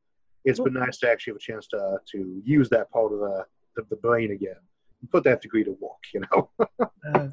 it's 0.44 0.60
been 0.60 0.74
nice 0.74 0.98
to 0.98 1.10
actually 1.10 1.32
have 1.32 1.36
a 1.36 1.40
chance 1.40 1.66
to 1.68 1.98
to 2.12 2.42
use 2.44 2.68
that 2.70 2.90
part 2.90 3.12
of 3.12 3.20
the 3.20 3.44
the, 3.76 3.82
the 3.90 3.96
brain 3.96 4.30
again 4.32 4.56
and 5.00 5.10
put 5.10 5.24
that 5.24 5.42
degree 5.42 5.64
to 5.64 5.76
work. 5.80 6.02
You 6.14 6.20
know. 6.20 6.50
uh, 6.60 6.66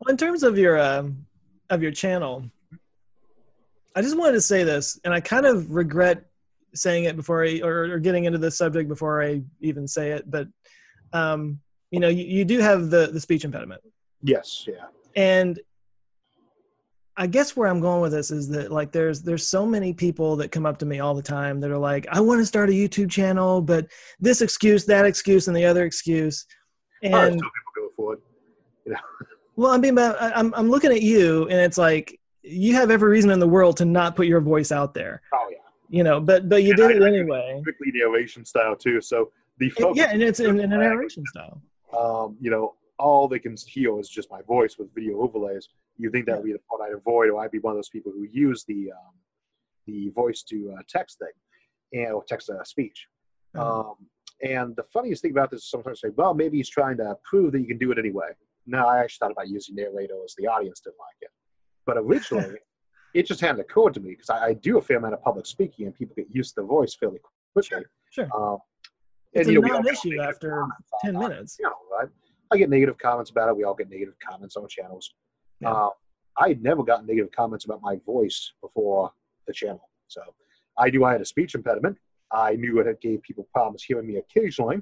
well, 0.00 0.10
in 0.10 0.16
terms 0.16 0.42
of 0.42 0.58
your 0.58 0.78
um, 0.78 1.26
of 1.70 1.82
your 1.82 1.92
channel, 1.92 2.44
I 3.94 4.02
just 4.02 4.16
wanted 4.16 4.32
to 4.32 4.40
say 4.40 4.64
this, 4.64 5.00
and 5.04 5.14
I 5.14 5.20
kind 5.20 5.46
of 5.46 5.70
regret 5.70 6.24
saying 6.74 7.04
it 7.04 7.16
before 7.16 7.44
I 7.44 7.60
or, 7.62 7.92
or 7.92 7.98
getting 7.98 8.24
into 8.24 8.38
this 8.38 8.58
subject 8.58 8.88
before 8.88 9.22
I 9.22 9.42
even 9.60 9.86
say 9.88 10.10
it, 10.10 10.30
but 10.30 10.48
um, 11.12 11.60
you 11.90 12.00
know, 12.00 12.08
you, 12.08 12.24
you 12.24 12.44
do 12.44 12.58
have 12.58 12.90
the 12.90 13.08
the 13.12 13.20
speech 13.20 13.44
impediment. 13.44 13.80
Yes. 14.22 14.66
Yeah. 14.66 14.86
And 15.16 15.60
I 17.16 17.26
guess 17.28 17.56
where 17.56 17.68
I'm 17.68 17.80
going 17.80 18.00
with 18.00 18.12
this 18.12 18.30
is 18.30 18.48
that 18.48 18.72
like 18.72 18.90
there's 18.90 19.22
there's 19.22 19.46
so 19.46 19.64
many 19.64 19.92
people 19.92 20.34
that 20.36 20.50
come 20.50 20.66
up 20.66 20.78
to 20.78 20.86
me 20.86 20.98
all 21.00 21.14
the 21.14 21.22
time 21.22 21.60
that 21.60 21.70
are 21.70 21.78
like, 21.78 22.06
I 22.10 22.20
want 22.20 22.40
to 22.40 22.46
start 22.46 22.70
a 22.70 22.72
YouTube 22.72 23.10
channel, 23.10 23.60
but 23.60 23.86
this 24.20 24.42
excuse, 24.42 24.84
that 24.86 25.04
excuse, 25.06 25.46
and 25.48 25.56
the 25.56 25.64
other 25.64 25.84
excuse. 25.84 26.44
And 27.02 27.40
people 27.40 28.12
it. 28.12 28.18
You 28.86 28.92
know. 28.92 28.98
Well, 29.56 29.70
I 29.70 29.78
mean, 29.78 29.96
I'm 29.96 30.52
I'm 30.54 30.68
looking 30.68 30.90
at 30.90 31.00
you, 31.02 31.42
and 31.44 31.60
it's 31.60 31.78
like 31.78 32.18
you 32.42 32.74
have 32.74 32.90
every 32.90 33.08
reason 33.08 33.30
in 33.30 33.38
the 33.38 33.46
world 33.46 33.76
to 33.76 33.84
not 33.84 34.16
put 34.16 34.26
your 34.26 34.40
voice 34.40 34.72
out 34.72 34.94
there. 34.94 35.22
Oh 35.32 35.46
yeah. 35.48 35.58
You 35.88 36.02
know, 36.02 36.18
but 36.20 36.48
but 36.48 36.64
you 36.64 36.70
Yeah, 36.70 36.88
did 36.88 36.96
it 36.96 37.02
I- 37.02 37.04
I- 37.04 37.08
anyway. 37.10 37.58
Strictly 37.60 37.92
narration 37.94 38.44
style 38.44 38.74
too. 38.74 39.00
So 39.00 39.30
the 39.58 39.70
focus, 39.70 39.96
Yeah, 39.96 40.08
and 40.10 40.20
it's 40.20 40.40
in, 40.40 40.58
in 40.58 40.72
a 40.72 40.76
narration 40.76 41.22
style. 41.26 41.62
um, 41.96 42.36
you 42.40 42.50
know, 42.50 42.74
all 42.98 43.28
they 43.28 43.38
can 43.38 43.54
hear 43.68 43.96
is 44.00 44.08
just 44.08 44.28
my 44.28 44.42
voice 44.42 44.76
with 44.76 44.92
video 44.92 45.20
overlays. 45.20 45.68
You 45.96 46.10
think 46.10 46.26
that 46.26 46.36
would 46.36 46.44
be 46.44 46.52
the 46.52 46.58
part 46.68 46.82
I'd 46.82 46.94
avoid, 46.94 47.30
or 47.30 47.40
I'd 47.40 47.50
be 47.50 47.60
one 47.60 47.72
of 47.72 47.78
those 47.78 47.88
people 47.88 48.12
who 48.12 48.26
use 48.30 48.64
the 48.66 48.90
um, 48.92 49.14
the 49.86 50.10
voice 50.10 50.42
to 50.44 50.74
uh, 50.76 50.82
text 50.88 51.18
thing, 51.18 52.02
and 52.02 52.12
or 52.12 52.24
text 52.24 52.48
to 52.48 52.58
speech. 52.64 53.06
Uh-huh. 53.54 53.80
Um, 53.80 53.94
and 54.42 54.74
the 54.76 54.82
funniest 54.92 55.22
thing 55.22 55.30
about 55.30 55.50
this 55.50 55.62
is 55.62 55.70
sometimes 55.70 56.00
I 56.04 56.08
say, 56.08 56.14
well, 56.16 56.34
maybe 56.34 56.56
he's 56.56 56.68
trying 56.68 56.96
to 56.98 57.16
prove 57.24 57.52
that 57.52 57.60
you 57.60 57.66
can 57.66 57.78
do 57.78 57.92
it 57.92 57.98
anyway. 57.98 58.28
No, 58.66 58.86
I 58.86 58.98
actually 58.98 59.18
thought 59.20 59.32
about 59.32 59.48
using 59.48 59.76
narrator 59.76 60.14
as 60.24 60.34
the 60.36 60.46
audience 60.46 60.80
didn't 60.80 60.96
like 60.98 61.16
it. 61.20 61.30
But 61.86 61.98
originally, 61.98 62.58
it 63.14 63.26
just 63.26 63.40
hadn't 63.40 63.60
occurred 63.60 63.94
to 63.94 64.00
me 64.00 64.10
because 64.10 64.30
I, 64.30 64.46
I 64.46 64.52
do 64.54 64.78
a 64.78 64.82
fair 64.82 64.96
amount 64.96 65.14
of 65.14 65.22
public 65.22 65.46
speaking 65.46 65.86
and 65.86 65.94
people 65.94 66.14
get 66.16 66.26
used 66.30 66.54
to 66.54 66.62
the 66.62 66.66
voice 66.66 66.94
fairly 66.94 67.18
quickly. 67.52 67.84
Sure. 68.10 68.28
Um, 68.34 68.58
It's 69.32 69.48
and, 69.48 69.58
a 69.58 69.60
non-issue 69.60 70.20
after 70.20 70.50
comments 70.50 70.90
on 70.92 71.12
10 71.12 71.14
it, 71.14 71.18
minutes. 71.18 71.56
You 71.58 71.66
know, 71.66 71.74
right? 71.92 72.08
I 72.52 72.56
get 72.56 72.70
negative 72.70 72.98
comments 72.98 73.30
about 73.30 73.48
it. 73.48 73.56
We 73.56 73.64
all 73.64 73.74
get 73.74 73.90
negative 73.90 74.14
comments 74.26 74.56
on 74.56 74.66
channels. 74.68 75.14
Yeah. 75.60 75.72
Uh, 75.72 75.90
I 76.38 76.48
had 76.48 76.62
never 76.62 76.82
gotten 76.82 77.06
negative 77.06 77.30
comments 77.32 77.64
about 77.64 77.80
my 77.82 77.96
voice 78.04 78.52
before 78.60 79.12
the 79.46 79.52
channel. 79.52 79.88
So 80.08 80.20
I 80.78 80.90
knew 80.90 81.04
I 81.04 81.12
had 81.12 81.20
a 81.20 81.24
speech 81.24 81.54
impediment. 81.54 81.96
I 82.32 82.56
knew 82.56 82.80
it 82.80 83.00
gave 83.00 83.22
people 83.22 83.46
problems 83.52 83.84
hearing 83.84 84.06
me 84.06 84.16
occasionally, 84.16 84.78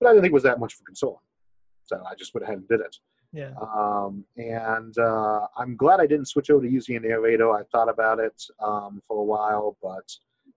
but 0.00 0.08
I 0.08 0.10
didn't 0.12 0.22
think 0.22 0.32
it 0.32 0.34
was 0.34 0.42
that 0.44 0.58
much 0.58 0.74
of 0.74 0.80
a 0.80 0.84
concern. 0.84 1.16
So 1.84 2.02
I 2.08 2.14
just 2.14 2.32
went 2.32 2.44
ahead 2.44 2.58
and 2.58 2.68
did 2.68 2.80
it. 2.80 2.96
Yeah. 3.32 3.52
Um, 3.60 4.24
and 4.36 4.96
uh, 4.98 5.46
I'm 5.56 5.76
glad 5.76 6.00
I 6.00 6.06
didn't 6.06 6.26
switch 6.26 6.50
over 6.50 6.64
to 6.64 6.70
using 6.70 6.96
a 6.96 7.00
narrator. 7.00 7.50
I 7.50 7.62
thought 7.72 7.88
about 7.88 8.18
it 8.18 8.42
um, 8.62 9.02
for 9.08 9.18
a 9.18 9.24
while, 9.24 9.76
but 9.82 10.04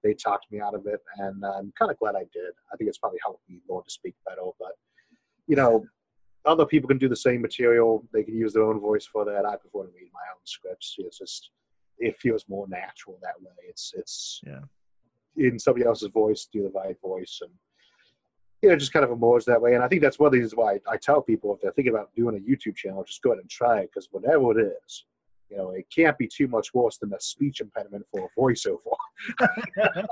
they 0.04 0.14
talked 0.14 0.52
me 0.52 0.60
out 0.60 0.76
of 0.76 0.86
it, 0.86 1.02
and 1.18 1.44
I'm 1.44 1.74
kind 1.80 1.90
of 1.90 1.98
glad 1.98 2.16
I 2.16 2.26
did. 2.34 2.52
I 2.72 2.78
think 2.78 2.90
it's 2.90 2.98
probably 2.98 3.20
helped 3.24 3.42
me 3.50 3.60
learn 3.70 3.82
to 3.84 3.90
speak 3.90 4.16
better. 4.26 4.42
But 4.60 4.74
you 5.48 5.56
know, 5.56 5.86
other 6.46 6.66
people 6.66 6.88
can 6.88 6.98
do 6.98 7.10
the 7.10 7.16
same 7.16 7.41
material. 7.41 8.06
They 8.14 8.24
can 8.24 8.36
use 8.36 8.54
their 8.54 8.64
own 8.64 8.80
voice 8.80 9.06
for 9.06 9.26
that. 9.26 9.46
I 9.46 9.56
prefer 9.56 9.84
to 9.84 9.91
read 9.96 10.10
my 10.14 10.22
own 10.32 10.41
scripts. 10.46 10.96
It's 11.00 11.18
just 11.18 11.52
it 11.98 12.18
feels 12.18 12.46
more 12.48 12.68
natural 12.68 13.18
that 13.22 13.41
way. 13.41 13.54
It's 13.68 13.93
it's 13.96 14.41
Yeah. 14.46 14.62
in 15.38 15.60
somebody 15.60 15.86
else's 15.86 16.10
voice, 16.10 16.48
do 16.52 16.64
the 16.64 16.70
right 16.70 17.00
voice, 17.02 17.39
and 17.41 17.52
you 18.62 18.70
know, 18.70 18.76
just 18.76 18.93
kind 18.93 19.06
of 19.06 19.12
emerge 19.12 19.46
that 19.46 19.62
way. 19.62 19.76
And 19.76 19.84
I 19.84 19.88
think 19.88 20.02
that's 20.02 20.18
one 20.18 20.28
of 20.28 20.32
the 20.34 20.39
reasons 20.39 20.56
why 20.56 20.80
I 20.89 20.98
tell 20.98 21.22
people 21.22 21.54
if 21.54 21.62
they're 21.62 21.72
thinking 21.74 21.93
about 21.93 22.16
doing 22.16 22.36
a 22.36 22.39
YouTube 22.39 22.76
channel, 22.76 23.04
just 23.04 23.22
go 23.22 23.32
ahead 23.32 23.41
and 23.41 23.50
try 23.50 23.80
it 23.80 23.91
because 23.93 24.08
whatever 24.12 24.58
it 24.60 24.74
is, 24.86 25.06
you 25.50 25.58
know, 25.58 25.72
it 25.72 25.86
can't 25.93 26.18
be 26.18 26.28
too 26.28 26.48
much 26.48 26.74
worse 26.74 26.98
than 26.98 27.14
a 27.14 27.20
speech 27.20 27.62
impediment 27.62 28.06
for 28.12 28.28
a 28.28 28.39
voiceover. 28.39 28.96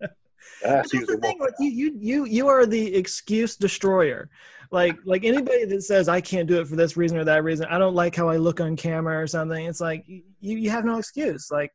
That's 0.62 0.90
the 0.90 1.18
thing 1.20 1.38
with 1.38 1.54
you 1.58 1.70
you 1.70 1.96
you 1.98 2.24
you 2.24 2.48
are 2.48 2.66
the 2.66 2.94
excuse 2.94 3.56
destroyer. 3.56 4.30
Like 4.70 4.96
like 5.04 5.24
anybody 5.24 5.64
that 5.66 5.82
says 5.82 6.08
i 6.08 6.20
can't 6.20 6.48
do 6.48 6.60
it 6.60 6.66
for 6.66 6.74
this 6.76 6.96
reason 6.96 7.18
or 7.18 7.24
that 7.24 7.44
reason. 7.44 7.66
I 7.66 7.78
don't 7.78 7.94
like 7.94 8.14
how 8.16 8.28
i 8.28 8.36
look 8.36 8.60
on 8.60 8.76
camera 8.76 9.20
or 9.22 9.26
something 9.26 9.66
it's 9.66 9.80
like 9.80 10.04
you 10.08 10.22
you 10.40 10.70
have 10.70 10.84
no 10.84 10.98
excuse. 10.98 11.50
Like 11.50 11.70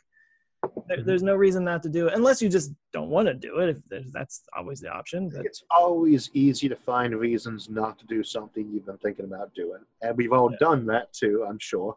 there, 0.88 1.02
there's 1.04 1.24
no 1.24 1.36
reason 1.36 1.64
not 1.64 1.82
to 1.84 1.90
do 1.90 2.08
it 2.08 2.14
unless 2.14 2.42
you 2.42 2.50
just 2.50 2.72
don't 2.92 3.10
want 3.10 3.28
to 3.28 3.34
do 3.34 3.60
it 3.60 3.78
if 3.92 4.12
that's 4.12 4.42
always 4.58 4.82
the 4.82 4.90
option 4.90 5.30
but 5.30 5.46
It's 5.46 5.64
always 5.72 6.30
easy 6.34 6.68
to 6.68 6.76
find 6.76 7.16
reasons 7.16 7.70
not 7.70 7.98
to 8.00 8.06
do 8.08 8.24
something 8.24 8.70
you've 8.70 8.86
been 8.86 8.98
thinking 8.98 9.26
about 9.26 9.54
doing, 9.56 9.80
and 10.02 10.18
we've 10.18 10.34
all 10.34 10.52
Yeah. 10.52 10.58
done 10.60 10.86
that 10.88 11.14
too, 11.14 11.46
I'm 11.48 11.60
sure. 11.60 11.96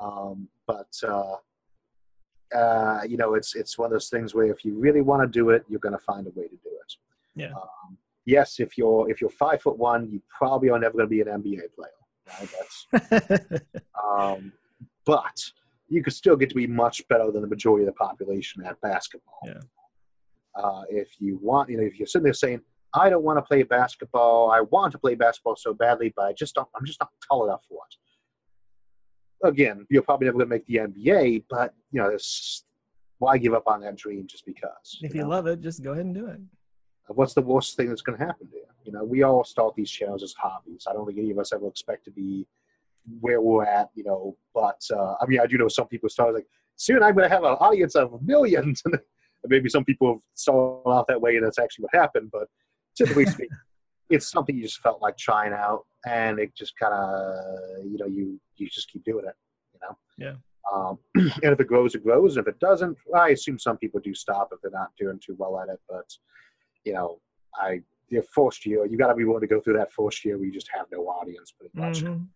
Um, 0.00 0.48
but 0.66 0.92
uh, 1.06 1.36
uh, 2.54 3.00
you 3.08 3.16
know, 3.16 3.34
it's 3.34 3.54
it's 3.54 3.78
one 3.78 3.86
of 3.86 3.92
those 3.92 4.08
things 4.08 4.34
where 4.34 4.46
if 4.46 4.64
you 4.64 4.78
really 4.78 5.00
want 5.00 5.22
to 5.22 5.28
do 5.28 5.50
it, 5.50 5.64
you're 5.68 5.80
going 5.80 5.96
to 5.96 6.04
find 6.04 6.26
a 6.26 6.30
way 6.30 6.48
to 6.48 6.56
do 6.56 6.70
it. 6.70 6.94
Yeah. 7.34 7.52
Um, 7.52 7.96
yes, 8.24 8.60
if 8.60 8.76
you're 8.76 9.10
if 9.10 9.20
you're 9.20 9.30
five 9.30 9.62
foot 9.62 9.78
one, 9.78 10.10
you 10.10 10.20
probably 10.28 10.70
are 10.70 10.78
never 10.78 10.96
going 10.96 11.06
to 11.06 11.10
be 11.10 11.20
an 11.20 11.28
NBA 11.28 11.74
player. 11.74 11.90
Right? 12.92 13.60
Um, 14.02 14.52
but 15.06 15.42
you 15.88 16.02
could 16.02 16.12
still 16.12 16.36
get 16.36 16.48
to 16.50 16.54
be 16.54 16.66
much 16.66 17.06
better 17.08 17.30
than 17.30 17.40
the 17.40 17.48
majority 17.48 17.86
of 17.86 17.86
the 17.86 17.92
population 17.92 18.62
at 18.64 18.80
basketball. 18.80 19.38
Yeah. 19.44 19.60
Uh, 20.54 20.82
if 20.90 21.08
you 21.18 21.38
want, 21.40 21.70
you 21.70 21.78
know, 21.78 21.82
if 21.82 21.98
you're 21.98 22.06
sitting 22.06 22.24
there 22.24 22.34
saying, 22.34 22.60
"I 22.94 23.08
don't 23.08 23.22
want 23.22 23.38
to 23.38 23.42
play 23.42 23.62
basketball. 23.62 24.50
I 24.50 24.60
want 24.60 24.92
to 24.92 24.98
play 24.98 25.14
basketball 25.14 25.56
so 25.56 25.72
badly, 25.72 26.12
but 26.14 26.26
I 26.26 26.32
just 26.32 26.54
don't. 26.54 26.68
I'm 26.76 26.84
just 26.84 27.00
not 27.00 27.10
tall 27.26 27.46
enough 27.46 27.64
for 27.68 27.78
it." 27.88 27.96
Again, 29.42 29.86
you're 29.90 30.02
probably 30.02 30.26
never 30.26 30.38
going 30.38 30.48
to 30.48 30.54
make 30.54 30.66
the 30.66 30.76
NBA, 30.76 31.44
but 31.50 31.74
you 31.90 32.00
know, 32.00 32.16
why 33.18 33.38
give 33.38 33.54
up 33.54 33.66
on 33.66 33.80
that 33.82 33.96
dream 33.96 34.26
just 34.26 34.46
because? 34.46 34.98
if 35.02 35.14
you 35.14 35.20
you 35.20 35.22
know? 35.24 35.30
love 35.30 35.46
it 35.46 35.60
just 35.60 35.82
go 35.82 35.92
ahead 35.92 36.04
and 36.04 36.14
do 36.14 36.26
it 36.26 36.40
what's 37.08 37.34
the 37.34 37.42
worst 37.42 37.76
thing 37.76 37.88
that's 37.88 38.02
going 38.02 38.18
to 38.18 38.24
happen 38.24 38.48
to 38.48 38.56
you? 38.56 38.64
You 38.84 38.92
know, 38.92 39.04
we 39.04 39.22
all 39.22 39.44
start 39.44 39.74
these 39.74 39.90
channels 39.90 40.22
as 40.22 40.34
hobbies. 40.34 40.86
I 40.88 40.92
don't 40.92 41.06
think 41.06 41.18
any 41.18 41.30
of 41.30 41.38
us 41.38 41.52
ever 41.52 41.68
expect 41.68 42.04
to 42.06 42.10
be 42.10 42.46
where 43.20 43.40
we're 43.40 43.64
at, 43.64 43.90
you 43.94 44.04
know, 44.04 44.36
but 44.54 44.80
uh, 44.92 45.14
I 45.20 45.26
mean, 45.26 45.40
I 45.40 45.46
do 45.46 45.58
know 45.58 45.68
some 45.68 45.88
people 45.88 46.08
start 46.08 46.34
like, 46.34 46.46
soon 46.76 47.02
I'm 47.02 47.14
going 47.14 47.28
to 47.28 47.34
have 47.34 47.44
an 47.44 47.56
audience 47.60 47.94
of 47.94 48.20
millions. 48.22 48.82
and 48.84 49.00
maybe 49.46 49.68
some 49.68 49.84
people 49.84 50.12
have 50.12 50.20
started 50.34 50.88
off 50.88 51.06
that 51.08 51.20
way 51.20 51.36
and 51.36 51.44
that's 51.44 51.58
actually 51.58 51.84
what 51.84 52.00
happened, 52.00 52.30
but 52.32 52.48
typically 52.96 53.26
speaking, 53.26 53.56
it's 54.10 54.30
something 54.30 54.56
you 54.56 54.62
just 54.62 54.80
felt 54.80 55.00
like 55.00 55.16
trying 55.16 55.52
out 55.52 55.84
and 56.06 56.38
it 56.38 56.54
just 56.54 56.76
kind 56.78 56.92
of, 56.92 57.84
you 57.84 57.98
know, 57.98 58.06
you, 58.06 58.40
you 58.56 58.68
just 58.68 58.90
keep 58.90 59.04
doing 59.04 59.24
it, 59.26 59.34
you 59.72 59.80
know? 59.82 59.96
Yeah. 60.18 60.34
Um, 60.72 60.98
and 61.42 61.52
if 61.52 61.60
it 61.60 61.66
grows, 61.66 61.94
it 61.94 62.04
grows. 62.04 62.36
And 62.36 62.46
If 62.46 62.54
it 62.54 62.60
doesn't, 62.60 62.96
I 63.16 63.30
assume 63.30 63.58
some 63.58 63.78
people 63.78 64.00
do 64.00 64.14
stop 64.14 64.50
if 64.52 64.60
they're 64.60 64.70
not 64.70 64.90
doing 64.98 65.18
too 65.24 65.34
well 65.38 65.58
at 65.60 65.68
it, 65.68 65.80
but 65.88 66.08
you 66.84 66.92
know, 66.92 67.20
I 67.56 67.80
your 68.08 68.22
first 68.24 68.66
year, 68.66 68.84
you 68.84 68.98
got 68.98 69.08
to 69.08 69.14
be 69.14 69.24
willing 69.24 69.40
to 69.40 69.46
go 69.46 69.60
through 69.60 69.78
that 69.78 69.90
first 69.90 70.24
year 70.24 70.36
where 70.36 70.44
you 70.46 70.52
just 70.52 70.68
have 70.74 70.86
no 70.92 70.98
audience, 71.06 71.50
pretty 71.52 71.72
much. 71.74 72.02
Mhm. 72.02 72.26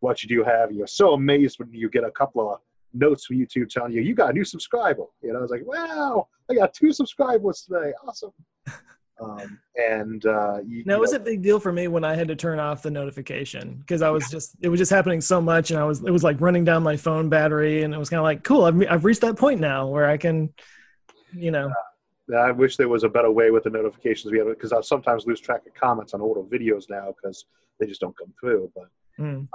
What 0.00 0.22
you 0.22 0.28
do 0.28 0.44
have, 0.44 0.72
you're 0.72 0.86
so 0.86 1.14
amazed 1.14 1.58
when 1.58 1.72
you 1.72 1.88
get 1.88 2.04
a 2.04 2.10
couple 2.10 2.52
of 2.52 2.60
notes 2.92 3.24
from 3.24 3.36
YouTube 3.38 3.70
telling 3.70 3.92
you 3.92 4.02
you 4.02 4.14
got 4.14 4.30
a 4.30 4.32
new 4.34 4.44
subscriber. 4.44 5.04
You 5.22 5.32
know, 5.32 5.38
I 5.38 5.42
was 5.42 5.50
like, 5.50 5.64
wow, 5.64 6.28
I 6.50 6.54
got 6.54 6.74
two 6.74 6.92
subscribers 6.92 7.62
today, 7.62 7.92
awesome. 8.06 8.32
um, 9.20 9.58
and 9.76 10.24
uh, 10.26 10.58
you, 10.66 10.84
No, 10.84 10.94
you 10.94 10.98
it 10.98 11.00
was 11.00 11.12
know, 11.12 11.18
a 11.18 11.20
big 11.20 11.42
deal 11.42 11.58
for 11.58 11.72
me 11.72 11.88
when 11.88 12.04
I 12.04 12.14
had 12.14 12.28
to 12.28 12.36
turn 12.36 12.58
off 12.58 12.82
the 12.82 12.90
notification 12.90 13.76
because 13.76 14.02
I 14.02 14.10
was 14.10 14.28
just 14.30 14.56
it 14.60 14.68
was 14.68 14.78
just 14.78 14.90
happening 14.90 15.20
so 15.20 15.40
much, 15.40 15.70
and 15.70 15.80
I 15.80 15.84
was 15.84 16.02
it 16.02 16.10
was 16.10 16.22
like 16.22 16.40
running 16.40 16.64
down 16.64 16.82
my 16.82 16.96
phone 16.96 17.28
battery, 17.28 17.82
and 17.82 17.94
it 17.94 17.98
was 17.98 18.10
kind 18.10 18.18
of 18.18 18.24
like 18.24 18.44
cool. 18.44 18.64
I've 18.64 18.80
I've 18.90 19.04
reached 19.04 19.22
that 19.22 19.36
point 19.36 19.60
now 19.60 19.88
where 19.88 20.06
I 20.06 20.16
can, 20.16 20.52
you 21.34 21.50
know, 21.50 21.72
I 22.36 22.50
wish 22.50 22.76
there 22.76 22.88
was 22.88 23.04
a 23.04 23.08
better 23.08 23.30
way 23.30 23.50
with 23.50 23.64
the 23.64 23.70
notifications 23.70 24.32
we 24.32 24.38
have 24.38 24.48
because 24.48 24.72
I 24.72 24.80
sometimes 24.80 25.26
lose 25.26 25.40
track 25.40 25.62
of 25.66 25.74
comments 25.74 26.12
on 26.12 26.20
older 26.20 26.42
videos 26.42 26.90
now 26.90 27.14
because 27.16 27.46
they 27.78 27.86
just 27.86 28.00
don't 28.00 28.16
come 28.18 28.32
through. 28.40 28.70
But 28.74 28.88
mm, 29.18 29.36
um, 29.36 29.48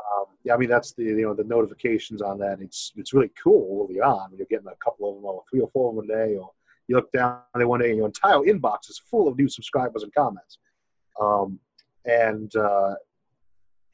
yeah, 0.44 0.54
I 0.54 0.58
mean 0.58 0.70
that's 0.70 0.94
the 0.94 1.04
you 1.04 1.22
know 1.22 1.34
the 1.34 1.44
notifications 1.44 2.22
on 2.22 2.40
that. 2.40 2.62
It's 2.62 2.94
it's 2.96 3.14
really 3.14 3.32
cool 3.42 3.88
early 3.88 4.00
on 4.00 4.32
you're 4.36 4.48
getting 4.50 4.68
a 4.68 4.84
couple 4.84 5.10
of 5.10 5.16
them, 5.18 5.26
or 5.26 5.44
three 5.52 5.60
or 5.60 5.70
four 5.72 5.90
of 5.90 5.96
them 5.98 6.06
a 6.06 6.08
day, 6.08 6.36
or 6.36 6.52
you 6.92 6.98
look 6.98 7.12
down 7.14 7.40
there 7.56 7.68
one 7.68 7.80
day 7.80 7.90
and 7.90 7.98
your 7.98 8.08
entire 8.08 8.40
inbox 8.40 8.90
is 8.90 9.02
full 9.10 9.28
of 9.28 9.38
new 9.38 9.48
subscribers 9.48 10.04
and 10.04 10.14
comments. 10.14 10.60
Um, 11.20 11.60
and 12.06 12.54
uh, 12.56 12.96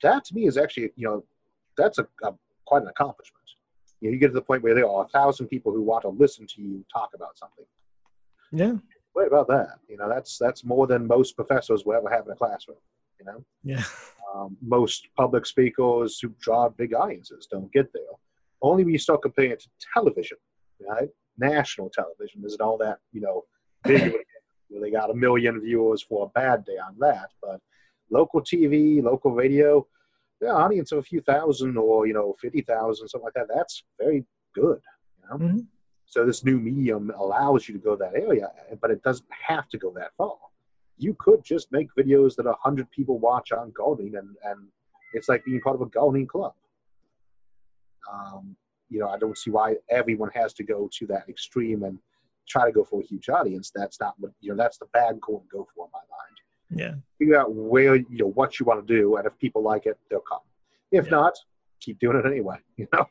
that 0.01 0.25
to 0.25 0.33
me 0.33 0.47
is 0.47 0.57
actually 0.57 0.91
you 0.95 1.07
know 1.07 1.23
that's 1.77 1.99
a, 1.99 2.07
a 2.23 2.33
quite 2.65 2.81
an 2.81 2.87
accomplishment. 2.87 3.43
You, 4.01 4.09
know, 4.09 4.13
you 4.13 4.19
get 4.19 4.27
to 4.27 4.33
the 4.33 4.41
point 4.41 4.63
where 4.63 4.73
there 4.75 4.89
are 4.89 5.05
a 5.05 5.07
thousand 5.09 5.47
people 5.47 5.71
who 5.71 5.81
want 5.81 6.03
to 6.03 6.09
listen 6.09 6.47
to 6.47 6.61
you 6.61 6.85
talk 6.91 7.11
about 7.13 7.37
something. 7.37 7.65
yeah, 8.51 8.73
What 9.13 9.27
about 9.27 9.47
that? 9.47 9.79
You 9.87 9.97
know, 9.97 10.09
that's 10.09 10.37
that's 10.37 10.63
more 10.63 10.87
than 10.87 11.07
most 11.07 11.35
professors 11.35 11.85
will 11.85 11.95
ever 11.95 12.09
have 12.09 12.25
in 12.25 12.31
a 12.31 12.35
classroom. 12.35 12.77
You 13.19 13.25
know, 13.25 13.45
yeah, 13.63 13.83
um, 14.33 14.57
most 14.61 15.07
public 15.15 15.45
speakers 15.45 16.19
who 16.19 16.29
draw 16.39 16.69
big 16.69 16.93
audiences 16.93 17.47
don't 17.49 17.71
get 17.71 17.91
there. 17.93 18.03
Only 18.61 18.83
when 18.83 18.93
you 18.93 18.99
start 18.99 19.21
comparing 19.21 19.51
it 19.51 19.59
to 19.61 19.69
television, 19.93 20.37
right? 20.87 21.09
National 21.37 21.89
television 21.89 22.43
isn't 22.45 22.61
all 22.61 22.77
that 22.79 22.99
you 23.11 23.21
know 23.21 23.45
big. 23.83 24.01
of 24.01 24.13
a- 24.13 24.23
you 24.69 24.75
know, 24.75 24.81
they 24.81 24.91
got 24.91 25.09
a 25.09 25.13
million 25.13 25.61
viewers 25.61 26.01
for 26.01 26.25
a 26.25 26.29
bad 26.37 26.65
day 26.65 26.77
on 26.77 26.97
that, 26.99 27.29
but 27.41 27.61
local 28.09 28.41
TV, 28.41 29.01
local 29.01 29.31
radio, 29.31 29.87
yeah, 30.41 30.49
audience 30.49 30.91
of 30.91 30.97
a 30.97 31.03
few 31.03 31.21
thousand 31.21 31.77
or 31.77 32.05
you 32.05 32.13
know 32.13 32.35
fifty 32.41 32.61
thousand, 32.61 33.07
something 33.07 33.23
like 33.25 33.33
that. 33.35 33.47
That's 33.53 33.83
very 33.97 34.25
good. 34.53 34.81
You 35.21 35.29
know? 35.29 35.37
Mhm. 35.45 35.67
So 36.05 36.25
this 36.25 36.43
new 36.43 36.59
medium 36.59 37.11
allows 37.17 37.67
you 37.67 37.73
to 37.75 37.79
go 37.79 37.95
that 37.95 38.13
area, 38.15 38.51
but 38.81 38.91
it 38.91 39.01
doesn't 39.03 39.29
have 39.31 39.69
to 39.69 39.77
go 39.77 39.91
that 39.93 40.11
far. 40.17 40.35
You 40.97 41.15
could 41.17 41.43
just 41.45 41.71
make 41.71 41.87
videos 41.97 42.35
that 42.35 42.45
a 42.45 42.53
hundred 42.53 42.89
people 42.91 43.19
watch 43.19 43.51
on 43.53 43.71
gardening, 43.71 44.15
and 44.15 44.35
and 44.43 44.67
it's 45.13 45.29
like 45.29 45.45
being 45.45 45.61
part 45.61 45.75
of 45.75 45.81
a 45.81 45.85
gardening 45.85 46.27
club. 46.27 46.55
Um, 48.11 48.55
you 48.89 48.99
know, 48.99 49.09
I 49.09 49.17
don't 49.17 49.37
see 49.37 49.51
why 49.51 49.75
everyone 49.89 50.29
has 50.33 50.53
to 50.53 50.63
go 50.63 50.89
to 50.97 51.07
that 51.07 51.27
extreme 51.29 51.83
and 51.83 51.99
try 52.47 52.65
to 52.65 52.71
go 52.71 52.83
for 52.83 53.01
a 53.01 53.05
huge 53.05 53.29
audience. 53.29 53.71
That's 53.73 53.99
not 53.99 54.15
what 54.19 54.31
you 54.41 54.51
know. 54.51 54.57
That's 54.57 54.77
the 54.77 54.87
bad 54.93 55.19
goal 55.21 55.41
to 55.41 55.47
go 55.57 55.67
for 55.75 55.85
in 55.85 55.91
my 55.91 55.99
mind. 55.99 56.81
Yeah. 56.81 56.95
Figure 57.17 57.39
out 57.39 57.53
where 57.53 57.95
you 57.95 58.05
know 58.11 58.31
what 58.31 58.59
you 58.59 58.65
want 58.65 58.85
to 58.85 58.93
do, 58.93 59.17
and 59.17 59.25
if 59.25 59.37
people 59.37 59.61
like 59.61 59.85
it, 59.85 59.97
they'll 60.09 60.19
come. 60.21 60.39
If 60.91 61.05
Yeah. 61.05 61.11
not, 61.11 61.33
keep 61.79 61.99
doing 61.99 62.17
it 62.17 62.25
anyway. 62.25 62.57
You 62.77 62.87
know. 62.93 63.05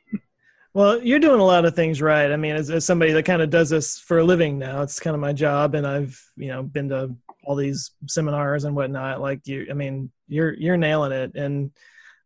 Well, 0.74 1.02
you're 1.02 1.18
doing 1.18 1.40
a 1.40 1.44
lot 1.44 1.64
of 1.64 1.74
things 1.74 2.02
right. 2.02 2.30
I 2.30 2.36
mean, 2.36 2.54
as, 2.54 2.68
as 2.68 2.84
somebody 2.84 3.12
that 3.12 3.22
kind 3.22 3.40
of 3.40 3.48
does 3.48 3.70
this 3.70 3.98
for 3.98 4.18
a 4.18 4.24
living 4.24 4.58
now, 4.58 4.82
it's 4.82 5.00
kind 5.00 5.14
of 5.14 5.20
my 5.20 5.32
job, 5.32 5.74
and 5.74 5.86
I've 5.86 6.22
you 6.36 6.48
know 6.48 6.62
been 6.62 6.90
to 6.90 7.14
all 7.44 7.56
these 7.56 7.92
seminars 8.06 8.64
and 8.64 8.76
whatnot. 8.76 9.20
Like 9.20 9.46
you, 9.46 9.66
I 9.70 9.72
mean, 9.74 10.10
you're 10.28 10.52
you're 10.52 10.76
nailing 10.76 11.12
it, 11.12 11.34
and 11.34 11.70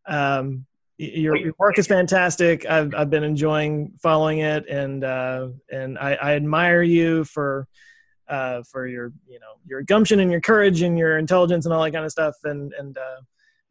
um, 0.07 0.67
your, 1.01 1.37
your 1.37 1.55
work 1.59 1.79
is 1.79 1.87
fantastic. 1.87 2.67
I've 2.67 2.95
I've 2.95 3.11
been 3.11 3.25
enjoying 3.25 3.93
following 4.03 4.39
it, 4.41 4.69
and 4.69 5.03
uh, 5.03 5.49
and 5.71 5.99
I, 5.99 6.15
I 6.15 6.35
admire 6.35 6.83
you 6.83 7.25
for 7.25 7.67
uh, 8.29 8.63
for 8.71 8.87
your 8.87 9.13
you 9.27 9.41
know 9.41 9.55
your 9.67 9.83
gumption 9.83 10.21
and 10.21 10.31
your 10.31 10.41
courage 10.41 10.83
and 10.83 10.99
your 10.99 11.19
intelligence 11.19 11.65
and 11.65 11.73
all 11.73 11.83
that 11.83 11.93
kind 11.93 12.05
of 12.05 12.11
stuff, 12.11 12.35
and 12.45 12.73
and 12.75 12.99
uh, 12.99 13.21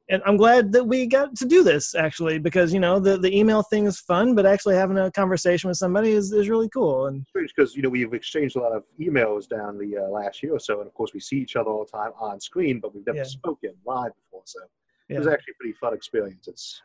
and 0.10 0.24
I'm 0.26 0.38
glad 0.38 0.72
that 0.72 0.84
we 0.84 1.06
got 1.06 1.36
to 1.36 1.46
do 1.46 1.64
this 1.64 1.94
actually 1.94 2.40
because 2.40 2.74
you 2.74 2.80
know 2.80 3.00
the 3.00 3.18
the 3.18 3.38
email 3.38 3.62
thing 3.62 3.86
is 3.86 4.00
fun, 4.00 4.34
but 4.34 4.48
actually 4.48 4.76
having 4.76 4.98
a 4.98 5.12
conversation 5.12 5.68
with 5.68 5.78
somebody 5.78 6.12
is, 6.12 6.32
is 6.32 6.50
really 6.50 6.70
cool. 6.70 7.06
And 7.06 7.28
because 7.36 7.76
you 7.76 7.84
know 7.84 7.90
we've 7.90 8.14
exchanged 8.16 8.56
a 8.56 8.60
lot 8.60 8.72
of 8.72 8.86
emails 9.00 9.48
down 9.48 9.78
the 9.78 10.00
uh, 10.00 10.08
last 10.10 10.42
year 10.42 10.56
or 10.56 10.60
so, 10.60 10.80
and 10.80 10.88
of 10.88 10.96
course 10.96 11.14
we 11.14 11.20
see 11.20 11.38
each 11.38 11.56
other 11.56 11.70
all 11.70 11.86
the 11.86 11.92
time 11.92 12.12
on 12.20 12.40
screen, 12.40 12.80
but 12.80 12.96
we've 12.96 13.06
never 13.06 13.20
Yeah. 13.20 13.24
spoken 13.26 13.74
live 13.86 14.14
before. 14.16 14.42
So 14.46 14.62
it 15.10 15.18
was 15.18 15.28
actually 15.28 15.54
a 15.54 15.60
pretty 15.60 15.74
fun 15.74 15.94
experience. 15.94 16.48
It's 16.48 16.82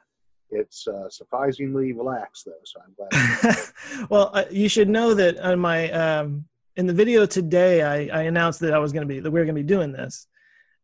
it's 0.50 0.86
uh, 0.86 1.08
surprisingly 1.08 1.92
relaxed 1.92 2.46
though, 2.46 2.52
so 2.64 2.80
I'm 2.80 2.94
glad. 2.96 3.56
well, 4.10 4.30
uh, 4.34 4.44
you 4.50 4.68
should 4.68 4.88
know 4.88 5.14
that 5.14 5.38
on 5.38 5.58
my 5.58 5.90
um, 5.90 6.44
in 6.76 6.86
the 6.86 6.92
video 6.92 7.26
today, 7.26 7.82
I, 7.82 8.20
I 8.20 8.22
announced 8.22 8.60
that 8.60 8.72
I 8.72 8.78
was 8.78 8.92
going 8.92 9.06
to 9.06 9.12
be 9.12 9.20
that 9.20 9.30
we 9.30 9.40
are 9.40 9.44
going 9.44 9.56
to 9.56 9.62
be 9.62 9.66
doing 9.66 9.92
this, 9.92 10.26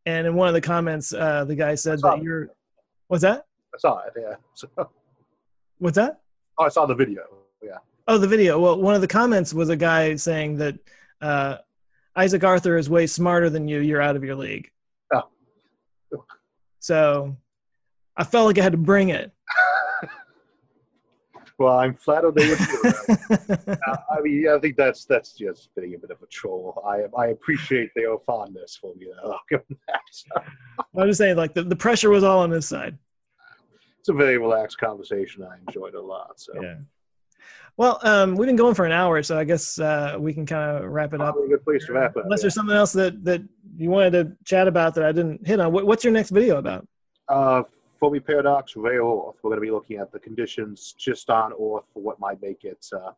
and 0.07 0.27
in 0.27 0.35
one 0.35 0.49
of 0.49 0.55
the 0.55 0.61
comments, 0.61 1.13
uh, 1.13 1.45
the 1.45 1.55
guy 1.55 1.75
said 1.75 2.01
that 2.01 2.19
it. 2.19 2.23
you're. 2.23 2.51
What's 3.09 3.23
that? 3.23 3.47
I 3.75 3.79
saw 3.79 3.99
it. 4.07 4.13
Yeah. 4.17 4.37
So, 4.55 4.69
What's 5.79 5.97
that? 5.97 6.21
Oh 6.59 6.65
i 6.65 6.69
saw 6.69 6.85
the 6.85 6.95
video. 6.95 7.23
Yeah. 7.63 7.79
Oh, 8.07 8.19
the 8.19 8.29
video. 8.29 8.61
Well, 8.61 8.81
one 8.81 8.95
of 8.95 9.01
the 9.01 9.09
comments 9.09 9.55
was 9.55 9.71
a 9.71 9.77
guy 9.77 10.15
saying 10.17 10.59
that 10.59 10.79
uh, 11.23 11.57
Isaac 12.17 12.45
Arthur 12.45 12.77
is 12.77 12.91
way 12.91 13.07
smarter 13.07 13.49
than 13.49 13.67
you. 13.67 13.81
You're 13.81 14.03
out 14.03 14.15
of 14.15 14.23
your 14.23 14.35
league. 14.35 14.71
Oh. 15.13 15.23
So 16.81 17.37
I 18.21 18.25
felt 18.25 18.47
like 18.47 18.59
I 18.59 18.63
had 18.63 18.73
to 18.73 18.79
bring 18.79 19.09
it. 19.09 19.33
Well, 21.59 21.79
I'm 21.79 21.93
flattered 21.93 22.37
they 22.37 22.49
would 22.49 22.59
do 22.59 22.65
that. 22.65 23.79
Uh, 23.87 23.97
I 24.11 24.23
mean, 24.23 24.49
I 24.49 24.59
think 24.59 24.79
that's 24.79 25.05
that's 25.05 25.35
just 25.35 25.69
being 25.75 25.95
a 25.95 25.99
bit 25.99 26.11
of 26.11 26.23
a 26.23 26.27
troll. 26.27 26.83
I 26.87 27.05
I 27.21 27.27
appreciate 27.29 27.91
their 27.95 28.17
fondness 28.27 28.79
for 28.81 28.95
me. 28.95 29.09
though. 29.23 29.33
I'll 29.33 29.41
give 29.51 29.61
them 29.69 29.79
that. 29.89 30.45
I'm 30.97 31.07
just 31.07 31.19
saying, 31.19 31.37
like 31.37 31.53
the, 31.53 31.63
the 31.63 31.77
pressure 31.77 32.09
was 32.09 32.25
all 32.25 32.41
on 32.41 32.51
his 32.51 32.67
side. 32.67 32.97
It's 33.99 34.09
a 34.09 34.15
very 34.15 34.39
relaxed 34.39 34.79
conversation. 34.79 35.45
I 35.45 35.59
enjoyed 35.69 35.93
it 35.93 35.99
a 35.99 36.03
lot. 36.03 36.41
So 36.41 36.55
Yeah. 36.63 36.77
Well, 37.77 37.99
um, 38.05 38.37
we've 38.37 38.47
been 38.47 38.57
going 38.57 38.75
for 38.75 38.87
an 38.87 38.93
hour, 38.93 39.23
so 39.23 39.39
I 39.39 39.45
guess 39.45 39.79
uh, 39.79 40.17
we 40.19 40.33
can 40.33 40.47
kind 40.47 40.79
of 40.79 40.91
wrap 40.91 41.13
it 41.13 41.21
up. 41.21 41.35
probably 41.35 41.53
a 41.53 41.57
good 41.59 41.65
place 41.65 41.85
to 41.87 41.93
wrap 41.93 42.17
up. 42.17 42.25
Unless 42.25 42.41
yeah. 42.41 42.45
there's 42.45 42.55
something 42.55 42.77
else 42.77 42.93
that 42.93 43.23
that 43.25 43.43
you 43.77 43.91
wanted 43.91 44.13
to 44.13 44.33
chat 44.47 44.67
about 44.67 44.95
that 44.95 45.05
I 45.05 45.13
didn't 45.13 45.47
hit 45.47 45.61
on. 45.61 45.73
What, 45.73 45.87
what's 45.87 46.05
your 46.05 46.13
next 46.15 46.31
video 46.31 46.57
about? 46.57 46.89
Uh, 47.29 47.65
Fermi 48.01 48.19
Paradox, 48.19 48.75
Rare 48.77 49.03
Earth. 49.03 49.37
We're 49.43 49.51
going 49.51 49.59
to 49.59 49.61
be 49.61 49.71
looking 49.71 49.99
at 49.99 50.11
the 50.11 50.19
conditions 50.19 50.95
just 50.99 51.29
on 51.29 51.53
Earth 51.53 51.85
for 51.93 52.03
what 52.03 52.19
might 52.19 52.41
make 52.41 52.65
it, 52.65 52.85
uh, 52.95 53.13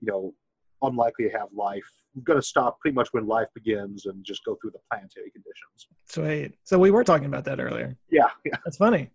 you 0.00 0.10
know, 0.10 0.34
unlikely 0.82 1.28
to 1.28 1.36
have 1.36 1.48
life. 1.52 1.82
We're 2.14 2.22
going 2.22 2.40
to 2.40 2.46
stop 2.46 2.78
pretty 2.78 2.94
much 2.94 3.08
when 3.12 3.26
life 3.26 3.48
begins 3.54 4.06
and 4.06 4.24
just 4.24 4.44
go 4.44 4.56
through 4.60 4.70
the 4.70 4.78
planetary 4.90 5.30
conditions. 5.30 5.88
Sweet. 6.06 6.54
So 6.62 6.78
we 6.78 6.92
were 6.92 7.02
talking 7.02 7.26
about 7.26 7.44
that 7.46 7.60
earlier. 7.60 7.96
Yeah, 8.10 8.28
yeah. 8.44 8.56
That's 8.64 8.76
funny. 8.76 9.10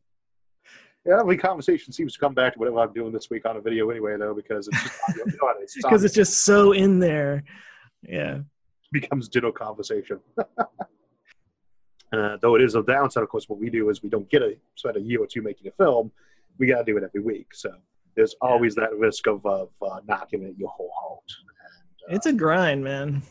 Yeah, 1.05 1.19
every 1.19 1.37
conversation 1.37 1.91
seems 1.91 2.13
to 2.13 2.19
come 2.19 2.33
back 2.33 2.53
to 2.53 2.59
whatever 2.59 2.79
I'm 2.79 2.93
doing 2.93 3.11
this 3.11 3.29
week 3.29 3.45
on 3.45 3.57
a 3.57 3.61
video 3.61 3.89
anyway, 3.89 4.15
though, 4.17 4.33
because 4.33 4.67
it's 4.67 4.83
just 4.83 4.95
you 5.15 5.23
it's 5.61 5.75
Because 5.75 6.03
it's 6.03 6.15
just 6.15 6.45
so 6.45 6.73
in 6.73 6.99
there. 6.99 7.43
Yeah. 8.01 8.39
becomes 8.91 9.29
ditto 9.29 9.51
conversation. 9.51 10.19
uh, 12.13 12.37
though 12.41 12.55
it 12.55 12.61
is 12.61 12.75
a 12.75 12.83
downside, 12.83 13.23
of 13.23 13.29
course, 13.29 13.49
what 13.49 13.59
we 13.59 13.69
do 13.69 13.89
is 13.89 14.03
we 14.03 14.09
don't 14.09 14.29
get 14.29 14.41
a 14.41 14.55
spend 14.75 14.97
a 14.97 15.01
year 15.01 15.19
or 15.21 15.27
two 15.27 15.41
making 15.41 15.67
a 15.67 15.71
film. 15.71 16.11
We 16.59 16.67
got 16.67 16.79
to 16.79 16.83
do 16.83 16.97
it 16.97 17.03
every 17.03 17.21
week, 17.21 17.47
so 17.53 17.71
there's 18.15 18.35
always 18.41 18.75
that 18.75 18.93
risk 18.97 19.27
of, 19.27 19.45
of 19.45 19.69
uh, 19.81 19.99
not 20.07 20.29
giving 20.29 20.47
it 20.47 20.55
your 20.57 20.69
whole 20.69 20.91
heart. 20.95 21.23
And, 22.07 22.13
uh, 22.13 22.15
It's 22.15 22.25
a 22.27 22.33
grind, 22.33 22.83
man. 22.83 23.23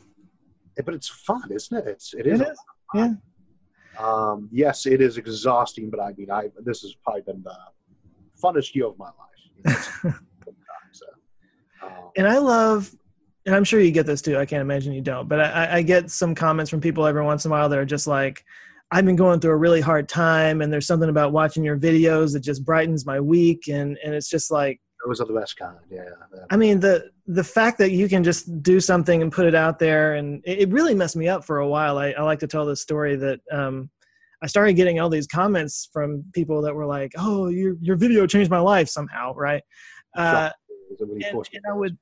but 0.85 0.95
it's 0.95 1.09
fun, 1.09 1.43
isn't 1.51 1.77
it? 1.79 1.87
It's 1.87 2.15
it 2.15 2.27
It 2.27 2.35
is. 2.35 2.41
is. 2.41 2.59
Yeah. 2.95 3.11
Um, 3.99 4.49
yes, 4.51 4.87
it 4.87 5.01
is 5.01 5.19
exhausting, 5.19 5.91
but 5.91 6.01
I 6.01 6.13
mean, 6.15 6.31
I 6.31 6.49
this 6.65 6.81
has 6.83 6.95
probably 7.05 7.23
been 7.23 7.43
the 7.43 7.55
funnest 8.43 8.75
year 8.75 8.87
of 8.87 8.99
my 8.99 9.11
life. 9.65 10.03
You 10.05 10.11
know, 10.11 10.17
so, 10.93 11.07
um, 11.87 12.11
And 12.17 12.27
I 12.27 12.39
love, 12.39 12.91
and 13.47 13.55
I'm 13.55 13.65
sure 13.65 13.81
you 13.81 13.93
get 13.93 14.07
this 14.07 14.21
too. 14.23 14.37
I 14.39 14.47
can't 14.47 14.61
imagine 14.63 14.93
you 14.93 15.01
don't, 15.03 15.29
but 15.29 15.41
I- 15.41 15.77
I 15.79 15.83
get 15.83 16.11
some 16.11 16.35
comments 16.35 16.71
from 16.71 16.81
people 16.81 17.07
every 17.07 17.23
once 17.25 17.45
in 17.45 17.51
a 17.51 17.55
while 17.55 17.69
that 17.69 17.79
are 17.79 17.85
just 17.85 18.07
like, 18.07 18.45
I've 18.93 19.07
been 19.07 19.17
going 19.17 19.41
through 19.41 19.53
a 19.53 19.57
really 19.57 19.81
hard 19.81 20.07
time, 20.07 20.61
and 20.61 20.71
there's 20.71 20.87
something 20.87 21.09
about 21.09 21.33
watching 21.33 21.65
your 21.65 21.79
videos 21.79 22.35
that 22.35 22.41
just 22.41 22.63
brightens 22.63 23.07
my 23.07 23.19
week, 23.19 23.69
and 23.69 23.99
and 24.05 24.15
it's 24.15 24.29
just 24.29 24.51
like, 24.51 24.81
those 25.07 25.19
are 25.21 25.27
the 25.27 25.33
best 25.33 25.57
kind. 25.57 25.79
Yeah. 25.91 26.11
I 26.51 26.57
mean, 26.59 26.79
the 26.79 27.11
the 27.27 27.43
fact 27.43 27.79
that 27.79 27.93
you 27.93 28.07
can 28.07 28.23
just 28.23 28.63
do 28.63 28.81
something 28.81 29.23
and 29.23 29.33
put 29.33 29.47
it 29.47 29.55
out 29.55 29.79
there, 29.79 30.15
and 30.15 30.43
it, 30.45 30.61
it 30.61 30.69
really 30.69 30.95
messed 30.95 31.17
me 31.17 31.27
up 31.27 31.43
for 31.45 31.59
a 31.59 31.67
while. 31.67 31.97
I, 31.97 32.11
I 32.11 32.23
like 32.23 32.39
to 32.41 32.47
tell 32.47 32.67
this 32.67 32.83
story 32.83 33.17
that 33.17 33.41
um, 33.51 33.91
I 34.43 34.47
started 34.47 34.75
getting 34.75 35.01
all 35.01 35.09
these 35.09 35.27
comments 35.27 35.89
from 35.91 36.25
people 36.35 36.61
that 36.61 36.75
were 36.75 36.87
like, 36.87 37.13
"Oh, 37.17 37.49
your 37.49 37.77
your 37.81 37.97
video 37.97 38.27
changed 38.27 38.51
my 38.51 38.61
life 38.61 38.91
somehow," 38.91 39.35
right? 39.35 39.63
Uh, 40.15 40.51
and, 41.01 41.11
and 41.11 41.65
I 41.71 41.75
would 41.75 41.97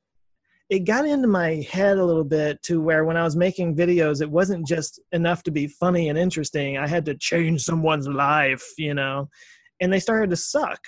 it 0.71 0.85
got 0.85 1.05
into 1.05 1.27
my 1.27 1.67
head 1.69 1.99
a 1.99 2.05
little 2.05 2.25
bit 2.25 2.63
to 2.63 2.81
where 2.81 3.05
when 3.05 3.17
I 3.17 3.25
was 3.25 3.35
making 3.35 3.75
videos, 3.75 4.23
it 4.23 4.31
wasn't 4.31 4.67
just 4.69 5.01
enough 5.11 5.43
to 5.43 5.51
be 5.51 5.67
funny 5.67 6.09
and 6.09 6.17
interesting. 6.17 6.79
I 6.79 6.87
had 6.87 7.05
to 7.07 7.17
change 7.17 7.65
someone's 7.65 8.07
life, 8.07 8.65
you 8.79 8.95
know, 8.95 9.29
and 9.81 9.93
they 9.93 9.99
started 9.99 10.31
to 10.31 10.37
suck. 10.37 10.79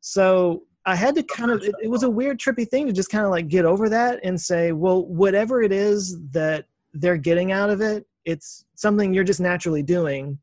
So 0.00 0.62
I 0.86 0.94
had 0.94 1.16
to 1.16 1.24
kind 1.24 1.50
of, 1.50 1.60
it, 1.64 1.74
it 1.82 1.90
was 1.90 2.04
a 2.04 2.10
weird, 2.10 2.38
trippy 2.38 2.68
thing 2.68 2.86
to 2.86 2.92
just 2.92 3.10
kind 3.10 3.24
of 3.24 3.32
like 3.32 3.48
get 3.48 3.64
over 3.64 3.88
that 3.88 4.20
and 4.22 4.40
say, 4.40 4.70
well, 4.70 5.04
whatever 5.04 5.60
it 5.60 5.72
is 5.72 6.16
that 6.30 6.66
they're 6.94 7.16
getting 7.16 7.50
out 7.50 7.68
of 7.68 7.80
it, 7.80 8.06
it's 8.24 8.64
something 8.76 9.12
you're 9.12 9.24
just 9.24 9.40
naturally 9.40 9.82
doing, 9.82 10.38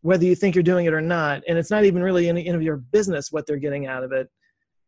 whether 0.00 0.24
you 0.24 0.34
think 0.34 0.54
you're 0.54 0.62
doing 0.62 0.86
it 0.86 0.94
or 0.94 1.02
not. 1.02 1.42
And 1.46 1.58
it's 1.58 1.70
not 1.70 1.84
even 1.84 2.02
really 2.02 2.30
any, 2.30 2.46
any 2.46 2.56
of 2.56 2.62
your 2.62 2.78
business 2.78 3.30
what 3.30 3.46
they're 3.46 3.58
getting 3.58 3.86
out 3.86 4.04
of 4.04 4.12
it. 4.12 4.30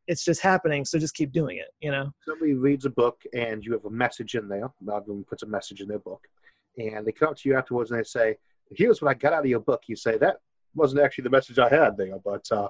It's 0.07 0.25
just 0.25 0.41
happening. 0.41 0.85
So 0.85 0.99
just 0.99 1.15
keep 1.15 1.33
doing 1.33 1.57
it, 1.59 1.69
you 1.81 1.91
know? 1.91 2.11
somebody 2.27 2.55
reads 2.55 2.85
a 2.85 2.91
book 2.91 3.23
and 3.33 3.65
you 3.65 3.73
have 3.73 3.85
a 3.85 3.91
message 3.91 4.35
in 4.35 4.49
there. 4.49 4.69
One 4.81 4.97
of 4.99 5.07
them 5.07 5.25
puts 5.25 5.43
a 5.43 5.47
message 5.47 5.81
in 5.81 5.89
their 5.89 5.99
book, 5.99 6.27
and 6.77 7.07
they 7.07 7.13
come 7.13 7.31
up 7.31 7.37
to 7.39 7.49
you 7.49 7.57
afterwards 7.57 7.91
and 7.91 8.01
they 8.01 8.05
say, 8.05 8.37
"Here's 8.71 9.01
what 9.01 9.11
I 9.11 9.15
got 9.15 9.33
out 9.33 9.41
of 9.45 9.47
your 9.47 9.61
book." 9.61 9.83
You 9.87 9.97
say 9.97 10.19
that 10.19 10.37
wasn't 10.75 11.03
actually 11.03 11.25
the 11.25 11.31
message 11.31 11.59
I 11.59 11.69
had 11.69 11.97
there, 11.97 12.19
but 12.25 12.47
uh, 12.51 12.69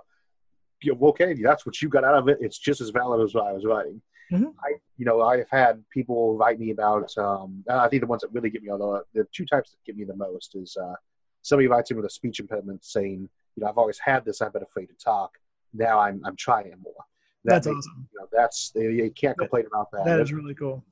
you 0.82 0.92
know, 0.94 1.08
okay, 1.08 1.34
that's 1.34 1.64
what 1.64 1.80
you 1.80 1.88
got 1.88 2.04
out 2.04 2.16
of 2.16 2.28
it. 2.28 2.38
It's 2.40 2.58
just 2.58 2.80
as 2.80 2.90
valid 2.90 3.24
as 3.24 3.34
what 3.34 3.46
I 3.46 3.52
was 3.52 3.64
writing. 3.64 4.00
Mhm. 4.32 4.54
I, 4.62 4.74
you 4.96 5.04
know, 5.04 5.22
I've 5.22 5.48
had 5.50 5.82
people 5.90 6.36
write 6.36 6.58
me 6.58 6.70
about. 6.70 7.16
Um, 7.18 7.64
I 7.68 7.88
think 7.88 8.02
the 8.02 8.06
ones 8.06 8.22
that 8.22 8.32
really 8.32 8.50
get 8.50 8.62
me 8.62 8.70
on 8.70 8.78
the 8.78 9.04
the 9.12 9.26
two 9.32 9.46
types 9.46 9.70
that 9.70 9.84
get 9.84 9.96
me 9.96 10.04
the 10.04 10.16
most 10.16 10.54
is 10.54 10.76
uh, 10.76 10.94
somebody 11.42 11.68
writes 11.68 11.90
in 11.90 11.96
with 11.96 12.06
a 12.06 12.10
speech 12.10 12.40
impediment 12.40 12.84
saying, 12.84 13.28
"You 13.56 13.62
know, 13.62 13.68
I've 13.68 13.78
always 13.78 13.98
had 13.98 14.24
this. 14.24 14.40
I've 14.40 14.52
been 14.52 14.62
afraid 14.62 14.86
to 14.86 14.94
talk. 14.94 15.38
Now 15.72 15.98
I'm 16.00 16.22
I'm 16.24 16.36
trying 16.36 16.74
more." 16.82 17.04
That 17.44 17.62
That's 17.62 17.66
awesome. 17.66 18.08
you 18.12 18.20
know, 18.20 18.26
that's 18.32 18.70
they 18.70 19.10
can't 19.10 19.36
complain 19.36 19.66
about 19.66 19.90
that. 19.92 20.04
That 20.04 20.20
is 20.20 20.32
really 20.32 20.54
cool. 20.54 20.82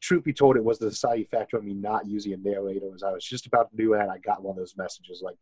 Truth 0.00 0.24
be 0.24 0.32
told, 0.32 0.56
it 0.56 0.64
was 0.64 0.78
the 0.78 0.88
deciding 0.88 1.26
factor 1.26 1.56
of 1.58 1.64
me 1.64 1.74
not 1.74 2.06
using 2.06 2.32
a 2.32 2.36
narrator. 2.36 2.90
As 2.94 3.02
I 3.02 3.12
was 3.12 3.24
just 3.24 3.46
about 3.46 3.70
to 3.70 3.76
do 3.76 3.94
and 3.94 4.10
I 4.10 4.18
got 4.18 4.42
one 4.42 4.52
of 4.52 4.56
those 4.56 4.76
messages 4.76 5.20
like, 5.22 5.36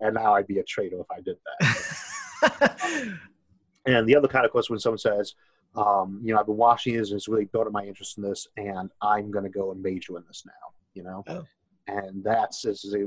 and 0.00 0.14
now 0.14 0.34
I'd 0.34 0.46
be 0.46 0.58
a 0.58 0.62
traitor 0.64 1.00
if 1.00 1.10
I 1.10 1.20
did 1.20 1.36
that. 1.60 3.18
and 3.86 4.06
the 4.08 4.14
other 4.16 4.28
kind 4.28 4.44
of 4.44 4.52
course 4.52 4.70
when 4.70 4.78
someone 4.78 4.98
says, 4.98 5.34
um, 5.74 6.20
you 6.22 6.32
know, 6.34 6.40
I've 6.40 6.46
been 6.46 6.56
watching 6.56 6.96
this 6.96 7.10
and 7.10 7.16
it's 7.18 7.28
really 7.28 7.46
built 7.46 7.66
up 7.66 7.72
my 7.72 7.84
interest 7.84 8.18
in 8.18 8.24
this, 8.24 8.46
and 8.56 8.90
I'm 9.02 9.30
going 9.30 9.44
to 9.44 9.50
go 9.50 9.70
and 9.72 9.82
major 9.82 10.16
in 10.16 10.24
this 10.26 10.44
now. 10.46 10.52
You 10.94 11.02
know, 11.04 11.24
Oh. 11.28 11.44
and 11.86 12.24
that's 12.24 12.62
this 12.62 12.84
is 12.84 12.94
a 12.94 12.98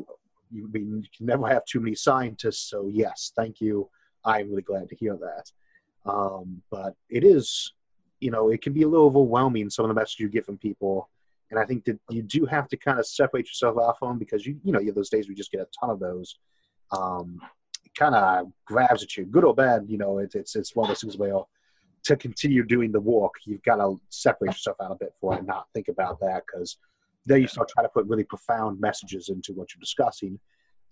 you, 0.53 0.69
we 0.71 0.79
can 0.81 1.03
never 1.19 1.47
have 1.47 1.65
too 1.65 1.79
many 1.79 1.95
scientists. 1.95 2.69
So 2.69 2.87
yes, 2.91 3.31
thank 3.35 3.61
you. 3.61 3.89
I'm 4.23 4.49
really 4.49 4.61
glad 4.61 4.89
to 4.89 4.95
hear 4.95 5.15
that. 5.17 5.51
Um, 6.05 6.61
but 6.71 6.95
it 7.09 7.23
is, 7.23 7.73
you 8.19 8.31
know, 8.31 8.49
it 8.49 8.61
can 8.61 8.73
be 8.73 8.83
a 8.83 8.87
little 8.87 9.05
overwhelming 9.07 9.69
some 9.69 9.85
of 9.85 9.89
the 9.89 9.95
messages 9.95 10.19
you 10.19 10.29
get 10.29 10.45
from 10.45 10.57
people, 10.57 11.09
and 11.49 11.59
I 11.59 11.65
think 11.65 11.85
that 11.85 11.99
you 12.09 12.21
do 12.21 12.45
have 12.45 12.67
to 12.69 12.77
kind 12.77 12.99
of 12.99 13.05
separate 13.05 13.47
yourself 13.47 13.77
off 13.77 13.99
them 13.99 14.17
because 14.17 14.45
you, 14.45 14.59
you 14.63 14.71
know, 14.71 14.79
you 14.79 14.87
have 14.87 14.95
those 14.95 15.09
days 15.09 15.27
we 15.27 15.35
just 15.35 15.51
get 15.51 15.61
a 15.61 15.67
ton 15.79 15.89
of 15.89 15.99
those. 15.99 16.37
Um, 16.91 17.39
it 17.85 17.93
kind 17.93 18.15
of 18.15 18.47
grabs 18.65 19.03
at 19.03 19.17
you, 19.17 19.25
good 19.25 19.43
or 19.43 19.53
bad. 19.53 19.85
You 19.87 19.97
know, 19.97 20.19
it's 20.19 20.35
it's 20.35 20.55
it's 20.55 20.75
one 20.75 20.85
of 20.85 20.89
those 20.89 21.01
things 21.01 21.17
where 21.17 21.41
to 22.03 22.15
continue 22.15 22.63
doing 22.63 22.91
the 22.91 22.99
walk, 22.99 23.35
you've 23.45 23.63
got 23.63 23.75
to 23.75 23.99
separate 24.09 24.51
yourself 24.51 24.77
out 24.81 24.91
a 24.91 24.95
bit 24.95 25.13
for 25.19 25.33
it 25.33 25.39
and 25.39 25.47
not 25.47 25.67
think 25.73 25.87
about 25.87 26.19
that 26.19 26.43
because 26.45 26.77
then 27.25 27.41
you 27.41 27.47
start 27.47 27.69
trying 27.69 27.85
to 27.85 27.89
put 27.89 28.07
really 28.07 28.23
profound 28.23 28.79
messages 28.79 29.29
into 29.29 29.53
what 29.53 29.73
you're 29.73 29.79
discussing. 29.79 30.39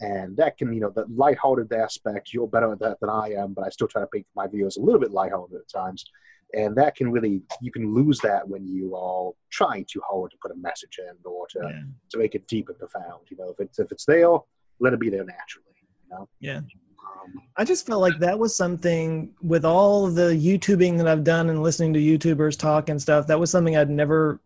And 0.01 0.37
that 0.37 0.57
can, 0.57 0.71
you 0.73 0.79
know, 0.79 0.91
the 0.91 1.05
lighthearted 1.13 1.73
aspect, 1.73 2.33
you're 2.33 2.47
better 2.47 2.71
at 2.71 2.79
that 2.79 2.99
than 3.01 3.09
I 3.09 3.33
am, 3.33 3.53
but 3.53 3.65
I 3.65 3.69
still 3.69 3.87
try 3.87 4.01
to 4.01 4.07
make 4.13 4.25
my 4.35 4.47
videos 4.47 4.77
a 4.77 4.81
little 4.81 4.99
bit 4.99 5.11
lighthearted 5.11 5.57
at 5.57 5.67
times. 5.67 6.05
And 6.53 6.75
that 6.77 6.95
can 6.95 7.11
really, 7.11 7.41
you 7.61 7.71
can 7.71 7.93
lose 7.93 8.19
that 8.19 8.47
when 8.47 8.65
you 8.65 8.95
are 8.95 9.31
trying 9.51 9.85
too 9.85 10.01
hard 10.09 10.31
to 10.31 10.37
put 10.41 10.51
a 10.51 10.55
message 10.55 10.99
in 10.99 11.15
or 11.23 11.47
to, 11.47 11.59
Yeah. 11.61 11.81
to 12.11 12.17
make 12.17 12.33
it 12.33 12.47
deep 12.47 12.69
and 12.69 12.77
profound. 12.79 13.27
You 13.29 13.37
know, 13.37 13.49
if 13.49 13.59
it's, 13.59 13.77
if 13.77 13.91
it's 13.91 14.05
there, 14.05 14.37
let 14.79 14.93
it 14.93 14.99
be 14.99 15.09
there 15.09 15.25
naturally, 15.25 15.75
you 16.05 16.09
know? 16.15 16.29
Yeah. 16.39 16.57
Um, 16.57 17.41
I 17.57 17.65
just 17.65 17.85
felt 17.85 18.01
like 18.01 18.17
that 18.19 18.39
was 18.39 18.55
something 18.55 19.33
with 19.41 19.65
all 19.65 20.07
the 20.07 20.31
YouTubing 20.33 20.97
that 20.97 21.07
I've 21.07 21.23
done 21.23 21.49
and 21.49 21.61
listening 21.61 21.93
to 21.93 21.99
YouTubers 21.99 22.57
talk 22.57 22.89
and 22.89 23.01
stuff. 23.01 23.27
That 23.27 23.39
was 23.39 23.51
something 23.51 23.75
I'd 23.75 23.89
never 23.89 24.39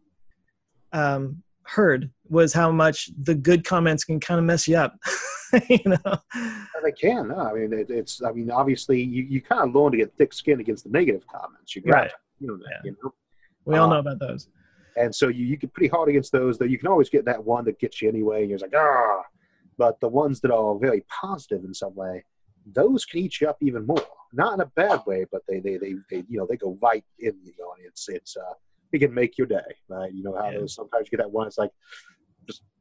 um, 0.92 1.44
heard 1.64 2.10
was 2.30 2.54
how 2.54 2.72
much 2.72 3.10
the 3.22 3.36
good 3.36 3.64
comments 3.66 4.04
can 4.04 4.20
kind 4.20 4.40
of 4.40 4.46
mess 4.46 4.68
you 4.68 4.78
up. 4.78 4.96
you 5.70 5.80
know? 5.86 6.18
they 6.84 6.92
can. 6.92 7.28
No, 7.30 7.36
I 7.38 7.54
mean, 7.54 7.74
it, 7.74 7.90
it's, 7.90 8.22
I 8.24 8.32
mean, 8.32 8.50
obviously 8.50 9.02
you, 9.02 9.24
you 9.24 9.42
kind 9.42 9.68
of 9.70 9.76
learn 9.76 9.92
to 9.92 9.98
get 9.98 10.14
thick 10.18 10.34
skin 10.34 10.60
against 10.60 10.84
the 10.86 10.90
negative 10.90 11.26
comments. 11.28 11.76
You 11.76 11.82
got 11.84 11.92
Right. 11.94 12.12
you 12.40 12.48
know, 12.48 12.58
that, 12.58 12.66
Yeah. 12.72 12.80
you 12.92 12.98
know? 13.04 13.14
We 13.66 13.78
all 13.78 13.88
Uh, 13.88 13.94
know 13.96 14.00
about 14.00 14.20
those. 14.20 14.48
And 14.96 15.14
so 15.14 15.28
you, 15.28 15.46
you 15.46 15.58
get 15.58 15.74
pretty 15.74 15.90
hard 15.90 16.10
against 16.10 16.32
those, 16.32 16.58
though 16.58 16.66
you 16.66 16.78
can 16.78 16.88
always 16.88 17.10
get 17.10 17.26
that 17.26 17.44
one 17.44 17.66
that 17.66 17.80
gets 17.80 18.02
you 18.02 18.10
anyway. 18.10 18.42
And 18.42 18.50
you're 18.50 18.60
just 18.60 18.72
like, 18.74 18.80
ah. 18.82 19.24
But 19.78 20.00
the 20.00 20.10
ones 20.10 20.40
that 20.42 20.52
are 20.52 20.78
very 20.78 21.02
positive 21.10 21.64
in 21.66 21.74
some 21.74 21.96
way, 21.96 22.24
those 22.66 23.04
can 23.06 23.20
eat 23.20 23.42
you 23.42 23.50
up 23.50 23.58
even 23.62 23.86
more. 23.88 24.06
Not 24.34 24.54
in 24.54 24.62
a 24.62 24.66
bad 24.68 25.02
way, 25.06 25.26
but 25.32 25.42
they, 25.48 25.60
they, 25.60 25.78
they, 25.78 25.96
they 26.10 26.24
you 26.30 26.38
know, 26.38 26.46
they 26.50 26.58
go 26.58 26.78
right 26.82 27.04
in 27.20 27.36
the 27.44 27.54
audience. 27.64 28.08
It's, 28.10 28.38
uh, 28.38 28.54
it 28.92 29.00
can 29.00 29.14
make 29.14 29.38
your 29.38 29.48
day, 29.48 29.62
right? 29.90 30.14
You 30.14 30.24
know 30.24 30.36
how 30.36 30.50
Yeah. 30.52 30.60
those, 30.60 30.76
sometimes 30.76 31.08
you 31.08 31.18
get 31.18 31.24
that 31.24 31.32
one, 31.32 31.48
it's 31.48 31.58
like 31.58 31.72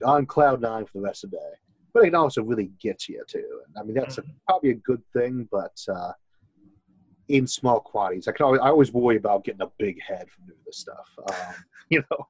on 0.05 0.27
cloud 0.27 0.61
nine 0.61 0.85
for 0.85 0.93
the 0.99 1.05
rest 1.05 1.25
of 1.25 1.31
the 1.31 1.37
day. 1.37 1.53
But 1.95 2.05
it 2.05 2.07
can 2.07 2.15
also 2.15 2.43
really 2.43 2.71
get 2.81 3.09
you 3.09 3.23
too. 3.29 3.61
And 3.67 3.77
I 3.79 3.83
mean, 3.83 3.95
that's 3.95 4.19
a, 4.19 4.25
probably 4.49 4.71
a 4.71 4.75
good 4.75 5.03
thing, 5.13 5.49
but 5.51 5.77
uh, 5.89 6.13
in 7.29 7.47
small 7.47 7.81
quantities, 7.81 8.29
I 8.29 8.33
can 8.33 8.45
always, 8.45 8.61
I 8.61 8.69
always 8.69 8.93
worry 8.93 9.17
about 9.17 9.45
getting 9.45 9.63
a 9.63 9.71
big 9.79 10.01
head 10.03 10.31
from 10.31 10.47
doing 10.47 10.59
this 10.67 10.79
stuff. 10.79 11.07
Um, 11.29 11.55
you 11.91 12.03
know, 12.11 12.27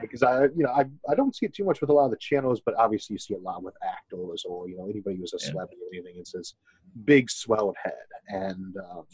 because 0.00 0.22
I, 0.22 0.44
you 0.44 0.64
know, 0.64 0.70
I, 0.70 0.84
I 1.08 1.14
don't 1.14 1.34
see 1.34 1.46
it 1.46 1.54
too 1.54 1.64
much 1.64 1.80
with 1.80 1.90
a 1.90 1.92
lot 1.92 2.06
of 2.06 2.10
the 2.10 2.16
channels, 2.18 2.60
but 2.64 2.74
obviously 2.76 3.14
you 3.14 3.18
see 3.18 3.34
a 3.34 3.38
lot 3.38 3.62
with 3.62 3.74
actors 3.82 4.44
or 4.48 4.68
you 4.68 4.76
know 4.76 4.84
anybody 4.84 5.16
who's 5.16 5.34
a 5.34 5.38
Yeah. 5.40 5.50
celebrity 5.50 5.80
or 5.82 5.94
anything. 5.94 6.16
It's 6.18 6.32
this 6.32 6.54
big 7.04 7.30
swelled 7.30 7.76
head, 7.82 7.94
and 8.28 8.76
um, 8.76 9.04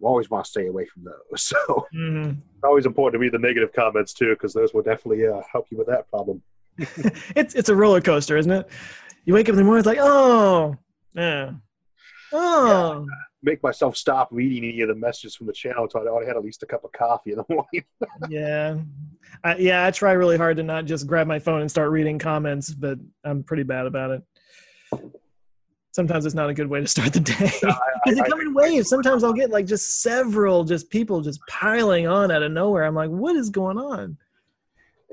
we 0.00 0.06
always 0.06 0.30
want 0.30 0.44
to 0.44 0.50
stay 0.50 0.66
away 0.66 0.86
from 0.86 1.04
those. 1.04 1.52
So 1.68 1.86
Mhm. 1.94 2.30
it's 2.32 2.64
always 2.64 2.86
important 2.86 3.14
to 3.14 3.18
read 3.20 3.32
the 3.32 3.38
negative 3.38 3.72
comments 3.72 4.12
too, 4.12 4.30
because 4.30 4.52
those 4.52 4.74
will 4.74 4.82
definitely 4.82 5.26
uh, 5.26 5.42
help 5.50 5.66
you 5.70 5.78
with 5.78 5.86
that 5.88 6.08
problem. 6.10 6.42
it's 7.36 7.54
it's 7.54 7.68
a 7.68 7.74
roller 7.74 8.00
coaster, 8.00 8.36
isn't 8.36 8.52
it? 8.52 8.68
You 9.24 9.34
wake 9.34 9.48
up 9.48 9.52
in 9.52 9.56
the 9.56 9.64
morning, 9.64 9.80
it's 9.80 9.86
like, 9.86 9.98
oh, 10.00 10.76
yeah, 11.14 11.52
oh, 12.32 13.06
Make 13.42 13.62
myself 13.62 13.96
stop 13.96 14.28
reading 14.30 14.68
any 14.68 14.80
of 14.80 14.88
the 14.88 14.94
messages 14.94 15.36
from 15.36 15.46
the 15.46 15.52
channel 15.52 15.84
until 15.84 16.00
I 16.00 16.04
already 16.06 16.26
had 16.26 16.36
at 16.36 16.42
least 16.42 16.62
a 16.62 16.66
cup 16.66 16.84
of 16.84 16.92
coffee 16.92 17.32
in 17.32 17.36
the 17.36 17.44
morning. 17.48 17.84
yeah, 18.28 18.76
I, 19.44 19.56
yeah. 19.56 19.86
I 19.86 19.90
try 19.90 20.12
really 20.12 20.36
hard 20.36 20.56
to 20.56 20.62
not 20.62 20.86
just 20.86 21.06
grab 21.06 21.26
my 21.26 21.38
phone 21.38 21.60
and 21.60 21.70
start 21.70 21.90
reading 21.90 22.18
comments, 22.18 22.70
but 22.70 22.98
I'm 23.24 23.42
pretty 23.42 23.62
bad 23.62 23.86
about 23.86 24.10
it. 24.10 24.22
Sometimes 25.92 26.26
it's 26.26 26.34
not 26.34 26.50
a 26.50 26.54
good 26.54 26.68
way 26.68 26.80
to 26.80 26.86
start 26.86 27.12
the 27.12 27.20
day 27.20 27.34
because 27.60 28.18
they 28.18 28.28
come 28.28 28.40
in 28.40 28.54
waves. 28.54 28.88
Sometimes 28.88 29.24
I'll 29.24 29.32
get 29.32 29.50
like 29.50 29.66
just 29.66 30.02
several, 30.02 30.64
just 30.64 30.90
people 30.90 31.20
just 31.20 31.40
piling 31.48 32.06
on 32.06 32.30
out 32.30 32.42
of 32.42 32.52
nowhere. 32.52 32.84
I'm 32.84 32.94
like, 32.94 33.10
what 33.10 33.36
is 33.36 33.50
going 33.50 33.78
on? 33.78 34.16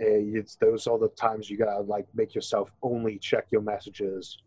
Uh, 0.02 0.38
it's 0.40 0.56
those 0.58 0.88
are 0.88 0.98
the 1.00 1.08
times 1.10 1.50
you 1.50 1.58
gotta 1.58 1.80
like 1.82 2.06
make 2.14 2.36
yourself 2.36 2.70
only 2.82 3.18
check 3.20 3.46
your 3.52 3.62
messages. 3.62 4.40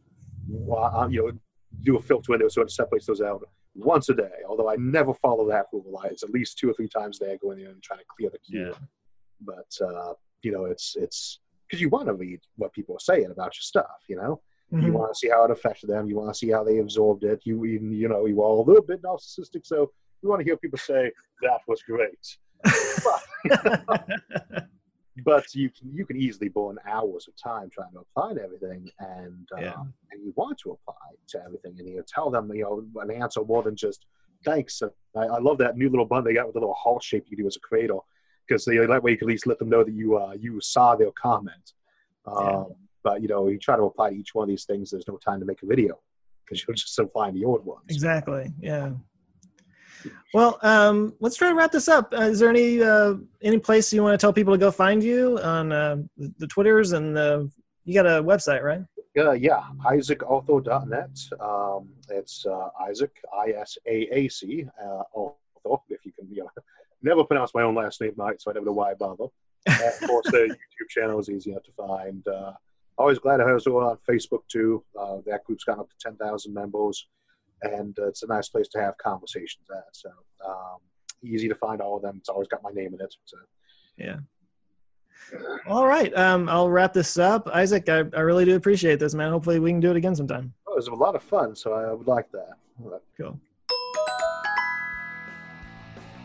While, 0.46 0.94
uh, 0.94 1.08
you 1.08 1.22
know, 1.22 1.32
do 1.82 1.96
a 1.96 2.00
filter 2.02 2.32
window 2.32 2.48
so 2.48 2.62
it 2.62 2.70
separates 2.70 3.06
those 3.06 3.20
out 3.20 3.46
once 3.74 4.08
a 4.08 4.14
day. 4.14 4.30
Although 4.48 4.68
I 4.70 4.76
never 4.76 5.14
follow 5.14 5.48
that 5.48 5.66
rule. 5.72 6.00
I, 6.02 6.08
it's 6.08 6.22
at 6.22 6.30
least 6.30 6.58
two 6.58 6.70
or 6.70 6.74
three 6.74 6.88
times 6.88 7.20
a 7.20 7.24
day 7.26 7.32
I 7.32 7.36
go 7.36 7.50
in 7.52 7.60
and 7.66 7.82
try 7.82 7.96
to 7.96 8.02
clear 8.16 8.30
the 8.30 8.38
queue. 8.38 8.68
Yeah. 8.68 8.78
But 9.40 9.86
uh, 9.86 10.14
you 10.42 10.52
know, 10.52 10.64
it's 10.66 10.96
it's 10.98 11.40
because 11.66 11.80
you 11.80 11.88
want 11.88 12.06
to 12.08 12.14
read 12.14 12.40
what 12.56 12.72
people 12.72 12.94
are 12.96 13.00
saying 13.00 13.30
about 13.30 13.54
your 13.56 13.62
stuff. 13.62 14.04
You 14.08 14.16
know, 14.16 14.40
you 14.70 14.78
Mhm. 14.78 14.92
want 14.92 15.12
to 15.14 15.18
see 15.18 15.28
how 15.28 15.44
it 15.44 15.50
affected 15.50 15.88
them. 15.88 16.08
You 16.08 16.16
want 16.16 16.32
to 16.32 16.38
see 16.38 16.50
how 16.50 16.62
they 16.64 16.78
absorbed 16.78 17.24
it. 17.24 17.40
You 17.44 17.64
even 17.64 17.92
you 17.92 18.08
know 18.08 18.26
you 18.26 18.42
are 18.42 18.50
a 18.50 18.60
little 18.60 18.82
bit 18.82 19.02
narcissistic, 19.02 19.64
so 19.66 19.92
you 20.22 20.28
want 20.28 20.40
to 20.40 20.44
hear 20.44 20.56
people 20.56 20.78
say 20.78 21.12
that 21.42 21.60
was 21.66 21.82
great. 21.82 22.38
but 23.04 24.68
you 25.54 25.70
can 25.70 25.92
you 25.92 26.04
can 26.06 26.16
easily 26.16 26.48
burn 26.48 26.76
hours 26.88 27.26
of 27.28 27.34
time 27.36 27.68
trying 27.70 27.92
to 27.92 28.00
apply 28.00 28.34
to 28.34 28.42
everything 28.42 28.88
and 29.00 29.48
uh, 29.56 29.60
Yeah. 29.60 29.74
and 30.10 30.22
you 30.24 30.32
want 30.36 30.58
to 30.60 30.70
apply 30.72 30.94
to 31.28 31.44
everything 31.44 31.74
and 31.78 31.88
you 31.88 32.02
tell 32.06 32.30
them 32.30 32.50
you 32.54 32.62
know 32.62 33.00
an 33.02 33.10
answer 33.10 33.42
more 33.44 33.62
than 33.62 33.76
just 33.76 34.06
thanks 34.44 34.80
And 34.82 34.90
I, 35.16 35.36
I 35.36 35.38
love 35.38 35.58
that 35.58 35.76
new 35.76 35.88
little 35.90 36.04
bun 36.06 36.24
they 36.24 36.34
got 36.34 36.46
with 36.46 36.54
the 36.54 36.60
little 36.60 36.74
heart 36.74 37.02
shape 37.02 37.24
you 37.28 37.36
do 37.36 37.46
as 37.46 37.56
a 37.56 37.60
cradle 37.60 38.06
because 38.46 38.64
that 38.64 39.02
way 39.02 39.10
you 39.12 39.16
can 39.18 39.26
at 39.28 39.32
least 39.32 39.46
let 39.46 39.58
them 39.58 39.68
know 39.68 39.84
that 39.84 39.92
you 39.92 40.16
uh, 40.16 40.34
you 40.38 40.60
saw 40.60 40.94
their 40.96 41.12
comment 41.12 41.72
um, 42.26 42.44
Yeah. 42.46 42.64
but 43.02 43.22
you 43.22 43.28
know 43.28 43.48
you 43.48 43.58
try 43.58 43.76
to 43.76 43.84
apply 43.84 44.10
to 44.10 44.16
each 44.16 44.34
one 44.34 44.44
of 44.44 44.48
these 44.48 44.64
things 44.64 44.90
there's 44.90 45.08
no 45.08 45.16
time 45.18 45.40
to 45.40 45.46
make 45.46 45.62
a 45.62 45.66
video 45.66 45.98
because 46.44 46.64
you'll 46.66 46.74
just 46.74 46.98
apply 46.98 47.30
the 47.30 47.44
old 47.44 47.64
ones 47.64 47.84
Exactly. 47.88 48.52
Yeah. 48.60 48.92
Well, 50.34 50.58
um, 50.62 51.14
let's 51.20 51.36
try 51.36 51.48
to 51.48 51.54
wrap 51.54 51.72
this 51.72 51.88
up. 51.88 52.12
Uh, 52.12 52.22
is 52.22 52.38
there 52.38 52.50
any 52.50 52.82
uh, 52.82 53.14
any 53.42 53.58
place 53.58 53.92
you 53.92 54.02
want 54.02 54.18
to 54.18 54.22
tell 54.22 54.32
people 54.32 54.52
to 54.52 54.58
go 54.58 54.70
find 54.70 55.02
you 55.02 55.38
on 55.40 55.72
uh, 55.72 55.96
the, 56.16 56.32
the 56.38 56.46
Twitters 56.46 56.92
and 56.92 57.16
the? 57.16 57.50
You 57.84 57.94
got 57.94 58.06
a 58.06 58.22
website, 58.22 58.62
right? 58.62 58.82
Uh, 59.16 59.32
yeah, 59.32 59.62
isaacarthur.net. 59.86 61.18
Um, 61.40 61.88
it's 62.10 62.46
uh, 62.46 62.68
Isaac, 62.88 63.10
I 63.36 63.50
S 63.50 63.78
A 63.86 64.08
A 64.16 64.28
C, 64.28 64.66
uh, 64.84 65.02
if 65.88 66.04
you 66.04 66.12
can, 66.12 66.28
you 66.30 66.42
know, 66.42 66.50
never 67.02 67.24
pronounce 67.24 67.52
my 67.54 67.62
own 67.62 67.74
last 67.74 68.00
name 68.00 68.12
right, 68.16 68.40
so 68.40 68.50
I 68.50 68.54
never 68.54 68.66
know 68.66 68.72
why 68.72 68.90
I 68.90 68.94
bother. 68.94 69.26
And 69.66 69.82
of 70.02 70.08
course, 70.08 70.26
the 70.26 70.38
YouTube 70.48 70.88
channel 70.88 71.18
is 71.18 71.28
easy 71.28 71.50
enough 71.50 71.64
to 71.64 71.72
find. 71.72 72.26
Uh, 72.26 72.52
always 72.96 73.18
glad 73.18 73.38
to 73.38 73.46
have 73.46 73.56
us 73.56 73.66
on 73.66 73.98
Facebook 74.08 74.42
too. 74.48 74.84
Uh, 74.98 75.18
that 75.26 75.44
group's 75.44 75.64
got 75.64 75.78
up 75.78 75.88
to 75.88 75.96
10,000 76.00 76.52
members, 76.52 77.06
and 77.62 77.98
uh, 77.98 78.08
it's 78.08 78.22
a 78.22 78.26
nice 78.26 78.48
place 78.48 78.68
to 78.68 78.80
have 78.80 78.96
conversations 78.98 79.66
at. 79.74 79.84
So 79.92 80.10
um, 80.46 80.78
easy 81.22 81.48
to 81.48 81.54
find 81.54 81.80
all 81.80 81.96
of 81.96 82.02
them. 82.02 82.16
It's 82.18 82.28
always 82.28 82.48
got 82.48 82.62
my 82.62 82.70
name 82.70 82.94
in 82.94 83.00
it. 83.00 83.14
So. 83.24 83.36
Yeah. 83.96 84.16
All 85.66 85.86
right. 85.86 86.16
Um, 86.16 86.48
I'll 86.48 86.70
wrap 86.70 86.92
this 86.92 87.18
up. 87.18 87.48
Isaac, 87.48 87.88
I, 87.88 88.04
I 88.16 88.20
really 88.20 88.44
do 88.44 88.56
appreciate 88.56 88.98
this, 88.98 89.14
man. 89.14 89.30
Hopefully, 89.30 89.58
we 89.58 89.70
can 89.70 89.80
do 89.80 89.90
it 89.90 89.96
again 89.96 90.14
sometime. 90.14 90.54
Oh, 90.66 90.72
it 90.72 90.76
was 90.76 90.88
a 90.88 90.94
lot 90.94 91.14
of 91.14 91.22
fun, 91.22 91.54
so 91.54 91.72
I 91.74 91.92
would 91.92 92.06
like 92.06 92.30
that. 92.32 92.52
Cool. 93.16 93.38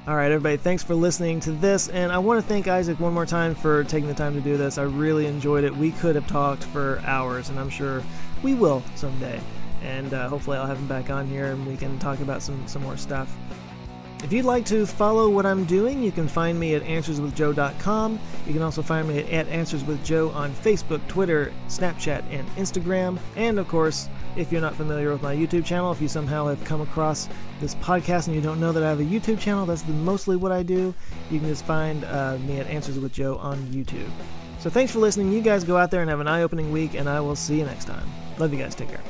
All 0.06 0.16
right, 0.16 0.32
everybody, 0.32 0.58
thanks 0.58 0.84
for 0.84 0.96
listening 0.96 1.40
to 1.42 1.54
this. 1.54 1.88
And 1.88 2.12
I 2.12 2.18
want 2.18 2.42
to 2.42 2.46
thank 2.48 2.68
Isaac 2.68 3.00
one 3.00 3.14
more 3.14 3.26
time 3.26 3.56
for 3.56 3.86
taking 3.86 4.08
the 4.08 4.14
time 4.14 4.34
to 4.34 4.42
do 4.42 4.58
this. 4.58 4.78
I 4.78 4.84
really 4.84 5.28
enjoyed 5.28 5.64
it. 5.64 5.74
We 5.74 5.92
could 5.92 6.16
have 6.16 6.28
talked 6.28 6.64
for 6.66 7.02
hours, 7.06 7.50
and 7.50 7.58
I'm 7.58 7.70
sure 7.70 8.04
we 8.44 8.54
will 8.54 8.84
someday. 8.96 9.40
And 9.84 10.14
uh, 10.14 10.30
hopefully, 10.30 10.58
I'll 10.58 10.66
have 10.66 10.78
him 10.78 10.88
back 10.88 11.10
on 11.10 11.28
here 11.28 11.48
and 11.48 11.66
we 11.68 11.78
can 11.78 12.00
talk 12.00 12.20
about 12.20 12.42
some, 12.42 12.66
some 12.68 12.82
more 12.82 12.98
stuff. 12.98 13.36
If 14.24 14.32
you'd 14.32 14.46
like 14.46 14.66
to 14.68 14.86
follow 14.86 15.30
what 15.30 15.46
I'm 15.46 15.66
doing, 15.66 16.02
you 16.02 16.10
can 16.10 16.30
find 16.30 16.58
me 16.58 16.76
at 16.76 16.84
answerswithjoe.com. 16.84 18.20
You 18.48 18.54
can 18.54 18.62
also 18.62 18.82
find 18.82 19.06
me 19.06 19.20
at 19.20 19.48
Answers 19.50 19.84
with 19.84 20.04
Joe 20.06 20.30
on 20.30 20.54
Facebook, 20.54 21.06
Twitter, 21.10 21.52
Snapchat, 21.68 22.24
and 22.32 22.48
Instagram. 22.52 23.20
And 23.36 23.60
of 23.60 23.68
course, 23.68 24.08
if 24.38 24.50
you're 24.50 24.62
not 24.62 24.76
familiar 24.76 25.12
with 25.12 25.22
my 25.22 25.36
YouTube 25.36 25.66
channel, 25.66 25.92
if 25.92 26.02
you 26.02 26.08
somehow 26.08 26.48
have 26.48 26.64
come 26.64 26.80
across 26.80 27.28
this 27.60 27.76
podcast 27.76 28.28
and 28.28 28.36
you 28.36 28.42
don't 28.42 28.62
know 28.62 28.72
that 28.72 28.82
I 28.82 28.88
have 28.88 29.02
a 29.02 29.04
YouTube 29.04 29.40
channel, 29.40 29.66
that's 29.66 29.86
mostly 29.88 30.38
what 30.38 30.54
I 30.54 30.64
do. 30.64 30.96
You 31.30 31.40
can 31.40 31.50
just 31.50 31.66
find 31.66 32.06
uh, 32.06 32.38
me 32.48 32.62
at 32.62 32.68
Answers 32.68 32.98
with 32.98 33.12
Joe 33.12 33.36
on 33.38 33.58
YouTube. 33.68 34.10
So 34.60 34.70
thanks 34.70 34.94
for 34.94 35.00
listening. 35.00 35.34
You 35.34 35.42
guys 35.42 35.66
go 35.66 35.76
out 35.76 35.92
there 35.92 36.00
and 36.00 36.10
have 36.10 36.22
an 36.22 36.30
eye 36.30 36.44
opening 36.44 36.72
week, 36.72 36.94
and 36.94 37.10
I 37.10 37.20
will 37.20 37.36
see 37.36 37.60
you 37.60 37.66
next 37.66 37.86
time. 37.86 38.08
Love 38.38 38.54
you 38.54 38.60
guys. 38.60 38.74
Take 38.74 38.88
care. 38.88 39.02